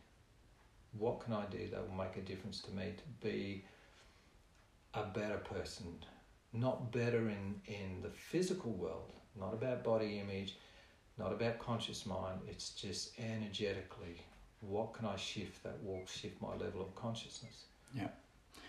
What 0.98 1.20
can 1.20 1.32
I 1.34 1.44
do 1.46 1.68
that 1.70 1.88
will 1.88 1.96
make 1.96 2.16
a 2.16 2.20
difference 2.20 2.60
to 2.62 2.70
me 2.72 2.94
to 2.96 3.26
be 3.26 3.64
a 4.94 5.04
better 5.04 5.38
person? 5.38 5.98
Not 6.52 6.92
better 6.92 7.28
in, 7.28 7.60
in 7.66 8.00
the 8.02 8.10
physical 8.10 8.72
world, 8.72 9.12
not 9.38 9.52
about 9.52 9.84
body 9.84 10.18
image, 10.18 10.56
not 11.18 11.32
about 11.32 11.58
conscious 11.58 12.06
mind, 12.06 12.40
it's 12.48 12.70
just 12.70 13.18
energetically 13.18 14.22
what 14.60 14.94
can 14.94 15.06
I 15.06 15.16
shift 15.16 15.62
that 15.64 15.82
will 15.82 16.02
shift 16.06 16.40
my 16.40 16.54
level 16.54 16.82
of 16.82 16.94
consciousness? 16.94 17.64
Yeah, 17.94 18.08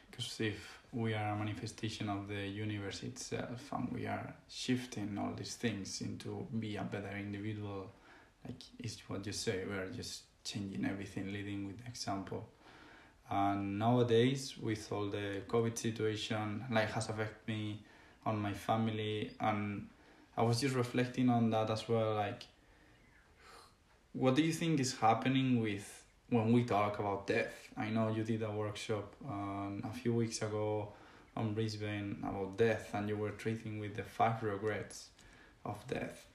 because 0.10 0.40
if 0.40 0.80
we 0.92 1.14
are 1.14 1.34
a 1.34 1.36
manifestation 1.36 2.10
of 2.10 2.28
the 2.28 2.48
universe 2.48 3.04
itself 3.04 3.72
and 3.72 3.92
we 3.92 4.06
are 4.06 4.34
shifting 4.50 5.18
all 5.18 5.34
these 5.36 5.56
things 5.56 6.02
into 6.02 6.48
be 6.60 6.76
a 6.76 6.84
better 6.84 7.16
individual, 7.18 7.92
like 8.46 8.64
it's 8.80 8.98
what 9.10 9.26
you 9.26 9.34
say, 9.34 9.64
we 9.70 9.76
are 9.76 9.90
just 9.90 10.24
changing 10.48 10.86
everything, 10.86 11.32
leading 11.32 11.68
with 11.68 11.76
example. 11.88 12.48
And 13.30 13.78
nowadays, 13.78 14.56
with 14.58 14.92
all 14.92 15.08
the 15.08 15.42
COVID 15.48 15.78
situation, 15.78 16.64
like 16.72 16.92
has 16.92 17.10
affected 17.10 17.48
me 17.48 17.82
on 18.26 18.40
my 18.40 18.54
family, 18.54 19.32
and 19.40 19.88
I 20.38 20.44
was 20.44 20.62
just 20.62 20.76
reflecting 20.76 21.30
on 21.30 21.50
that 21.50 21.70
as 21.70 21.88
well. 21.90 22.16
Like, 22.16 22.44
what 24.14 24.36
do 24.36 24.42
you 24.42 24.54
think 24.54 24.80
is 24.80 24.98
happening 24.98 25.62
with 25.62 25.98
when 26.30 26.52
we 26.52 26.64
talk 26.64 27.00
about 27.00 27.28
death. 27.28 27.70
I 27.78 27.90
know 27.90 28.14
you 28.14 28.24
did 28.24 28.44
a 28.44 28.52
workshop 28.52 29.16
um, 29.28 29.82
a 29.86 29.96
few 29.96 30.14
weeks 30.14 30.42
ago 30.42 30.90
on 31.36 31.54
Brisbane 31.54 32.18
about 32.22 32.58
death, 32.58 32.90
and 32.94 33.08
you 33.08 33.16
were 33.16 33.32
treating 33.32 33.80
with 33.80 33.96
the 33.96 34.04
five 34.04 34.44
regrets 34.44 35.10
of 35.66 35.86
death. 35.88 36.26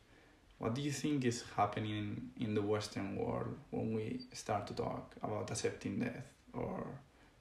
What 0.62 0.74
do 0.74 0.80
you 0.80 0.92
think 0.92 1.24
is 1.24 1.42
happening 1.56 2.30
in 2.38 2.54
the 2.54 2.62
Western 2.62 3.16
world 3.16 3.56
when 3.70 3.92
we 3.94 4.20
start 4.32 4.68
to 4.68 4.74
talk 4.74 5.12
about 5.20 5.50
accepting 5.50 5.98
death 5.98 6.28
or 6.52 6.86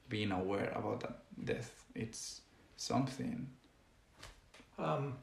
being 0.10 0.32
aware 0.32 0.72
about 0.76 1.02
that 1.02 1.20
death? 1.46 1.86
It's 1.94 2.42
something. 2.78 3.48
Um, 4.80 5.14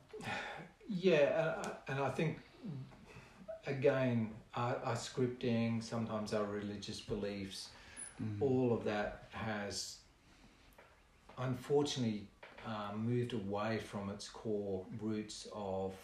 yeah, 0.89 1.57
uh, 1.65 1.69
and 1.89 1.99
I 1.99 2.11
think 2.11 2.39
again, 3.67 4.31
our, 4.55 4.77
our 4.85 4.95
scripting, 4.95 5.83
sometimes 5.83 6.33
our 6.33 6.45
religious 6.45 7.01
beliefs, 7.01 7.69
Mm. 8.23 8.43
all 8.43 8.73
of 8.73 8.83
that 8.83 9.29
has 9.31 9.99
unfortunately 11.39 12.27
um, 12.67 13.07
moved 13.07 13.33
away 13.33 13.79
from 13.79 14.11
its 14.11 14.29
core 14.29 14.85
roots 15.01 15.47
of 15.53 15.95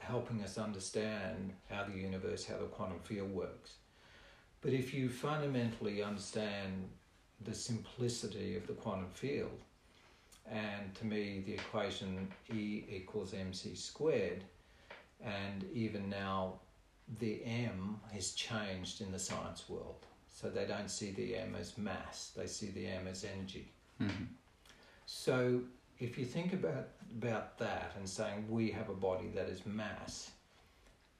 helping 0.00 0.42
us 0.42 0.58
understand 0.58 1.52
how 1.70 1.84
the 1.84 1.96
universe, 1.96 2.44
how 2.44 2.56
the 2.56 2.64
quantum 2.64 2.98
field 3.00 3.30
works. 3.32 3.74
But 4.60 4.72
if 4.72 4.92
you 4.92 5.08
fundamentally 5.08 6.02
understand 6.02 6.88
the 7.42 7.54
simplicity 7.54 8.56
of 8.56 8.66
the 8.66 8.74
quantum 8.74 9.10
field, 9.14 9.60
and 10.50 10.94
to 10.96 11.06
me, 11.06 11.42
the 11.46 11.54
equation 11.54 12.28
E 12.52 12.84
equals 12.90 13.32
mc 13.32 13.74
squared, 13.76 14.42
and 15.22 15.64
even 15.72 16.10
now, 16.10 16.54
the 17.20 17.42
m 17.44 18.00
has 18.12 18.32
changed 18.32 19.00
in 19.00 19.12
the 19.12 19.18
science 19.18 19.68
world. 19.68 20.06
So 20.34 20.48
they 20.48 20.64
don't 20.64 20.90
see 20.90 21.12
the 21.12 21.36
m 21.36 21.54
as 21.58 21.76
mass; 21.78 22.32
they 22.36 22.46
see 22.46 22.70
the 22.70 22.86
m 22.86 23.06
as 23.06 23.24
energy. 23.24 23.70
Mhm. 24.00 24.28
So 25.06 25.62
if 25.98 26.18
you 26.18 26.24
think 26.24 26.52
about 26.52 26.88
about 27.16 27.58
that 27.58 27.92
and 27.96 28.08
saying 28.08 28.46
we 28.48 28.70
have 28.70 28.88
a 28.88 28.94
body 28.94 29.28
that 29.34 29.48
is 29.48 29.66
mass, 29.66 30.30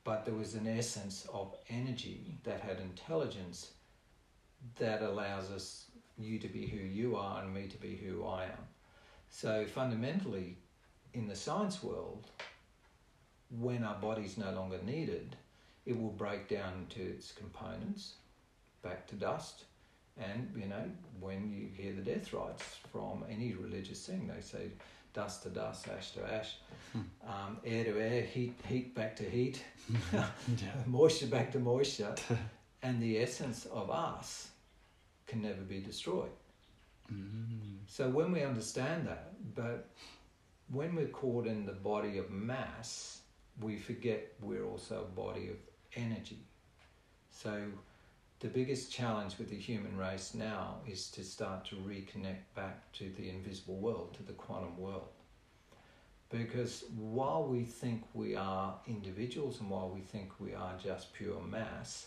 but 0.05 0.25
there 0.25 0.35
was 0.35 0.55
an 0.55 0.67
essence 0.67 1.27
of 1.33 1.55
energy 1.69 2.39
that 2.45 2.61
had 2.61 2.81
intelligence 2.81 3.73
that 4.79 5.03
allows 5.03 5.51
us 5.51 5.87
you 6.19 6.39
to 6.39 6.49
be 6.49 6.67
who 6.67 6.79
you 6.79 7.17
are 7.17 7.43
and 7.43 7.53
me 7.53 7.67
to 7.67 7.79
be 7.79 7.97
who 7.97 8.25
I 8.27 8.45
am. 8.45 8.69
So 9.31 9.65
fundamentally, 9.67 10.57
in 11.15 11.29
the 11.29 11.37
science 11.37 11.83
world, 11.83 12.27
when 13.59 13.85
our 13.85 13.97
body's 13.97 14.39
no 14.39 14.53
longer 14.53 14.79
needed, 14.85 15.37
it 15.87 15.99
will 15.99 16.11
break 16.11 16.49
down 16.49 16.73
into 16.75 17.11
its 17.11 17.33
components, 17.33 18.15
back 18.83 19.07
to 19.09 19.17
dust, 19.17 19.65
and 20.19 20.53
you 20.57 20.67
know, 20.67 20.85
when 21.19 21.51
you 21.51 21.69
hear 21.75 21.95
the 21.95 22.03
death 22.03 22.33
rites 22.33 22.77
from 22.93 23.25
any 23.31 23.55
religious 23.55 24.05
thing, 24.05 24.31
they 24.33 24.43
say 24.43 24.71
dust 25.13 25.43
to 25.45 25.49
dust, 25.51 25.89
ash 25.89 26.13
to 26.13 26.33
ash, 26.33 26.57
Hmm. 26.93 27.01
um, 27.25 27.59
air 27.65 27.85
to 27.85 28.01
air, 28.01 28.23
heat 28.23 28.55
heat 28.69 28.95
back 28.97 29.15
to 29.17 29.23
heat, 29.25 29.63
yeah. 30.13 30.27
moisture 30.87 31.29
back 31.29 31.53
to 31.53 31.59
moisture, 31.61 32.15
and 32.83 33.01
the 33.01 33.19
essence 33.21 33.67
of 33.67 33.91
us 33.91 34.49
can 35.29 35.43
never 35.43 35.63
be 35.63 35.81
destroyed. 35.81 36.31
Mm. 37.13 37.79
So 37.87 38.09
when 38.09 38.33
we 38.33 38.43
understand 38.43 39.07
that, 39.07 39.33
but 39.55 39.89
when 40.73 40.95
we're 40.97 41.07
caught 41.09 41.47
in 41.47 41.65
the 41.67 41.73
body 41.73 42.19
of 42.19 42.31
mass, 42.31 43.21
we 43.61 43.77
forget 43.79 44.33
we're 44.41 44.65
also 44.65 45.03
a 45.03 45.15
body 45.21 45.49
of 45.51 45.57
energy. 45.95 46.39
So 47.31 47.67
the 48.41 48.49
biggest 48.49 48.91
challenge 48.91 49.39
with 49.39 49.51
the 49.51 49.57
human 49.57 49.97
race 49.99 50.35
now 50.35 50.77
is 50.89 51.11
to 51.11 51.23
start 51.23 51.65
to 51.67 51.77
reconnect 51.77 52.55
back 52.55 52.91
to 52.95 53.11
the 53.17 53.29
invisible 53.29 53.77
world, 53.77 54.15
to 54.15 54.23
the 54.23 54.33
quantum 54.33 54.79
world. 54.79 55.09
Because 56.31 56.85
while 56.97 57.45
we 57.47 57.65
think 57.65 58.03
we 58.15 58.37
are 58.37 58.75
individuals 58.87 59.61
and 59.61 59.69
while 59.69 59.91
we 59.91 60.01
think 60.01 60.31
we 60.41 60.55
are 60.55 60.73
just 60.83 61.13
pure 61.13 61.41
mass, 61.43 62.07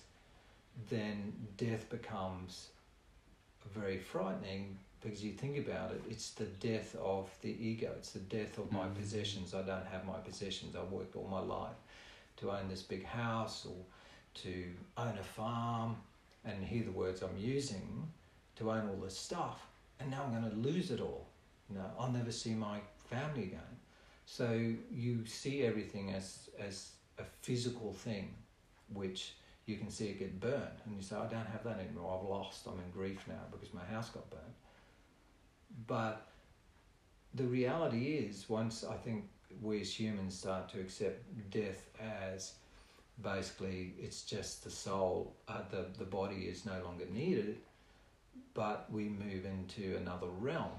then 0.90 1.34
death 1.58 1.90
becomes 1.90 2.70
very 3.76 3.98
frightening 4.00 4.78
because 5.02 5.24
you 5.24 5.34
think 5.34 5.58
about 5.58 5.92
it, 5.92 6.02
it's 6.10 6.32
the 6.32 6.46
death 6.46 6.96
of 6.96 7.30
the 7.42 7.50
ego, 7.50 7.92
it's 7.98 8.12
the 8.12 8.20
death 8.20 8.58
of 8.58 8.72
my 8.72 8.88
Mm. 8.88 8.96
possessions. 8.96 9.54
I 9.54 9.62
don't 9.62 9.86
have 9.88 10.06
my 10.06 10.20
possessions. 10.20 10.76
I've 10.76 10.92
worked 10.92 11.16
all 11.16 11.28
my 11.28 11.42
life 11.42 11.76
to 12.38 12.52
own 12.52 12.70
this 12.70 12.82
big 12.82 13.04
house 13.04 13.66
or 13.66 13.76
to 14.36 14.74
own 14.98 15.18
a 15.18 15.24
farm, 15.24 15.98
and 16.46 16.64
hear 16.64 16.84
the 16.84 16.92
words 16.92 17.22
I'm 17.22 17.38
using 17.38 18.08
to 18.58 18.72
own 18.72 18.90
all 18.90 19.02
this 19.04 19.18
stuff, 19.18 19.66
and 20.00 20.12
now 20.12 20.24
I'm 20.24 20.32
going 20.32 20.50
to 20.50 20.70
lose 20.70 20.92
it 20.92 21.00
all. 21.00 21.28
You 21.70 21.76
know, 21.78 21.86
I'll 21.98 22.12
never 22.12 22.32
see 22.32 22.54
my 22.54 22.80
family 23.10 23.44
again. 23.44 23.62
So 24.26 24.74
you 24.92 25.26
see 25.26 25.64
everything 25.64 26.14
as 26.14 26.50
as 26.60 26.92
a 27.18 27.24
physical 27.42 27.94
thing, 27.94 28.34
which 28.94 29.34
you 29.66 29.78
can 29.78 29.90
see 29.90 30.08
it 30.08 30.20
get 30.20 30.40
burned, 30.40 30.80
and 30.86 30.96
you 30.96 31.02
say, 31.02 31.16
I 31.16 31.26
don't 31.28 31.48
have 31.48 31.64
that 31.64 31.80
anymore. 31.80 32.20
I've 32.20 32.30
lost. 32.30 32.68
I'm 32.68 32.80
in 32.80 32.92
grief 32.92 33.24
now 33.28 33.44
because 33.52 33.74
my 33.74 33.86
house 33.86 34.10
got 34.10 34.30
burned. 34.30 34.54
But 35.88 36.28
the 37.34 37.46
reality 37.46 38.18
is, 38.18 38.50
once 38.50 38.84
I 38.84 38.96
think 38.96 39.26
we 39.62 39.82
as 39.82 39.98
humans 39.98 40.38
start 40.38 40.70
to 40.70 40.80
accept 40.80 41.24
death 41.50 41.88
as 42.00 42.54
basically 43.22 43.94
it's 44.00 44.24
just 44.24 44.64
the 44.64 44.70
soul, 44.70 45.36
uh, 45.48 45.62
the 45.70 45.86
the 45.98 46.06
body 46.06 46.44
is 46.44 46.66
no 46.66 46.82
longer 46.84 47.06
needed, 47.12 47.58
but 48.54 48.92
we 48.92 49.04
move 49.06 49.46
into 49.46 49.98
another 49.98 50.28
realm. 50.28 50.72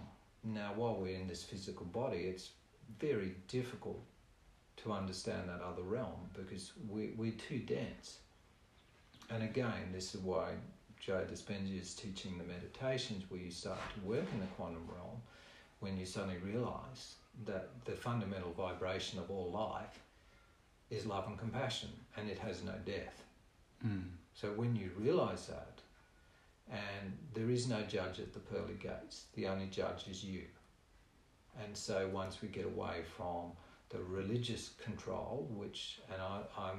Now, 0.42 0.72
while 0.76 0.96
we're 0.96 1.16
in 1.16 1.28
this 1.28 1.42
physical 1.42 1.86
body, 1.86 2.18
it's 2.18 2.50
very 2.98 3.34
difficult 3.48 4.00
to 4.78 4.92
understand 4.92 5.48
that 5.48 5.62
other 5.62 5.82
realm 5.82 6.28
because 6.36 6.72
we, 6.88 7.12
we're 7.16 7.32
too 7.32 7.60
dense. 7.60 8.18
And 9.30 9.42
again, 9.42 9.90
this 9.92 10.14
is 10.14 10.20
why 10.20 10.50
Joe 11.00 11.24
Dispenza 11.30 11.80
is 11.80 11.94
teaching 11.94 12.36
the 12.36 12.44
meditations 12.44 13.24
where 13.28 13.40
you 13.40 13.50
start 13.50 13.78
to 13.94 14.06
work 14.06 14.26
in 14.32 14.40
the 14.40 14.46
quantum 14.56 14.86
realm, 14.94 15.20
when 15.80 15.96
you 15.96 16.04
suddenly 16.04 16.38
realize 16.38 17.14
that 17.46 17.70
the 17.84 17.92
fundamental 17.92 18.52
vibration 18.52 19.18
of 19.18 19.30
all 19.30 19.50
life 19.50 19.98
is 20.94 21.06
love 21.06 21.26
and 21.26 21.38
compassion, 21.38 21.90
and 22.16 22.28
it 22.28 22.38
has 22.38 22.62
no 22.62 22.74
death. 22.86 23.24
Mm. 23.86 24.04
So 24.34 24.48
when 24.48 24.74
you 24.76 24.90
realize 24.98 25.46
that, 25.46 25.80
and 26.70 27.16
there 27.34 27.50
is 27.50 27.68
no 27.68 27.82
judge 27.82 28.18
at 28.20 28.32
the 28.32 28.40
pearly 28.40 28.74
gates, 28.80 29.26
the 29.34 29.46
only 29.46 29.66
judge 29.66 30.08
is 30.10 30.24
you. 30.24 30.44
And 31.62 31.76
so 31.76 32.08
once 32.12 32.42
we 32.42 32.48
get 32.48 32.64
away 32.64 33.02
from 33.16 33.52
the 33.90 33.98
religious 34.02 34.70
control, 34.82 35.48
which, 35.50 36.00
and 36.12 36.20
I, 36.20 36.40
I 36.58 36.72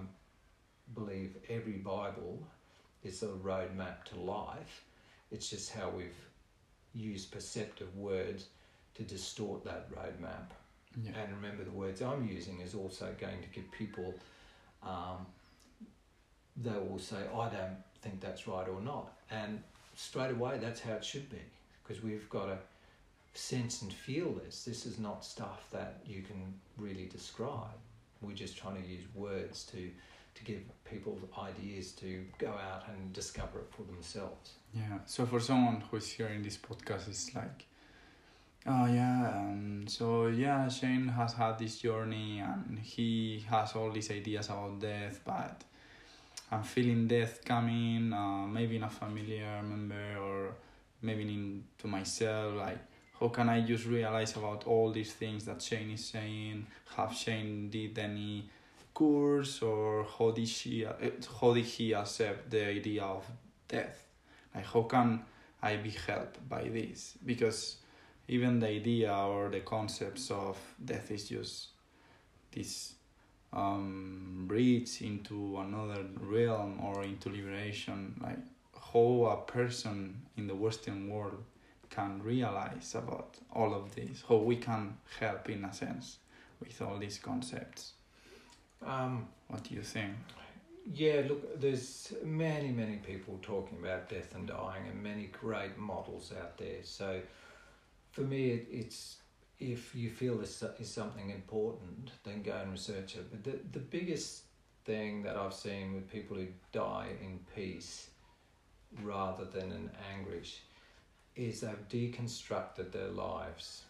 believe 0.93 1.37
every 1.49 1.77
Bible 1.77 2.45
is 3.03 3.23
a 3.23 3.27
roadmap 3.27 4.03
to 4.05 4.19
life, 4.19 4.83
it's 5.31 5.49
just 5.49 5.71
how 5.71 5.89
we've 5.89 6.13
used 6.93 7.31
perceptive 7.31 7.95
words 7.95 8.47
to 8.95 9.03
distort 9.03 9.63
that 9.65 9.91
roadmap. 9.91 10.51
Yeah. 11.03 11.11
And 11.19 11.35
remember, 11.35 11.63
the 11.63 11.71
words 11.71 12.01
I'm 12.01 12.27
using 12.27 12.61
is 12.61 12.73
also 12.73 13.13
going 13.19 13.41
to 13.41 13.47
give 13.49 13.69
people, 13.71 14.13
um, 14.83 15.25
they 16.55 16.71
will 16.71 16.99
say, 16.99 17.17
I 17.33 17.49
don't 17.49 17.77
think 18.01 18.21
that's 18.21 18.47
right 18.47 18.67
or 18.67 18.81
not. 18.81 19.11
And 19.29 19.61
straight 19.95 20.31
away, 20.31 20.57
that's 20.57 20.79
how 20.79 20.93
it 20.93 21.03
should 21.03 21.29
be, 21.29 21.41
because 21.83 22.03
we've 22.03 22.29
got 22.29 22.45
to 22.45 22.57
sense 23.33 23.81
and 23.81 23.91
feel 23.91 24.31
this. 24.31 24.63
This 24.63 24.85
is 24.85 24.97
not 24.99 25.25
stuff 25.25 25.65
that 25.71 26.01
you 26.05 26.21
can 26.21 26.53
really 26.77 27.07
describe. 27.07 27.77
We're 28.21 28.33
just 28.33 28.55
trying 28.57 28.81
to 28.81 28.87
use 28.87 29.03
words 29.13 29.65
to, 29.65 29.89
to 30.35 30.43
give 30.45 30.61
people 30.89 31.19
ideas 31.37 31.91
to 31.93 32.23
go 32.37 32.49
out 32.49 32.83
and 32.87 33.11
discover 33.11 33.59
it 33.59 33.67
for 33.75 33.83
themselves. 33.83 34.51
Yeah. 34.73 34.99
So 35.05 35.25
for 35.25 35.41
someone 35.41 35.83
who's 35.91 36.09
hearing 36.09 36.41
this 36.43 36.57
podcast, 36.57 37.09
it's 37.09 37.35
like, 37.35 37.65
oh 38.67 38.85
yeah, 38.87 39.31
um, 39.35 39.85
so 39.87 40.27
yeah, 40.27 40.67
Shane 40.67 41.07
has 41.09 41.33
had 41.33 41.59
this 41.59 41.77
journey 41.79 42.39
and 42.39 42.79
he 42.79 43.45
has 43.49 43.73
all 43.75 43.91
these 43.91 44.11
ideas 44.11 44.47
about 44.47 44.79
death, 44.79 45.21
but 45.25 45.63
I'm 46.51 46.63
feeling 46.63 47.07
death 47.07 47.43
coming, 47.45 48.13
uh, 48.13 48.47
maybe 48.47 48.77
in 48.77 48.83
a 48.83 48.89
familiar 48.89 49.61
member 49.63 50.17
or 50.19 50.55
maybe 51.01 51.23
into 51.23 51.87
myself, 51.87 52.55
like 52.55 52.79
how 53.19 53.29
can 53.29 53.49
I 53.49 53.61
just 53.61 53.85
realize 53.85 54.35
about 54.35 54.65
all 54.65 54.91
these 54.91 55.13
things 55.13 55.45
that 55.45 55.61
Shane 55.61 55.91
is 55.91 56.05
saying? 56.05 56.65
Have 56.97 57.13
Shane 57.13 57.69
did 57.69 57.97
any 57.97 58.49
course 58.93 59.61
or 59.61 60.05
how 60.17 60.31
did 60.31 60.47
she 60.47 60.85
uh, 60.85 60.93
how 61.39 61.53
did 61.53 61.65
he 61.65 61.93
accept 61.93 62.49
the 62.49 62.65
idea 62.67 63.03
of 63.03 63.25
death? 63.67 64.05
Like 64.53 64.65
how 64.65 64.83
can 64.83 65.21
I 65.61 65.77
be 65.77 65.91
helped 65.91 66.47
by 66.49 66.63
this? 66.63 67.13
Because 67.25 67.77
even 68.27 68.59
the 68.59 68.67
idea 68.67 69.13
or 69.13 69.49
the 69.49 69.61
concepts 69.61 70.31
of 70.31 70.57
death 70.83 71.11
is 71.11 71.29
just 71.29 71.67
this 72.51 72.93
um, 73.53 74.45
bridge 74.47 75.01
into 75.01 75.57
another 75.59 76.05
realm 76.21 76.79
or 76.81 77.03
into 77.03 77.29
liberation. 77.29 78.19
Like 78.21 78.39
how 78.93 79.25
a 79.25 79.51
person 79.51 80.21
in 80.37 80.47
the 80.47 80.55
Western 80.55 81.09
world 81.09 81.43
can 81.89 82.21
realize 82.23 82.95
about 82.95 83.37
all 83.53 83.73
of 83.73 83.93
this, 83.95 84.23
how 84.27 84.37
we 84.37 84.57
can 84.57 84.97
help 85.19 85.49
in 85.49 85.63
a 85.63 85.73
sense 85.73 86.17
with 86.59 86.81
all 86.81 86.97
these 86.97 87.19
concepts. 87.19 87.93
Um, 88.85 89.27
What 89.47 89.63
do 89.63 89.75
you 89.75 89.83
think? 89.83 90.15
Yeah, 90.93 91.23
look, 91.27 91.59
there's 91.59 92.13
many, 92.23 92.69
many 92.69 92.97
people 92.97 93.39
talking 93.41 93.77
about 93.79 94.09
death 94.09 94.35
and 94.35 94.47
dying, 94.47 94.83
and 94.89 95.01
many 95.01 95.29
great 95.41 95.77
models 95.77 96.31
out 96.39 96.57
there. 96.57 96.83
So, 96.83 97.21
for 98.15 98.21
me, 98.21 98.51
it, 98.51 98.67
it's 98.71 99.17
if 99.59 99.93
you 99.93 100.09
feel 100.09 100.37
this 100.37 100.63
is 100.79 100.89
something 100.89 101.29
important, 101.29 102.11
then 102.23 102.41
go 102.41 102.53
and 102.53 102.71
research 102.71 103.15
it. 103.15 103.29
But 103.29 103.43
the, 103.43 103.59
the 103.77 103.83
biggest 103.85 104.43
thing 104.85 105.21
that 105.23 105.35
I've 105.35 105.53
seen 105.53 105.93
with 105.93 106.09
people 106.09 106.37
who 106.37 106.47
die 106.71 107.09
in 107.21 107.39
peace 107.53 108.09
rather 109.03 109.43
than 109.43 109.71
in 109.71 109.91
anguish 110.13 110.61
is 111.35 111.61
they've 111.61 111.89
deconstructed 111.89 112.91
their 112.91 113.09
lives. 113.09 113.83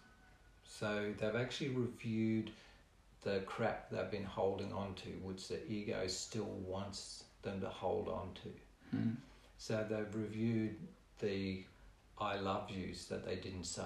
So, 0.64 1.14
they've 1.20 1.36
actually 1.36 1.70
reviewed 1.70 2.50
the 3.22 3.42
crap 3.46 3.92
they've 3.92 4.10
been 4.10 4.24
holding 4.24 4.74
on 4.74 4.96
to, 4.96 5.10
which 5.22 5.48
the 5.48 5.64
ego 5.72 6.08
still 6.08 6.50
wants 6.66 7.26
them 7.44 7.62
to 7.62 7.70
hold 7.70 8.08
on 8.08 8.30
to. 8.44 8.98
Hmm. 8.98 9.12
So 9.58 9.86
they've 9.90 10.14
reviewed 10.14 10.76
the 11.20 11.64
I 12.18 12.38
love 12.38 12.70
yous 12.70 13.06
that 13.06 13.26
they 13.26 13.36
didn't 13.36 13.66
say, 13.66 13.84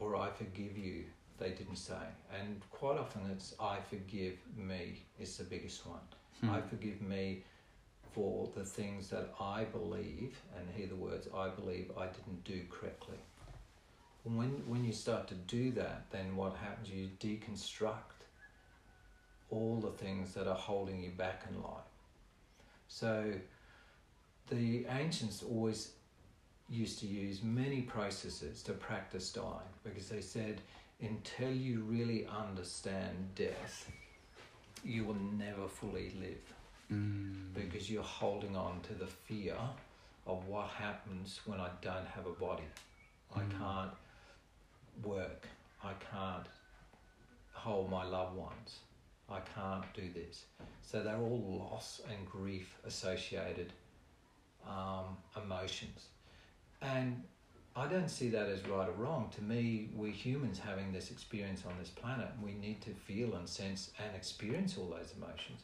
or 0.00 0.16
I 0.16 0.30
forgive 0.30 0.76
you 0.76 1.04
they 1.40 1.50
didn't 1.50 1.76
say. 1.76 1.94
And 2.38 2.60
quite 2.70 2.98
often 2.98 3.22
it's 3.32 3.54
I 3.58 3.78
forgive 3.88 4.34
me 4.56 5.02
is 5.18 5.36
the 5.38 5.44
biggest 5.44 5.86
one. 5.86 6.00
Hmm. 6.40 6.50
I 6.50 6.60
forgive 6.60 7.00
me 7.00 7.44
for 8.12 8.48
the 8.54 8.64
things 8.64 9.08
that 9.10 9.32
I 9.40 9.64
believe, 9.64 10.36
and 10.56 10.68
hear 10.76 10.86
the 10.86 10.96
words 10.96 11.28
I 11.34 11.48
believe 11.48 11.90
I 11.96 12.06
didn't 12.06 12.44
do 12.44 12.60
correctly. 12.70 13.18
When, 14.24 14.62
when 14.66 14.84
you 14.84 14.92
start 14.92 15.28
to 15.28 15.34
do 15.34 15.70
that, 15.72 16.06
then 16.10 16.36
what 16.36 16.54
happens? 16.56 16.90
You 16.90 17.08
deconstruct 17.20 18.26
all 19.48 19.80
the 19.80 19.90
things 19.90 20.34
that 20.34 20.46
are 20.46 20.54
holding 20.54 21.02
you 21.02 21.10
back 21.10 21.44
in 21.48 21.62
life. 21.62 21.90
So 22.88 23.32
the 24.50 24.86
ancients 24.86 25.42
always 25.42 25.92
used 26.70 27.00
to 27.00 27.06
use 27.06 27.42
many 27.42 27.82
processes 27.82 28.62
to 28.62 28.72
practice 28.72 29.32
dying 29.32 29.70
because 29.84 30.08
they 30.08 30.20
said 30.20 30.60
until 31.02 31.50
you 31.50 31.82
really 31.82 32.26
understand 32.26 33.16
death, 33.34 33.90
you 34.84 35.04
will 35.04 35.16
never 35.36 35.66
fully 35.68 36.12
live 36.20 36.54
Mm. 36.92 37.54
because 37.54 37.88
you're 37.88 38.02
holding 38.02 38.56
on 38.56 38.80
to 38.82 38.94
the 38.94 39.06
fear 39.06 39.56
of 40.26 40.46
what 40.48 40.66
happens 40.70 41.40
when 41.46 41.60
I 41.60 41.70
don't 41.80 42.06
have 42.06 42.26
a 42.26 42.32
body. 42.32 42.64
I 43.34 43.42
Mm. 43.42 43.58
can't 43.58 43.92
work. 45.04 45.46
I 45.84 45.92
can't 45.94 46.46
hold 47.52 47.90
my 47.90 48.02
loved 48.04 48.36
ones. 48.36 48.80
I 49.28 49.38
can't 49.40 49.84
do 49.94 50.10
this. 50.12 50.46
So 50.82 51.02
they're 51.04 51.16
all 51.16 51.58
loss 51.70 52.00
and 52.10 52.28
grief 52.28 52.76
associated 52.84 53.72
um, 54.66 55.16
emotions. 55.36 56.08
And 56.82 57.22
I 57.76 57.86
don't 57.86 58.08
see 58.08 58.28
that 58.30 58.48
as 58.48 58.66
right 58.66 58.88
or 58.88 58.92
wrong. 58.92 59.30
To 59.36 59.42
me, 59.42 59.90
we're 59.94 60.12
humans 60.12 60.58
having 60.58 60.92
this 60.92 61.10
experience 61.10 61.64
on 61.66 61.72
this 61.78 61.88
planet. 61.88 62.28
And 62.34 62.44
we 62.44 62.54
need 62.54 62.80
to 62.82 62.90
feel 62.90 63.34
and 63.34 63.48
sense 63.48 63.90
and 63.98 64.14
experience 64.16 64.76
all 64.78 64.86
those 64.86 65.14
emotions. 65.16 65.62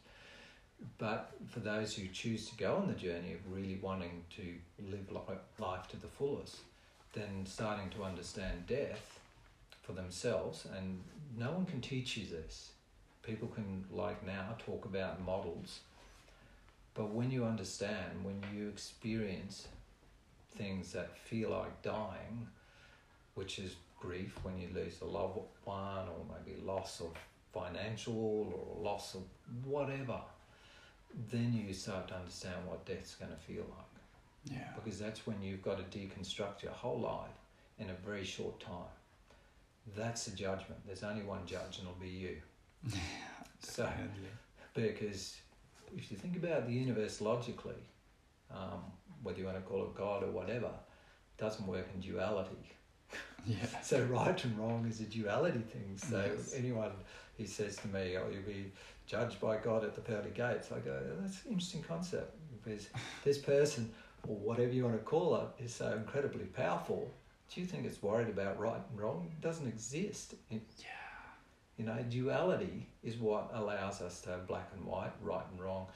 But 0.98 1.32
for 1.48 1.60
those 1.60 1.94
who 1.94 2.06
choose 2.08 2.48
to 2.50 2.56
go 2.56 2.76
on 2.76 2.88
the 2.88 2.94
journey 2.94 3.32
of 3.32 3.40
really 3.50 3.78
wanting 3.80 4.24
to 4.36 4.54
live 4.90 5.10
life 5.58 5.88
to 5.88 5.96
the 5.96 6.06
fullest, 6.06 6.56
then 7.14 7.46
starting 7.46 7.88
to 7.90 8.04
understand 8.04 8.66
death 8.66 9.18
for 9.82 9.92
themselves, 9.92 10.66
and 10.76 11.00
no 11.38 11.52
one 11.52 11.64
can 11.64 11.80
teach 11.80 12.16
you 12.16 12.26
this. 12.26 12.72
People 13.22 13.48
can, 13.48 13.84
like 13.90 14.24
now, 14.26 14.54
talk 14.58 14.84
about 14.84 15.24
models, 15.24 15.80
but 16.94 17.10
when 17.10 17.30
you 17.30 17.44
understand, 17.44 18.22
when 18.22 18.42
you 18.54 18.68
experience 18.68 19.68
things 20.56 20.92
that 20.92 21.16
feel 21.18 21.50
like 21.50 21.82
dying, 21.82 22.46
which 23.34 23.58
is 23.58 23.76
grief 24.00 24.38
when 24.42 24.58
you 24.58 24.68
lose 24.74 25.00
a 25.00 25.04
loved 25.04 25.38
one, 25.64 26.08
or 26.08 26.24
maybe 26.44 26.60
loss 26.62 27.00
of 27.00 27.12
financial 27.52 28.14
or 28.16 28.82
loss 28.82 29.14
of 29.14 29.22
whatever, 29.64 30.20
then 31.30 31.52
you 31.66 31.72
start 31.72 32.08
to 32.08 32.14
understand 32.14 32.56
what 32.66 32.84
death's 32.84 33.14
going 33.14 33.30
to 33.30 33.36
feel 33.38 33.64
like 33.70 34.52
Yeah. 34.56 34.68
because 34.74 34.98
that's 34.98 35.26
when 35.26 35.40
you've 35.42 35.62
got 35.62 35.78
to 35.78 35.98
deconstruct 35.98 36.62
your 36.62 36.72
whole 36.72 37.00
life 37.00 37.30
in 37.78 37.88
a 37.90 37.94
very 37.94 38.24
short 38.24 38.60
time. 38.60 38.92
That's 39.96 40.26
a 40.26 40.34
judgment. 40.36 40.80
There's 40.84 41.02
only 41.04 41.22
one 41.22 41.46
judge, 41.46 41.78
and 41.78 41.88
it'll 41.88 42.00
be 42.00 42.08
you. 42.08 42.36
So, 43.60 43.84
Definitely. 43.84 44.28
because 44.74 45.36
if 45.96 46.10
you 46.10 46.16
think 46.18 46.36
about 46.36 46.66
the 46.66 46.72
universe 46.74 47.20
logically, 47.22 47.82
um, 48.50 48.82
whether 49.26 49.38
you 49.40 49.44
want 49.46 49.56
to 49.58 49.62
call 49.62 49.82
it 49.84 49.94
God 49.94 50.22
or 50.22 50.30
whatever, 50.30 50.70
doesn't 51.36 51.66
work 51.66 51.86
in 51.94 52.00
duality. 52.00 52.56
Yeah. 53.46 53.64
So 53.82 54.02
right 54.04 54.44
and 54.44 54.58
wrong 54.58 54.86
is 54.88 55.00
a 55.00 55.04
duality 55.04 55.60
thing. 55.60 55.96
So 55.96 56.18
Yes. 56.34 56.52
anyone 56.56 56.90
who 57.38 57.46
says 57.46 57.76
to 57.76 57.88
me, 57.88 58.16
"Oh, 58.16 58.28
you'll 58.32 58.42
be 58.42 58.72
judged 59.06 59.38
by 59.40 59.58
God 59.58 59.84
at 59.84 59.94
the 59.94 60.00
pearly 60.00 60.30
gates," 60.34 60.72
I 60.72 60.80
go, 60.80 61.00
"That's 61.20 61.44
an 61.44 61.52
interesting 61.52 61.82
concept 61.84 62.34
because 62.64 62.88
this 63.22 63.38
person 63.38 63.92
or 64.26 64.34
whatever 64.34 64.72
you 64.72 64.84
want 64.84 64.96
to 64.98 65.04
call 65.04 65.36
it 65.36 65.62
is 65.64 65.72
so 65.72 65.92
incredibly 65.92 66.46
powerful. 66.46 67.08
Do 67.54 67.60
you 67.60 67.66
think 67.68 67.86
it's 67.86 68.02
worried 68.02 68.28
about 68.28 68.58
right 68.58 68.82
and 68.90 69.00
wrong? 69.00 69.30
It 69.32 69.40
doesn't 69.40 69.68
exist. 69.68 70.34
It, 70.50 70.62
Yeah. 70.78 70.86
you 71.78 71.84
know, 71.84 72.02
duality 72.10 72.88
is 73.04 73.16
what 73.18 73.50
allows 73.54 74.00
us 74.02 74.20
to 74.22 74.30
have 74.30 74.48
black 74.48 74.68
and 74.74 74.84
white, 74.84 75.12
right 75.22 75.46
and 75.52 75.60
wrong, 75.60 75.86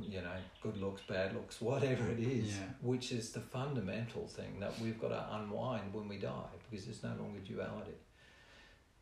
you 0.00 0.20
know, 0.20 0.36
good 0.62 0.76
looks, 0.76 1.02
bad 1.02 1.34
looks, 1.34 1.60
whatever 1.60 2.08
it 2.10 2.18
is, 2.18 2.56
Yeah. 2.56 2.64
which 2.80 3.12
is 3.12 3.32
the 3.32 3.40
fundamental 3.40 4.26
thing 4.26 4.60
that 4.60 4.78
we've 4.80 5.00
got 5.00 5.08
to 5.08 5.36
unwind 5.36 5.92
when 5.94 6.08
we 6.08 6.18
die 6.18 6.48
because 6.68 6.84
there's 6.86 7.02
no 7.02 7.14
longer 7.22 7.40
duality. 7.40 7.96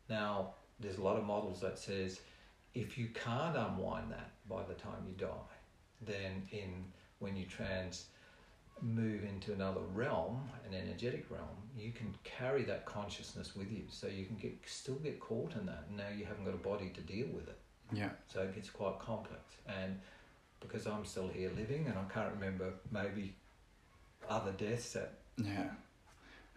Now, 0.09 0.53
there's 0.79 0.97
a 0.97 1.03
lot 1.03 1.17
of 1.17 1.23
models 1.23 1.61
that 1.61 1.77
says 1.79 2.19
if 2.73 2.97
you 2.97 3.07
can't 3.09 3.55
unwind 3.55 4.11
that 4.11 4.31
by 4.49 4.63
the 4.63 4.73
time 4.73 5.05
you 5.07 5.13
die, 5.13 5.55
then 6.01 6.47
in 6.51 6.85
when 7.19 7.35
you 7.35 7.45
trans 7.45 8.07
move 8.81 9.23
into 9.23 9.53
another 9.53 9.79
realm, 9.93 10.49
an 10.67 10.73
energetic 10.73 11.25
realm, 11.29 11.47
you 11.77 11.91
can 11.91 12.13
carry 12.23 12.63
that 12.63 12.85
consciousness 12.85 13.55
with 13.55 13.71
you. 13.71 13.83
So 13.89 14.07
you 14.07 14.25
can 14.25 14.35
get 14.35 14.53
still 14.65 14.95
get 14.95 15.19
caught 15.19 15.53
in 15.55 15.65
that. 15.67 15.85
And 15.87 15.97
now 15.97 16.09
you 16.15 16.25
haven't 16.25 16.43
got 16.43 16.53
a 16.53 16.57
body 16.57 16.89
to 16.89 17.01
deal 17.01 17.27
with 17.27 17.47
it. 17.47 17.59
Yeah. 17.93 18.09
So 18.27 18.41
it 18.41 18.55
gets 18.55 18.69
quite 18.69 18.99
complex. 18.99 19.41
And 19.67 19.99
because 20.65 20.87
I'm 20.87 21.05
still 21.05 21.27
here 21.27 21.51
living 21.55 21.87
and 21.87 21.95
I 21.97 22.03
can't 22.13 22.33
remember 22.33 22.73
maybe 22.91 23.35
other 24.29 24.51
deaths 24.51 24.93
that 24.93 25.11
Yeah. 25.37 25.69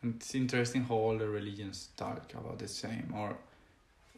And 0.02 0.16
it's 0.16 0.34
interesting 0.34 0.84
how 0.84 0.94
all 0.94 1.18
the 1.18 1.28
religions 1.28 1.88
talk 1.96 2.32
about 2.34 2.59
the 2.59 2.68
same, 2.68 3.12
or 3.14 3.36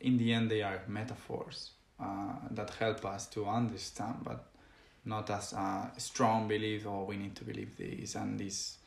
in 0.01 0.17
the 0.19 0.33
end, 0.33 0.51
they 0.51 0.63
are 0.63 0.83
metaphors 0.89 1.71
uh, 2.01 2.35
that 2.51 2.71
help 2.71 3.05
us 3.05 3.27
to 3.29 3.47
understand, 3.47 4.17
but 4.23 4.45
not 5.05 5.31
as 5.31 5.53
a 5.53 5.91
strong 5.97 6.49
belief, 6.49 6.87
or 6.87 7.07
we 7.07 7.17
need 7.17 7.37
to 7.37 7.45
believe 7.45 7.77
this, 7.77 8.17
and 8.17 8.39
this 8.39 8.79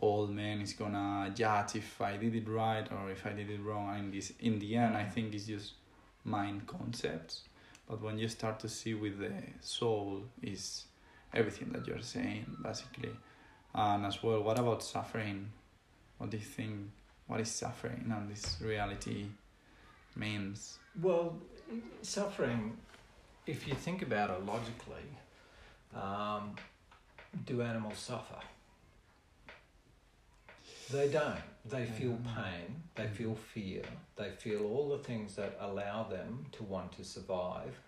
old 0.00 0.30
man 0.30 0.60
is 0.60 0.72
gonna 0.72 1.32
judge 1.34 1.76
if 1.76 2.00
I 2.00 2.16
did 2.16 2.34
it 2.34 2.48
right 2.48 2.86
or 2.92 3.10
if 3.10 3.26
I 3.26 3.30
did 3.30 3.50
it 3.50 3.60
wrong. 3.62 3.96
And 3.96 4.12
this, 4.12 4.32
in 4.40 4.58
the 4.58 4.76
end, 4.76 4.96
I 4.96 5.04
think 5.04 5.34
it's 5.34 5.46
just 5.46 5.72
mind 6.24 6.66
concepts. 6.66 7.42
But 7.88 8.02
when 8.02 8.18
you 8.18 8.28
start 8.28 8.60
to 8.60 8.68
see 8.68 8.94
with 8.94 9.18
the 9.18 9.32
soul, 9.60 10.22
is 10.42 10.84
everything 11.32 11.70
that 11.72 11.86
you're 11.86 12.00
saying, 12.00 12.46
basically. 12.62 13.10
And 13.74 14.06
as 14.06 14.22
well, 14.22 14.42
what 14.42 14.58
about 14.58 14.82
suffering? 14.82 15.50
What 16.18 16.30
do 16.30 16.36
you 16.36 16.42
think? 16.42 16.90
What 17.26 17.40
is 17.40 17.50
suffering 17.50 18.12
and 18.14 18.30
this 18.30 18.56
reality 18.60 19.26
means? 20.14 20.78
Well, 21.00 21.36
suffering, 22.02 22.76
if 23.46 23.66
you 23.66 23.74
think 23.74 24.02
about 24.02 24.30
it 24.30 24.44
logically, 24.46 25.08
um, 25.94 26.54
do 27.46 27.62
animals 27.62 27.98
suffer? 27.98 28.40
They 30.92 31.08
don't. 31.08 31.53
They 31.64 31.86
feel 31.86 32.12
Mm. 32.12 32.34
pain, 32.34 32.82
they 32.94 33.08
feel 33.08 33.34
fear, 33.34 33.84
they 34.16 34.30
feel 34.32 34.66
all 34.66 34.90
the 34.90 35.02
things 35.02 35.34
that 35.36 35.56
allow 35.58 36.04
them 36.04 36.46
to 36.52 36.62
want 36.62 36.92
to 36.92 37.04
survive 37.04 37.80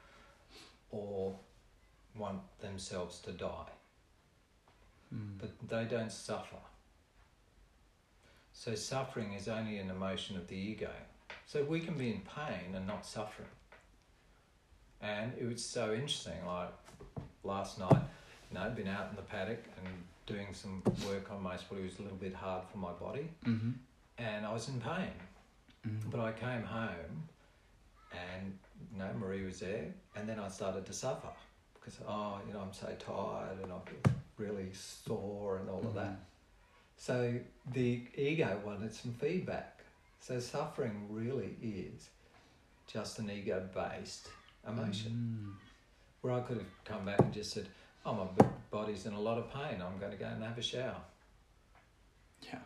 or 0.91 1.39
want 2.15 2.41
themselves 2.61 3.21
to 3.21 3.33
die. 3.33 3.71
Mm. 5.15 5.39
but 5.39 5.69
they 5.69 5.85
don't 5.85 6.11
suffer. 6.11 6.57
So 8.53 8.75
suffering 8.75 9.35
is 9.35 9.47
only 9.47 9.79
an 9.79 9.89
emotion 9.91 10.37
of 10.37 10.49
the 10.49 10.57
ego. 10.57 10.91
So 11.47 11.63
we 11.63 11.81
can 11.81 11.97
be 11.97 12.11
in 12.11 12.23
pain 12.23 12.75
and 12.75 12.87
not 12.87 13.07
suffering. 13.07 13.49
And 15.01 15.33
it 15.39 15.45
was 15.45 15.65
so 15.65 15.93
interesting, 15.93 16.45
like 16.45 16.73
last 17.45 17.79
night, 17.79 18.03
you 18.51 18.59
know, 18.59 18.69
been 18.71 18.89
out 18.89 19.11
in 19.11 19.17
the 19.17 19.23
paddock 19.23 19.63
and 19.79 19.95
doing 20.27 20.49
some 20.53 20.83
work 21.09 21.31
on 21.31 21.43
my 21.43 21.57
split. 21.57 21.81
It 21.81 21.85
was 21.85 21.99
a 21.99 22.03
little 22.03 22.17
bit 22.19 22.35
hard 22.35 22.63
for 22.71 22.79
my 22.79 22.93
body 22.93 23.29
Mm-hmm. 23.47 23.71
and 24.19 24.47
I 24.47 24.53
was 24.53 24.69
in 24.69 24.81
pain. 24.81 25.13
Mm-hmm. 25.87 26.11
But 26.11 26.21
I 26.21 26.33
came 26.33 26.63
home 26.63 27.29
and 28.13 28.59
you 28.93 28.99
know, 28.99 29.09
Marie 29.19 29.45
was 29.45 29.61
there 29.61 29.87
and 30.17 30.29
then 30.29 30.39
I 30.39 30.49
started 30.49 30.85
to 30.87 30.93
suffer 30.93 31.29
because 31.75 31.99
oh, 32.09 32.41
you 32.47 32.53
know, 32.55 32.61
I'm 32.61 32.73
so 32.73 32.89
tired 32.99 33.63
and 33.63 33.73
I'm 33.73 34.13
really 34.37 34.69
sore 34.73 35.59
and 35.59 35.71
all 35.71 35.81
of 35.87 35.95
that. 35.95 36.17
So 36.97 37.35
the 37.73 38.03
ego 38.17 38.61
wanted 38.65 38.93
some 38.95 39.13
feedback. 39.13 39.81
So 40.21 40.41
suffering 40.41 41.07
really 41.11 41.55
is 41.63 42.09
just 42.87 43.19
an 43.19 43.31
ego 43.31 43.69
based 43.75 44.29
emotion. 44.67 45.13
Mm. 45.13 45.63
Where 46.23 46.33
I 46.35 46.41
could 46.41 46.57
have 46.57 46.85
come 46.85 47.05
back 47.05 47.21
and 47.21 47.33
just 47.33 47.53
said, 47.53 47.69
Oh, 48.09 48.15
my 48.15 48.47
body's 48.71 49.05
in 49.07 49.15
a 49.15 49.21
lot 49.21 49.37
of 49.37 49.53
pain, 49.53 49.83
I'm 49.83 49.99
going 49.99 50.13
to 50.13 50.17
go 50.17 50.27
and 50.27 50.43
have 50.45 50.57
a 50.57 50.63
shower. 50.63 50.95
Yeah. 52.41 52.61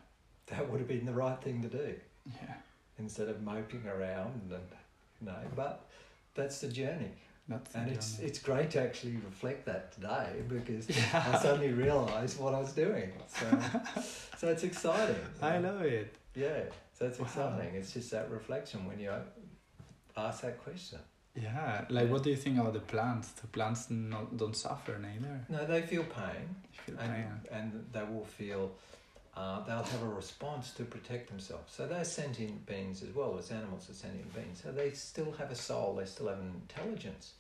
That 0.49 0.69
would 0.71 0.81
have 0.81 0.89
been 0.89 1.07
the 1.07 1.13
right 1.15 1.41
thing 1.43 1.63
to 1.63 1.69
do 1.69 1.95
Yeah. 2.27 2.55
instead 2.99 3.29
of 3.29 3.41
moping 3.43 3.87
around 3.87 4.51
and 4.51 4.61
you 5.21 5.27
know, 5.27 5.37
but 5.57 5.87
that's 6.35 6.61
the 6.61 6.69
journey. 6.69 7.11
That's 7.49 7.73
the 7.73 7.79
And 7.79 7.91
it's 7.91 8.17
journey. 8.17 8.29
it's 8.29 8.39
great 8.39 8.71
to 8.73 8.83
actually 8.83 9.17
reflect 9.17 9.65
that 9.67 9.93
today 9.93 10.43
because 10.49 10.89
I 11.15 11.39
suddenly 11.41 11.73
realised 11.73 12.39
what 12.39 12.55
I 12.55 12.59
was 12.61 12.73
doing. 12.73 13.11
So 13.29 13.47
so 14.37 14.49
it's 14.49 14.63
exciting. 14.65 15.17
I 15.41 15.59
love 15.59 15.83
it. 15.83 16.15
Yeah, 16.35 16.65
so 16.93 17.07
it's 17.07 17.19
Wow. 17.19 17.27
exciting. 17.27 17.75
It's 17.75 17.93
just 17.93 18.11
that 18.11 18.31
reflection 18.31 18.87
when 18.87 18.99
you 19.01 19.11
ask 20.17 20.43
that 20.43 20.63
question. 20.63 20.99
Yeah. 21.35 21.85
Like, 21.89 22.11
what 22.11 22.23
do 22.23 22.31
you 22.31 22.37
think 22.37 22.59
about 22.59 22.73
the 22.73 22.81
plants? 22.81 23.29
The 23.33 23.47
plants 23.47 23.89
not, 23.91 24.37
don't 24.37 24.57
suffer 24.57 24.99
neither. 24.99 25.45
No, 25.49 25.65
they 25.67 25.83
feel 25.83 26.03
pain, 26.05 26.57
You 26.73 26.95
feel 26.95 26.99
and 26.99 27.13
pain. 27.15 27.41
and 27.53 27.87
they 27.93 28.03
will 28.03 28.25
feel. 28.25 28.73
Uh, 29.37 29.65
they'll 29.65 29.83
have 29.83 30.03
a 30.03 30.09
response 30.09 30.73
to 30.73 30.85
protect 30.85 31.29
themselves. 31.31 31.73
So 31.73 31.87
they're 31.87 32.05
sentient 32.05 32.67
beings 32.67 33.03
as 33.03 33.15
well 33.15 33.39
as 33.39 33.51
animals 33.53 33.89
are 33.89 33.95
sentient 33.95 34.35
beings. 34.35 34.61
So 34.63 34.73
they 34.73 34.91
still 34.91 35.31
have 35.39 35.51
a 35.53 35.55
soul. 35.55 35.95
They 35.95 36.05
still 36.07 36.29
have 36.29 36.41
an 36.41 36.51
intelligence. 36.69 37.35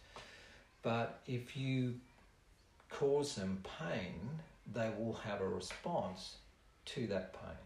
But 0.82 1.20
if 1.26 1.56
you 1.56 1.94
cause 2.90 3.34
them 3.34 3.62
pain, 3.80 4.20
they 4.72 4.90
will 4.98 5.14
have 5.14 5.40
a 5.40 5.48
response 5.48 6.36
to 6.86 7.06
that 7.08 7.32
pain. 7.34 7.58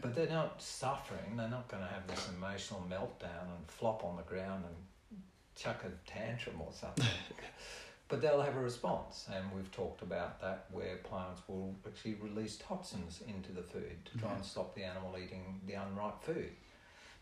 But 0.00 0.14
they're 0.14 0.28
not 0.28 0.62
suffering. 0.62 1.36
They're 1.36 1.48
not 1.48 1.68
going 1.68 1.82
to 1.82 1.88
have 1.88 2.06
this 2.06 2.28
emotional 2.36 2.84
meltdown 2.90 3.56
and 3.56 3.66
flop 3.66 4.04
on 4.04 4.16
the 4.16 4.22
ground 4.22 4.64
and 4.66 5.20
chuck 5.54 5.84
a 5.84 6.10
tantrum 6.10 6.56
or 6.60 6.72
something. 6.72 7.06
but 8.08 8.20
they'll 8.20 8.40
have 8.40 8.56
a 8.56 8.60
response, 8.60 9.28
and 9.32 9.44
we've 9.54 9.70
talked 9.70 10.02
about 10.02 10.40
that 10.40 10.66
where 10.72 10.96
plants 10.96 11.42
will 11.46 11.74
actually 11.86 12.14
release 12.14 12.56
toxins 12.56 13.22
into 13.28 13.52
the 13.52 13.62
food 13.62 13.96
to 14.04 14.18
try 14.18 14.32
and 14.34 14.44
stop 14.44 14.74
the 14.74 14.82
animal 14.82 15.16
eating 15.22 15.60
the 15.66 15.74
unripe 15.74 16.22
food. 16.22 16.50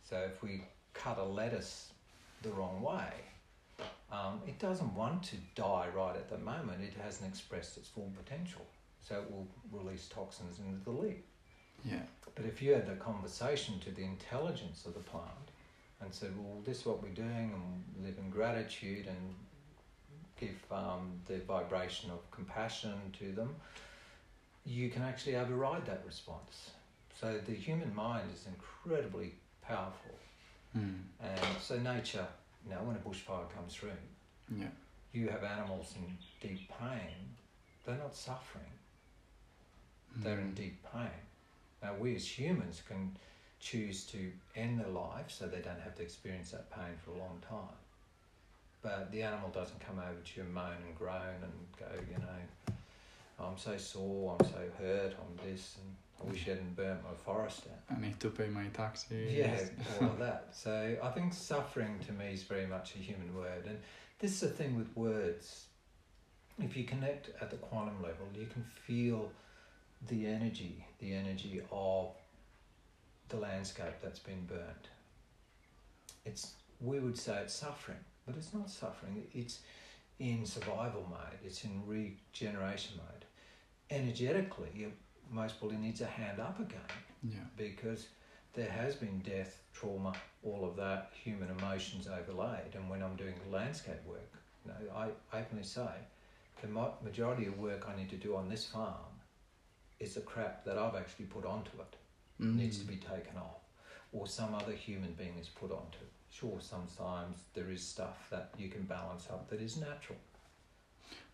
So 0.08 0.16
if 0.16 0.42
we 0.42 0.62
cut 0.94 1.18
a 1.18 1.24
lettuce 1.24 1.92
the 2.42 2.50
wrong 2.50 2.80
way, 2.80 3.12
um, 4.10 4.40
it 4.46 4.58
doesn't 4.58 4.94
want 4.94 5.22
to 5.24 5.36
die 5.54 5.88
right 5.94 6.16
at 6.16 6.30
the 6.30 6.38
moment. 6.38 6.82
It 6.82 6.94
hasn't 7.02 7.28
expressed 7.28 7.76
its 7.76 7.88
full 7.88 8.10
potential, 8.16 8.64
so 9.06 9.16
it 9.16 9.30
will 9.30 9.46
release 9.70 10.08
toxins 10.08 10.58
into 10.58 10.82
the 10.84 10.90
leaf. 10.90 11.16
Yeah. 11.84 12.02
But 12.34 12.44
if 12.44 12.62
you 12.62 12.72
had 12.72 12.86
the 12.86 12.94
conversation 12.96 13.80
to 13.80 13.90
the 13.90 14.04
intelligence 14.04 14.84
of 14.86 14.94
the 14.94 15.00
plant 15.00 15.50
and 16.00 16.12
said, 16.14 16.30
well, 16.38 16.60
this 16.64 16.80
is 16.80 16.86
what 16.86 17.02
we're 17.02 17.08
doing 17.08 17.52
and 17.54 18.04
live 18.06 18.16
in 18.18 18.30
gratitude 18.30 19.06
and 19.06 19.34
give 20.38 20.56
um, 20.70 21.12
the 21.26 21.38
vibration 21.38 22.10
of 22.10 22.30
compassion 22.30 22.94
to 23.18 23.32
them, 23.32 23.56
you 24.64 24.88
can 24.90 25.02
actually 25.02 25.34
override 25.36 25.84
that 25.86 26.02
response. 26.06 26.70
So 27.20 27.40
the 27.44 27.54
human 27.54 27.92
mind 27.94 28.30
is 28.32 28.46
incredibly 28.46 29.34
powerful. 29.62 30.14
Mm. 30.76 31.00
And 31.20 31.40
so 31.60 31.78
nature, 31.80 32.26
you 32.64 32.70
know, 32.70 32.80
when 32.82 32.94
a 32.94 33.00
bushfire 33.00 33.50
comes 33.54 33.74
through, 33.74 33.90
Yeah. 34.56 34.68
you 35.12 35.28
have 35.28 35.42
animals 35.42 35.94
in 35.96 36.16
deep 36.48 36.70
pain, 36.78 37.34
they're 37.84 37.96
not 37.96 38.14
suffering 38.14 38.64
they're 40.16 40.40
in 40.40 40.52
Mm. 40.52 40.54
deep 40.56 40.82
pain. 40.92 41.10
Now, 41.82 41.94
we 41.98 42.16
as 42.16 42.26
humans 42.26 42.82
can 42.86 43.16
choose 43.60 44.04
to 44.06 44.30
end 44.56 44.80
their 44.80 44.88
life 44.88 45.26
so 45.28 45.46
they 45.46 45.60
don't 45.60 45.80
have 45.80 45.94
to 45.96 46.02
experience 46.02 46.50
that 46.52 46.70
pain 46.70 46.94
for 47.04 47.12
a 47.12 47.18
long 47.18 47.42
time. 47.48 47.76
But 48.82 49.10
the 49.10 49.22
animal 49.22 49.50
doesn't 49.50 49.80
come 49.80 49.98
over 49.98 50.20
to 50.24 50.36
you 50.36 50.42
and 50.42 50.54
moan 50.54 50.76
and 50.86 50.96
groan 50.96 51.42
and 51.42 51.52
go, 51.78 51.86
you 52.08 52.18
know, 52.18 52.74
I'm 53.40 53.56
so 53.56 53.76
sore, 53.76 54.36
I'm 54.38 54.46
so 54.46 54.60
hurt, 54.78 55.14
I'm 55.18 55.48
this, 55.48 55.76
and 55.80 55.94
I 56.20 56.30
wish 56.30 56.46
I 56.46 56.50
hadn't 56.50 56.76
burnt 56.76 57.02
my 57.04 57.14
forest 57.24 57.64
down. 57.64 57.96
I 57.96 58.00
need 58.00 58.18
to 58.20 58.30
pay 58.30 58.48
my 58.48 58.66
taxes. 58.68 59.32
Yeah, 59.32 59.58
all 60.00 60.08
of 60.08 60.18
that. 60.18 60.48
So 60.52 60.96
I 61.02 61.08
think 61.10 61.32
suffering 61.32 61.98
to 62.06 62.12
me 62.12 62.32
is 62.32 62.42
very 62.42 62.66
much 62.66 62.94
a 62.94 62.98
human 62.98 63.34
word. 63.36 63.66
And 63.66 63.78
this 64.18 64.34
is 64.34 64.40
the 64.40 64.48
thing 64.48 64.76
with 64.76 64.88
words. 64.96 65.66
If 66.60 66.76
you 66.76 66.84
connect 66.84 67.30
at 67.40 67.50
the 67.50 67.56
quantum 67.56 68.02
level, 68.02 68.26
you 68.34 68.46
can 68.46 68.64
feel 68.86 69.30
the 70.06 70.26
energy, 70.26 70.84
the 71.00 71.12
energy 71.14 71.60
of 71.72 72.12
the 73.28 73.36
landscape 73.36 73.94
that's 74.02 74.18
been 74.20 74.44
burned. 74.46 74.88
It's 76.24 76.52
we 76.80 77.00
would 77.00 77.18
say 77.18 77.40
it's 77.42 77.54
suffering, 77.54 77.98
but 78.26 78.36
it's 78.36 78.54
not 78.54 78.70
suffering. 78.70 79.24
It's 79.34 79.60
in 80.20 80.46
survival 80.46 81.06
mode. 81.10 81.38
It's 81.44 81.64
in 81.64 81.82
regeneration 81.86 82.96
mode. 82.98 83.24
Energetically, 83.90 84.88
most 85.30 85.58
probably 85.58 85.78
needs 85.78 86.00
a 86.00 86.06
hand 86.06 86.40
up 86.40 86.60
again 86.60 86.80
Yeah. 87.22 87.38
because 87.56 88.08
there 88.54 88.70
has 88.70 88.94
been 88.94 89.18
death, 89.20 89.60
trauma, 89.72 90.14
all 90.42 90.64
of 90.64 90.76
that, 90.76 91.12
human 91.22 91.50
emotions 91.50 92.06
overlaid. 92.08 92.74
And 92.74 92.88
when 92.88 93.02
I'm 93.02 93.16
doing 93.16 93.34
landscape 93.50 94.04
work, 94.06 94.32
You 94.66 94.72
know, 94.86 94.92
I 94.94 95.38
openly 95.38 95.64
say 95.64 95.90
the 96.60 96.68
majority 97.02 97.46
of 97.46 97.58
work 97.58 97.88
I 97.88 97.96
need 97.96 98.10
to 98.10 98.16
do 98.16 98.36
on 98.36 98.48
this 98.48 98.66
farm 98.66 99.07
is 100.00 100.14
the 100.14 100.20
crap 100.20 100.64
that 100.64 100.78
I've 100.78 100.94
actually 100.94 101.26
put 101.26 101.44
onto 101.44 101.80
it 101.80 101.96
Mm. 102.40 102.54
needs 102.56 102.78
to 102.78 102.84
be 102.86 102.96
taken 102.96 103.36
off, 103.36 103.62
or 104.12 104.26
some 104.28 104.54
other 104.54 104.72
human 104.72 105.12
being 105.14 105.36
is 105.38 105.48
put 105.48 105.72
onto. 105.72 105.98
it. 105.98 106.12
Sure, 106.30 106.60
sometimes 106.60 107.38
there 107.54 107.68
is 107.70 107.82
stuff 107.82 108.30
that 108.30 108.50
you 108.56 108.68
can 108.68 108.82
balance 108.84 109.28
up 109.30 109.48
that 109.50 109.60
is 109.60 109.76
natural. 109.76 110.18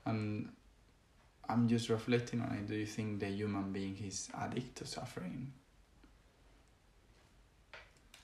And 0.06 0.48
I'm 1.48 1.68
just 1.68 1.88
reflecting 1.90 2.40
on 2.40 2.52
it. 2.56 2.66
Do 2.66 2.74
you 2.74 2.86
think 2.86 3.20
the 3.20 3.26
human 3.28 3.72
being 3.72 3.96
is 3.98 4.28
addicted 4.34 4.76
to 4.76 4.86
suffering? 4.86 5.52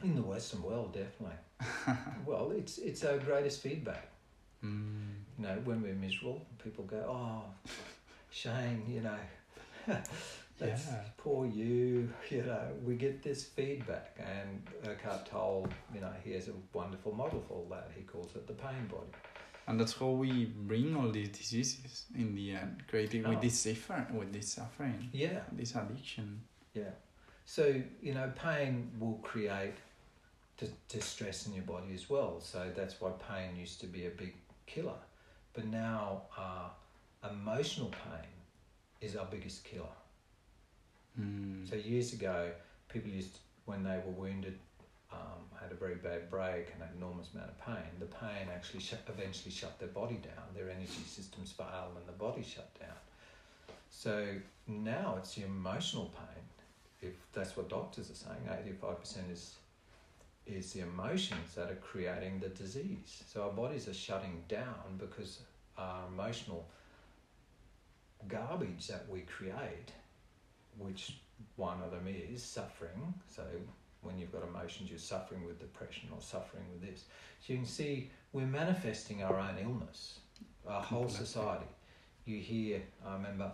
In 0.03 0.15
the 0.15 0.23
Western 0.23 0.63
world, 0.63 0.95
definitely. 0.95 1.37
well, 2.27 2.53
it's 2.53 2.79
it's 2.79 3.05
our 3.05 3.19
greatest 3.19 3.61
feedback. 3.61 4.09
Mm. 4.65 5.13
You 5.39 5.45
know, 5.45 5.59
when 5.65 5.83
we're 5.83 5.95
miserable, 5.95 6.47
people 6.63 6.85
go, 6.85 7.05
"Oh, 7.07 7.45
Shane, 8.31 8.85
you 8.89 9.03
know, 9.03 9.19
that's 10.59 10.87
Yeah. 10.87 11.03
poor 11.17 11.47
you." 11.47 12.13
You 12.31 12.43
know, 12.43 12.69
we 12.85 12.97
get 12.97 13.23
this 13.23 13.45
feedback, 13.45 14.17
and 14.19 14.63
Eckhart 14.85 15.27
Tolle, 15.27 15.69
you 15.95 16.01
know, 16.01 16.13
he 16.25 16.33
has 16.33 16.49
a 16.49 16.55
wonderful 16.73 17.13
model 17.13 17.41
for 17.47 17.55
all 17.55 17.67
that. 17.71 17.91
He 17.97 18.03
calls 18.03 18.35
it 18.37 18.47
the 18.47 18.55
pain 18.55 18.87
body. 18.89 19.13
And 19.67 19.79
that's 19.79 19.93
how 19.93 20.11
we 20.11 20.47
bring 20.47 20.97
all 20.97 21.11
these 21.13 21.29
diseases 21.29 22.07
in 22.17 22.35
the 22.35 22.55
end, 22.57 22.83
creating 22.89 23.25
Oh. 23.27 23.31
with 23.31 23.41
this 23.41 23.61
suffering, 23.61 24.17
with 24.19 24.33
this 24.33 24.49
suffering, 24.53 25.11
Yeah, 25.13 25.43
this 25.53 25.75
addiction. 25.77 26.43
yeah. 26.75 26.91
So 27.45 27.83
you 28.03 28.15
know, 28.15 28.33
pain 28.37 28.91
will 28.99 29.19
create 29.23 29.75
di- 30.57 30.75
distress 30.89 31.47
in 31.47 31.55
your 31.55 31.65
body 31.65 31.95
as 31.95 32.09
well. 32.11 32.41
So 32.41 32.71
that's 32.75 33.01
why 33.01 33.11
pain 33.29 33.57
used 33.57 33.81
to 33.81 33.87
be 33.87 34.07
a 34.07 34.11
big 34.11 34.35
killer, 34.67 34.99
but 35.53 35.65
now 35.67 36.23
uh, 36.37 36.69
emotional 37.29 37.91
pain 37.91 38.29
is 39.01 39.17
our 39.17 39.27
biggest 39.27 39.65
killer. 39.65 39.97
Mm. 41.21 41.69
So 41.69 41.77
years 41.77 42.13
ago, 42.13 42.51
people 42.89 43.11
used 43.11 43.35
to, 43.35 43.41
when 43.65 43.83
they 43.83 44.01
were 44.05 44.13
wounded, 44.13 44.59
um, 45.13 45.43
had 45.61 45.73
a 45.73 45.75
very 45.75 45.97
bad 45.97 46.31
break 46.31 46.69
and 46.73 46.83
an 46.83 46.89
enormous 46.97 47.29
amount 47.35 47.51
of 47.51 47.59
pain. 47.59 47.91
The 47.99 48.07
pain 48.07 48.49
actually 48.55 48.81
shut, 48.81 49.01
eventually 49.09 49.51
shut 49.51 49.79
their 49.79 49.89
body 49.89 50.17
down. 50.23 50.45
Their 50.55 50.71
energy 50.71 51.05
systems 51.07 51.53
failed 51.53 51.97
and 51.97 52.07
the 52.07 52.13
body 52.13 52.43
shut 52.43 52.71
down. 52.79 52.97
So 53.91 54.27
now 54.69 55.17
it's 55.19 55.35
the 55.35 55.45
emotional 55.45 56.13
pain. 56.15 56.45
If 57.03 57.15
that's 57.33 57.57
what 57.57 57.69
doctors 57.69 58.11
are 58.11 58.15
saying, 58.15 58.49
eighty-five 58.61 59.01
percent 59.01 59.27
is 59.33 59.57
is 60.47 60.73
the 60.73 60.81
emotions 60.81 61.55
that 61.55 61.71
are 61.71 61.77
creating 61.77 62.41
the 62.41 62.49
disease. 62.49 63.23
So 63.27 63.43
our 63.43 63.51
bodies 63.51 63.89
are 63.89 63.95
shutting 63.95 64.43
down 64.49 64.99
because 64.99 65.41
our 65.77 66.07
emotional 66.09 66.69
garbage 68.29 68.87
that 68.89 69.09
we 69.09 69.21
create, 69.21 69.93
which 70.79 71.19
one 71.57 71.81
of 71.83 71.91
them 71.91 72.07
is 72.07 72.43
suffering. 72.43 73.15
So 73.35 73.43
when 74.03 74.19
you've 74.19 74.33
got 74.33 74.43
emotions, 74.43 74.91
you're 74.91 74.99
suffering 74.99 75.45
with 75.45 75.59
depression 75.59 76.09
or 76.13 76.21
suffering 76.21 76.65
with 76.73 76.89
this. 76.89 77.05
So 77.41 77.53
you 77.53 77.59
can 77.59 77.67
see 77.67 78.11
we're 78.33 78.47
manifesting 78.47 79.23
our 79.23 79.39
own 79.39 79.57
illness, 79.63 80.21
our 80.67 80.83
whole 80.83 81.09
society. 81.09 81.67
You 82.25 82.39
hear, 82.39 82.83
I 83.07 83.15
remember 83.15 83.51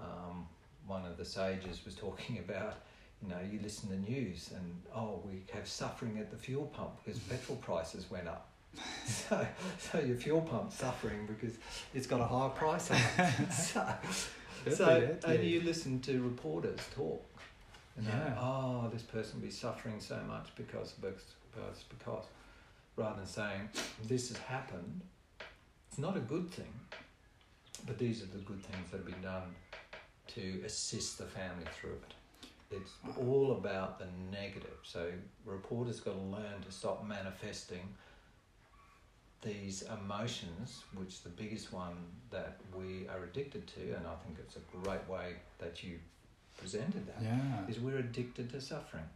um, 0.00 0.46
one 0.86 1.04
of 1.04 1.16
the 1.16 1.24
sages 1.24 1.84
was 1.84 1.94
talking 1.94 2.38
about, 2.48 2.76
you 3.22 3.28
know, 3.28 3.38
you 3.50 3.58
listen 3.62 3.88
to 3.88 3.96
the 3.96 4.10
news 4.10 4.50
and, 4.54 4.80
oh, 4.94 5.20
we 5.24 5.42
have 5.52 5.66
suffering 5.66 6.18
at 6.18 6.30
the 6.30 6.36
fuel 6.36 6.66
pump 6.66 6.92
because 7.04 7.18
petrol 7.20 7.58
prices 7.58 8.10
went 8.10 8.28
up. 8.28 8.48
So, 9.06 9.46
so 9.78 10.00
your 10.00 10.16
fuel 10.16 10.40
pump's 10.42 10.76
suffering 10.76 11.26
because 11.26 11.56
it's 11.94 12.06
got 12.06 12.20
a 12.20 12.24
higher 12.26 12.50
price 12.50 12.90
on 12.90 12.96
it. 13.18 13.52
so, 13.52 13.86
so, 14.70 15.16
and 15.26 15.44
you 15.44 15.60
listen 15.62 16.00
to 16.00 16.22
reporters 16.22 16.80
talk. 16.94 17.24
You 17.96 18.04
know, 18.08 18.10
Yeah. 18.14 18.38
oh, 18.38 18.88
this 18.92 19.02
person 19.02 19.40
will 19.40 19.46
be 19.46 19.52
suffering 19.52 20.00
so 20.00 20.18
much 20.28 20.48
because, 20.56 20.92
because, 20.92 21.24
because, 21.52 21.84
because, 21.98 22.24
rather 22.96 23.16
than 23.16 23.26
saying, 23.26 23.68
this 24.06 24.28
has 24.28 24.38
happened, 24.38 25.00
it's 25.88 25.98
not 25.98 26.16
a 26.16 26.20
good 26.20 26.50
thing, 26.50 26.72
but 27.86 27.98
these 27.98 28.22
are 28.22 28.26
the 28.26 28.38
good 28.38 28.62
things 28.62 28.90
that 28.90 28.98
have 28.98 29.06
been 29.06 29.22
done 29.22 29.54
to 30.28 30.62
assist 30.64 31.18
the 31.18 31.24
family 31.24 31.64
through 31.80 31.92
it. 31.92 32.14
It's 32.70 32.92
all 33.18 33.52
about 33.52 33.98
the 33.98 34.06
negative. 34.30 34.76
So 34.82 35.10
reporters 35.46 36.00
got 36.00 36.12
to 36.12 36.20
learn 36.20 36.60
to 36.66 36.70
stop 36.70 37.04
manifesting 37.06 37.94
these 39.42 39.82
emotions, 39.82 40.82
which 40.94 41.22
the 41.22 41.28
biggest 41.28 41.72
one 41.72 41.96
that 42.30 42.58
we 42.76 43.06
are 43.08 43.22
addicted 43.24 43.66
to, 43.68 43.80
and 43.96 44.06
I 44.06 44.14
think 44.24 44.38
it's 44.38 44.56
a 44.56 44.64
great 44.76 45.08
way 45.08 45.34
that 45.58 45.82
you 45.84 45.98
presented 46.56 47.06
that, 47.06 47.22
is 47.68 47.76
Yeah. 47.78 47.82
we're 47.84 47.98
addicted 47.98 48.50
to 48.50 48.60
suffering. 48.60 49.08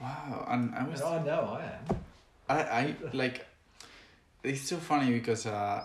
Wow. 0.00 0.46
And 0.48 0.74
I 0.74 0.84
was 0.88 1.00
And 1.00 1.08
I 1.20 1.24
know 1.24 1.42
I 1.60 1.64
am. 1.64 2.04
I, 2.48 2.58
I 2.80 2.94
like 3.12 3.46
it's 4.42 4.62
so 4.62 4.76
funny 4.78 5.12
because 5.12 5.46
uh 5.46 5.84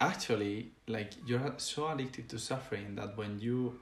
actually 0.00 0.72
like 0.88 1.12
you're 1.26 1.54
so 1.58 1.88
addicted 1.88 2.28
to 2.30 2.38
suffering 2.38 2.94
that 2.96 3.16
when 3.16 3.38
you 3.38 3.78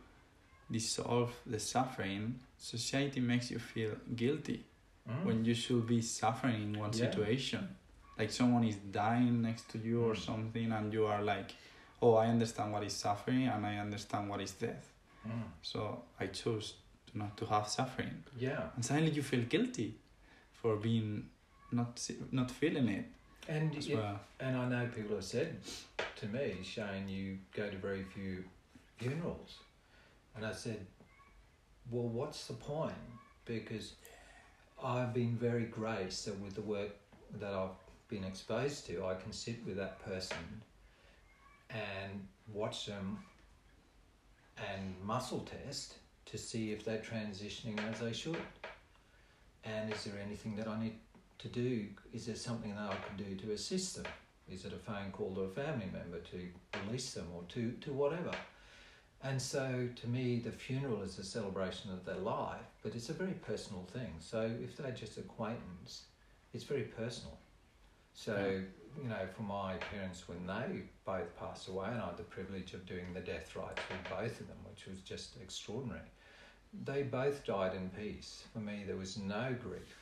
dissolve 0.71 1.33
the 1.47 1.59
suffering 1.61 2.41
society 2.59 3.21
makes 3.21 3.51
you 3.51 3.59
feel 3.59 3.93
guilty 4.17 4.65
Mm. 5.09 5.25
when 5.25 5.45
you 5.45 5.55
should 5.55 5.87
be 5.87 6.03
suffering 6.03 6.63
in 6.63 6.79
one 6.79 6.93
Yeah. 6.93 7.07
situation 7.11 7.77
like 8.19 8.31
someone 8.33 8.65
is 8.65 8.77
dying 8.91 9.43
next 9.43 9.69
to 9.73 9.79
you 9.79 10.05
or 10.05 10.15
Mm. 10.15 10.25
something 10.31 10.73
and 10.73 10.93
you 10.93 11.07
are 11.07 11.23
like 11.23 11.51
oh 12.03 12.15
i 12.15 12.27
understand 12.27 12.73
what 12.73 12.83
is 12.85 12.93
suffering 13.07 13.47
and 13.49 13.67
i 13.67 13.79
understand 13.79 14.29
what 14.31 14.41
is 14.41 14.53
death 14.53 14.87
Mm. 15.27 15.45
so 15.63 15.81
i 16.21 16.27
chose 16.27 16.67
to 17.07 17.19
not 17.19 17.37
to 17.37 17.45
have 17.47 17.67
suffering 17.69 18.25
Yeah. 18.39 18.63
and 18.75 18.85
suddenly 18.85 19.11
you 19.19 19.23
feel 19.23 19.45
guilty 19.55 19.91
for 20.53 20.77
being 20.77 21.29
not 21.73 22.11
not 22.33 22.51
feeling 22.51 22.89
it 22.89 23.07
And 23.49 23.75
it- 23.75 23.95
well 23.97 24.19
And 24.41 24.57
I 24.63 24.65
know 24.73 24.87
people 24.99 25.15
have 25.17 25.25
said 25.25 25.51
to 26.21 26.27
me, 26.27 26.47
Shane, 26.63 27.09
you 27.09 27.39
go 27.59 27.65
to 27.71 27.79
very 27.89 28.05
few 28.15 28.45
funerals. 28.99 29.51
And 30.35 30.45
I 30.45 30.53
said, 30.65 30.81
well, 31.91 32.09
what's 32.19 32.47
the 32.51 32.55
point? 32.55 33.05
Because 33.45 33.87
I've 34.93 35.13
been 35.15 35.35
very 35.49 35.65
graced 35.79 36.29
with 36.43 36.55
the 36.55 36.67
work 36.77 36.93
that 37.41 37.53
I've 37.61 37.77
been 38.09 38.25
exposed 38.25 38.87
to, 38.87 39.05
I 39.05 39.15
can 39.15 39.33
sit 39.33 39.65
with 39.67 39.77
that 39.77 40.05
person 40.05 40.63
and 41.71 42.27
watch 42.53 42.87
them 42.87 43.19
and 44.57 44.95
muscle 45.05 45.47
test 45.65 45.95
to 46.27 46.39
see 46.39 46.73
if 46.73 46.85
they're 46.85 46.99
transitioning 46.99 47.79
as 47.91 48.01
they 48.01 48.13
should. 48.13 48.37
And 49.65 49.93
is 49.93 50.05
there 50.05 50.15
anything 50.25 50.57
that 50.57 50.69
I 50.69 50.83
need 50.83 50.95
to 51.39 51.49
do? 51.49 51.87
Is 52.13 52.27
there 52.27 52.37
something 52.37 52.75
that 52.75 52.91
I 52.91 52.97
can 53.07 53.17
do 53.17 53.37
to 53.47 53.53
assist 53.53 53.97
them? 53.97 54.07
Is 54.51 54.65
it 54.65 54.73
a 54.73 54.77
phone 54.77 55.11
call 55.13 55.35
to 55.35 55.43
a 55.43 55.49
family 55.49 55.89
member 55.93 56.19
to 56.19 56.49
release 56.87 57.13
them 57.13 57.27
or 57.35 57.43
to, 57.51 57.73
to 57.73 57.93
whatever? 57.93 58.33
And 59.23 59.41
so 59.41 59.89
to 59.97 60.09
me, 60.09 60.39
the 60.39 60.53
funeral 60.53 61.03
is 61.03 61.19
a 61.19 61.25
celebration 61.25 61.93
of 61.93 62.05
their 62.05 62.17
life, 62.17 62.65
but 62.83 62.95
it's 62.95 63.09
a 63.09 63.13
very 63.13 63.33
personal 63.33 63.87
thing. 63.93 64.15
So 64.21 64.51
if 64.63 64.77
they're 64.77 64.93
just 64.93 65.19
acquaintance, 65.19 66.05
it's 66.55 66.65
very 66.65 66.83
personal. 66.83 67.37
So, 68.19 68.61
you 69.01 69.09
know, 69.09 69.27
for 69.37 69.43
my 69.43 69.75
parents, 69.75 70.29
when 70.29 70.45
they 70.45 70.83
both 71.05 71.37
passed 71.39 71.69
away, 71.69 71.87
and 71.93 72.01
I 72.03 72.07
had 72.07 72.17
the 72.17 72.25
privilege 72.25 72.75
of 72.75 72.85
doing 72.85 73.15
the 73.15 73.21
death 73.21 73.55
rites 73.55 73.81
with 73.89 74.11
both 74.11 74.41
of 74.41 74.49
them, 74.49 74.57
which 74.69 74.87
was 74.87 74.99
just 75.03 75.37
extraordinary, 75.41 76.01
they 76.85 77.05
both 77.05 77.45
died 77.45 77.77
in 77.77 77.91
peace. 77.91 78.43
For 78.53 78.59
me, 78.59 78.83
there 78.85 78.97
was 78.97 79.19
no 79.19 79.55
grief. 79.63 79.95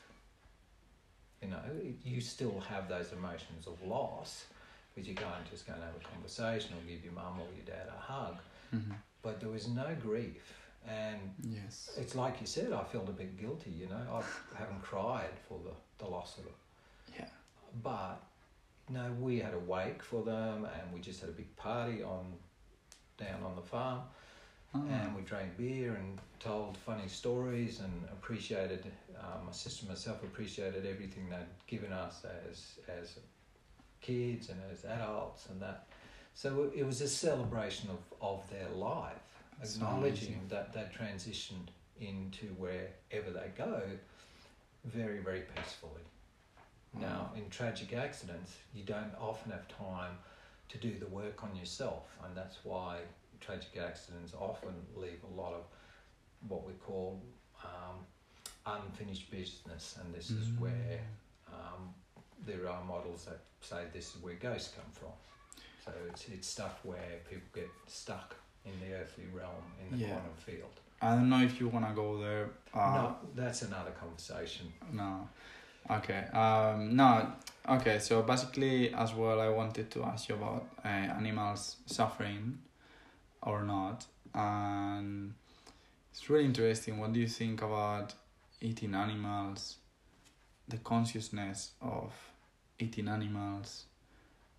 You 1.43 1.49
know, 1.49 1.61
you 2.03 2.23
still 2.23 2.59
have 2.61 2.89
those 2.89 3.13
emotions 3.13 3.67
of 3.67 3.87
loss, 3.87 4.47
because 4.95 5.07
you 5.07 5.15
can't 5.15 5.45
just 5.51 5.67
go 5.67 5.75
and 5.75 5.83
have 5.83 5.95
a 5.95 6.09
conversation 6.15 6.73
or 6.73 6.91
give 6.91 7.05
your 7.05 7.13
mum 7.13 7.39
or 7.39 7.47
your 7.55 7.67
dad 7.67 7.87
a 7.95 8.01
hug, 8.01 8.37
hmm 8.71 8.95
but 9.23 9.41
there 9.41 9.51
was 9.51 9.69
no 9.69 9.89
grief. 10.01 10.55
And 10.89 11.19
yes 11.53 11.91
it's 11.99 12.15
like 12.15 12.41
you 12.41 12.47
said, 12.47 12.73
I 12.73 12.85
felt 12.85 13.09
a 13.11 13.13
bit 13.13 13.39
guilty, 13.39 13.71
you 13.71 13.89
know, 13.89 14.01
I 14.11 14.23
haven't 14.57 14.81
cried 14.83 15.35
for 15.49 15.59
the, 15.65 16.05
the 16.05 16.09
loss 16.11 16.39
of 16.39 16.47
it. 16.47 16.55
But 17.83 18.23
no, 18.89 19.13
we 19.21 19.39
had 19.41 19.55
a 19.55 19.59
wake 19.59 20.03
for 20.03 20.23
them, 20.23 20.65
and 20.67 20.93
we 20.95 21.01
just 21.01 21.21
had 21.21 21.29
a 21.29 21.33
big 21.33 21.55
party 21.57 22.03
on 22.03 22.35
down 23.19 23.43
on 23.43 23.57
the 23.57 23.63
farm, 23.63 24.03
Ah. 24.75 24.83
and 24.91 25.17
we 25.17 25.23
drank 25.23 25.57
beer 25.57 25.95
and 25.95 26.19
told 26.39 26.77
funny 26.77 27.09
stories 27.09 27.81
and 27.81 28.05
appreciated. 28.13 28.85
Uh, 29.19 29.43
my 29.45 29.53
sister 29.53 29.81
and 29.83 29.89
myself 29.91 30.23
appreciated 30.23 30.85
everything 30.87 31.29
they'd 31.31 31.47
given 31.67 31.93
us 31.93 32.25
as 32.47 32.79
as 32.89 33.19
kids 34.01 34.51
and 34.51 34.61
as 34.73 34.85
adults, 34.85 35.47
and 35.49 35.61
that. 35.61 35.87
So 36.35 36.71
it 36.77 36.85
was 36.85 37.01
a 37.01 37.09
celebration 37.09 37.89
of, 37.89 37.99
of 38.21 38.49
their 38.51 38.69
life, 38.69 39.17
That's 39.59 39.77
acknowledging 39.77 40.35
amazing. 40.35 40.49
that 40.49 40.73
they 40.75 40.83
transitioned 40.95 41.69
into 41.99 42.49
wherever 42.59 43.31
they 43.31 43.51
go 43.57 43.81
very, 44.85 45.21
very 45.21 45.41
peacefully. 45.55 46.03
Now, 47.01 47.31
in 47.37 47.49
tragic 47.51 47.93
accidents, 47.93 48.57
you 48.75 48.83
don't 48.85 49.13
often 49.21 49.53
have 49.53 49.67
time 49.69 50.17
to 50.69 50.79
do 50.79 50.99
the 50.99 51.07
work 51.07 51.43
on 51.45 51.55
yourself, 51.55 52.17
and 52.25 52.37
that's 52.37 52.59
why 52.65 52.99
tragic 53.41 53.77
accidents 53.79 54.33
often 54.39 54.75
leave 54.97 55.21
a 55.31 55.41
lot 55.41 55.53
of 55.53 55.65
what 56.49 56.67
we 56.67 56.73
call 56.75 57.21
um, 57.65 58.05
unfinished 58.67 59.31
business, 59.31 59.99
and 60.01 60.15
this 60.15 60.31
is 60.31 60.47
Mm. 60.49 60.59
where 60.61 61.01
um, 61.53 61.95
there 62.47 62.69
are 62.69 62.83
models 62.85 63.25
that 63.27 63.41
say 63.61 63.85
this 63.93 64.15
is 64.17 64.23
where 64.23 64.35
ghosts 64.35 64.75
come 64.75 64.91
from. 64.93 65.13
So 65.85 65.93
it's 66.09 66.29
it's 66.29 66.49
stuff 66.49 66.85
where 66.85 67.21
people 67.31 67.49
get 67.55 67.69
stuck 67.87 68.35
in 68.65 68.73
the 68.81 68.95
earthly 68.95 69.27
realm 69.33 69.65
in 69.81 69.91
the 69.93 70.05
Yeah. 70.05 70.15
quantum 70.15 70.35
field. 70.37 70.81
I 71.01 71.15
don't 71.15 71.29
know 71.29 71.43
if 71.43 71.61
you 71.61 71.69
wanna 71.69 71.93
go 71.95 72.19
there. 72.21 72.51
Uh, 72.75 72.95
no, 72.95 73.17
that's 73.35 73.63
another 73.63 73.93
conversation. 73.93 74.73
No. 74.91 75.29
Okay. 75.91 76.25
Um, 76.33 76.97
no. 76.97 77.33
Okay. 77.69 77.99
So 77.99 78.23
basically, 78.23 78.93
as 78.93 79.15
well, 79.15 79.41
I 79.41 79.49
wanted 79.49 79.91
to 79.93 80.05
ask 80.05 80.29
you 80.29 80.35
about 80.35 80.67
uh, 80.85 80.89
animals 80.89 81.77
suffering 81.87 82.59
or 83.43 83.63
not, 83.63 84.07
and 84.35 85.35
it's 86.11 86.29
really 86.29 86.45
interesting. 86.45 86.99
What 86.99 87.13
do 87.13 87.21
you 87.21 87.29
think 87.29 87.63
about 87.63 88.15
eating 88.61 88.95
animals? 88.95 89.77
The 90.69 90.79
consciousness 90.79 91.73
of 91.81 92.13
eating 92.81 93.07
animals, 93.07 93.85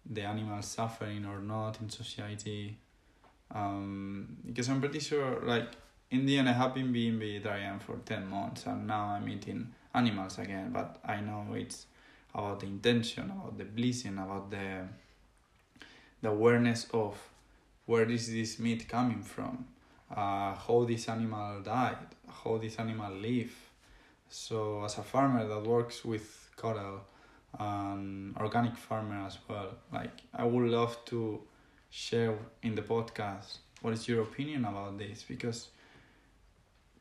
the 0.10 0.22
animals 0.22 0.68
suffering 0.68 1.26
or 1.26 1.42
not 1.42 1.82
in 1.82 1.90
society. 1.90 2.78
Um, 3.54 4.38
because 4.46 4.70
I'm 4.70 4.80
pretty 4.80 5.00
sure, 5.00 5.42
like 5.44 5.70
in 6.12 6.26
the 6.26 6.38
end, 6.38 6.48
I 6.48 6.54
have 6.54 6.74
been 6.74 6.94
being 6.94 7.20
vegetarian 7.20 7.80
for 7.80 7.98
ten 8.06 8.28
months, 8.28 8.66
and 8.66 8.88
now 8.88 9.08
I'm 9.08 9.28
eating 9.28 9.74
animals 9.98 10.38
again 10.40 10.72
but 10.72 10.98
i 11.06 11.20
know 11.20 11.46
it's 11.54 11.86
about 12.34 12.60
the 12.60 12.66
intention 12.66 13.26
about 13.26 13.58
the 13.58 13.66
blessing 13.66 14.18
about 14.18 14.50
the 14.52 14.88
the 16.22 16.30
awareness 16.30 16.88
of 16.94 17.18
where 17.86 18.10
is 18.10 18.32
this 18.32 18.60
meat 18.60 18.88
coming 18.90 19.22
from. 19.22 19.66
Uh, 20.10 20.54
how 20.56 20.86
this 20.88 21.10
animal 21.10 21.62
died 21.62 21.98
how 22.44 22.58
this 22.58 22.78
animal 22.78 23.12
live. 23.12 23.54
So 24.30 24.84
as 24.86 24.98
a 24.98 25.04
farmer 25.04 25.46
that 25.46 25.64
works 25.64 26.06
with 26.06 26.50
cattle 26.62 27.02
and 27.60 28.36
organic 28.38 28.76
farmer 28.78 29.26
as 29.26 29.38
well 29.48 29.70
like 29.92 30.12
i 30.34 30.44
would 30.44 30.70
love 30.70 30.98
to 31.06 31.42
share 31.90 32.38
in 32.62 32.76
the 32.76 32.82
podcast 32.82 33.60
what 33.82 33.94
is 33.94 34.08
your 34.08 34.24
opinion 34.24 34.66
about 34.66 34.98
this? 34.98 35.24
Because 35.28 35.70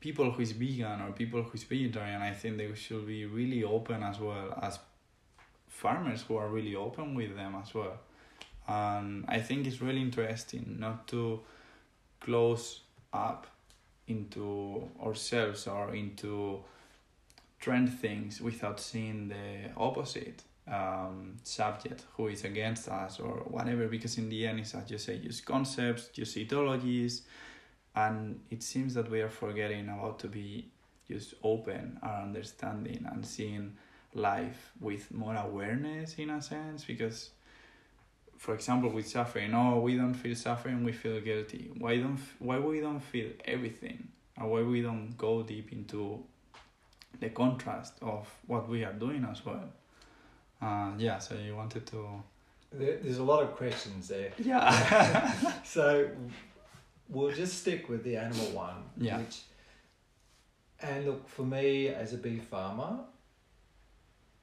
people 0.06 0.30
who 0.30 0.40
is 0.46 0.52
vegan 0.52 0.98
or 1.04 1.10
people 1.22 1.42
who 1.46 1.54
is 1.58 1.64
vegetarian 1.64 2.20
i 2.22 2.32
think 2.40 2.52
they 2.58 2.72
should 2.74 3.04
be 3.14 3.20
really 3.38 3.62
open 3.76 3.98
as 4.10 4.18
well 4.26 4.48
as 4.62 4.78
farmers 5.82 6.20
who 6.22 6.36
are 6.36 6.48
really 6.48 6.74
open 6.74 7.14
with 7.14 7.36
them 7.36 7.52
as 7.62 7.74
well. 7.74 7.98
And 8.68 9.24
i 9.28 9.38
think 9.46 9.66
it's 9.66 9.80
really 9.86 10.02
interesting 10.08 10.64
not 10.78 11.06
to 11.08 11.40
close 12.20 12.64
up 13.12 13.46
into 14.14 14.88
ourselves 15.06 15.66
or 15.66 15.94
into 15.94 16.32
trend 17.60 17.88
things 18.04 18.40
without 18.40 18.78
seeing 18.80 19.28
the 19.28 19.48
opposite 19.76 20.42
um, 20.78 21.36
subject 21.42 22.00
who 22.16 22.28
is 22.28 22.44
against 22.44 22.88
us 22.88 23.20
or 23.20 23.34
whatever 23.56 23.86
because 23.86 24.18
in 24.18 24.28
the 24.28 24.46
end 24.48 24.60
it's 24.60 24.74
as 24.74 24.90
you 24.90 24.98
say 24.98 25.14
use 25.16 25.40
concepts 25.40 26.10
use 26.14 26.36
ideologies 26.36 27.22
and 27.96 28.40
it 28.50 28.62
seems 28.62 28.94
that 28.94 29.10
we 29.10 29.20
are 29.22 29.28
forgetting 29.30 29.88
about 29.88 30.18
to 30.20 30.28
be 30.28 30.68
just 31.10 31.34
open 31.42 31.98
our 32.02 32.22
understanding 32.22 33.06
and 33.10 33.24
seeing 33.24 33.76
life 34.14 34.72
with 34.80 35.12
more 35.12 35.36
awareness 35.36 36.14
in 36.16 36.30
a 36.30 36.40
sense 36.42 36.84
because 36.84 37.30
for 38.38 38.54
example 38.54 38.90
with 38.90 39.06
suffering 39.06 39.54
oh 39.54 39.78
we 39.80 39.96
don't 39.96 40.14
feel 40.14 40.34
suffering 40.34 40.84
we 40.84 40.92
feel 40.92 41.20
guilty. 41.20 41.70
Why 41.78 41.96
don't 41.98 42.18
why 42.38 42.58
we 42.58 42.80
don't 42.80 43.00
feel 43.00 43.30
everything? 43.44 44.08
Or 44.40 44.48
why 44.48 44.62
we 44.62 44.82
don't 44.82 45.16
go 45.16 45.42
deep 45.42 45.72
into 45.72 46.22
the 47.20 47.30
contrast 47.30 47.94
of 48.02 48.28
what 48.46 48.68
we 48.68 48.84
are 48.84 48.92
doing 48.92 49.26
as 49.30 49.44
well. 49.46 49.64
Uh, 50.60 50.90
yeah 50.98 51.18
so 51.18 51.34
you 51.34 51.54
wanted 51.56 51.86
to 51.86 52.22
There, 52.72 52.98
there's 53.02 53.18
a 53.18 53.24
lot 53.24 53.42
of 53.42 53.54
questions 53.56 54.08
there. 54.08 54.32
yeah. 54.38 55.32
So 55.64 56.08
we'll 57.08 57.32
just 57.34 57.58
stick 57.60 57.88
with 57.88 58.02
the 58.04 58.16
animal 58.16 58.46
one. 58.50 58.82
Yeah. 58.96 59.18
Which, 59.18 59.40
and 60.80 61.06
look, 61.06 61.28
for 61.28 61.42
me 61.42 61.88
as 61.88 62.12
a 62.12 62.18
beef 62.18 62.44
farmer 62.44 62.98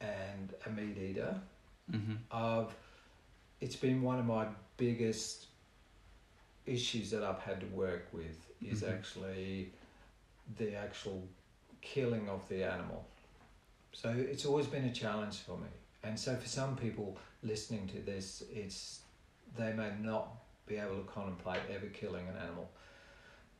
and 0.02 0.54
a 0.66 0.70
meat 0.70 0.98
eater, 0.98 1.40
hmm 1.92 2.14
I've, 2.32 2.74
it's 3.62 3.76
been 3.76 4.02
one 4.02 4.20
of 4.20 4.26
my 4.26 4.48
biggest 4.78 5.48
issues 6.66 7.12
that 7.12 7.24
I've 7.24 7.40
had 7.40 7.60
to 7.60 7.66
work 7.68 8.08
with 8.14 8.38
is 8.62 8.82
Mhm. 8.82 8.94
actually 8.94 9.72
the 10.58 10.76
actual 10.76 11.28
killing 11.82 12.30
of 12.30 12.48
the 12.50 12.64
animal. 12.64 13.06
So 13.92 14.10
it's 14.10 14.46
always 14.46 14.68
been 14.68 14.86
a 14.86 14.94
challenge 14.94 15.40
for 15.40 15.58
me. 15.58 15.68
And 16.04 16.18
so 16.20 16.36
for 16.36 16.48
some 16.48 16.76
people 16.76 17.18
listening 17.44 17.88
to 17.90 18.00
this, 18.00 18.44
it's 18.52 19.02
they 19.58 19.74
may 19.74 19.92
not 20.02 20.28
be 20.66 20.78
able 20.78 20.98
to 20.98 21.04
contemplate 21.04 21.60
ever 21.74 21.88
killing 21.88 22.28
an 22.28 22.36
animal. 22.38 22.70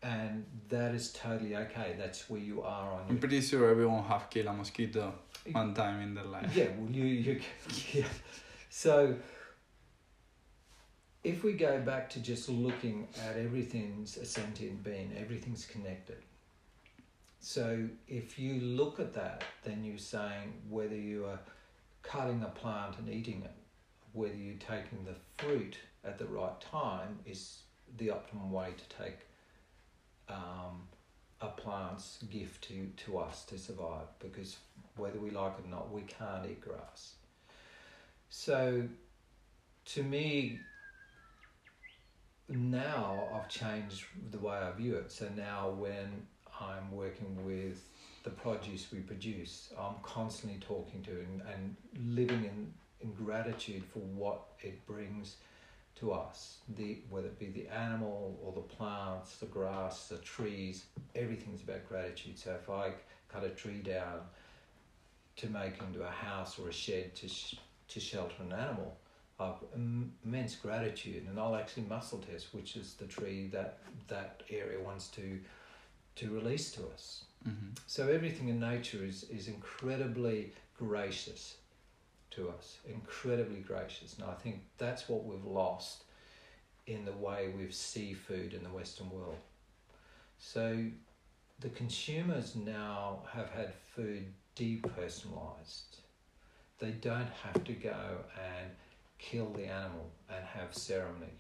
And 0.02 0.46
that 0.70 0.94
is 0.94 1.14
totally 1.14 1.56
okay. 1.56 1.96
That's 1.98 2.30
where 2.30 2.40
you 2.40 2.62
are 2.62 2.92
on 2.92 3.04
i'm 3.04 3.12
your 3.12 3.20
pretty 3.20 3.40
sure 3.42 3.70
everyone 3.70 4.04
have 4.04 4.30
killed 4.30 4.48
a 4.48 4.54
mosquito 4.54 5.14
one 5.52 5.74
time 5.74 6.02
in 6.02 6.14
their 6.14 6.26
life 6.26 6.54
yeah, 6.54 6.68
well, 6.78 6.92
you, 6.92 7.06
you, 7.06 7.42
yeah. 7.94 8.06
So, 8.70 9.16
if 11.24 11.44
we 11.44 11.54
go 11.54 11.80
back 11.80 12.10
to 12.12 12.20
just 12.20 12.50
looking 12.50 13.08
at 13.24 13.38
everything's 13.38 14.18
a 14.18 14.26
sentient 14.26 14.84
being, 14.84 15.14
everything's 15.16 15.66
connected. 15.66 16.18
So, 17.40 17.88
if 18.08 18.40
you 18.40 18.60
look 18.62 19.00
at 19.00 19.14
that, 19.14 19.44
then 19.64 19.84
you're 19.84 20.00
saying 20.00 20.54
whether 20.70 20.96
you 20.96 21.26
are 21.26 21.40
cutting 22.02 22.42
a 22.42 22.48
plant 22.48 22.98
and 22.98 23.08
eating 23.10 23.44
it, 23.44 23.54
whether 24.12 24.36
you're 24.36 24.56
taking 24.56 25.06
the 25.06 25.16
fruit 25.38 25.78
at 26.06 26.18
the 26.18 26.26
right 26.26 26.60
time 26.62 27.20
is 27.26 27.60
the 27.98 28.10
optimum 28.10 28.52
way 28.52 28.74
to 28.78 29.04
take 29.04 29.20
um, 30.30 30.88
a 31.42 31.48
plant's 31.48 32.20
gift 32.30 32.68
to, 32.68 32.90
to 33.06 33.18
us 33.18 33.44
to 33.46 33.58
survive 33.58 34.08
because 34.20 34.58
whether 34.96 35.20
we 35.20 35.30
like 35.30 35.54
it 35.60 35.66
or 35.66 35.70
not, 35.70 35.92
we 35.92 36.02
can't 36.02 36.46
eat 36.50 36.62
grass. 36.62 37.16
So, 38.30 38.84
to 39.86 40.04
me, 40.04 40.60
now 42.50 43.28
I've 43.34 43.50
changed 43.50 44.06
the 44.32 44.40
way 44.40 44.56
I 44.56 44.72
view 44.72 44.96
it. 44.96 45.12
So 45.12 45.28
now 45.36 45.70
when 45.70 46.26
I'm 46.60 46.92
working 46.92 47.46
with 47.46 47.90
the 48.24 48.30
produce 48.30 48.88
we 48.92 49.00
produce, 49.00 49.74
I'm 49.80 49.96
constantly 50.02 50.60
talking 50.60 51.02
to 51.04 51.12
and, 51.12 51.42
and 51.54 51.76
living 52.16 52.44
in, 52.44 52.74
in 53.02 53.14
gratitude 53.14 53.84
for 53.92 54.00
what 54.00 54.42
it 54.62 54.86
brings 54.86 55.38
to 56.04 56.12
us. 56.12 56.58
The 56.78 57.00
whether 57.10 57.28
it 57.28 57.40
be 57.40 57.48
the 57.48 57.68
animal 57.68 58.40
or 58.44 58.52
the 58.54 58.62
plants, 58.76 59.38
the 59.38 59.46
grass, 59.48 60.08
the 60.08 60.18
trees, 60.18 60.86
everything's 61.16 61.64
about 61.64 61.88
gratitude. 61.88 62.38
So 62.38 62.52
if 62.62 62.70
I 62.70 62.92
cut 63.30 63.44
a 63.44 63.50
tree 63.50 63.82
down 63.82 64.20
to 65.38 65.50
make 65.50 65.80
into 65.82 66.04
a 66.04 66.12
house 66.12 66.60
or 66.60 66.70
a 66.70 66.74
shed 66.74 67.16
to 67.16 67.28
sh- 67.28 67.56
to 67.88 68.00
shelter 68.00 68.36
an 68.42 68.52
animal, 68.54 68.98
I've 69.40 69.56
im- 69.74 70.14
immense 70.26 70.56
gratitude, 70.56 71.26
and 71.28 71.40
I'll 71.40 71.56
actually 71.56 71.84
muscle 71.84 72.20
test 72.20 72.54
which 72.54 72.76
is 72.76 72.94
the 72.96 73.06
tree 73.06 73.48
that 73.54 73.80
that 74.08 74.44
area 74.50 74.80
wants 74.80 75.08
to 75.10 75.40
to 76.16 76.30
release 76.30 76.72
to 76.74 76.82
us. 76.94 77.24
hmm 77.44 77.72
So 77.88 78.08
everything 78.10 78.50
in 78.50 78.60
nature 78.60 79.04
is 79.06 79.24
is 79.38 79.48
incredibly 79.48 80.52
gracious 80.78 81.58
to 82.36 82.50
us, 82.50 82.78
incredibly 82.88 83.60
gracious, 83.60 84.16
and 84.18 84.26
I 84.30 84.34
think 84.34 84.62
that's 84.78 85.10
what 85.10 85.26
we've 85.26 85.46
lost 85.46 86.04
in 86.88 87.06
the 87.06 87.14
way 87.14 87.54
we 87.58 87.70
see 87.72 88.14
food 88.14 88.54
in 88.54 88.64
the 88.64 88.70
Western 88.70 89.10
world. 89.10 89.38
So 90.38 90.86
the 91.60 91.70
consumers 91.70 92.56
now 92.56 93.24
have 93.32 93.50
had 93.50 93.74
food 93.96 94.26
depersonalized. 94.58 96.00
They 96.80 96.92
don't 96.92 97.30
have 97.44 97.64
to 97.64 97.74
go 97.74 97.96
and 98.36 98.72
kill 99.18 99.50
the 99.52 99.66
animal 99.66 100.12
and 100.30 100.44
have 100.46 100.76
ceremony 100.76 101.40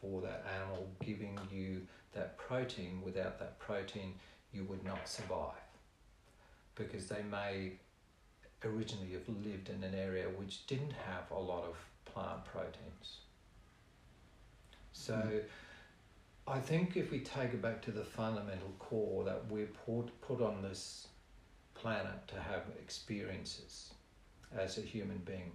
for 0.00 0.22
that 0.22 0.46
animal 0.56 0.88
giving 1.04 1.38
you 1.52 1.82
that 2.14 2.38
protein. 2.38 3.02
Without 3.04 3.38
that 3.38 3.58
protein, 3.58 4.14
you 4.52 4.64
would 4.64 4.84
not 4.84 5.08
survive 5.08 5.54
because 6.74 7.06
they 7.06 7.22
may 7.30 7.72
originally 8.64 9.12
have 9.12 9.28
lived 9.28 9.68
in 9.70 9.82
an 9.84 9.94
area 9.94 10.28
which 10.28 10.66
didn't 10.66 10.92
have 10.92 11.30
a 11.30 11.38
lot 11.38 11.64
of 11.64 11.76
plant 12.04 12.44
proteins. 12.44 13.18
So 14.92 15.14
Mm. 15.14 15.44
I 16.46 16.60
think 16.60 16.96
if 16.96 17.10
we 17.10 17.20
take 17.20 17.54
it 17.54 17.62
back 17.62 17.80
to 17.82 17.92
the 17.92 18.04
fundamental 18.04 18.72
core 18.78 19.24
that 19.24 19.46
we're 19.50 19.66
put, 19.86 20.20
put 20.20 20.40
on 20.42 20.62
this 20.62 21.08
planet 21.74 22.26
to 22.28 22.40
have 22.40 22.64
experiences 22.80 23.94
as 24.56 24.78
a 24.78 24.82
human 24.82 25.18
being, 25.18 25.52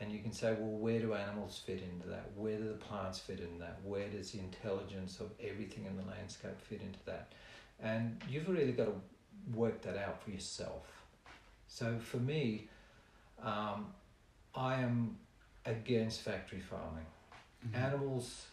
And 0.00 0.12
you 0.12 0.20
can 0.20 0.32
say, 0.32 0.54
well, 0.54 0.78
where 0.78 1.00
do 1.00 1.14
animals 1.14 1.58
fit 1.64 1.82
into 1.82 2.08
that? 2.08 2.30
Where 2.36 2.56
do 2.58 2.68
the 2.68 2.74
plants 2.74 3.18
fit 3.18 3.40
into 3.40 3.58
that? 3.60 3.80
Where 3.84 4.08
does 4.08 4.32
the 4.32 4.38
intelligence 4.40 5.20
of 5.20 5.30
everything 5.40 5.86
in 5.86 5.96
the 5.96 6.04
landscape 6.04 6.60
fit 6.60 6.82
into 6.82 7.00
that? 7.06 7.32
And 7.80 8.20
you've 8.28 8.48
really 8.48 8.72
got 8.72 8.86
to 8.86 8.94
work 9.54 9.82
that 9.82 9.96
out 9.96 10.22
for 10.22 10.30
yourself. 10.30 10.97
So 11.68 11.98
for 11.98 12.16
me, 12.16 12.66
um, 13.42 13.86
I 14.54 14.80
am 14.80 15.16
against 15.64 16.22
factory 16.22 16.60
farming. 16.60 17.06
Mm-hmm. 17.66 17.76
Animals 17.84 18.46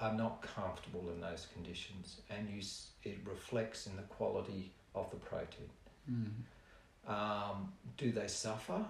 are 0.00 0.14
not 0.14 0.42
comfortable 0.42 1.10
in 1.14 1.20
those 1.20 1.46
conditions, 1.52 2.20
and 2.30 2.48
you, 2.48 2.58
s- 2.60 2.90
it 3.02 3.18
reflects 3.24 3.86
in 3.86 3.96
the 3.96 4.02
quality 4.02 4.70
of 4.94 5.10
the 5.10 5.16
protein. 5.16 5.68
Mm-hmm. 6.10 7.10
Um, 7.12 7.72
do 7.96 8.12
they 8.12 8.28
suffer? 8.28 8.84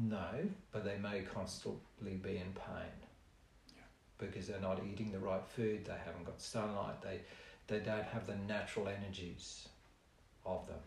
No, 0.00 0.28
but 0.72 0.84
they 0.84 0.98
may 0.98 1.22
constantly 1.22 2.12
be 2.22 2.36
in 2.36 2.52
pain 2.52 2.92
Yeah. 3.74 3.82
because 4.18 4.46
they're 4.46 4.60
not 4.60 4.80
eating 4.92 5.10
the 5.12 5.18
right 5.18 5.44
food. 5.46 5.84
They 5.86 5.96
haven't 6.04 6.24
got 6.24 6.40
sunlight. 6.40 7.00
They 7.02 7.20
they 7.66 7.80
don't 7.80 8.04
have 8.04 8.26
the 8.26 8.36
natural 8.36 8.88
energies 8.88 9.68
of 10.46 10.66
them. 10.66 10.78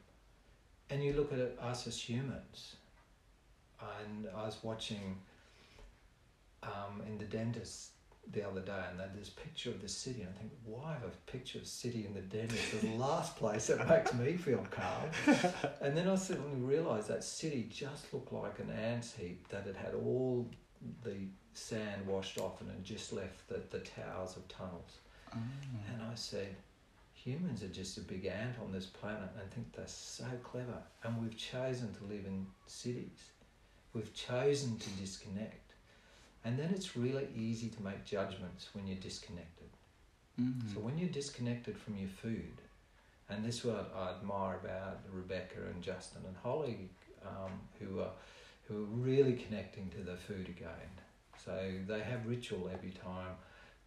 And 0.92 1.04
you 1.04 1.14
look 1.14 1.32
at 1.32 1.40
it, 1.40 1.58
us 1.62 1.88
as 1.88 1.98
humans. 1.98 2.76
And 4.00 4.28
I 4.36 4.46
was 4.46 4.58
watching 4.62 5.18
um, 6.64 7.02
in 7.08 7.18
the 7.18 7.26
dentist 7.26 7.92
the 8.32 8.48
other 8.48 8.62
day, 8.62 8.84
and 8.90 9.00
there's 9.00 9.14
this 9.16 9.30
picture 9.30 9.70
of 9.70 9.82
the 9.82 9.88
city. 9.88 10.22
And 10.22 10.30
I 10.36 10.38
think, 10.38 10.52
why 10.66 10.94
have 10.94 11.04
a 11.04 11.32
picture 11.32 11.60
of 11.60 11.66
city 11.66 12.06
in 12.06 12.14
the 12.14 12.22
dentist? 12.22 12.82
the 12.82 12.96
last 12.98 13.36
place 13.38 13.68
that 13.68 13.88
makes 13.90 14.14
me 14.14 14.34
feel 14.38 14.66
calm. 14.70 15.36
And 15.82 15.98
then 15.98 16.08
I 16.08 16.16
suddenly 16.16 16.60
realised 16.60 17.08
that 17.08 17.24
city 17.24 17.68
just 17.72 18.14
looked 18.14 18.32
like 18.32 18.60
an 18.60 18.70
ants 18.70 19.16
heap 19.16 19.48
that 19.48 19.66
had 19.66 19.76
had 19.76 19.94
all 19.96 20.48
the 21.04 21.16
sand 21.54 22.06
washed 22.06 22.40
off 22.40 22.62
and 22.62 22.70
had 22.70 22.84
just 22.84 23.14
left 23.14 23.48
the, 23.48 23.62
the 23.72 23.80
towers 23.80 24.36
of 24.36 24.48
tunnels. 24.48 25.00
Ah. 25.34 25.38
And 25.92 26.04
I 26.04 26.16
said, 26.16 26.56
humans 27.24 27.62
are 27.64 27.68
just 27.68 27.98
a 27.98 28.02
big 28.02 28.26
ant 28.26 28.56
on 28.64 28.72
this 28.72 28.88
planet 28.88 29.30
and 29.40 29.52
think 29.52 29.72
they're 29.74 29.88
so 29.88 30.26
clever. 30.44 30.78
And 31.04 31.22
we've 31.22 31.38
chosen 31.38 31.94
to 31.96 32.04
live 32.06 32.26
in 32.26 32.48
cities. 32.68 33.32
We've 33.94 34.14
chosen 34.14 34.78
to 34.78 34.90
disconnect. 34.92 35.74
And 36.44 36.58
then 36.58 36.72
it's 36.74 36.98
really 36.98 37.28
easy 37.36 37.70
to 37.70 37.84
make 37.84 38.04
judgments 38.06 38.70
when 38.74 38.88
you're 38.88 38.98
disconnected. 38.98 39.70
Mhm. 40.40 40.74
So 40.74 40.80
when 40.80 40.98
you're 40.98 41.10
disconnected 41.10 41.78
from 41.78 41.98
your 41.98 42.10
food, 42.10 42.62
and 43.30 43.46
this 43.46 43.60
is 43.60 43.66
what 43.66 43.94
I 43.96 44.10
admire 44.12 44.56
about 44.56 45.02
Rebecca 45.12 45.64
and 45.68 45.84
Justin 45.84 46.26
and 46.26 46.36
Holly, 46.38 46.90
um, 47.24 47.70
who 47.80 48.00
are 48.00 48.14
who 48.68 48.84
are 48.84 48.88
really 48.88 49.36
connecting 49.36 49.90
to 49.90 50.02
the 50.04 50.16
food 50.16 50.48
again. 50.48 50.92
So 51.38 51.80
they 51.86 52.02
have 52.02 52.26
ritual 52.26 52.70
every 52.70 52.92
time 52.92 53.36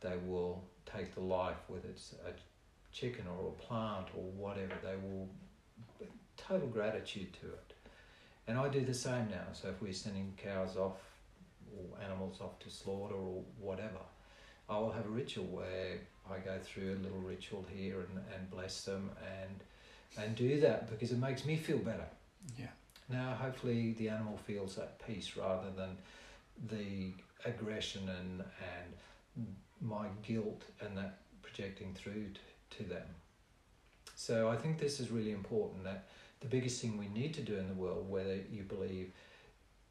they 0.01 0.17
will 0.19 0.69
take 0.85 1.15
the 1.15 1.21
life, 1.21 1.57
whether 1.69 1.89
it's 1.89 2.13
a 2.27 2.35
chicken 2.95 3.25
or 3.27 3.49
a 3.49 3.63
plant 3.63 4.07
or 4.17 4.23
whatever. 4.23 4.73
They 4.83 4.97
will 4.97 5.29
total 6.37 6.69
gratitude 6.69 7.33
to 7.41 7.47
it. 7.49 7.73
And 8.47 8.59
I 8.59 8.69
do 8.69 8.81
the 8.81 8.95
same 8.95 9.29
now. 9.31 9.53
So 9.53 9.69
if 9.69 9.83
we're 9.83 9.93
sending 9.93 10.33
cows 10.37 10.77
off 10.77 11.01
or 11.77 12.01
animals 12.03 12.41
off 12.41 12.59
to 12.61 12.71
slaughter 12.71 13.15
or 13.15 13.43
whatever, 13.59 14.01
I 14.69 14.79
will 14.79 14.93
have 14.93 15.07
a 15.07 15.11
ritual 15.11 15.47
where 15.47 15.99
I 16.31 16.39
go 16.39 16.59
through 16.63 16.93
a 16.93 17.03
little 17.03 17.19
ritual 17.19 17.67
here 17.75 17.97
and, 18.01 18.23
and 18.35 18.51
bless 18.51 18.85
them 18.85 19.11
and 19.41 19.61
and 20.17 20.37
do 20.37 20.61
that 20.61 20.89
because 20.89 21.11
it 21.11 21.19
makes 21.19 21.45
me 21.45 21.57
feel 21.57 21.79
better. 21.79 22.07
Yeah. 22.57 22.69
Now 23.11 23.37
hopefully 23.41 23.95
the 23.99 24.09
animal 24.09 24.39
feels 24.47 24.77
that 24.77 25.05
peace 25.07 25.37
rather 25.37 25.71
than 25.77 25.97
the 26.71 27.13
aggression 27.45 28.09
and 28.09 28.45
and 29.37 29.47
my 29.81 30.07
guilt 30.23 30.63
and 30.81 30.97
that 30.97 31.19
projecting 31.43 31.93
through 31.95 32.27
to, 32.79 32.85
them. 32.85 33.07
So 34.15 34.49
I 34.49 34.57
think 34.57 34.79
this 34.79 35.01
is 35.01 35.11
really 35.11 35.33
important 35.33 35.85
that 35.85 36.07
the 36.41 36.47
biggest 36.47 36.81
thing 36.81 36.99
we 36.99 37.09
need 37.09 37.35
to 37.35 37.43
do 37.43 37.57
in 37.57 37.69
the 37.69 37.75
world, 37.75 38.09
whether 38.09 38.37
you 38.51 38.63
believe 38.63 39.13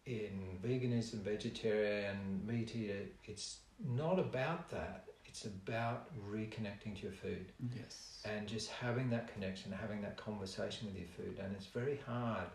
in 0.06 0.58
veganism, 0.64 1.16
vegetarian, 1.16 2.42
meat 2.46 2.76
eater, 2.76 3.06
it's 3.26 3.58
not 3.86 4.20
about 4.20 4.70
that. 4.70 5.06
It's 5.26 5.46
about 5.46 6.10
reconnecting 6.32 6.96
to 6.98 7.04
your 7.04 7.12
food 7.12 7.52
Yes. 7.76 8.22
and 8.24 8.48
just 8.48 8.70
having 8.70 9.10
that 9.10 9.34
connection, 9.34 9.72
having 9.72 10.02
that 10.02 10.16
conversation 10.16 10.88
with 10.88 10.96
your 10.96 11.08
food. 11.18 11.40
And 11.44 11.56
it's 11.56 11.66
very 11.66 12.00
hard 12.06 12.48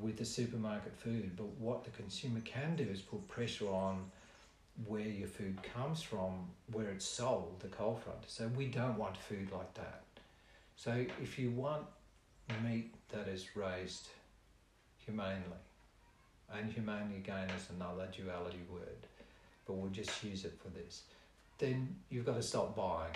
with 0.00 0.16
the 0.16 0.24
supermarket 0.24 0.96
food, 0.96 1.36
but 1.36 1.46
what 1.58 1.84
the 1.84 1.90
consumer 1.90 2.40
can 2.40 2.74
do 2.74 2.84
is 2.84 3.00
put 3.00 3.26
pressure 3.28 3.68
on 3.68 4.10
where 4.86 5.00
your 5.00 5.28
food 5.28 5.58
comes 5.74 6.02
from, 6.02 6.48
where 6.72 6.88
it's 6.88 7.04
sold, 7.04 7.60
the 7.60 7.68
cold 7.68 8.02
front. 8.02 8.18
So 8.26 8.48
we 8.56 8.66
don't 8.66 8.98
want 8.98 9.16
food 9.16 9.50
like 9.52 9.72
that. 9.74 10.02
So 10.76 11.04
if 11.22 11.38
you 11.38 11.50
want 11.50 11.86
meat 12.64 12.92
that 13.10 13.28
is 13.28 13.56
raised 13.56 14.08
humanely, 14.98 15.40
and 16.52 16.70
humanely 16.70 17.16
again 17.16 17.48
is 17.50 17.68
another 17.76 18.08
duality 18.16 18.60
word, 18.70 19.06
but 19.66 19.74
we'll 19.74 19.90
just 19.90 20.22
use 20.22 20.44
it 20.44 20.58
for 20.62 20.68
this, 20.70 21.02
then 21.58 21.94
you've 22.10 22.26
got 22.26 22.36
to 22.36 22.42
stop 22.42 22.76
buying 22.76 23.12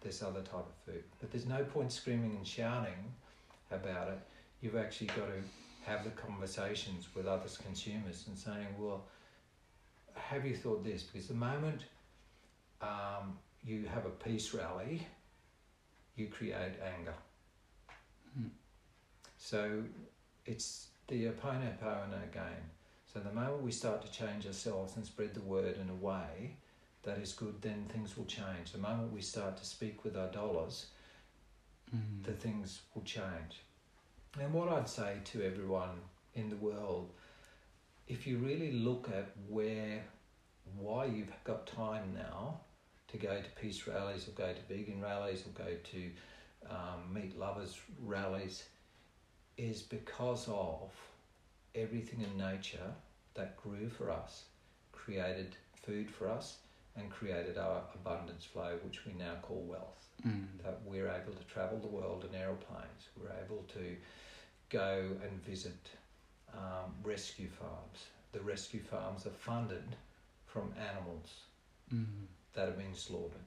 this 0.00 0.22
other 0.22 0.40
type 0.40 0.66
of 0.66 0.74
food. 0.84 1.04
But 1.20 1.30
there's 1.30 1.46
no 1.46 1.62
point 1.64 1.92
screaming 1.92 2.36
and 2.36 2.46
shouting 2.46 3.14
about 3.70 4.08
it. 4.08 4.18
You've 4.60 4.76
actually 4.76 5.08
got 5.08 5.28
to 5.28 5.42
have 5.86 6.04
the 6.04 6.10
conversations 6.10 7.08
with 7.14 7.26
other 7.26 7.48
consumers 7.62 8.24
and 8.28 8.36
saying, 8.36 8.66
well, 8.78 9.04
have 10.14 10.44
you 10.46 10.56
thought 10.56 10.84
this? 10.84 11.02
Because 11.02 11.28
the 11.28 11.34
moment 11.34 11.84
um, 12.80 13.38
you 13.64 13.84
have 13.86 14.06
a 14.06 14.10
peace 14.10 14.54
rally, 14.54 15.06
you 16.16 16.28
create 16.28 16.74
anger. 16.96 17.14
Hmm. 18.36 18.48
So 19.38 19.82
it's 20.46 20.88
the 21.08 21.24
Ho'oponopono 21.26 22.22
again. 22.24 22.62
So 23.12 23.18
the 23.20 23.32
moment 23.32 23.62
we 23.62 23.72
start 23.72 24.02
to 24.02 24.10
change 24.10 24.46
ourselves 24.46 24.96
and 24.96 25.04
spread 25.04 25.34
the 25.34 25.40
word 25.40 25.76
in 25.76 25.90
a 25.90 25.94
way 25.94 26.56
that 27.02 27.18
is 27.18 27.32
good, 27.32 27.60
then 27.60 27.86
things 27.88 28.16
will 28.16 28.26
change. 28.26 28.72
The 28.72 28.78
moment 28.78 29.12
we 29.12 29.22
start 29.22 29.56
to 29.56 29.64
speak 29.64 30.04
with 30.04 30.16
our 30.16 30.28
dollars, 30.30 30.86
Mhm. 31.92 32.22
the 32.22 32.32
things 32.32 32.82
will 32.94 33.02
change. 33.02 33.62
And 34.38 34.54
what 34.54 34.68
I'd 34.68 34.88
say 34.88 35.20
to 35.24 35.42
everyone 35.42 36.00
in 36.34 36.50
the 36.50 36.56
world, 36.56 37.12
if 38.10 38.26
you 38.26 38.38
really 38.38 38.72
look 38.72 39.08
at 39.08 39.28
where, 39.48 40.02
why 40.76 41.04
you've 41.04 41.32
got 41.44 41.66
time 41.66 42.12
now 42.14 42.58
to 43.08 43.16
go 43.16 43.36
to 43.40 43.50
peace 43.60 43.86
rallies 43.86 44.26
or 44.26 44.32
go 44.32 44.52
to 44.52 44.74
vegan 44.74 45.00
rallies 45.00 45.44
or 45.46 45.50
go 45.64 45.70
to 45.92 46.10
um, 46.68 47.12
meat 47.12 47.38
lovers 47.38 47.78
rallies, 48.04 48.64
is 49.56 49.82
because 49.82 50.48
of 50.48 50.90
everything 51.74 52.20
in 52.20 52.36
nature 52.36 52.90
that 53.34 53.56
grew 53.56 53.88
for 53.88 54.10
us, 54.10 54.44
created 54.92 55.56
food 55.86 56.10
for 56.10 56.28
us, 56.28 56.58
and 56.96 57.10
created 57.10 57.56
our 57.56 57.82
abundance 57.94 58.44
flow, 58.44 58.72
which 58.84 59.06
we 59.06 59.12
now 59.12 59.34
call 59.42 59.62
wealth 59.68 60.06
Mm. 60.26 60.62
that 60.62 60.78
we're 60.84 61.08
able 61.08 61.32
to 61.32 61.44
travel 61.44 61.78
the 61.78 61.86
world 61.86 62.26
in 62.28 62.38
aeroplanes. 62.38 63.08
We're 63.18 63.32
able 63.42 63.64
to 63.68 63.96
go 64.68 65.16
and 65.22 65.42
visit 65.42 65.78
um, 66.54 66.92
rescue 67.02 67.48
farms. 67.48 68.06
The 68.32 68.40
rescue 68.40 68.80
farms 68.80 69.26
are 69.26 69.30
funded 69.30 69.96
from 70.46 70.72
animals 70.90 71.40
Mm. 71.92 72.26
that 72.52 72.68
have 72.68 72.78
been 72.78 72.94
slaughtered. 72.94 73.40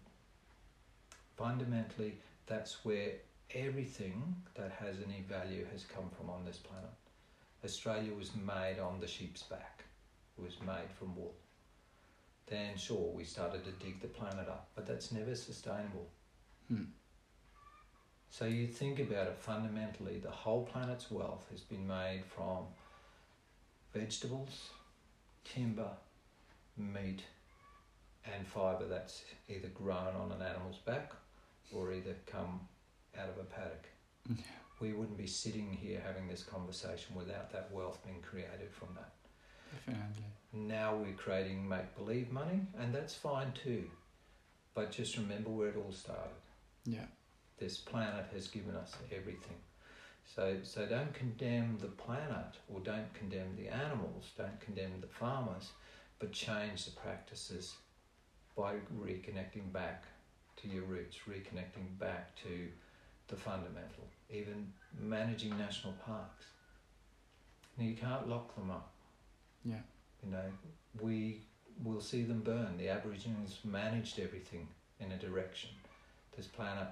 Fundamentally, 1.37 2.17
that's 2.45 2.83
where 2.83 3.13
everything 3.51 4.35
that 4.55 4.71
has 4.71 4.97
any 5.05 5.21
value 5.21 5.65
has 5.71 5.85
come 5.85 6.09
from 6.09 6.29
on 6.29 6.43
this 6.45 6.57
planet. 6.57 6.89
Australia 7.63 8.13
was 8.13 8.35
made 8.35 8.79
on 8.79 8.99
the 8.99 9.07
sheep's 9.07 9.43
back. 9.43 9.83
It 10.37 10.41
was 10.43 10.59
made 10.61 10.91
from 10.99 11.15
wool. 11.15 11.33
Then, 12.47 12.75
sure, 12.77 13.11
we 13.13 13.23
started 13.23 13.63
to 13.63 13.71
dig 13.71 14.01
the 14.01 14.07
planet 14.07 14.49
up, 14.49 14.67
but 14.75 14.85
that's 14.85 15.11
never 15.13 15.35
sustainable. 15.35 16.09
Hmm. 16.67 16.83
So 18.29 18.45
you 18.45 18.67
think 18.67 18.99
about 18.99 19.27
it 19.27 19.37
fundamentally, 19.37 20.17
the 20.19 20.31
whole 20.31 20.65
planet's 20.65 21.09
wealth 21.09 21.45
has 21.51 21.61
been 21.61 21.87
made 21.87 22.23
from 22.25 22.65
vegetables, 23.93 24.69
timber, 25.43 25.91
meat, 26.77 27.21
and 28.33 28.47
fibre 28.47 28.85
that's 28.87 29.23
either 29.49 29.67
grown 29.69 30.15
on 30.19 30.31
an 30.31 30.41
animal's 30.41 30.77
back 30.77 31.11
or 31.71 31.93
either 31.93 32.15
come 32.25 32.61
out 33.19 33.29
of 33.29 33.37
a 33.37 33.43
paddock. 33.43 33.85
Yeah. 34.29 34.35
We 34.79 34.93
wouldn't 34.93 35.17
be 35.17 35.27
sitting 35.27 35.71
here 35.71 36.01
having 36.05 36.27
this 36.27 36.43
conversation 36.43 37.15
without 37.15 37.51
that 37.51 37.69
wealth 37.71 38.03
being 38.03 38.21
created 38.21 38.71
from 38.71 38.89
that. 38.95 39.13
Definitely. 39.85 40.23
Now 40.53 40.95
we're 40.95 41.13
creating 41.13 41.67
make 41.67 41.95
believe 41.95 42.31
money, 42.31 42.61
and 42.79 42.93
that's 42.93 43.13
fine 43.13 43.51
too. 43.53 43.85
But 44.73 44.91
just 44.91 45.17
remember 45.17 45.49
where 45.49 45.69
it 45.69 45.77
all 45.77 45.91
started. 45.91 46.31
Yeah. 46.85 47.05
This 47.57 47.77
planet 47.77 48.25
has 48.33 48.47
given 48.47 48.75
us 48.75 48.95
everything. 49.15 49.57
So, 50.25 50.57
so 50.63 50.85
don't 50.85 51.13
condemn 51.13 51.77
the 51.79 51.87
planet 51.87 52.57
or 52.67 52.79
don't 52.79 53.13
condemn 53.13 53.55
the 53.55 53.67
animals, 53.69 54.31
don't 54.37 54.59
condemn 54.59 54.99
the 55.01 55.07
farmers. 55.07 55.71
but 56.19 56.31
change 56.31 56.85
the 56.85 56.91
practices 56.91 57.75
by 58.55 58.75
reconnecting 58.97 59.71
back 59.73 60.05
to 60.55 60.67
your 60.69 60.83
roots, 60.83 61.17
reconnecting 61.27 61.99
back 61.99 62.33
to 62.43 62.69
the 63.27 63.35
fundamental, 63.35 64.05
even 64.29 64.71
managing 64.99 65.57
national 65.57 65.93
parks. 66.05 66.45
Now, 67.77 67.85
you 67.85 67.95
can't 67.95 68.29
lock 68.29 68.55
them 68.55 68.71
up. 68.71 68.91
Yeah. 69.65 69.81
You 70.23 70.31
know, 70.31 70.45
we 71.01 71.41
will 71.83 71.99
see 71.99 72.23
them 72.23 72.41
burn. 72.41 72.77
The 72.77 72.87
Aborigines 72.89 73.57
managed 73.65 74.19
everything 74.19 74.67
in 74.99 75.11
a 75.11 75.17
direction. 75.17 75.71
This 76.37 76.47
planet, 76.47 76.87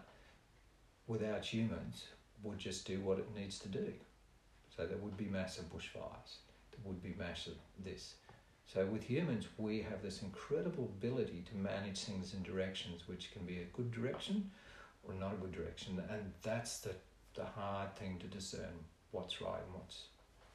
without 1.08 1.46
humans, 1.46 2.06
would 2.44 2.58
just 2.58 2.86
do 2.86 3.00
what 3.02 3.20
it 3.20 3.28
needs 3.36 3.60
to 3.60 3.68
do. 3.70 3.94
So 4.76 4.86
there 4.86 4.98
would 4.98 5.18
be 5.18 5.26
massive 5.26 5.66
bushfires. 5.66 6.38
There 6.72 6.80
would 6.86 7.02
be 7.04 7.14
massive 7.18 7.58
this. 7.84 8.16
So 8.66 8.86
with 8.86 9.04
humans, 9.04 9.48
we 9.58 9.82
have 9.82 10.02
this 10.02 10.22
incredible 10.22 10.86
ability 10.86 11.44
to 11.50 11.58
manage 11.58 12.00
things 12.04 12.34
in 12.34 12.44
directions 12.44 13.08
which 13.08 13.32
can 13.34 13.46
be 13.46 13.58
a 13.60 13.66
good 13.76 13.92
direction 13.92 14.50
or 15.04 15.14
not 15.14 15.34
a 15.34 15.38
good 15.38 15.52
direction, 15.52 16.02
and 16.10 16.32
that's 16.42 16.80
the 16.80 16.92
the 17.34 17.46
hard 17.46 17.96
thing 17.96 18.18
to 18.20 18.28
discern 18.28 18.74
what's 19.12 19.42
right 19.42 19.62
and 19.66 19.74
what's 19.74 20.06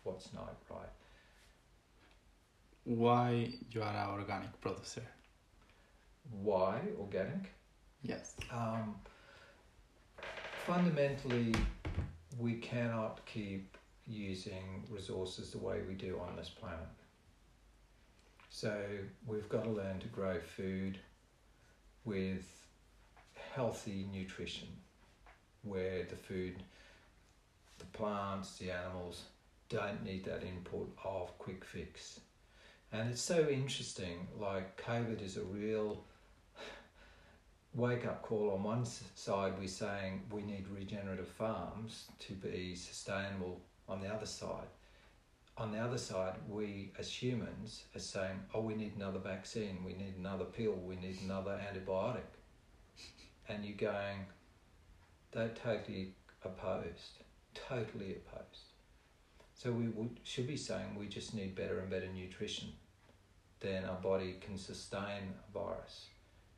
what's 0.04 0.32
not 0.32 0.56
right. 0.70 0.88
Why 2.84 3.52
you 3.70 3.82
are 3.82 3.92
an 3.92 4.20
organic 4.20 4.60
producer? 4.60 5.02
Why 6.30 6.80
organic? 6.98 7.52
Yes. 8.02 8.34
Um, 8.52 8.94
fundamentally, 10.64 11.54
we 12.38 12.54
cannot 12.54 13.24
keep 13.26 13.76
using 14.06 14.84
resources 14.90 15.50
the 15.50 15.58
way 15.58 15.80
we 15.88 15.94
do 15.94 16.20
on 16.28 16.36
this 16.36 16.48
planet. 16.48 16.78
So 18.50 18.80
we've 19.26 19.48
got 19.48 19.64
to 19.64 19.70
learn 19.70 19.98
to 20.00 20.06
grow 20.08 20.38
food 20.40 20.98
with 22.04 22.46
healthy 23.54 24.06
nutrition, 24.12 24.68
where 25.62 26.04
the 26.04 26.16
food, 26.16 26.56
the 27.78 27.84
plants, 27.86 28.56
the 28.58 28.70
animals 28.70 29.22
don't 29.68 30.04
need 30.04 30.24
that 30.24 30.44
input 30.44 30.88
of 31.04 31.36
quick 31.38 31.64
fix. 31.64 32.20
And 32.92 33.10
it's 33.10 33.20
so 33.20 33.48
interesting, 33.48 34.28
like 34.38 34.80
COVID 34.80 35.22
is 35.22 35.36
a 35.36 35.42
real 35.42 36.04
wake 37.76 38.06
up 38.06 38.22
call. 38.22 38.50
On 38.52 38.62
one 38.62 38.84
side, 39.14 39.52
we're 39.58 39.68
saying 39.68 40.22
we 40.30 40.42
need 40.42 40.66
regenerative 40.68 41.28
farms 41.28 42.06
to 42.20 42.32
be 42.32 42.74
sustainable. 42.74 43.60
On 43.88 44.00
the 44.00 44.08
other 44.08 44.26
side, 44.26 44.66
on 45.58 45.70
the 45.70 45.78
other 45.78 45.98
side, 45.98 46.34
we 46.48 46.90
as 46.98 47.10
humans 47.10 47.84
are 47.94 48.00
saying, 48.00 48.40
oh, 48.52 48.60
we 48.60 48.74
need 48.74 48.96
another 48.96 49.20
vaccine, 49.20 49.78
we 49.84 49.92
need 49.92 50.14
another 50.18 50.44
pill, 50.44 50.72
we 50.72 50.96
need 50.96 51.18
another 51.22 51.60
antibiotic. 51.72 52.26
And 53.48 53.64
you're 53.64 53.76
going, 53.76 54.26
they're 55.30 55.50
totally 55.50 56.14
opposed, 56.44 57.22
totally 57.54 58.16
opposed. 58.16 58.72
So 59.54 59.70
we 59.70 59.88
would, 59.88 60.18
should 60.24 60.48
be 60.48 60.56
saying 60.56 60.96
we 60.98 61.06
just 61.06 61.32
need 61.32 61.54
better 61.54 61.78
and 61.78 61.88
better 61.88 62.08
nutrition. 62.12 62.68
Then 63.60 63.84
our 63.84 63.96
body 63.96 64.36
can 64.40 64.58
sustain 64.58 65.32
a 65.48 65.52
virus. 65.58 66.06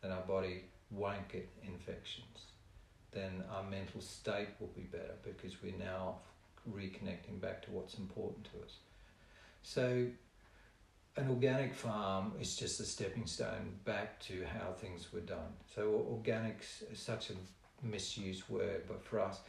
Then 0.00 0.12
our 0.12 0.22
body 0.22 0.64
won't 0.90 1.28
get 1.28 1.48
infections. 1.62 2.46
Then 3.12 3.42
our 3.50 3.62
mental 3.62 4.00
state 4.00 4.48
will 4.60 4.70
be 4.76 4.82
better 4.82 5.14
because 5.22 5.62
we're 5.62 5.78
now 5.78 6.16
reconnecting 6.70 7.40
back 7.40 7.62
to 7.62 7.70
what's 7.70 7.94
important 7.94 8.44
to 8.52 8.64
us. 8.64 8.76
So 9.62 10.06
an 11.16 11.28
organic 11.28 11.74
farm 11.74 12.32
is 12.40 12.56
just 12.56 12.80
a 12.80 12.84
stepping 12.84 13.26
stone 13.26 13.74
back 13.84 14.20
to 14.20 14.44
how 14.44 14.72
things 14.72 15.12
were 15.12 15.20
done. 15.20 15.52
So 15.74 16.04
organics 16.10 16.90
is 16.92 17.00
such 17.00 17.30
a 17.30 17.34
misused 17.82 18.48
word, 18.48 18.84
but 18.86 19.04
for 19.04 19.20
us, 19.20 19.40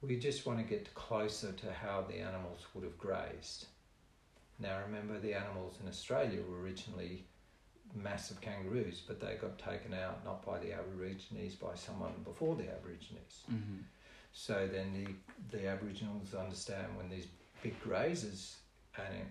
we 0.00 0.16
just 0.16 0.46
want 0.46 0.58
to 0.58 0.64
get 0.64 0.94
closer 0.94 1.52
to 1.52 1.72
how 1.72 2.04
the 2.08 2.18
animals 2.18 2.66
would 2.72 2.84
have 2.84 2.96
grazed. 2.98 3.66
Now 4.60 4.80
remember 4.86 5.18
the 5.18 5.34
animals 5.34 5.78
in 5.82 5.88
Australia 5.88 6.40
were 6.48 6.60
originally 6.60 7.24
massive 8.02 8.40
kangaroos, 8.40 9.02
but 9.06 9.20
they 9.20 9.36
got 9.40 9.58
taken 9.58 9.94
out 9.94 10.24
not 10.24 10.44
by 10.44 10.58
the 10.58 10.72
Aborigines, 10.72 11.54
by 11.54 11.74
someone 11.74 12.12
before 12.24 12.56
the 12.56 12.70
Aborigines. 12.70 13.42
Mm-hmm. 13.50 13.82
So 14.32 14.68
then 14.70 14.92
the, 14.92 15.56
the 15.56 15.68
Aboriginals 15.68 16.34
understand 16.34 16.96
when 16.96 17.08
these 17.08 17.26
big 17.62 17.80
grazers 17.82 18.56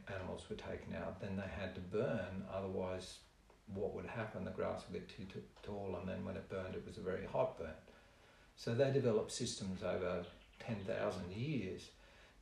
animals 0.08 0.44
were 0.50 0.56
taken 0.56 0.96
out, 0.96 1.20
then 1.20 1.36
they 1.36 1.50
had 1.60 1.76
to 1.76 1.82
burn, 1.82 2.44
otherwise 2.54 3.18
what 3.74 3.94
would 3.94 4.06
happen? 4.06 4.46
The 4.46 4.52
grass 4.52 4.84
would 4.88 5.00
get 5.00 5.10
too 5.10 5.26
t- 5.26 5.46
tall, 5.64 5.98
and 6.00 6.08
then 6.08 6.24
when 6.24 6.36
it 6.36 6.50
burned, 6.50 6.76
it 6.76 6.86
was 6.86 6.98
a 6.98 7.02
very 7.02 7.26
hot 7.26 7.58
burn. 7.58 7.70
So 8.56 8.74
they 8.74 8.92
developed 8.92 9.32
systems 9.32 9.84
over 9.84 10.24
10,000 10.60 11.32
years 11.32 11.90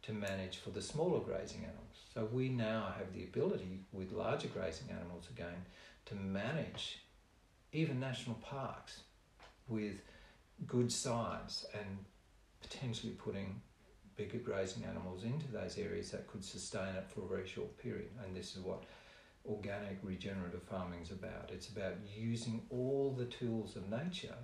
to 0.03 0.13
manage 0.13 0.57
for 0.57 0.69
the 0.69 0.81
smaller 0.81 1.19
grazing 1.19 1.63
animals. 1.63 1.97
So 2.13 2.29
we 2.31 2.49
now 2.49 2.93
have 2.97 3.11
the 3.13 3.23
ability 3.23 3.79
with 3.91 4.11
larger 4.11 4.47
grazing 4.49 4.89
animals 4.91 5.25
again 5.29 5.65
to 6.05 6.15
manage 6.15 6.99
even 7.71 7.99
national 7.99 8.35
parks 8.37 9.01
with 9.67 10.01
good 10.67 10.91
science 10.91 11.65
and 11.73 11.97
potentially 12.61 13.13
putting 13.13 13.61
bigger 14.15 14.37
grazing 14.37 14.85
animals 14.85 15.23
into 15.23 15.47
those 15.51 15.77
areas 15.77 16.11
that 16.11 16.27
could 16.27 16.43
sustain 16.43 16.95
it 16.95 17.05
for 17.09 17.21
a 17.21 17.27
very 17.27 17.47
short 17.47 17.77
period. 17.77 18.09
And 18.23 18.35
this 18.35 18.55
is 18.55 18.63
what 18.63 18.83
organic 19.45 19.97
regenerative 20.01 20.63
farming 20.63 21.01
is 21.01 21.11
about. 21.11 21.49
It's 21.51 21.67
about 21.67 21.95
using 22.15 22.61
all 22.69 23.13
the 23.17 23.25
tools 23.25 23.75
of 23.75 23.89
nature 23.89 24.35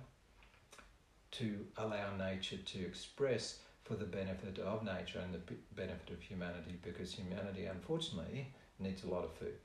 to 1.32 1.66
allow 1.78 2.14
nature 2.16 2.58
to 2.58 2.78
express 2.84 3.60
for 3.84 3.94
the 3.94 4.04
benefit 4.04 4.58
of 4.58 4.84
nature 4.84 5.18
and 5.18 5.34
the 5.34 5.40
benefit 5.74 6.10
of 6.10 6.22
humanity 6.22 6.78
because 6.82 7.12
humanity 7.12 7.64
unfortunately 7.64 8.46
needs 8.78 9.02
a 9.02 9.08
lot 9.08 9.24
of 9.24 9.32
food 9.32 9.56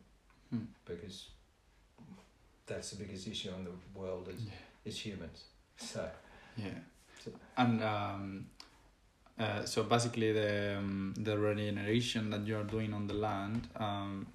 hmm. 0.49 0.63
because 0.85 1.27
that's 2.67 2.91
the 2.91 2.97
biggest 3.03 3.27
issue 3.27 3.49
in 3.57 3.63
the 3.63 3.71
world 3.99 4.27
is, 4.29 4.41
Yeah. 4.43 4.51
is 4.85 4.99
humans 5.05 5.43
so 5.77 6.09
Yeah. 6.57 6.79
So- 7.23 7.31
And 7.57 7.83
um, 7.83 8.47
uh, 9.39 9.63
so 9.65 9.83
basically 9.83 10.31
the 10.33 10.77
um, 10.77 11.13
the 11.17 11.37
regeneration 11.37 12.29
that 12.31 12.45
you 12.47 12.57
are 12.57 12.63
doing 12.63 12.93
on 12.93 13.07
the 13.07 13.13
land. 13.13 13.67
Um, 13.75 14.27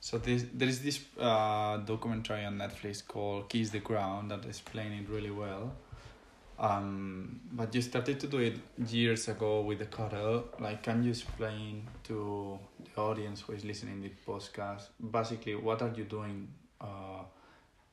so 0.00 0.18
this, 0.18 0.44
there 0.52 0.68
is 0.68 0.82
this 0.82 0.98
uh, 1.20 1.76
documentary 1.78 2.44
on 2.44 2.58
Netflix 2.58 3.06
called 3.06 3.48
"Kiss 3.48 3.70
the 3.70 3.78
Ground" 3.80 4.30
that 4.32 4.44
explains 4.44 5.00
it 5.02 5.08
really 5.08 5.30
well. 5.30 5.72
Um, 6.58 7.40
but 7.52 7.74
you 7.74 7.82
started 7.82 8.20
to 8.20 8.26
do 8.26 8.38
it 8.38 8.56
years 8.88 9.28
ago 9.28 9.60
with 9.62 9.78
the 9.78 9.86
cattle. 9.86 10.44
Like, 10.60 10.82
can 10.82 11.02
you 11.02 11.10
explain 11.10 11.88
to 12.04 12.58
the 12.94 13.00
audience 13.00 13.40
who 13.42 13.52
is 13.52 13.64
listening 13.64 14.02
to 14.02 14.08
the 14.08 14.14
podcast 14.32 14.88
basically 15.10 15.54
what 15.54 15.82
are 15.82 15.92
you 15.96 16.04
doing 16.04 16.48
uh, 16.80 17.22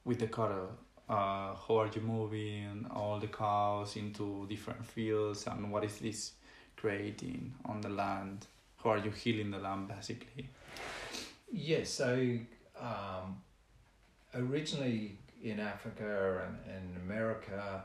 with 0.10 0.20
the 0.20 0.28
cattle? 0.28 0.70
uh, 1.10 1.56
how 1.64 1.76
are 1.82 1.90
you 1.96 2.02
moving 2.02 2.86
all 2.92 3.18
the 3.20 3.32
cows 3.44 3.96
into 3.96 4.46
different 4.48 4.86
fields 4.86 5.48
and 5.48 5.72
what 5.72 5.84
is 5.84 5.98
this 5.98 6.34
creating 6.76 7.52
on 7.66 7.82
the 7.82 7.90
land 7.90 8.46
how 8.84 8.92
are 8.92 9.02
you 9.06 9.12
healing 9.24 9.50
the 9.50 9.58
land 9.58 9.88
basically 9.88 10.46
Yes, 11.52 11.90
so 11.90 12.38
um, 12.80 13.42
originally 14.36 15.18
in 15.44 15.60
Africa 15.60 16.48
and, 16.48 16.76
and 16.76 16.98
America, 16.98 17.84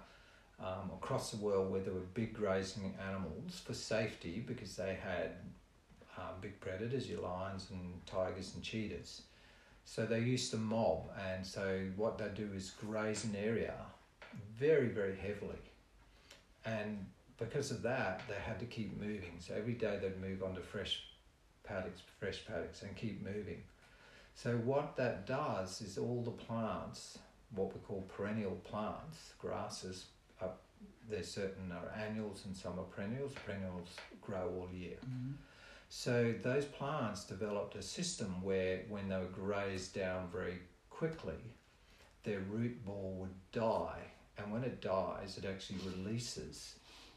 um, 0.60 0.90
across 0.94 1.30
the 1.30 1.38
world, 1.38 1.70
where 1.70 1.80
there 1.80 1.94
were 1.94 2.00
big 2.12 2.34
grazing 2.34 2.94
animals 3.08 3.60
for 3.64 3.74
safety 3.74 4.44
because 4.46 4.76
they 4.76 4.98
had 5.02 5.30
um, 6.18 6.34
big 6.40 6.60
predators, 6.60 7.08
your 7.08 7.22
lions 7.22 7.68
and 7.70 8.04
tigers 8.06 8.52
and 8.54 8.62
cheetahs. 8.62 9.22
So 9.84 10.06
they 10.06 10.20
used 10.20 10.50
to 10.50 10.56
mob, 10.56 11.10
and 11.30 11.46
so 11.46 11.82
what 11.96 12.18
they 12.18 12.28
do 12.34 12.48
is 12.54 12.70
graze 12.70 13.24
an 13.24 13.36
area 13.36 13.74
very, 14.58 14.88
very 14.88 15.16
heavily. 15.16 15.58
And 16.64 17.04
because 17.38 17.70
of 17.70 17.82
that, 17.82 18.22
they 18.28 18.34
had 18.34 18.58
to 18.60 18.66
keep 18.66 18.98
moving. 18.98 19.34
So 19.38 19.54
every 19.54 19.74
day 19.74 19.98
they'd 20.00 20.20
move 20.20 20.42
onto 20.42 20.62
fresh 20.62 21.02
paddocks, 21.64 22.00
fresh 22.18 22.44
paddocks, 22.46 22.82
and 22.82 22.96
keep 22.96 23.22
moving. 23.22 23.62
So 24.34 24.56
what 24.56 24.96
that 24.96 25.26
does 25.26 25.80
is 25.80 25.98
all 25.98 26.22
the 26.22 26.30
plants, 26.30 27.18
what 27.54 27.72
we 27.72 27.80
call 27.80 28.02
perennial 28.16 28.58
plants, 28.64 29.34
grasses, 29.38 30.06
are, 30.40 30.50
there's 31.08 31.30
certain 31.30 31.72
are 31.72 31.92
annuals 32.00 32.44
and 32.46 32.56
some 32.56 32.78
are 32.78 32.84
perennials. 32.84 33.32
Perennials 33.46 33.88
grow 34.20 34.52
all 34.58 34.68
year. 34.74 34.96
Mm-hmm. 35.06 35.32
So 35.96 36.34
those 36.42 36.64
plants 36.64 37.22
developed 37.22 37.76
a 37.76 37.82
system 37.82 38.42
where 38.42 38.80
when 38.88 39.08
they 39.08 39.16
were 39.16 39.26
grazed 39.26 39.94
down 39.94 40.28
very 40.30 40.58
quickly, 40.90 41.38
their 42.24 42.40
root 42.40 42.84
ball 42.84 43.16
would 43.20 43.52
die. 43.52 44.00
And 44.36 44.52
when 44.52 44.64
it 44.64 44.82
dies, 44.82 45.38
it 45.38 45.44
actually 45.48 45.78
releases 45.86 46.74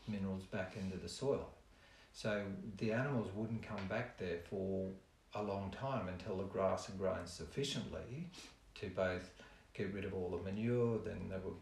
minerals 0.08 0.44
back 0.44 0.78
into 0.80 0.96
the 0.96 1.10
soil. 1.10 1.50
So 2.14 2.44
the 2.78 2.94
animals 2.94 3.32
wouldn't 3.36 3.68
come 3.68 3.84
back 3.90 4.20
there 4.20 4.42
for 4.48 4.92
a 5.34 5.42
long 5.42 5.72
time 5.72 6.08
until 6.08 6.38
the 6.38 6.44
grass 6.44 6.86
had 6.86 7.00
grown 7.00 7.26
sufficiently 7.26 8.30
to 8.76 8.90
both 8.92 9.32
get 9.74 9.92
rid 9.92 10.06
of 10.06 10.14
all 10.14 10.30
the 10.30 10.50
manure, 10.50 11.00
then 11.04 11.30
there 11.30 11.42
were 11.44 11.58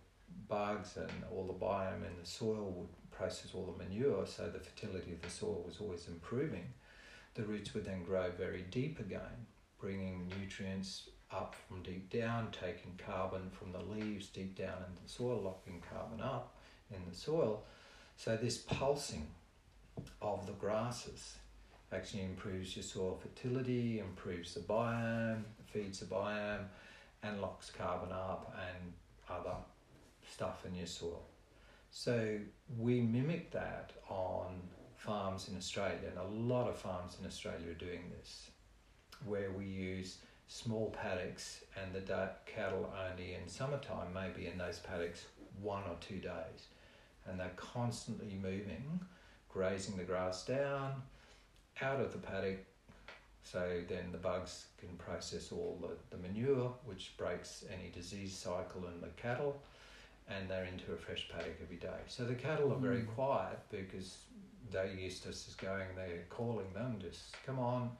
bugs 0.49 0.97
and 0.97 1.09
all 1.31 1.45
the 1.45 1.53
biome 1.53 2.05
in 2.05 2.19
the 2.21 2.27
soil 2.27 2.73
would 2.75 3.09
process 3.09 3.51
all 3.55 3.73
the 3.73 3.83
manure, 3.83 4.27
so 4.27 4.49
the 4.49 4.59
fertility 4.59 5.13
of 5.13 5.21
the 5.21 5.29
soil 5.29 5.63
was 5.65 5.77
always 5.79 6.09
improving. 6.09 6.65
The 7.36 7.44
roots 7.44 7.74
would 7.74 7.86
then 7.86 8.03
grow 8.03 8.32
very 8.32 8.66
deep 8.72 8.99
again, 8.99 9.45
bringing 9.80 10.32
nutrients 10.40 11.10
up 11.32 11.56
from 11.68 11.84
deep 11.84 12.10
down, 12.10 12.48
taking 12.52 12.98
carbon 13.06 13.49
from 13.52 13.72
the 13.72 13.82
leaves 13.82 14.28
deep 14.28 14.57
down 14.57 14.78
in 14.88 14.95
the 15.03 15.10
soil, 15.10 15.41
locking 15.44 15.84
carbon 15.91 16.22
up 16.22 16.56
in 16.90 17.02
the 17.10 17.16
soil. 17.16 17.64
So 18.16 18.38
this 18.38 18.57
pulsing 18.57 19.28
of 20.22 20.45
the 20.45 20.53
grasses 20.53 21.36
actually 21.91 22.24
improves 22.24 22.76
your 22.76 22.84
soil 22.84 23.20
fertility, 23.22 23.99
improves 23.99 24.53
the 24.53 24.62
biome, 24.62 25.44
feeds 25.66 25.99
the 25.99 26.06
biome, 26.06 26.66
and 27.22 27.41
locks 27.41 27.70
carbon 27.70 28.12
up 28.12 28.56
and 28.70 28.94
other 29.30 29.56
stuff 30.32 30.66
in 30.66 30.76
your 30.76 30.88
soil. 30.88 31.24
So 31.91 32.40
we 32.78 33.02
mimic 33.02 33.52
that 33.52 33.91
on 34.10 34.62
farms 35.06 35.48
in 35.48 35.57
Australia, 35.57 36.10
and 36.10 36.18
a 36.18 36.53
lot 36.53 36.68
of 36.68 36.77
farms 36.77 37.18
in 37.19 37.27
Australia 37.27 37.69
are 37.69 37.73
doing 37.73 38.11
this, 38.18 38.49
where 39.26 39.52
we 39.52 39.65
use 39.65 40.18
small 40.48 40.91
paddocks 41.02 41.64
and 41.82 41.94
the 41.94 42.30
cattle 42.45 42.91
only 43.10 43.34
in 43.34 43.48
summertime 43.48 44.07
maybe 44.14 44.48
in 44.48 44.57
those 44.57 44.80
paddocks 44.80 45.26
one 45.61 45.84
or 45.84 45.95
two 45.99 46.18
days 46.18 46.68
and 47.27 47.40
they're 47.40 47.52
constantly 47.56 48.38
moving 48.41 48.99
grazing 49.49 49.98
the 49.98 50.03
grass 50.03 50.45
down 50.45 51.02
out 51.82 51.99
of 51.99 52.11
the 52.11 52.18
paddock 52.18 52.60
so 53.44 53.82
then 53.90 54.11
the 54.11 54.18
bugs 54.18 54.65
can 54.80 54.90
process 54.98 55.52
all 55.52 55.80
the, 55.82 56.15
the 56.15 56.22
manure 56.22 56.72
which 56.86 57.14
breaks 57.18 57.65
any 57.73 57.90
disease 57.90 58.36
cycle 58.36 58.86
in 58.94 59.02
the 59.02 59.10
cattle 59.19 59.60
and 60.27 60.48
they're 60.48 60.65
into 60.65 60.91
a 60.91 60.95
fresh 60.95 61.27
paddock 61.32 61.57
every 61.61 61.77
day 61.77 62.02
so 62.07 62.23
the 62.23 62.36
cattle 62.36 62.72
are 62.72 62.80
very 62.80 63.02
mm. 63.02 63.15
quiet 63.15 63.60
because 63.72 64.18
they're 64.71 64.85
is 64.85 65.19
to 65.21 65.29
just 65.29 65.57
going 65.57 65.87
there 65.95 66.25
calling 66.29 66.71
them 66.73 66.97
just 66.99 67.35
come 67.45 67.59
on 67.59 67.91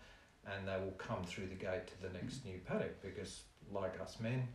and 0.48 0.68
they 0.68 0.78
will 0.84 0.96
come 0.98 1.24
through 1.24 1.48
the 1.48 1.56
gate 1.56 1.88
to 1.88 2.08
the 2.08 2.14
next 2.14 2.46
new 2.46 2.60
paddock 2.66 3.02
because, 3.02 3.42
like 3.74 4.00
us 4.00 4.20
men, 4.20 4.48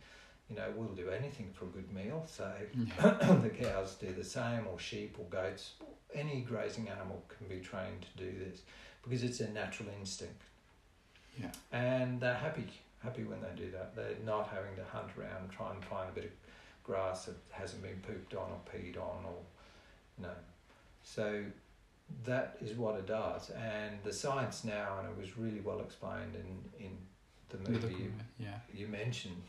you 0.49 0.55
know, 0.55 0.67
we'll 0.75 0.89
do 0.89 1.09
anything 1.09 1.49
for 1.53 1.65
a 1.65 1.67
good 1.69 1.91
meal. 1.93 2.25
So 2.27 2.49
the 3.01 3.49
cows 3.49 3.95
do 3.95 4.13
the 4.13 4.23
same, 4.23 4.67
or 4.71 4.79
sheep, 4.79 5.17
or 5.19 5.25
goats. 5.25 5.73
Any 6.13 6.41
grazing 6.41 6.89
animal 6.89 7.23
can 7.27 7.47
be 7.47 7.63
trained 7.63 8.05
to 8.15 8.23
do 8.25 8.31
this 8.39 8.61
because 9.03 9.23
it's 9.23 9.39
a 9.39 9.49
natural 9.49 9.89
instinct. 9.99 10.41
Yeah. 11.39 11.51
And 11.71 12.19
they're 12.19 12.33
happy, 12.33 12.67
happy 13.03 13.23
when 13.23 13.41
they 13.41 13.61
do 13.61 13.71
that. 13.71 13.95
They're 13.95 14.15
not 14.25 14.49
having 14.49 14.75
to 14.75 14.83
hunt 14.83 15.11
around 15.17 15.49
try 15.49 15.73
and 15.73 15.83
find 15.85 16.09
a 16.09 16.13
bit 16.13 16.25
of 16.25 16.31
grass 16.83 17.25
that 17.25 17.35
hasn't 17.51 17.81
been 17.81 18.01
pooped 18.05 18.33
on 18.33 18.49
or 18.51 18.59
peed 18.71 18.97
on, 18.97 19.25
or 19.25 19.37
you 20.17 20.23
know. 20.23 20.35
So 21.03 21.43
that 22.23 22.57
is 22.61 22.77
what 22.77 22.95
it 22.95 23.07
does. 23.07 23.49
And 23.51 23.97
the 24.03 24.13
science 24.13 24.63
now, 24.63 24.99
and 24.99 25.09
it 25.09 25.17
was 25.17 25.37
really 25.37 25.59
well 25.59 25.79
explained 25.79 26.35
in, 26.35 26.85
in 26.85 26.97
the 27.49 27.69
movie 27.69 27.95
you, 28.03 28.13
yeah. 28.39 28.59
you 28.73 28.87
mentioned, 28.87 29.41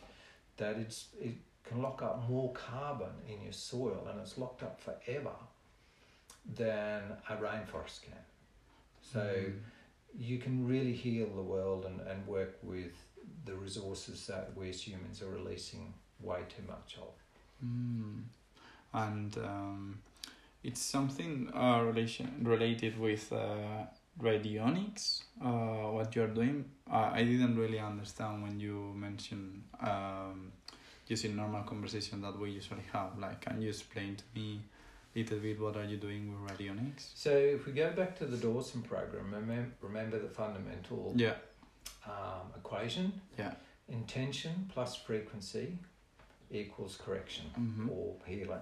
that 0.56 0.76
it's 0.76 1.06
it 1.20 1.34
can 1.64 1.80
lock 1.80 2.02
up 2.02 2.28
more 2.28 2.52
carbon 2.52 3.12
in 3.28 3.40
your 3.42 3.52
soil 3.52 4.06
and 4.10 4.20
it's 4.20 4.36
locked 4.36 4.62
up 4.62 4.80
forever 4.80 5.34
than 6.56 7.02
a 7.28 7.36
rainforest 7.36 8.02
can. 8.02 8.18
So 9.00 9.20
mm. 9.20 9.54
you 10.18 10.38
can 10.38 10.66
really 10.66 10.92
heal 10.92 11.28
the 11.34 11.42
world 11.42 11.84
and, 11.84 12.00
and 12.00 12.26
work 12.26 12.58
with 12.62 12.92
the 13.44 13.54
resources 13.54 14.26
that 14.26 14.50
we 14.56 14.70
as 14.70 14.80
humans 14.80 15.22
are 15.22 15.30
releasing 15.30 15.94
way 16.20 16.40
too 16.48 16.64
much 16.68 16.96
of. 17.00 17.14
Mm. 17.64 18.22
And 18.94 19.36
um, 19.38 19.98
it's 20.64 20.80
something 20.80 21.50
uh, 21.54 21.82
relation 21.84 22.40
related 22.42 22.98
with 22.98 23.32
uh, 23.32 23.84
radionics. 24.20 25.22
Uh, 25.42 25.90
what 25.92 26.14
you're 26.14 26.28
doing, 26.28 26.64
uh, 26.90 27.10
I 27.12 27.22
didn't 27.24 27.56
really 27.56 27.80
understand 27.80 28.42
when 28.42 28.60
you 28.60 28.92
mentioned 28.94 29.62
um, 29.80 30.52
using 31.08 31.36
normal 31.36 31.62
conversation 31.62 32.20
that 32.22 32.38
we 32.38 32.50
usually 32.50 32.84
have. 32.92 33.18
Like, 33.18 33.40
can 33.40 33.60
you 33.60 33.68
explain 33.68 34.16
to 34.16 34.24
me 34.34 34.60
a 35.14 35.18
little 35.18 35.38
bit 35.38 35.60
what 35.60 35.76
are 35.76 35.84
you 35.84 35.96
doing 35.96 36.32
with 36.32 36.58
radionics? 36.58 37.10
So, 37.14 37.30
if 37.30 37.66
we 37.66 37.72
go 37.72 37.90
back 37.92 38.16
to 38.18 38.26
the 38.26 38.36
Dawson 38.36 38.82
program, 38.82 39.34
remember, 39.34 39.72
remember 39.80 40.18
the 40.18 40.28
fundamental 40.28 41.12
yeah 41.16 41.34
um, 42.06 42.52
equation. 42.56 43.20
Yeah. 43.38 43.54
Intention 43.88 44.70
plus 44.72 44.96
frequency 44.96 45.78
equals 46.50 46.98
correction 47.02 47.46
mm-hmm. 47.58 47.90
or 47.90 48.14
healing. 48.26 48.60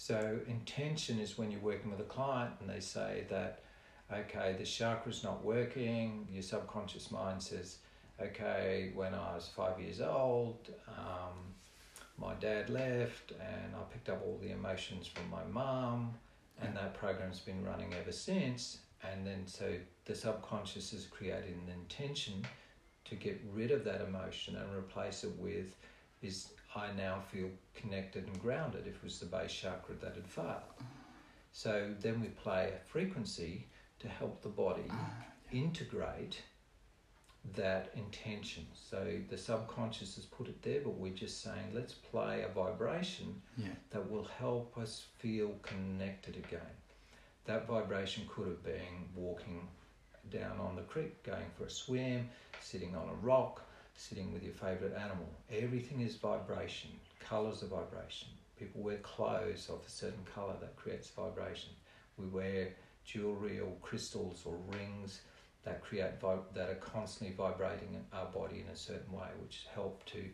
So 0.00 0.38
intention 0.46 1.18
is 1.18 1.36
when 1.36 1.50
you're 1.50 1.60
working 1.60 1.90
with 1.90 1.98
a 1.98 2.04
client 2.04 2.52
and 2.60 2.70
they 2.70 2.78
say 2.78 3.26
that, 3.30 3.64
okay, 4.12 4.54
the 4.56 4.64
chakra's 4.64 5.24
not 5.24 5.44
working. 5.44 6.28
Your 6.30 6.44
subconscious 6.44 7.10
mind 7.10 7.42
says, 7.42 7.78
okay, 8.22 8.92
when 8.94 9.12
I 9.12 9.34
was 9.34 9.50
five 9.54 9.80
years 9.80 10.00
old, 10.00 10.70
um, 10.86 11.36
my 12.16 12.32
dad 12.34 12.70
left 12.70 13.32
and 13.32 13.74
I 13.74 13.80
picked 13.92 14.08
up 14.08 14.22
all 14.24 14.38
the 14.40 14.52
emotions 14.52 15.08
from 15.08 15.28
my 15.30 15.42
mum, 15.50 16.14
and 16.62 16.76
that 16.76 16.94
program's 16.94 17.40
been 17.40 17.64
running 17.64 17.92
ever 18.00 18.12
since. 18.12 18.78
And 19.02 19.26
then 19.26 19.48
so 19.48 19.74
the 20.04 20.14
subconscious 20.14 20.92
is 20.92 21.06
creating 21.06 21.60
an 21.66 21.72
intention 21.72 22.46
to 23.06 23.16
get 23.16 23.44
rid 23.52 23.72
of 23.72 23.82
that 23.82 24.02
emotion 24.02 24.54
and 24.54 24.72
replace 24.76 25.24
it 25.24 25.36
with 25.40 25.74
is 26.22 26.52
I 26.78 26.92
now 26.96 27.20
feel 27.32 27.50
connected 27.74 28.26
and 28.26 28.40
grounded 28.40 28.86
if 28.86 28.96
it 28.96 29.04
was 29.04 29.18
the 29.18 29.26
base 29.26 29.52
chakra 29.52 29.96
that 30.00 30.14
had 30.14 30.26
failed. 30.26 30.74
So 31.52 31.90
then 32.00 32.20
we 32.20 32.28
play 32.28 32.72
a 32.74 32.88
frequency 32.88 33.66
to 33.98 34.08
help 34.08 34.42
the 34.42 34.48
body 34.48 34.84
ah, 34.90 35.10
integrate 35.50 36.40
that 37.56 37.90
intention. 37.96 38.66
So 38.74 39.18
the 39.28 39.38
subconscious 39.38 40.14
has 40.16 40.26
put 40.26 40.48
it 40.48 40.62
there, 40.62 40.80
but 40.80 40.94
we're 40.94 41.12
just 41.12 41.42
saying 41.42 41.72
let's 41.74 41.94
play 41.94 42.42
a 42.42 42.48
vibration 42.48 43.42
yeah. 43.56 43.68
that 43.90 44.08
will 44.08 44.28
help 44.38 44.76
us 44.78 45.06
feel 45.18 45.54
connected 45.62 46.36
again. 46.36 46.74
That 47.46 47.66
vibration 47.66 48.24
could 48.28 48.46
have 48.46 48.62
been 48.62 49.08
walking 49.16 49.66
down 50.30 50.60
on 50.60 50.76
the 50.76 50.82
creek, 50.82 51.22
going 51.22 51.46
for 51.56 51.64
a 51.64 51.70
swim, 51.70 52.28
sitting 52.60 52.94
on 52.94 53.08
a 53.08 53.14
rock, 53.14 53.64
sitting 53.98 54.32
with 54.32 54.44
your 54.44 54.52
favorite 54.52 54.94
animal. 54.94 55.28
Everything 55.50 56.00
is 56.00 56.14
vibration. 56.14 56.90
Colors 57.18 57.62
are 57.64 57.66
vibration. 57.66 58.28
People 58.58 58.80
wear 58.80 58.98
clothes 58.98 59.68
of 59.68 59.80
a 59.86 59.90
certain 59.90 60.24
color 60.34 60.54
that 60.60 60.76
creates 60.76 61.10
vibration. 61.10 61.70
We 62.16 62.26
wear 62.26 62.68
jewelry 63.04 63.58
or 63.58 63.72
crystals 63.82 64.42
or 64.46 64.54
rings 64.72 65.20
that 65.64 65.82
create 65.82 66.20
that 66.20 66.70
are 66.70 66.78
constantly 66.80 67.34
vibrating 67.36 68.04
our 68.12 68.26
body 68.26 68.60
in 68.60 68.72
a 68.72 68.76
certain 68.76 69.12
way, 69.12 69.28
which 69.42 69.66
help 69.74 70.04
to 70.06 70.24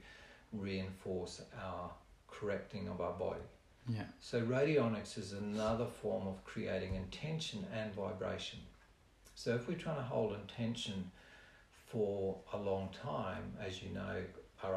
reinforce 0.53 1.41
our 1.63 1.91
correcting 2.29 2.89
of 2.89 3.01
our 3.01 3.15
body. 3.15 3.41
Yeah. 3.89 4.05
So 4.21 4.43
radionics 4.43 5.19
is 5.19 5.33
another 5.33 5.87
form 5.87 6.27
of 6.27 6.45
creating 6.45 6.95
intention 6.95 7.67
and 7.75 7.95
vibration. 7.95 8.61
So 9.35 9.55
if 9.55 9.69
we're 9.69 9.79
trying 9.79 9.97
to 9.97 10.03
hold 10.03 10.35
intention 10.35 11.11
for 11.95 12.37
a 12.53 12.59
long 12.59 12.89
time, 13.01 13.53
as 13.65 13.81
you 13.81 13.89
know, 13.91 14.17
our 14.65 14.77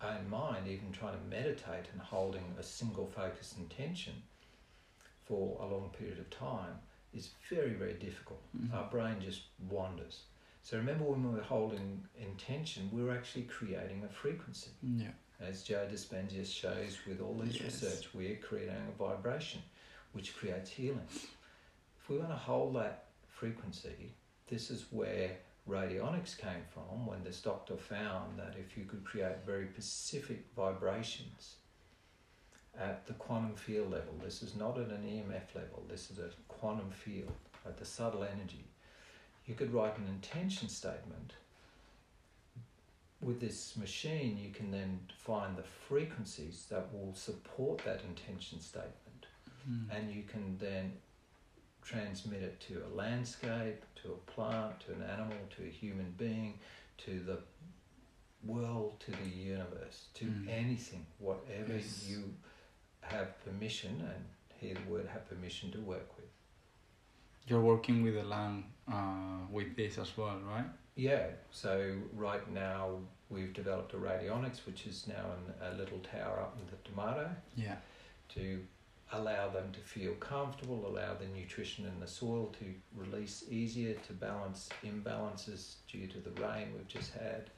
own 0.00 0.30
mind, 0.30 0.68
even 0.68 0.92
trying 0.92 1.18
to 1.18 1.24
meditate 1.28 1.86
and 1.92 2.00
holding 2.00 2.44
a 2.56 2.62
single 2.62 3.06
focus 3.06 3.56
intention 3.58 4.12
for 5.24 5.60
a 5.60 5.66
long 5.66 5.90
period 5.98 6.20
of 6.20 6.30
time 6.30 6.78
is 7.12 7.30
very, 7.50 7.72
very 7.72 7.94
difficult. 7.94 8.40
Mm-hmm. 8.56 8.76
Our 8.76 8.88
brain 8.90 9.16
just 9.20 9.42
wanders. 9.68 10.20
So 10.62 10.76
remember 10.76 11.04
when 11.04 11.24
we 11.28 11.36
were 11.36 11.44
holding 11.44 12.04
intention, 12.16 12.90
we're 12.92 13.12
actually 13.12 13.44
creating 13.44 14.04
a 14.08 14.12
frequency. 14.12 14.70
Yeah. 14.96 15.08
As 15.40 15.64
Joe 15.64 15.88
Dispenza 15.92 16.46
shows 16.46 16.98
with 17.08 17.20
all 17.20 17.34
this 17.34 17.56
yes. 17.56 17.82
research, 17.82 18.08
we're 18.14 18.36
creating 18.36 18.76
a 18.88 18.96
vibration 18.96 19.62
which 20.12 20.36
creates 20.36 20.70
healing. 20.70 21.08
If 21.10 22.08
we 22.08 22.18
want 22.18 22.30
to 22.30 22.36
hold 22.36 22.76
that 22.76 23.06
frequency, 23.28 24.12
this 24.48 24.70
is 24.70 24.86
where 24.90 25.32
radionics 25.68 26.36
came 26.36 26.64
from 26.72 27.06
when 27.06 27.24
this 27.24 27.40
doctor 27.40 27.76
found 27.76 28.38
that 28.38 28.54
if 28.58 28.76
you 28.76 28.84
could 28.84 29.04
create 29.04 29.44
very 29.44 29.68
specific 29.72 30.44
vibrations 30.54 31.56
at 32.78 33.06
the 33.06 33.14
quantum 33.14 33.54
field 33.54 33.90
level, 33.90 34.14
this 34.22 34.42
is 34.42 34.54
not 34.54 34.78
at 34.78 34.88
an 34.88 35.02
EMF 35.02 35.54
level, 35.54 35.82
this 35.88 36.10
is 36.10 36.18
a 36.18 36.30
quantum 36.48 36.90
field 36.90 37.32
at 37.64 37.76
the 37.78 37.84
subtle 37.84 38.22
energy, 38.22 38.64
you 39.46 39.54
could 39.54 39.72
write 39.72 39.96
an 39.98 40.06
intention 40.08 40.68
statement. 40.68 41.34
With 43.22 43.40
this 43.40 43.76
machine, 43.76 44.36
you 44.36 44.50
can 44.50 44.70
then 44.70 45.00
find 45.16 45.56
the 45.56 45.64
frequencies 45.88 46.66
that 46.70 46.92
will 46.92 47.14
support 47.14 47.78
that 47.78 48.02
intention 48.06 48.60
statement, 48.60 49.26
mm. 49.68 49.84
and 49.90 50.12
you 50.12 50.22
can 50.22 50.58
then 50.58 50.92
transmit 51.90 52.42
it 52.42 52.58
to 52.60 52.82
a 52.84 52.90
landscape, 52.94 53.80
to 54.02 54.08
a 54.12 54.30
plant, 54.32 54.80
to 54.80 54.92
an 54.92 55.02
animal, 55.02 55.36
to 55.56 55.62
a 55.62 55.70
human 55.70 56.12
being, 56.18 56.58
to 56.98 57.20
the 57.20 57.38
world, 58.44 58.98
to 59.00 59.12
the 59.12 59.28
universe, 59.28 60.08
to 60.14 60.24
Mm. 60.26 60.48
anything, 60.48 61.06
whatever 61.18 61.74
Yes. 61.76 62.08
you 62.08 62.34
have 63.02 63.38
permission, 63.44 64.00
and 64.00 64.24
here 64.60 64.74
the 64.74 64.90
word 64.90 65.06
have 65.06 65.28
permission 65.28 65.70
to 65.72 65.80
work 65.80 66.16
with. 66.16 66.26
You're 67.46 67.60
working 67.62 68.02
with 68.02 68.14
the 68.14 68.24
land 68.24 68.64
uh, 68.88 69.46
with 69.50 69.74
this 69.76 69.98
as 69.98 70.16
well, 70.16 70.38
right? 70.40 70.66
Yeah, 70.96 71.30
so 71.50 71.96
right 72.14 72.48
now 72.50 73.00
we've 73.30 73.52
developed 73.52 73.92
a 73.94 73.96
radionics, 73.96 74.64
which 74.66 74.86
is 74.86 75.06
now 75.08 75.24
in 75.36 75.54
a 75.68 75.74
little 75.74 75.98
tower 76.00 76.40
up 76.40 76.56
in 76.60 76.66
the 76.66 76.76
tomato, 76.88 77.30
Yeah. 77.56 77.76
to 78.30 78.64
allow 79.12 79.48
them 79.48 79.70
to 79.72 79.80
feel 79.80 80.12
comfortable, 80.14 80.84
allow 80.86 81.14
the 81.14 81.26
nutrition 81.26 81.86
in 81.86 82.00
the 82.00 82.06
soil 82.06 82.54
to 82.58 82.66
release 82.94 83.44
easier, 83.48 83.94
to 84.06 84.12
balance 84.12 84.68
imbalances 84.84 85.76
due 85.90 86.06
to 86.08 86.18
the 86.18 86.30
rain 86.42 86.68
we've 86.76 86.88
just 86.88 87.12
had, 87.12 87.50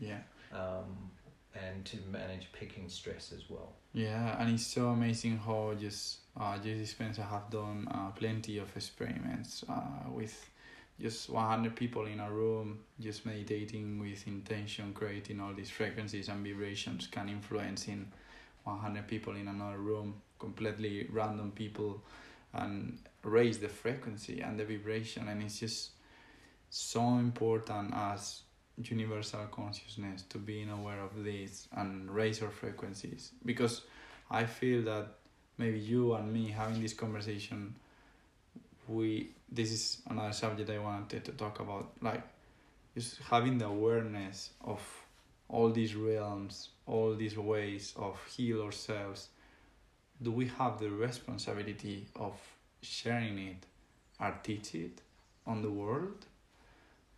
Yeah. 0.00 0.20
um, 0.52 1.10
and 1.54 1.84
to 1.84 1.96
manage 2.10 2.50
picking 2.52 2.88
stress 2.88 3.32
as 3.32 3.48
well. 3.48 3.72
Yeah, 3.92 4.40
and 4.40 4.54
it's 4.54 4.66
so 4.66 4.88
amazing 4.88 5.38
how 5.38 5.74
just 5.74 6.18
uh, 6.36 6.56
Joe 6.58 6.70
Dispenza 6.70 7.28
have 7.28 7.50
done 7.50 7.88
uh, 7.90 8.10
plenty 8.10 8.58
of 8.58 8.74
experiments 8.76 9.64
uh, 9.68 10.08
with 10.10 10.48
just 11.00 11.30
100 11.30 11.74
people 11.74 12.06
in 12.06 12.20
a 12.20 12.30
room, 12.30 12.80
just 13.00 13.24
meditating 13.26 13.98
with 13.98 14.26
intention, 14.26 14.92
creating 14.92 15.40
all 15.40 15.52
these 15.54 15.70
frequencies 15.70 16.28
and 16.28 16.44
vibrations, 16.46 17.06
can 17.10 17.28
influence 17.28 17.88
in 17.88 18.06
100 18.64 19.08
people 19.08 19.34
in 19.34 19.48
another 19.48 19.78
room, 19.78 20.20
completely 20.40 21.06
random 21.10 21.52
people, 21.52 22.02
and 22.52 22.98
raise 23.22 23.58
the 23.58 23.68
frequency 23.68 24.40
and 24.40 24.58
the 24.58 24.64
vibration. 24.64 25.28
And 25.28 25.42
it's 25.42 25.60
just 25.60 25.90
so 26.70 27.02
important 27.18 27.92
as 27.94 28.42
universal 28.88 29.46
consciousness 29.50 30.22
to 30.30 30.38
being 30.38 30.70
aware 30.70 31.00
of 31.00 31.24
this 31.24 31.68
and 31.76 32.10
raise 32.10 32.42
our 32.42 32.50
frequencies 32.50 33.32
because 33.44 33.82
I 34.30 34.44
feel 34.44 34.82
that 34.82 35.08
maybe 35.58 35.78
you 35.78 36.14
and 36.14 36.32
me 36.32 36.48
having 36.50 36.80
this 36.80 36.94
conversation 36.94 37.74
we 38.88 39.30
this 39.52 39.70
is 39.70 40.02
another 40.08 40.32
subject 40.32 40.70
I 40.70 40.78
wanted 40.78 41.24
to 41.24 41.32
talk 41.32 41.60
about 41.60 41.90
like 42.00 42.22
just 42.94 43.18
having 43.18 43.58
the 43.58 43.66
awareness 43.66 44.50
of 44.64 44.80
all 45.48 45.70
these 45.70 45.94
realms 45.94 46.70
all 46.86 47.14
these 47.14 47.36
ways 47.36 47.92
of 47.96 48.18
heal 48.26 48.62
ourselves 48.62 49.28
do 50.22 50.30
we 50.30 50.46
have 50.58 50.78
the 50.78 50.90
responsibility 50.90 52.06
of 52.16 52.34
sharing 52.82 53.38
it? 53.38 53.66
Or 54.20 54.34
teach 54.42 54.74
it 54.74 55.00
on 55.46 55.62
the 55.62 55.70
world? 55.70 56.26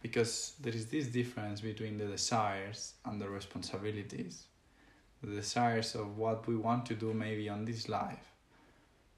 Because 0.00 0.54
there 0.60 0.72
is 0.72 0.86
this 0.86 1.06
difference 1.06 1.60
between 1.60 1.98
the 1.98 2.06
desires 2.06 2.94
and 3.04 3.20
the 3.20 3.28
responsibilities. 3.28 4.44
The 5.22 5.34
desires 5.34 5.94
of 5.94 6.16
what 6.16 6.46
we 6.46 6.56
want 6.56 6.86
to 6.86 6.94
do 6.94 7.12
maybe 7.12 7.48
on 7.48 7.64
this 7.64 7.88
life. 7.88 8.32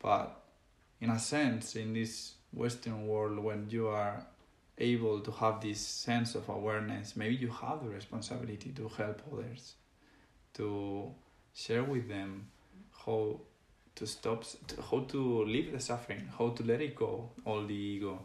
But 0.01 0.45
in 1.01 1.11
a 1.11 1.19
sense 1.19 1.77
in 1.77 1.93
this 1.93 2.35
western 2.53 3.07
world 3.07 3.39
when 3.39 3.67
you 3.69 3.89
are 3.89 4.25
able 4.79 5.21
to 5.21 5.31
have 5.31 5.61
this 5.61 5.81
sense 5.81 6.35
of 6.35 6.49
awareness 6.49 7.15
maybe 7.15 7.35
you 7.35 7.49
have 7.49 7.83
the 7.85 7.91
responsibility 7.91 8.71
to 8.71 8.89
help 8.89 9.21
others 9.33 9.75
to 10.55 11.11
share 11.53 11.85
with 11.85 12.09
them 12.09 12.47
how 13.05 13.39
to 13.95 14.07
stop 14.07 14.45
how 14.91 15.01
to 15.01 15.45
live 15.45 15.73
the 15.73 15.81
suffering 15.81 16.29
how 16.39 16.51
to 16.51 16.63
let 16.65 16.81
it 16.81 16.95
go 16.95 17.31
all 17.45 17.65
the 17.67 17.75
ego 17.75 18.19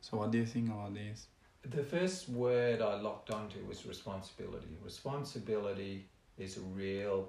so 0.00 0.16
what 0.18 0.30
do 0.30 0.38
you 0.38 0.46
think 0.46 0.68
about 0.68 0.94
this 0.94 1.26
The 1.64 1.82
first 1.82 2.28
word 2.28 2.80
I 2.80 2.94
locked 3.00 3.30
onto 3.30 3.58
was 3.66 3.84
responsibility. 3.86 4.76
Responsibility 4.84 6.06
is 6.38 6.56
a 6.58 6.60
real 6.60 7.28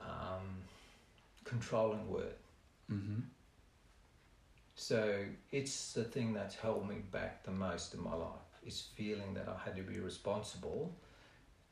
um, 0.00 0.46
controlling 1.44 2.08
word. 2.10 2.34
mm-hmm. 2.90 3.20
So 4.76 5.24
it's 5.52 5.92
the 5.92 6.04
thing 6.04 6.32
that's 6.32 6.56
held 6.56 6.88
me 6.88 6.96
back 7.12 7.44
the 7.44 7.50
most 7.52 7.94
in 7.94 8.02
my 8.02 8.14
life 8.14 8.50
is 8.66 8.80
feeling 8.96 9.34
that 9.34 9.48
I 9.48 9.56
had 9.64 9.76
to 9.76 9.82
be 9.82 10.00
responsible 10.00 10.92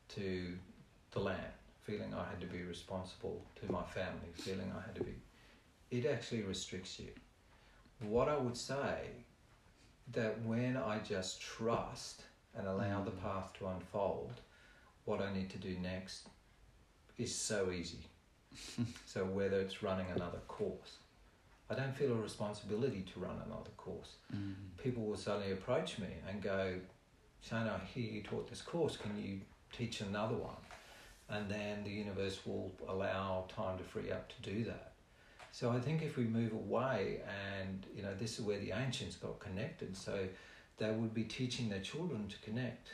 to 0.09 0.57
the 1.11 1.19
land, 1.19 1.53
feeling 1.83 2.13
I 2.13 2.27
had 2.29 2.39
to 2.41 2.47
be 2.47 2.63
responsible 2.63 3.43
to 3.61 3.71
my 3.71 3.83
family, 3.83 4.29
feeling 4.33 4.71
I 4.75 4.81
had 4.81 4.95
to 4.95 5.03
be. 5.03 5.15
It 5.91 6.05
actually 6.05 6.43
restricts 6.43 6.99
you. 6.99 7.09
What 7.99 8.29
I 8.29 8.37
would 8.37 8.57
say 8.57 9.09
that 10.11 10.41
when 10.43 10.77
I 10.77 10.99
just 10.99 11.41
trust 11.41 12.23
and 12.55 12.67
allow 12.67 13.03
the 13.03 13.11
path 13.11 13.53
to 13.59 13.67
unfold, 13.67 14.41
what 15.05 15.21
I 15.21 15.33
need 15.33 15.49
to 15.51 15.57
do 15.57 15.77
next 15.81 16.27
is 17.17 17.33
so 17.33 17.71
easy. 17.71 18.05
so 19.05 19.25
whether 19.25 19.59
it's 19.59 19.83
running 19.83 20.07
another 20.15 20.39
course, 20.47 20.97
I 21.69 21.75
don't 21.75 21.95
feel 21.95 22.11
a 22.11 22.15
responsibility 22.15 23.05
to 23.13 23.19
run 23.19 23.41
another 23.45 23.71
course. 23.77 24.15
Mm-hmm. 24.33 24.81
People 24.81 25.05
will 25.05 25.17
suddenly 25.17 25.51
approach 25.51 25.99
me 25.99 26.07
and 26.29 26.41
go, 26.41 26.75
Shane, 27.41 27.67
I 27.67 27.79
hear 27.93 28.09
you 28.09 28.21
taught 28.21 28.49
this 28.49 28.61
course, 28.61 28.97
can 28.97 29.21
you 29.21 29.41
teach 29.71 30.01
another 30.01 30.35
one? 30.35 30.55
And 31.29 31.49
then 31.49 31.83
the 31.83 31.89
universe 31.89 32.39
will 32.45 32.71
allow 32.87 33.45
time 33.55 33.77
to 33.77 33.83
free 33.83 34.11
up 34.11 34.29
to 34.29 34.49
do 34.49 34.63
that. 34.65 34.93
So 35.51 35.71
I 35.71 35.79
think 35.79 36.01
if 36.01 36.17
we 36.17 36.23
move 36.23 36.51
away, 36.53 37.21
and 37.59 37.85
you 37.95 38.01
know, 38.01 38.13
this 38.19 38.39
is 38.39 38.45
where 38.45 38.59
the 38.59 38.71
ancients 38.71 39.15
got 39.15 39.39
connected. 39.39 39.95
So 39.95 40.27
they 40.77 40.91
would 40.91 41.13
be 41.13 41.23
teaching 41.23 41.69
their 41.69 41.79
children 41.79 42.27
to 42.27 42.37
connect. 42.39 42.89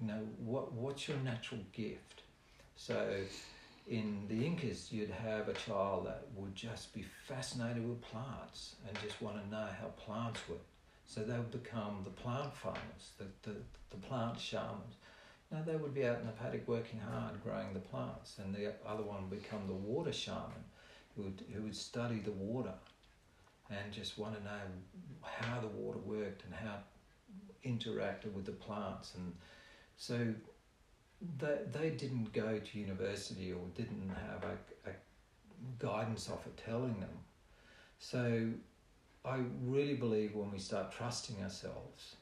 You 0.00 0.08
know, 0.08 0.20
what 0.38 0.72
what's 0.72 1.08
your 1.08 1.18
natural 1.18 1.60
gift? 1.72 2.22
So 2.76 3.16
in 3.88 4.26
the 4.28 4.46
Incas, 4.46 4.90
you'd 4.92 5.10
have 5.10 5.48
a 5.48 5.52
child 5.52 6.06
that 6.06 6.26
would 6.36 6.54
just 6.54 6.94
be 6.94 7.04
fascinated 7.26 7.86
with 7.86 8.00
plants 8.00 8.76
and 8.88 8.96
just 9.02 9.20
want 9.20 9.42
to 9.42 9.50
know 9.50 9.68
how 9.80 9.88
plants 9.88 10.40
work. 10.48 10.58
So 11.06 11.22
they 11.22 11.34
would 11.34 11.50
become 11.50 12.00
the 12.02 12.10
plant 12.10 12.56
farmers, 12.56 13.12
the, 13.18 13.26
the, 13.42 13.56
the 13.90 13.96
plant 13.96 14.40
shamans. 14.40 14.94
Now 15.54 15.62
they 15.64 15.76
would 15.76 15.94
be 15.94 16.04
out 16.04 16.18
in 16.18 16.26
the 16.26 16.32
paddock 16.32 16.66
working 16.66 16.98
hard, 16.98 17.40
growing 17.44 17.72
the 17.72 17.78
plants, 17.78 18.38
and 18.42 18.52
the 18.52 18.72
other 18.84 19.04
one 19.04 19.30
would 19.30 19.42
become 19.42 19.68
the 19.68 19.72
water 19.72 20.12
shaman, 20.12 20.64
who 21.14 21.22
would, 21.22 21.44
who 21.54 21.62
would 21.62 21.76
study 21.76 22.18
the 22.18 22.32
water 22.32 22.74
and 23.70 23.92
just 23.92 24.18
want 24.18 24.36
to 24.36 24.42
know 24.42 24.60
how 25.22 25.60
the 25.60 25.68
water 25.68 25.98
worked 25.98 26.42
and 26.44 26.52
how 26.52 26.78
interacted 27.64 28.32
with 28.32 28.44
the 28.44 28.52
plants. 28.52 29.12
And 29.14 29.32
so 29.96 30.34
they, 31.38 31.58
they 31.72 31.90
didn't 31.90 32.32
go 32.32 32.58
to 32.58 32.78
university 32.78 33.52
or 33.52 33.62
didn't 33.76 34.08
have 34.08 34.42
a, 34.42 34.90
a 34.90 34.92
guidance 35.78 36.28
offer 36.28 36.50
telling 36.56 36.98
them. 36.98 37.16
So 38.00 38.48
I 39.24 39.38
really 39.62 39.94
believe 39.94 40.34
when 40.34 40.50
we 40.50 40.58
start 40.58 40.90
trusting 40.90 41.40
ourselves, 41.44 42.16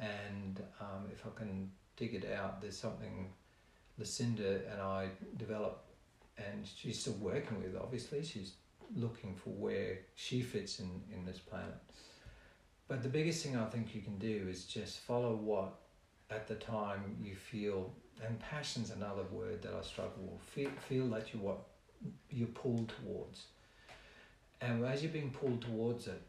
and 0.00 0.62
um, 0.80 1.10
if 1.12 1.26
I 1.26 1.38
can 1.38 1.70
dig 1.96 2.14
it 2.14 2.30
out, 2.32 2.60
there's 2.60 2.76
something 2.76 3.32
Lucinda 3.98 4.60
and 4.70 4.80
I 4.80 5.08
developed, 5.36 5.90
and 6.36 6.66
she's 6.66 7.00
still 7.00 7.14
working 7.14 7.62
with. 7.62 7.76
Obviously, 7.80 8.24
she's 8.24 8.54
looking 8.96 9.34
for 9.34 9.50
where 9.50 9.98
she 10.14 10.42
fits 10.42 10.80
in 10.80 11.02
in 11.12 11.24
this 11.24 11.38
planet. 11.38 11.76
But 12.88 13.02
the 13.02 13.08
biggest 13.08 13.44
thing 13.44 13.56
I 13.56 13.64
think 13.66 13.94
you 13.94 14.02
can 14.02 14.18
do 14.18 14.46
is 14.48 14.64
just 14.64 15.00
follow 15.00 15.34
what 15.34 15.74
at 16.30 16.46
the 16.48 16.56
time 16.56 17.16
you 17.22 17.34
feel, 17.34 17.92
and 18.24 18.38
passion's 18.38 18.90
another 18.90 19.24
word 19.30 19.62
that 19.62 19.72
I 19.72 19.82
struggle 19.82 20.22
with. 20.32 20.42
Feel, 20.42 20.70
feel 20.88 21.08
that 21.08 21.32
you 21.32 21.40
what 21.40 21.60
you're 22.30 22.48
pulled 22.48 22.92
towards. 23.00 23.46
And 24.60 24.84
as 24.84 25.02
you're 25.02 25.12
being 25.12 25.30
pulled 25.30 25.62
towards 25.62 26.06
it, 26.06 26.20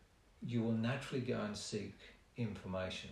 you 0.45 0.61
will 0.61 0.73
naturally 0.73 1.21
go 1.21 1.39
and 1.41 1.55
seek 1.55 1.93
information. 2.37 3.09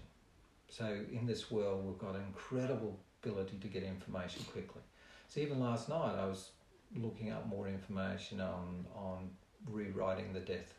So 0.74 0.86
in 0.86 1.28
this 1.28 1.52
world, 1.52 1.86
we've 1.86 2.00
got 2.00 2.16
an 2.16 2.24
incredible 2.24 3.00
ability 3.24 3.58
to 3.62 3.68
get 3.68 3.84
information 3.84 4.44
quickly. 4.52 4.82
So 5.28 5.40
even 5.40 5.60
last 5.60 5.88
night, 5.88 6.16
I 6.18 6.26
was 6.26 6.50
looking 6.96 7.32
up 7.32 7.48
more 7.48 7.68
information 7.68 8.42
on 8.42 8.88
on 8.96 9.30
rewriting 9.70 10.34
the 10.34 10.40
death, 10.40 10.74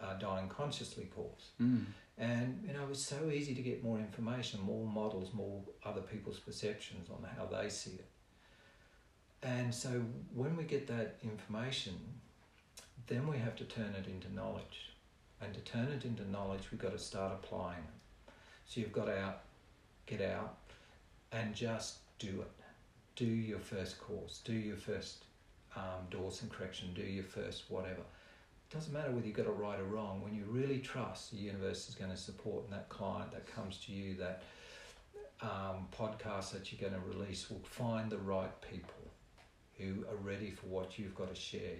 uh, 0.00 0.14
dying 0.18 0.48
consciously 0.48 1.06
course. 1.06 1.48
Mm. 1.60 1.84
And 2.16 2.62
you 2.64 2.74
know, 2.74 2.86
it's 2.90 3.04
so 3.04 3.28
easy 3.28 3.56
to 3.56 3.62
get 3.62 3.82
more 3.82 3.98
information, 3.98 4.60
more 4.60 4.86
models, 4.86 5.34
more 5.34 5.62
other 5.84 6.02
people's 6.02 6.38
perceptions 6.38 7.08
on 7.10 7.28
how 7.36 7.46
they 7.46 7.68
see 7.68 7.94
it. 7.94 8.10
And 9.42 9.74
so 9.74 9.90
when 10.32 10.56
we 10.56 10.62
get 10.62 10.86
that 10.86 11.16
information, 11.24 11.94
then 13.08 13.26
we 13.26 13.38
have 13.38 13.56
to 13.56 13.64
turn 13.64 13.94
it 13.98 14.06
into 14.06 14.32
knowledge. 14.32 14.92
And 15.40 15.52
to 15.54 15.60
turn 15.60 15.88
it 15.88 16.04
into 16.04 16.30
knowledge, 16.30 16.70
we've 16.70 16.80
got 16.80 16.92
to 16.92 16.98
start 16.98 17.32
applying 17.32 17.80
it. 17.80 18.03
So 18.66 18.80
you've 18.80 18.92
got 18.92 19.06
to 19.06 19.18
out, 19.18 19.40
get 20.06 20.20
out, 20.20 20.56
and 21.32 21.54
just 21.54 21.98
do 22.18 22.40
it. 22.40 22.50
Do 23.16 23.24
your 23.24 23.58
first 23.58 24.00
course. 24.00 24.40
Do 24.44 24.52
your 24.52 24.76
first 24.76 25.24
um, 25.76 26.06
Dawson 26.10 26.50
correction. 26.50 26.88
Do 26.94 27.02
your 27.02 27.24
first 27.24 27.64
whatever. 27.68 28.00
It 28.00 28.74
doesn't 28.74 28.92
matter 28.92 29.10
whether 29.10 29.26
you 29.26 29.32
got 29.32 29.46
it 29.46 29.50
right 29.50 29.78
or 29.78 29.84
wrong. 29.84 30.22
When 30.22 30.34
you 30.34 30.44
really 30.48 30.78
trust, 30.78 31.30
the 31.30 31.36
universe 31.36 31.88
is 31.88 31.94
going 31.94 32.10
to 32.10 32.16
support, 32.16 32.64
and 32.64 32.72
that 32.72 32.88
client 32.88 33.30
that 33.32 33.46
comes 33.46 33.78
to 33.86 33.92
you, 33.92 34.14
that 34.14 34.42
um, 35.42 35.86
podcast 35.96 36.52
that 36.52 36.72
you're 36.72 36.90
going 36.90 37.00
to 37.00 37.08
release 37.08 37.50
will 37.50 37.60
find 37.62 38.10
the 38.10 38.18
right 38.18 38.50
people 38.62 39.04
who 39.78 40.04
are 40.10 40.16
ready 40.16 40.50
for 40.50 40.66
what 40.66 40.98
you've 40.98 41.14
got 41.14 41.32
to 41.32 41.40
share. 41.40 41.76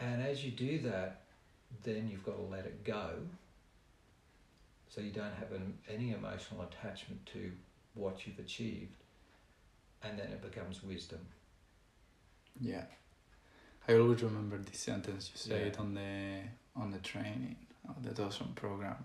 And 0.00 0.22
as 0.22 0.44
you 0.44 0.50
do 0.50 0.78
that, 0.80 1.20
then 1.82 2.08
you've 2.10 2.24
got 2.24 2.36
to 2.36 2.42
let 2.42 2.66
it 2.66 2.84
go. 2.84 3.10
So 4.94 5.00
you 5.00 5.10
don't 5.10 5.34
have 5.40 5.50
an, 5.52 5.76
any 5.88 6.12
emotional 6.12 6.62
attachment 6.62 7.26
to 7.32 7.50
what 7.94 8.26
you've 8.26 8.38
achieved. 8.38 8.94
And 10.04 10.16
then 10.18 10.26
it 10.28 10.40
becomes 10.40 10.82
wisdom. 10.84 11.18
Yeah. 12.60 12.84
I 13.88 13.94
always 13.94 14.22
remember 14.22 14.58
this 14.58 14.78
sentence 14.78 15.30
you 15.32 15.38
said 15.38 15.72
Yeah. 15.74 15.80
on 15.80 15.94
the 15.94 16.42
on 16.76 16.90
the 16.90 16.98
training, 16.98 17.56
of 17.88 18.02
the 18.04 18.10
Dawson 18.10 18.52
program. 18.54 18.96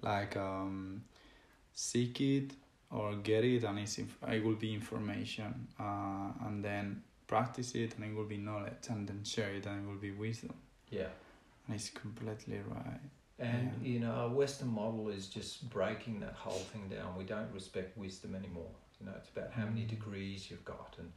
Like 0.00 0.36
um 0.36 1.04
seek 1.74 2.20
it 2.20 2.52
or 2.90 3.16
get 3.16 3.44
it 3.44 3.64
and 3.64 3.78
it's 3.78 3.98
inf- 3.98 4.22
it 4.28 4.42
will 4.44 4.54
be 4.66 4.72
information 4.74 5.68
uh, 5.80 6.30
and 6.46 6.62
then 6.64 7.02
practice 7.26 7.74
it 7.74 7.94
and 7.96 8.04
it 8.04 8.14
will 8.14 8.26
be 8.26 8.36
knowledge 8.36 8.88
and 8.88 9.08
then 9.08 9.24
share 9.24 9.50
it 9.54 9.64
and 9.66 9.84
it 9.84 9.88
will 9.88 9.98
be 10.00 10.10
wisdom 10.10 10.54
Yeah. 10.90 11.08
and 11.66 11.74
it's 11.76 11.88
completely 11.90 12.60
right 12.68 13.00
And 13.38 13.72
Yeah. 13.82 13.88
you 13.92 14.00
know, 14.00 14.10
our 14.12 14.28
Western 14.28 14.68
model 14.68 15.08
is 15.08 15.26
just 15.28 15.68
breaking 15.70 16.20
that 16.20 16.34
whole 16.34 16.58
thing 16.72 16.88
down. 16.88 17.16
We 17.16 17.24
don't 17.24 17.52
respect 17.52 17.96
wisdom 17.96 18.34
anymore. 18.34 18.70
You 19.00 19.06
know, 19.06 19.12
it's 19.16 19.30
about 19.30 19.50
how 19.52 19.64
many 19.66 19.82
Mm. 19.82 19.88
degrees 19.88 20.50
you've 20.50 20.64
got, 20.64 20.94
and 20.98 21.12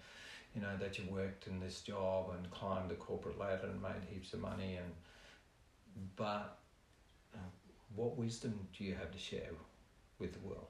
you 0.55 0.61
know 0.61 0.75
that 0.79 0.97
you 0.97 1.05
worked 1.11 1.47
in 1.47 1.59
this 1.59 1.81
job 1.81 2.31
and 2.31 2.49
climbed 2.51 2.89
the 2.89 2.95
corporate 2.95 3.37
ladder 3.39 3.67
and 3.67 3.81
made 3.81 4.03
heaps 4.09 4.33
of 4.33 4.41
money. 4.41 4.75
And 4.77 4.93
but 6.15 6.57
uh, 7.35 7.39
what 7.95 8.17
wisdom 8.17 8.67
do 8.77 8.83
you 8.83 8.95
have 8.95 9.11
to 9.11 9.19
share 9.19 9.49
with 10.19 10.33
the 10.33 10.39
world? 10.47 10.67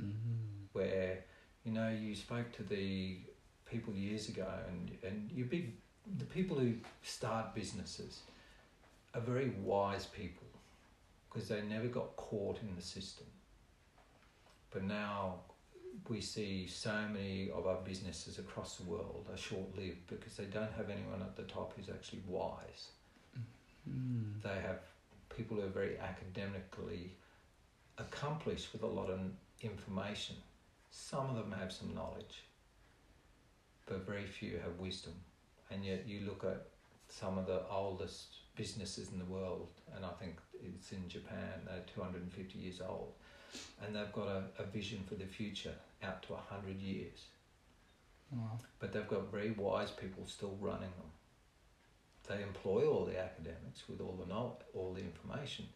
mm. 0.00 0.68
Where 0.72 1.24
you 1.64 1.72
know 1.72 1.88
you 1.88 2.14
spoke 2.14 2.52
to 2.52 2.62
the 2.62 3.18
people 3.64 3.94
years 3.94 4.28
ago, 4.28 4.48
and 4.68 4.90
and 5.02 5.30
you 5.32 5.44
big 5.44 5.74
the 6.18 6.24
people 6.24 6.58
who 6.58 6.74
start 7.02 7.54
businesses 7.54 8.22
are 9.14 9.20
very 9.20 9.50
wise 9.62 10.06
people 10.06 10.45
because 11.36 11.50
they 11.50 11.60
never 11.60 11.88
got 11.88 12.16
caught 12.16 12.62
in 12.62 12.74
the 12.74 12.80
system. 12.80 13.26
But 14.70 14.84
now 14.84 15.40
we 16.08 16.22
see 16.22 16.66
so 16.66 16.94
many 17.12 17.50
of 17.50 17.66
our 17.66 17.76
businesses 17.84 18.38
across 18.38 18.76
the 18.76 18.84
world 18.84 19.26
are 19.30 19.36
short 19.36 19.76
lived 19.76 20.06
because 20.06 20.34
they 20.36 20.44
don't 20.44 20.72
have 20.72 20.88
anyone 20.88 21.20
at 21.20 21.36
the 21.36 21.42
top 21.42 21.74
who's 21.76 21.90
actually 21.90 22.22
wise. 22.26 22.88
Mm. 23.86 24.40
They 24.42 24.62
have 24.62 24.80
people 25.28 25.58
who 25.58 25.64
are 25.64 25.68
very 25.68 25.98
academically 25.98 27.12
accomplished 27.98 28.72
with 28.72 28.82
a 28.82 28.86
lot 28.86 29.10
of 29.10 29.20
information. 29.60 30.36
Some 30.90 31.28
of 31.28 31.36
them 31.36 31.54
have 31.58 31.70
some 31.70 31.94
knowledge, 31.94 32.44
but 33.84 34.06
very 34.06 34.24
few 34.24 34.58
have 34.64 34.78
wisdom. 34.78 35.12
And 35.70 35.84
yet 35.84 36.04
you 36.06 36.20
look 36.20 36.44
at 36.44 36.68
some 37.10 37.36
of 37.36 37.46
the 37.46 37.60
oldest 37.70 38.36
businesses 38.56 39.10
in 39.12 39.18
the 39.18 39.24
world, 39.26 39.68
and 39.94 40.04
I 40.04 40.10
think 40.20 40.36
it's 40.62 40.92
in 40.92 41.08
Japan, 41.08 41.60
they're 41.66 41.84
250 41.94 42.58
years 42.58 42.80
old, 42.80 43.12
and 43.82 43.94
they've 43.94 44.12
got 44.12 44.28
a, 44.28 44.44
a 44.58 44.64
vision 44.64 45.04
for 45.08 45.14
the 45.14 45.26
future 45.26 45.74
out 46.02 46.22
to 46.24 46.32
100 46.32 46.80
years. 46.80 47.26
Wow. 48.30 48.58
But 48.80 48.92
they've 48.92 49.06
got 49.08 49.30
very 49.30 49.52
wise 49.52 49.90
people 49.90 50.24
still 50.26 50.56
running 50.60 50.90
them. 50.98 51.10
They 52.28 52.42
employ 52.42 52.86
all 52.90 53.04
the 53.04 53.18
academics 53.22 53.88
with 53.88 54.00
all 54.00 54.18
the 54.20 54.26
knowledge, 54.26 54.62
all 54.74 54.92
the 54.92 55.00
information, 55.00 55.66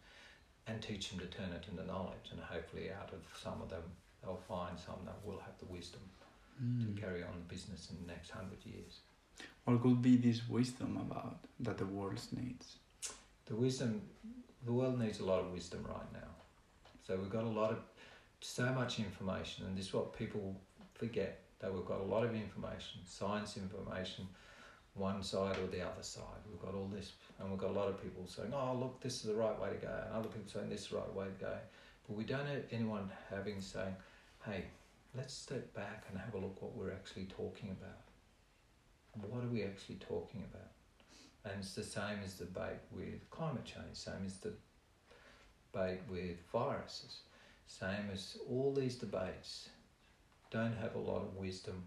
and 0.67 0.83
teach 0.83 1.11
them 1.11 1.21
to 1.21 1.27
turn 1.27 1.53
it 1.53 1.65
into 1.71 1.85
knowledge. 1.87 2.31
And 2.33 2.41
hopefully, 2.41 2.91
out 2.91 3.13
of 3.13 3.21
some 3.41 3.63
of 3.63 3.71
them, 3.71 3.83
they'll 4.23 4.43
find 4.49 4.77
some 4.79 5.05
that 5.07 5.19
will 5.25 5.39
have 5.39 5.57
the 5.59 5.67
wisdom 5.67 6.01
Mm. 6.63 6.95
to 6.95 7.01
carry 7.01 7.23
on 7.23 7.33
the 7.39 7.55
business 7.55 7.89
in 7.91 7.97
the 8.07 8.13
next 8.13 8.29
hundred 8.29 8.59
years. 8.67 9.01
What 9.71 9.83
could 9.83 10.03
be 10.03 10.17
this 10.17 10.49
wisdom 10.49 10.97
about 10.97 11.39
that 11.61 11.79
the 11.79 11.87
world 11.87 12.21
needs 12.33 12.77
The 13.47 13.55
wisdom, 13.55 14.03
the 14.65 14.73
world 14.73 14.99
needs 14.99 15.21
a 15.21 15.25
lot 15.25 15.41
of 15.41 15.53
wisdom 15.53 15.85
right 15.89 16.13
now. 16.13 16.31
So 17.07 17.17
we've 17.17 17.31
got 17.31 17.45
a 17.45 17.49
lot 17.49 17.71
of, 17.71 17.79
so 18.41 18.67
much 18.73 18.99
information, 18.99 19.67
and 19.67 19.77
this 19.77 19.87
is 19.87 19.95
what 19.95 20.17
people 20.17 20.57
forget 20.95 21.41
that 21.61 21.73
we've 21.73 21.85
got 21.85 22.01
a 22.01 22.05
lot 22.05 22.25
of 22.25 22.35
information, 22.35 23.01
science 23.05 23.57
information, 23.57 24.27
one 24.95 25.23
side 25.23 25.57
or 25.59 25.67
the 25.67 25.83
other 25.83 26.03
side. 26.03 26.41
We've 26.51 26.61
got 26.61 26.75
all 26.75 26.91
this, 26.93 27.13
and 27.39 27.51
we've 27.51 27.59
got 27.59 27.71
a 27.71 27.79
lot 27.81 27.89
of 27.89 28.03
people 28.03 28.27
saying, 28.27 28.53
"Oh, 28.55 28.75
look, 28.75 29.01
this 29.01 29.17
is 29.17 29.23
the 29.23 29.35
right 29.35 29.59
way 29.61 29.71
to 29.71 29.77
go," 29.77 30.03
and 30.05 30.15
other 30.15 30.29
people 30.29 30.49
saying 30.53 30.69
this 30.69 30.83
is 30.83 30.89
the 30.89 30.97
right 30.97 31.15
way 31.15 31.27
to 31.27 31.45
go. 31.49 31.57
But 32.07 32.17
we 32.17 32.25
don't 32.25 32.47
have 32.47 32.65
anyone 32.71 33.11
having 33.29 33.61
saying, 33.61 33.95
"Hey, 34.45 34.65
let's 35.15 35.35
step 35.35 35.73
back 35.75 36.07
and 36.09 36.19
have 36.19 36.35
a 36.35 36.39
look 36.39 36.61
what 36.63 36.75
we're 36.77 36.93
actually 36.93 37.27
talking 37.27 37.71
about. 37.71 38.10
What 39.15 39.45
are 39.45 39.49
we 39.49 39.63
actually 39.65 39.97
talking 39.97 40.45
about?" 40.45 40.71
And 41.45 41.61
it's 41.61 41.75
the 41.75 41.83
same 41.83 42.19
as 42.23 42.37
the 42.37 42.45
debate 42.45 42.81
with 42.93 43.29
climate 43.31 43.65
change, 43.65 43.97
same 43.97 44.25
as 44.27 44.39
the 44.39 44.53
debate 45.73 46.01
with 46.09 46.39
viruses, 46.53 47.21
same 47.67 48.11
as 48.13 48.37
all 48.49 48.73
these 48.73 48.97
debates 48.97 49.71
don't 50.51 50.77
have 50.77 50.97
a 50.97 50.99
lot 50.99 51.23
of 51.23 51.37
wisdom 51.37 51.85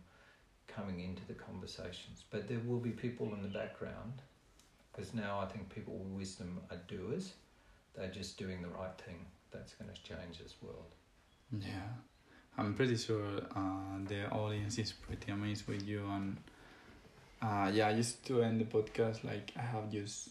coming 0.68 1.02
into 1.02 1.26
the 1.28 1.34
conversations. 1.34 2.24
But 2.32 2.48
there 2.48 2.62
will 2.66 2.80
be 2.80 2.92
people 2.92 3.34
in 3.34 3.42
the 3.42 3.50
background, 3.50 4.22
because 4.92 5.14
now 5.14 5.40
I 5.40 5.46
think 5.46 5.70
people 5.70 5.98
with 5.98 6.08
wisdom 6.08 6.62
are 6.72 6.78
doers. 6.88 7.34
They're 7.96 8.10
just 8.10 8.38
doing 8.38 8.62
the 8.62 8.70
right 8.70 8.98
thing. 9.06 9.26
That's 9.52 9.74
going 9.76 9.92
to 9.94 10.02
change 10.02 10.40
this 10.40 10.56
world. 10.62 10.96
Yeah, 11.52 11.90
I'm 12.58 12.74
pretty 12.74 12.98
sure 12.98 13.42
uh, 13.56 14.00
the 14.08 14.30
audience 14.30 14.80
is 14.80 14.92
pretty 14.92 15.32
amazed 15.32 15.68
with 15.68 15.86
you. 15.86 16.08
And 16.08 16.38
uh, 17.44 17.70
yeah, 17.74 17.92
just 17.94 18.26
to 18.26 18.42
end 18.42 18.62
the 18.62 18.66
podcast, 18.66 19.24
like 19.26 19.52
I 19.58 19.62
have 19.62 19.92
just 19.92 20.30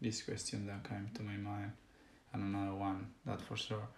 this 0.00 0.22
question 0.22 0.66
that 0.68 0.88
came 0.88 1.10
to 1.14 1.22
my 1.22 1.36
mind, 1.36 1.72
and 2.32 2.42
another 2.44 2.76
one 2.76 3.08
that 3.26 3.40
for 3.40 3.56
sure. 3.56 3.88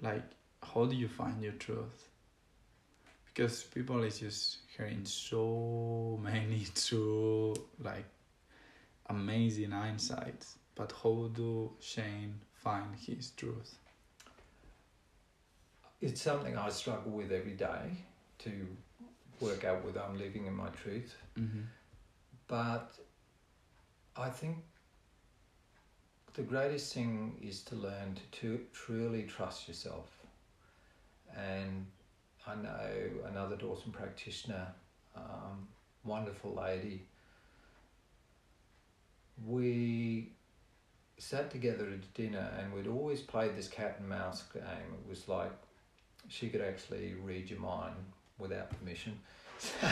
Like, 0.00 0.22
how 0.62 0.84
do 0.86 0.94
you 0.94 1.08
find 1.08 1.42
your 1.42 1.54
truth? 1.54 2.08
Because 3.26 3.64
people 3.64 4.02
is 4.04 4.20
just 4.20 4.58
hearing 4.76 5.04
so 5.04 6.20
many 6.22 6.66
true, 6.74 7.54
like, 7.82 8.06
amazing 9.06 9.72
insights. 9.72 10.54
But 10.76 10.92
how 11.02 11.30
do 11.34 11.72
Shane 11.80 12.38
find 12.54 12.94
his 12.94 13.30
truth? 13.30 13.74
It's 16.00 16.22
something 16.22 16.56
I 16.56 16.68
struggle 16.68 17.10
with 17.10 17.32
every 17.32 17.54
day 17.54 18.04
to 18.44 18.50
work 19.40 19.64
out 19.64 19.84
whether 19.84 20.00
I'm 20.00 20.16
living 20.16 20.46
in 20.46 20.54
my 20.54 20.68
truth. 20.68 21.16
Mm-hmm. 21.36 21.62
But 22.48 22.92
I 24.16 24.30
think 24.30 24.56
the 26.34 26.42
greatest 26.42 26.94
thing 26.94 27.36
is 27.42 27.62
to 27.64 27.76
learn 27.76 28.16
to, 28.40 28.60
truly 28.72 29.24
trust 29.24 29.68
yourself. 29.68 30.10
And 31.36 31.86
I 32.46 32.54
know 32.54 32.90
another 33.30 33.56
Dawson 33.56 33.92
practitioner, 33.92 34.66
um, 35.14 35.68
wonderful 36.04 36.54
lady. 36.54 37.02
We 39.46 40.32
sat 41.18 41.50
together 41.50 41.84
at 41.92 42.14
dinner 42.14 42.50
and 42.58 42.72
we'd 42.72 42.86
always 42.86 43.20
played 43.20 43.56
this 43.56 43.68
cat 43.68 43.96
and 43.98 44.08
mouse 44.08 44.42
game. 44.52 44.62
It 44.64 45.08
was 45.08 45.28
like 45.28 45.52
she 46.28 46.48
could 46.48 46.60
actually 46.60 47.14
read 47.22 47.50
your 47.50 47.60
mind 47.60 47.94
without 48.38 48.70
permission. 48.78 49.18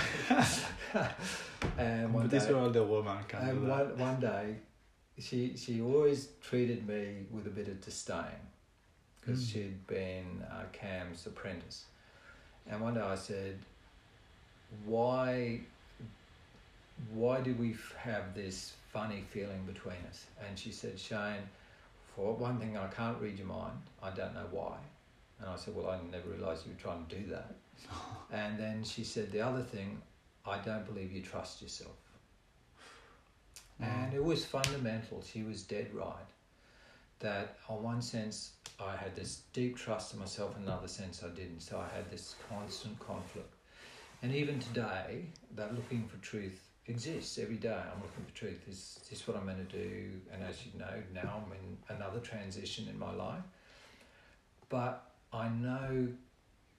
and 1.79 2.13
one 2.13 2.25
But 2.25 2.31
this 2.31 2.47
day- 2.47 2.69
the 2.73 2.85
woman 2.85 3.19
can 3.29 3.49
and 3.49 3.69
one, 3.69 3.99
one 3.99 4.21
day, 4.21 4.57
she 5.19 5.57
she 5.57 5.81
always 5.81 6.29
treated 6.43 6.87
me 6.87 7.27
with 7.31 7.47
a 7.47 7.51
bit 7.51 7.69
of 7.69 7.81
disdain 7.81 8.41
because 9.21 9.41
Mm. 9.45 9.53
she'd 9.53 9.87
been 9.87 10.45
uh, 10.51 10.65
Cam's 10.73 11.27
apprentice. 11.27 11.85
And 12.69 12.81
one 12.81 12.95
day 12.95 13.01
I 13.01 13.15
said, 13.17 13.59
"Why, 14.85 15.61
why 17.13 17.41
do 17.41 17.55
we 17.55 17.77
have 17.99 18.35
this 18.35 18.75
funny 18.93 19.23
feeling 19.31 19.65
between 19.67 20.01
us?" 20.09 20.27
And 20.47 20.59
she 20.59 20.71
said, 20.73 20.99
"Shane, 20.99 21.49
for 22.15 22.35
one 22.35 22.59
thing, 22.59 22.77
I 22.77 22.89
can't 22.89 23.21
read 23.21 23.39
your 23.39 23.49
mind. 23.49 23.79
I 24.03 24.11
don't 24.11 24.35
know 24.35 24.49
why." 24.51 24.77
And 25.41 25.49
I 25.49 25.57
said, 25.57 25.75
"Well, 25.77 25.91
I 25.91 25.99
never 26.11 26.29
realised 26.31 26.67
you 26.67 26.73
were 26.73 26.81
trying 26.81 27.07
to 27.07 27.17
do 27.17 27.27
that." 27.31 27.55
and 28.33 28.59
then 28.59 28.85
she 28.85 29.05
said, 29.05 29.33
"The 29.33 29.41
other 29.41 29.63
thing, 29.63 30.01
I 30.47 30.59
don't 30.59 30.87
believe 30.87 31.13
you 31.13 31.23
trust 31.23 31.63
yourself." 31.63 31.97
Mm. 33.81 33.87
And 33.87 34.15
it 34.15 34.25
was 34.25 34.45
fundamental. 34.45 35.23
She 35.23 35.43
was 35.43 35.63
dead 35.63 35.93
right. 35.95 36.31
That 37.21 37.59
on 37.69 37.83
one 37.83 38.03
sense, 38.03 38.53
I 38.79 38.95
had 38.97 39.15
this 39.15 39.43
deep 39.53 39.77
trust 39.77 40.13
in 40.13 40.21
myself, 40.21 40.57
in 40.57 40.65
another 40.65 40.89
sense, 40.89 41.23
I 41.23 41.29
didn't. 41.29 41.61
So 41.61 41.79
I 41.79 41.95
had 41.95 42.11
this 42.11 42.35
constant 42.51 42.99
conflict. 42.99 43.53
And 44.23 44.35
even 44.35 44.59
today, 44.59 45.27
that 45.55 45.75
looking 45.75 46.07
for 46.09 46.17
truth 46.19 46.61
exists 46.87 47.39
every 47.39 47.57
day. 47.57 47.75
I'm 47.75 48.03
looking 48.03 48.25
for 48.25 48.35
truth. 48.35 48.67
Is 48.69 49.01
this 49.11 49.27
what 49.27 49.37
I'm 49.37 49.45
going 49.45 49.65
to 49.65 49.77
do? 49.77 50.11
And 50.33 50.43
as 50.43 50.65
you 50.65 50.79
know, 50.79 51.03
now 51.15 51.43
I'm 51.45 51.53
in 51.53 51.97
another 51.97 52.21
transition 52.21 52.87
in 52.89 52.99
my 52.99 53.13
life. 53.13 53.43
But 54.69 55.11
I 55.33 55.49
know 55.49 56.09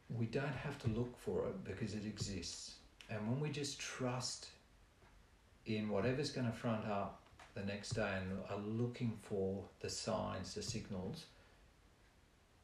we 0.09 0.25
don't 0.25 0.55
have 0.55 0.77
to 0.79 0.89
look 0.89 1.17
for 1.17 1.47
it 1.47 1.63
because 1.63 1.93
it 1.93 2.05
exists. 2.05 2.75
And 3.09 3.27
when 3.27 3.39
we 3.39 3.49
just 3.49 3.79
trust 3.79 4.47
in 5.65 5.89
whatever's 5.89 6.31
going 6.31 6.47
to 6.47 6.53
front 6.57 6.85
up 6.85 7.21
the 7.55 7.63
next 7.63 7.91
day 7.91 8.19
and 8.21 8.39
are 8.49 8.61
looking 8.65 9.17
for 9.23 9.63
the 9.79 9.89
signs, 9.89 10.53
the 10.53 10.61
signals, 10.61 11.25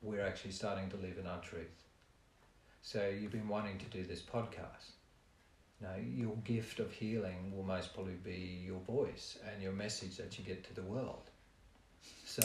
we're 0.02 0.26
actually 0.26 0.52
starting 0.52 0.90
to 0.90 0.98
live 0.98 1.18
in 1.18 1.28
our 1.28 1.42
truth. 1.42 1.84
So 2.82 3.10
you've 3.10 3.32
been 3.32 3.48
wanting 3.48 3.78
to 3.80 3.86
do 3.86 4.04
this 4.04 4.22
podcast. 4.22 4.92
Now, 5.82 5.96
your 5.98 6.36
gift 6.46 6.80
of 6.80 6.92
healing 6.92 7.54
will 7.56 7.64
most 7.64 7.94
probably 7.94 8.14
be 8.14 8.62
your 8.66 8.80
voice 8.80 9.38
and 9.52 9.62
your 9.62 9.74
message 9.74 10.18
that 10.18 10.38
you 10.38 10.46
get 10.46 10.64
to 10.66 10.74
the 10.74 10.82
world. 10.82 11.30
So 12.26 12.44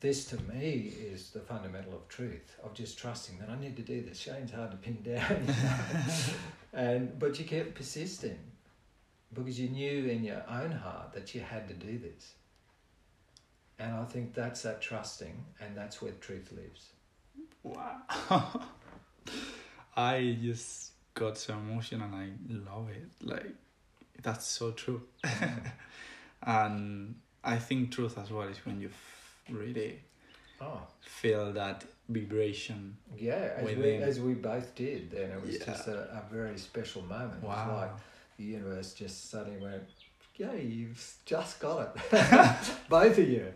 this 0.00 0.24
to 0.26 0.42
me 0.42 0.92
is 0.98 1.30
the 1.30 1.40
fundamental 1.40 1.94
of 1.94 2.08
truth 2.08 2.56
of 2.64 2.72
just 2.74 2.98
trusting 2.98 3.38
that 3.38 3.50
I 3.50 3.58
need 3.60 3.76
to 3.76 3.82
do 3.82 4.00
this. 4.00 4.18
Shane's 4.18 4.50
hard 4.50 4.70
to 4.70 4.76
pin 4.78 4.98
down, 5.04 5.46
you 5.46 5.52
know? 5.52 5.78
and 6.72 7.18
but 7.18 7.38
you 7.38 7.44
kept 7.44 7.74
persisting 7.74 8.38
because 9.32 9.60
you 9.60 9.68
knew 9.68 10.06
in 10.08 10.24
your 10.24 10.42
own 10.48 10.72
heart 10.72 11.12
that 11.12 11.34
you 11.34 11.40
had 11.40 11.68
to 11.68 11.74
do 11.74 11.98
this. 11.98 12.32
And 13.78 13.94
I 13.94 14.04
think 14.04 14.34
that's 14.34 14.62
that 14.62 14.82
trusting, 14.82 15.42
and 15.60 15.74
that's 15.74 16.02
where 16.02 16.12
truth 16.20 16.52
lives. 16.52 16.90
Wow. 17.62 18.02
I 19.96 20.36
just 20.42 20.92
got 21.14 21.38
so 21.38 21.54
emotional 21.54 22.06
and 22.06 22.14
I 22.14 22.70
love 22.70 22.88
it. 22.90 23.08
Like, 23.22 23.54
that's 24.22 24.46
so 24.46 24.72
true. 24.72 25.02
and 26.42 27.14
I 27.42 27.56
think 27.56 27.92
truth 27.92 28.18
as 28.18 28.30
well 28.30 28.48
is 28.48 28.58
when 28.66 28.80
you 28.80 28.90
really 29.52 30.00
Oh, 30.60 30.80
feel 31.00 31.52
that 31.52 31.84
vibration. 32.08 32.96
yeah, 33.16 33.54
as 33.56 33.64
we, 33.76 33.94
as 33.96 34.20
we 34.20 34.34
both 34.34 34.74
did, 34.74 35.12
and 35.14 35.32
it 35.32 35.40
was 35.42 35.56
Yeah. 35.58 35.64
just 35.66 35.88
a, 35.88 35.98
a 36.18 36.22
very 36.30 36.58
special 36.58 37.02
moment. 37.02 37.42
Wow. 37.42 37.76
like 37.80 37.92
the 38.36 38.44
universe 38.44 38.92
just 38.94 39.30
suddenly 39.30 39.58
went, 39.60 39.84
yeah, 40.36 40.52
you've 40.54 41.16
just 41.26 41.60
got 41.60 41.94
it. 42.10 42.10
Both 42.88 43.18
of 43.18 43.28
you. 43.28 43.52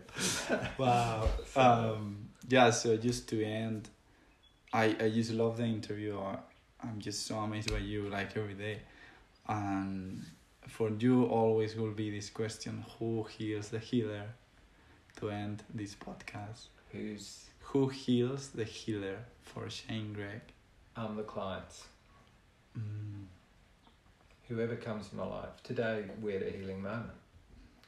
wow. 0.77 1.27
So- 1.53 1.61
Um, 1.61 2.29
yeah, 2.47 2.69
so 2.69 2.95
just 2.97 3.27
to 3.29 3.43
end, 3.43 3.89
I, 4.71 4.95
I 4.99 5.09
just 5.09 5.31
love 5.31 5.57
the 5.57 5.63
interview. 5.65 6.19
I'm 6.83 6.99
just 6.99 7.25
so 7.25 7.37
amazed 7.39 7.71
by 7.71 7.79
you, 7.79 8.09
like 8.09 8.37
every 8.37 8.53
day. 8.53 8.81
And 9.47 10.23
for 10.67 10.89
you, 10.91 11.25
always 11.25 11.75
will 11.75 11.91
be 11.91 12.11
this 12.11 12.29
question 12.29 12.85
who 12.99 13.23
heals 13.23 13.69
the 13.69 13.79
healer 13.79 14.25
to 15.17 15.29
end 15.29 15.63
this 15.73 15.95
podcast? 15.95 16.67
Who's 16.91 17.45
Who 17.59 17.87
heals 17.87 18.49
the 18.49 18.63
healer 18.63 19.17
for 19.41 19.69
Shane 19.69 20.13
Gregg? 20.13 20.41
I'm 20.95 21.15
the 21.15 21.23
client. 21.23 21.65
Mm. 22.77 23.25
Whoever 24.47 24.75
comes 24.75 25.09
in 25.11 25.17
my 25.17 25.25
life. 25.25 25.63
Today 25.63 26.03
we're 26.21 26.37
at 26.37 26.47
a 26.47 26.57
healing 26.57 26.81
moment. 26.81 27.11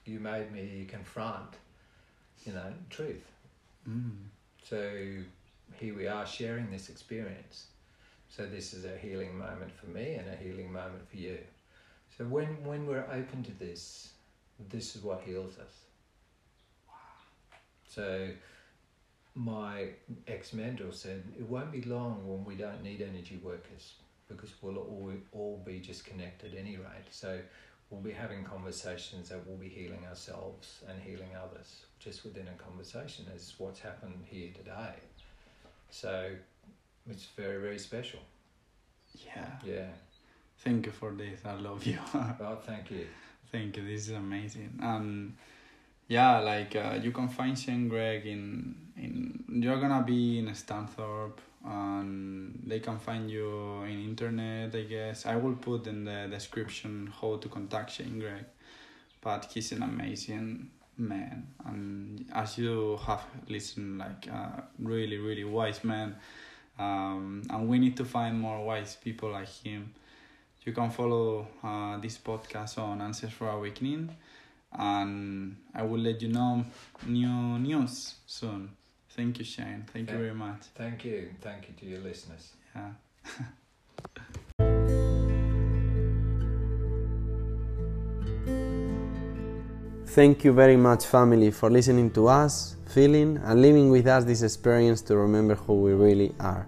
You 0.06 0.20
made 0.20 0.52
me 0.52 0.86
confront, 0.90 1.56
you 2.46 2.54
know, 2.54 2.74
truth. 2.90 3.26
Mm. 3.88 4.12
So 4.64 4.92
here 5.80 5.96
we 5.96 6.08
are 6.08 6.26
sharing 6.26 6.72
this 6.72 6.90
experience. 6.90 7.68
So 8.30 8.46
this 8.46 8.74
is 8.74 8.86
a 8.86 8.98
healing 8.98 9.38
moment 9.38 9.72
for 9.72 9.88
me 9.88 10.16
and 10.16 10.28
a 10.28 10.36
healing 10.36 10.72
moment 10.72 11.10
for 11.10 11.18
you. 11.18 11.38
So 12.18 12.26
when 12.26 12.64
when 12.64 12.88
we're 12.88 13.06
open 13.12 13.44
to 13.44 13.52
this, 13.60 14.14
this 14.70 14.96
is 14.96 15.04
what 15.04 15.22
heals 15.26 15.58
us. 15.60 15.87
So 17.88 18.30
my 19.36 19.90
ex 20.28 20.54
mentor 20.54 20.92
said 20.92 21.24
it 21.38 21.48
won't 21.48 21.72
be 21.72 21.82
long 21.84 22.28
when 22.28 22.44
we 22.44 22.56
don't 22.56 22.84
need 22.84 23.02
energy 23.02 23.40
workers 23.44 23.94
because 24.28 24.52
we'll 24.62 24.78
all, 24.78 25.12
all 25.32 25.62
be 25.66 25.80
just 25.80 26.06
connected 26.06 26.56
anyway. 26.56 27.00
So 27.12 27.40
we'll 27.90 28.02
be 28.02 28.12
having 28.12 28.44
conversations 28.44 29.30
that 29.30 29.46
we'll 29.46 29.58
be 29.58 29.70
healing 29.70 30.06
ourselves 30.10 30.84
and 30.90 31.02
healing 31.02 31.30
others 31.42 31.86
just 32.00 32.24
within 32.24 32.48
a 32.48 32.64
conversation 32.64 33.26
is 33.36 33.54
what's 33.58 33.80
happened 33.80 34.24
here 34.26 34.50
today. 34.54 34.96
So 35.90 36.32
it's 37.10 37.26
very, 37.36 37.62
very 37.62 37.80
special. 37.80 38.20
Yeah. 39.26 39.48
Yeah. 39.66 39.88
Thank 40.60 40.86
you 40.88 40.92
for 40.92 41.12
this. 41.12 41.40
I 41.46 41.54
love 41.54 41.86
you. 41.86 42.00
Well, 42.40 42.60
thank 42.66 42.92
you. 42.92 43.08
Thank 43.52 43.78
you. 43.78 43.84
This 43.86 44.08
is 44.08 44.12
amazing. 44.12 44.80
And 44.82 45.36
yeah, 46.08 46.40
like 46.40 46.76
uh, 46.76 47.00
you 47.02 47.12
can 47.12 47.28
find 47.28 47.58
Shane 47.58 47.88
Gregg 47.88 48.26
in 48.26 48.76
in 48.96 49.44
you're 49.50 49.80
gonna 49.80 50.04
be 50.04 50.40
in 50.40 50.48
Stanthorpe 50.48 51.40
and 51.66 52.64
they 52.66 52.80
can 52.80 52.98
find 53.00 53.30
you 53.30 53.84
in 53.84 54.04
internet. 54.04 54.76
I 54.76 54.84
guess 54.84 55.26
I 55.26 55.36
will 55.36 55.56
put 55.56 55.88
in 55.88 56.06
the 56.06 56.28
description 56.30 57.12
how 57.22 57.38
to 57.38 57.50
contact 57.50 57.92
Shane 57.92 58.20
Gregg. 58.20 58.46
But 59.22 59.50
he's 59.54 59.72
an 59.72 59.84
amazing 59.84 60.70
man, 60.98 61.48
and 61.66 62.26
as 62.34 62.58
you 62.58 62.98
have 63.06 63.24
listened, 63.50 63.98
like 64.00 64.28
a 64.28 64.64
really 64.80 65.18
really 65.18 65.44
wise 65.44 65.84
man. 65.84 66.16
Um, 66.80 67.42
and 67.50 67.68
we 67.68 67.80
need 67.80 67.98
to 67.98 68.06
find 68.06 68.40
more 68.40 68.64
wise 68.64 68.96
people 68.96 69.32
like 69.32 69.50
him 69.50 69.96
you 70.68 70.74
can 70.74 70.90
follow 70.90 71.48
uh, 71.64 71.98
this 71.98 72.18
podcast 72.18 72.78
on 72.78 73.02
Answers 73.02 73.32
for 73.32 73.48
Awakening, 73.50 74.14
and 74.74 75.58
I 75.74 75.84
will 75.84 76.00
let 76.00 76.22
you 76.22 76.30
know 76.30 76.66
new 77.06 77.60
news 77.60 78.16
soon. 78.26 78.72
Thank 79.10 79.40
you, 79.40 79.46
Shane. 79.46 79.86
Thank 79.92 80.12
you 80.12 80.18
very 80.18 80.34
much. 80.34 80.62
Thank 80.76 81.06
you. 81.06 81.30
Thank 81.42 81.68
you 81.68 81.74
to 81.80 81.86
your 81.86 82.02
listeners. 82.02 82.54
Yeah. 82.76 82.92
Thank 90.18 90.44
you 90.44 90.52
very 90.52 90.78
much, 90.78 91.06
family, 91.06 91.52
for 91.52 91.70
listening 91.70 92.10
to 92.12 92.28
us, 92.28 92.76
feeling, 92.88 93.38
and 93.44 93.62
living 93.62 93.92
with 93.92 94.08
us 94.08 94.24
this 94.24 94.42
experience 94.42 95.02
to 95.04 95.16
remember 95.16 95.54
who 95.54 95.82
we 95.82 95.94
really 95.94 96.34
are. 96.40 96.68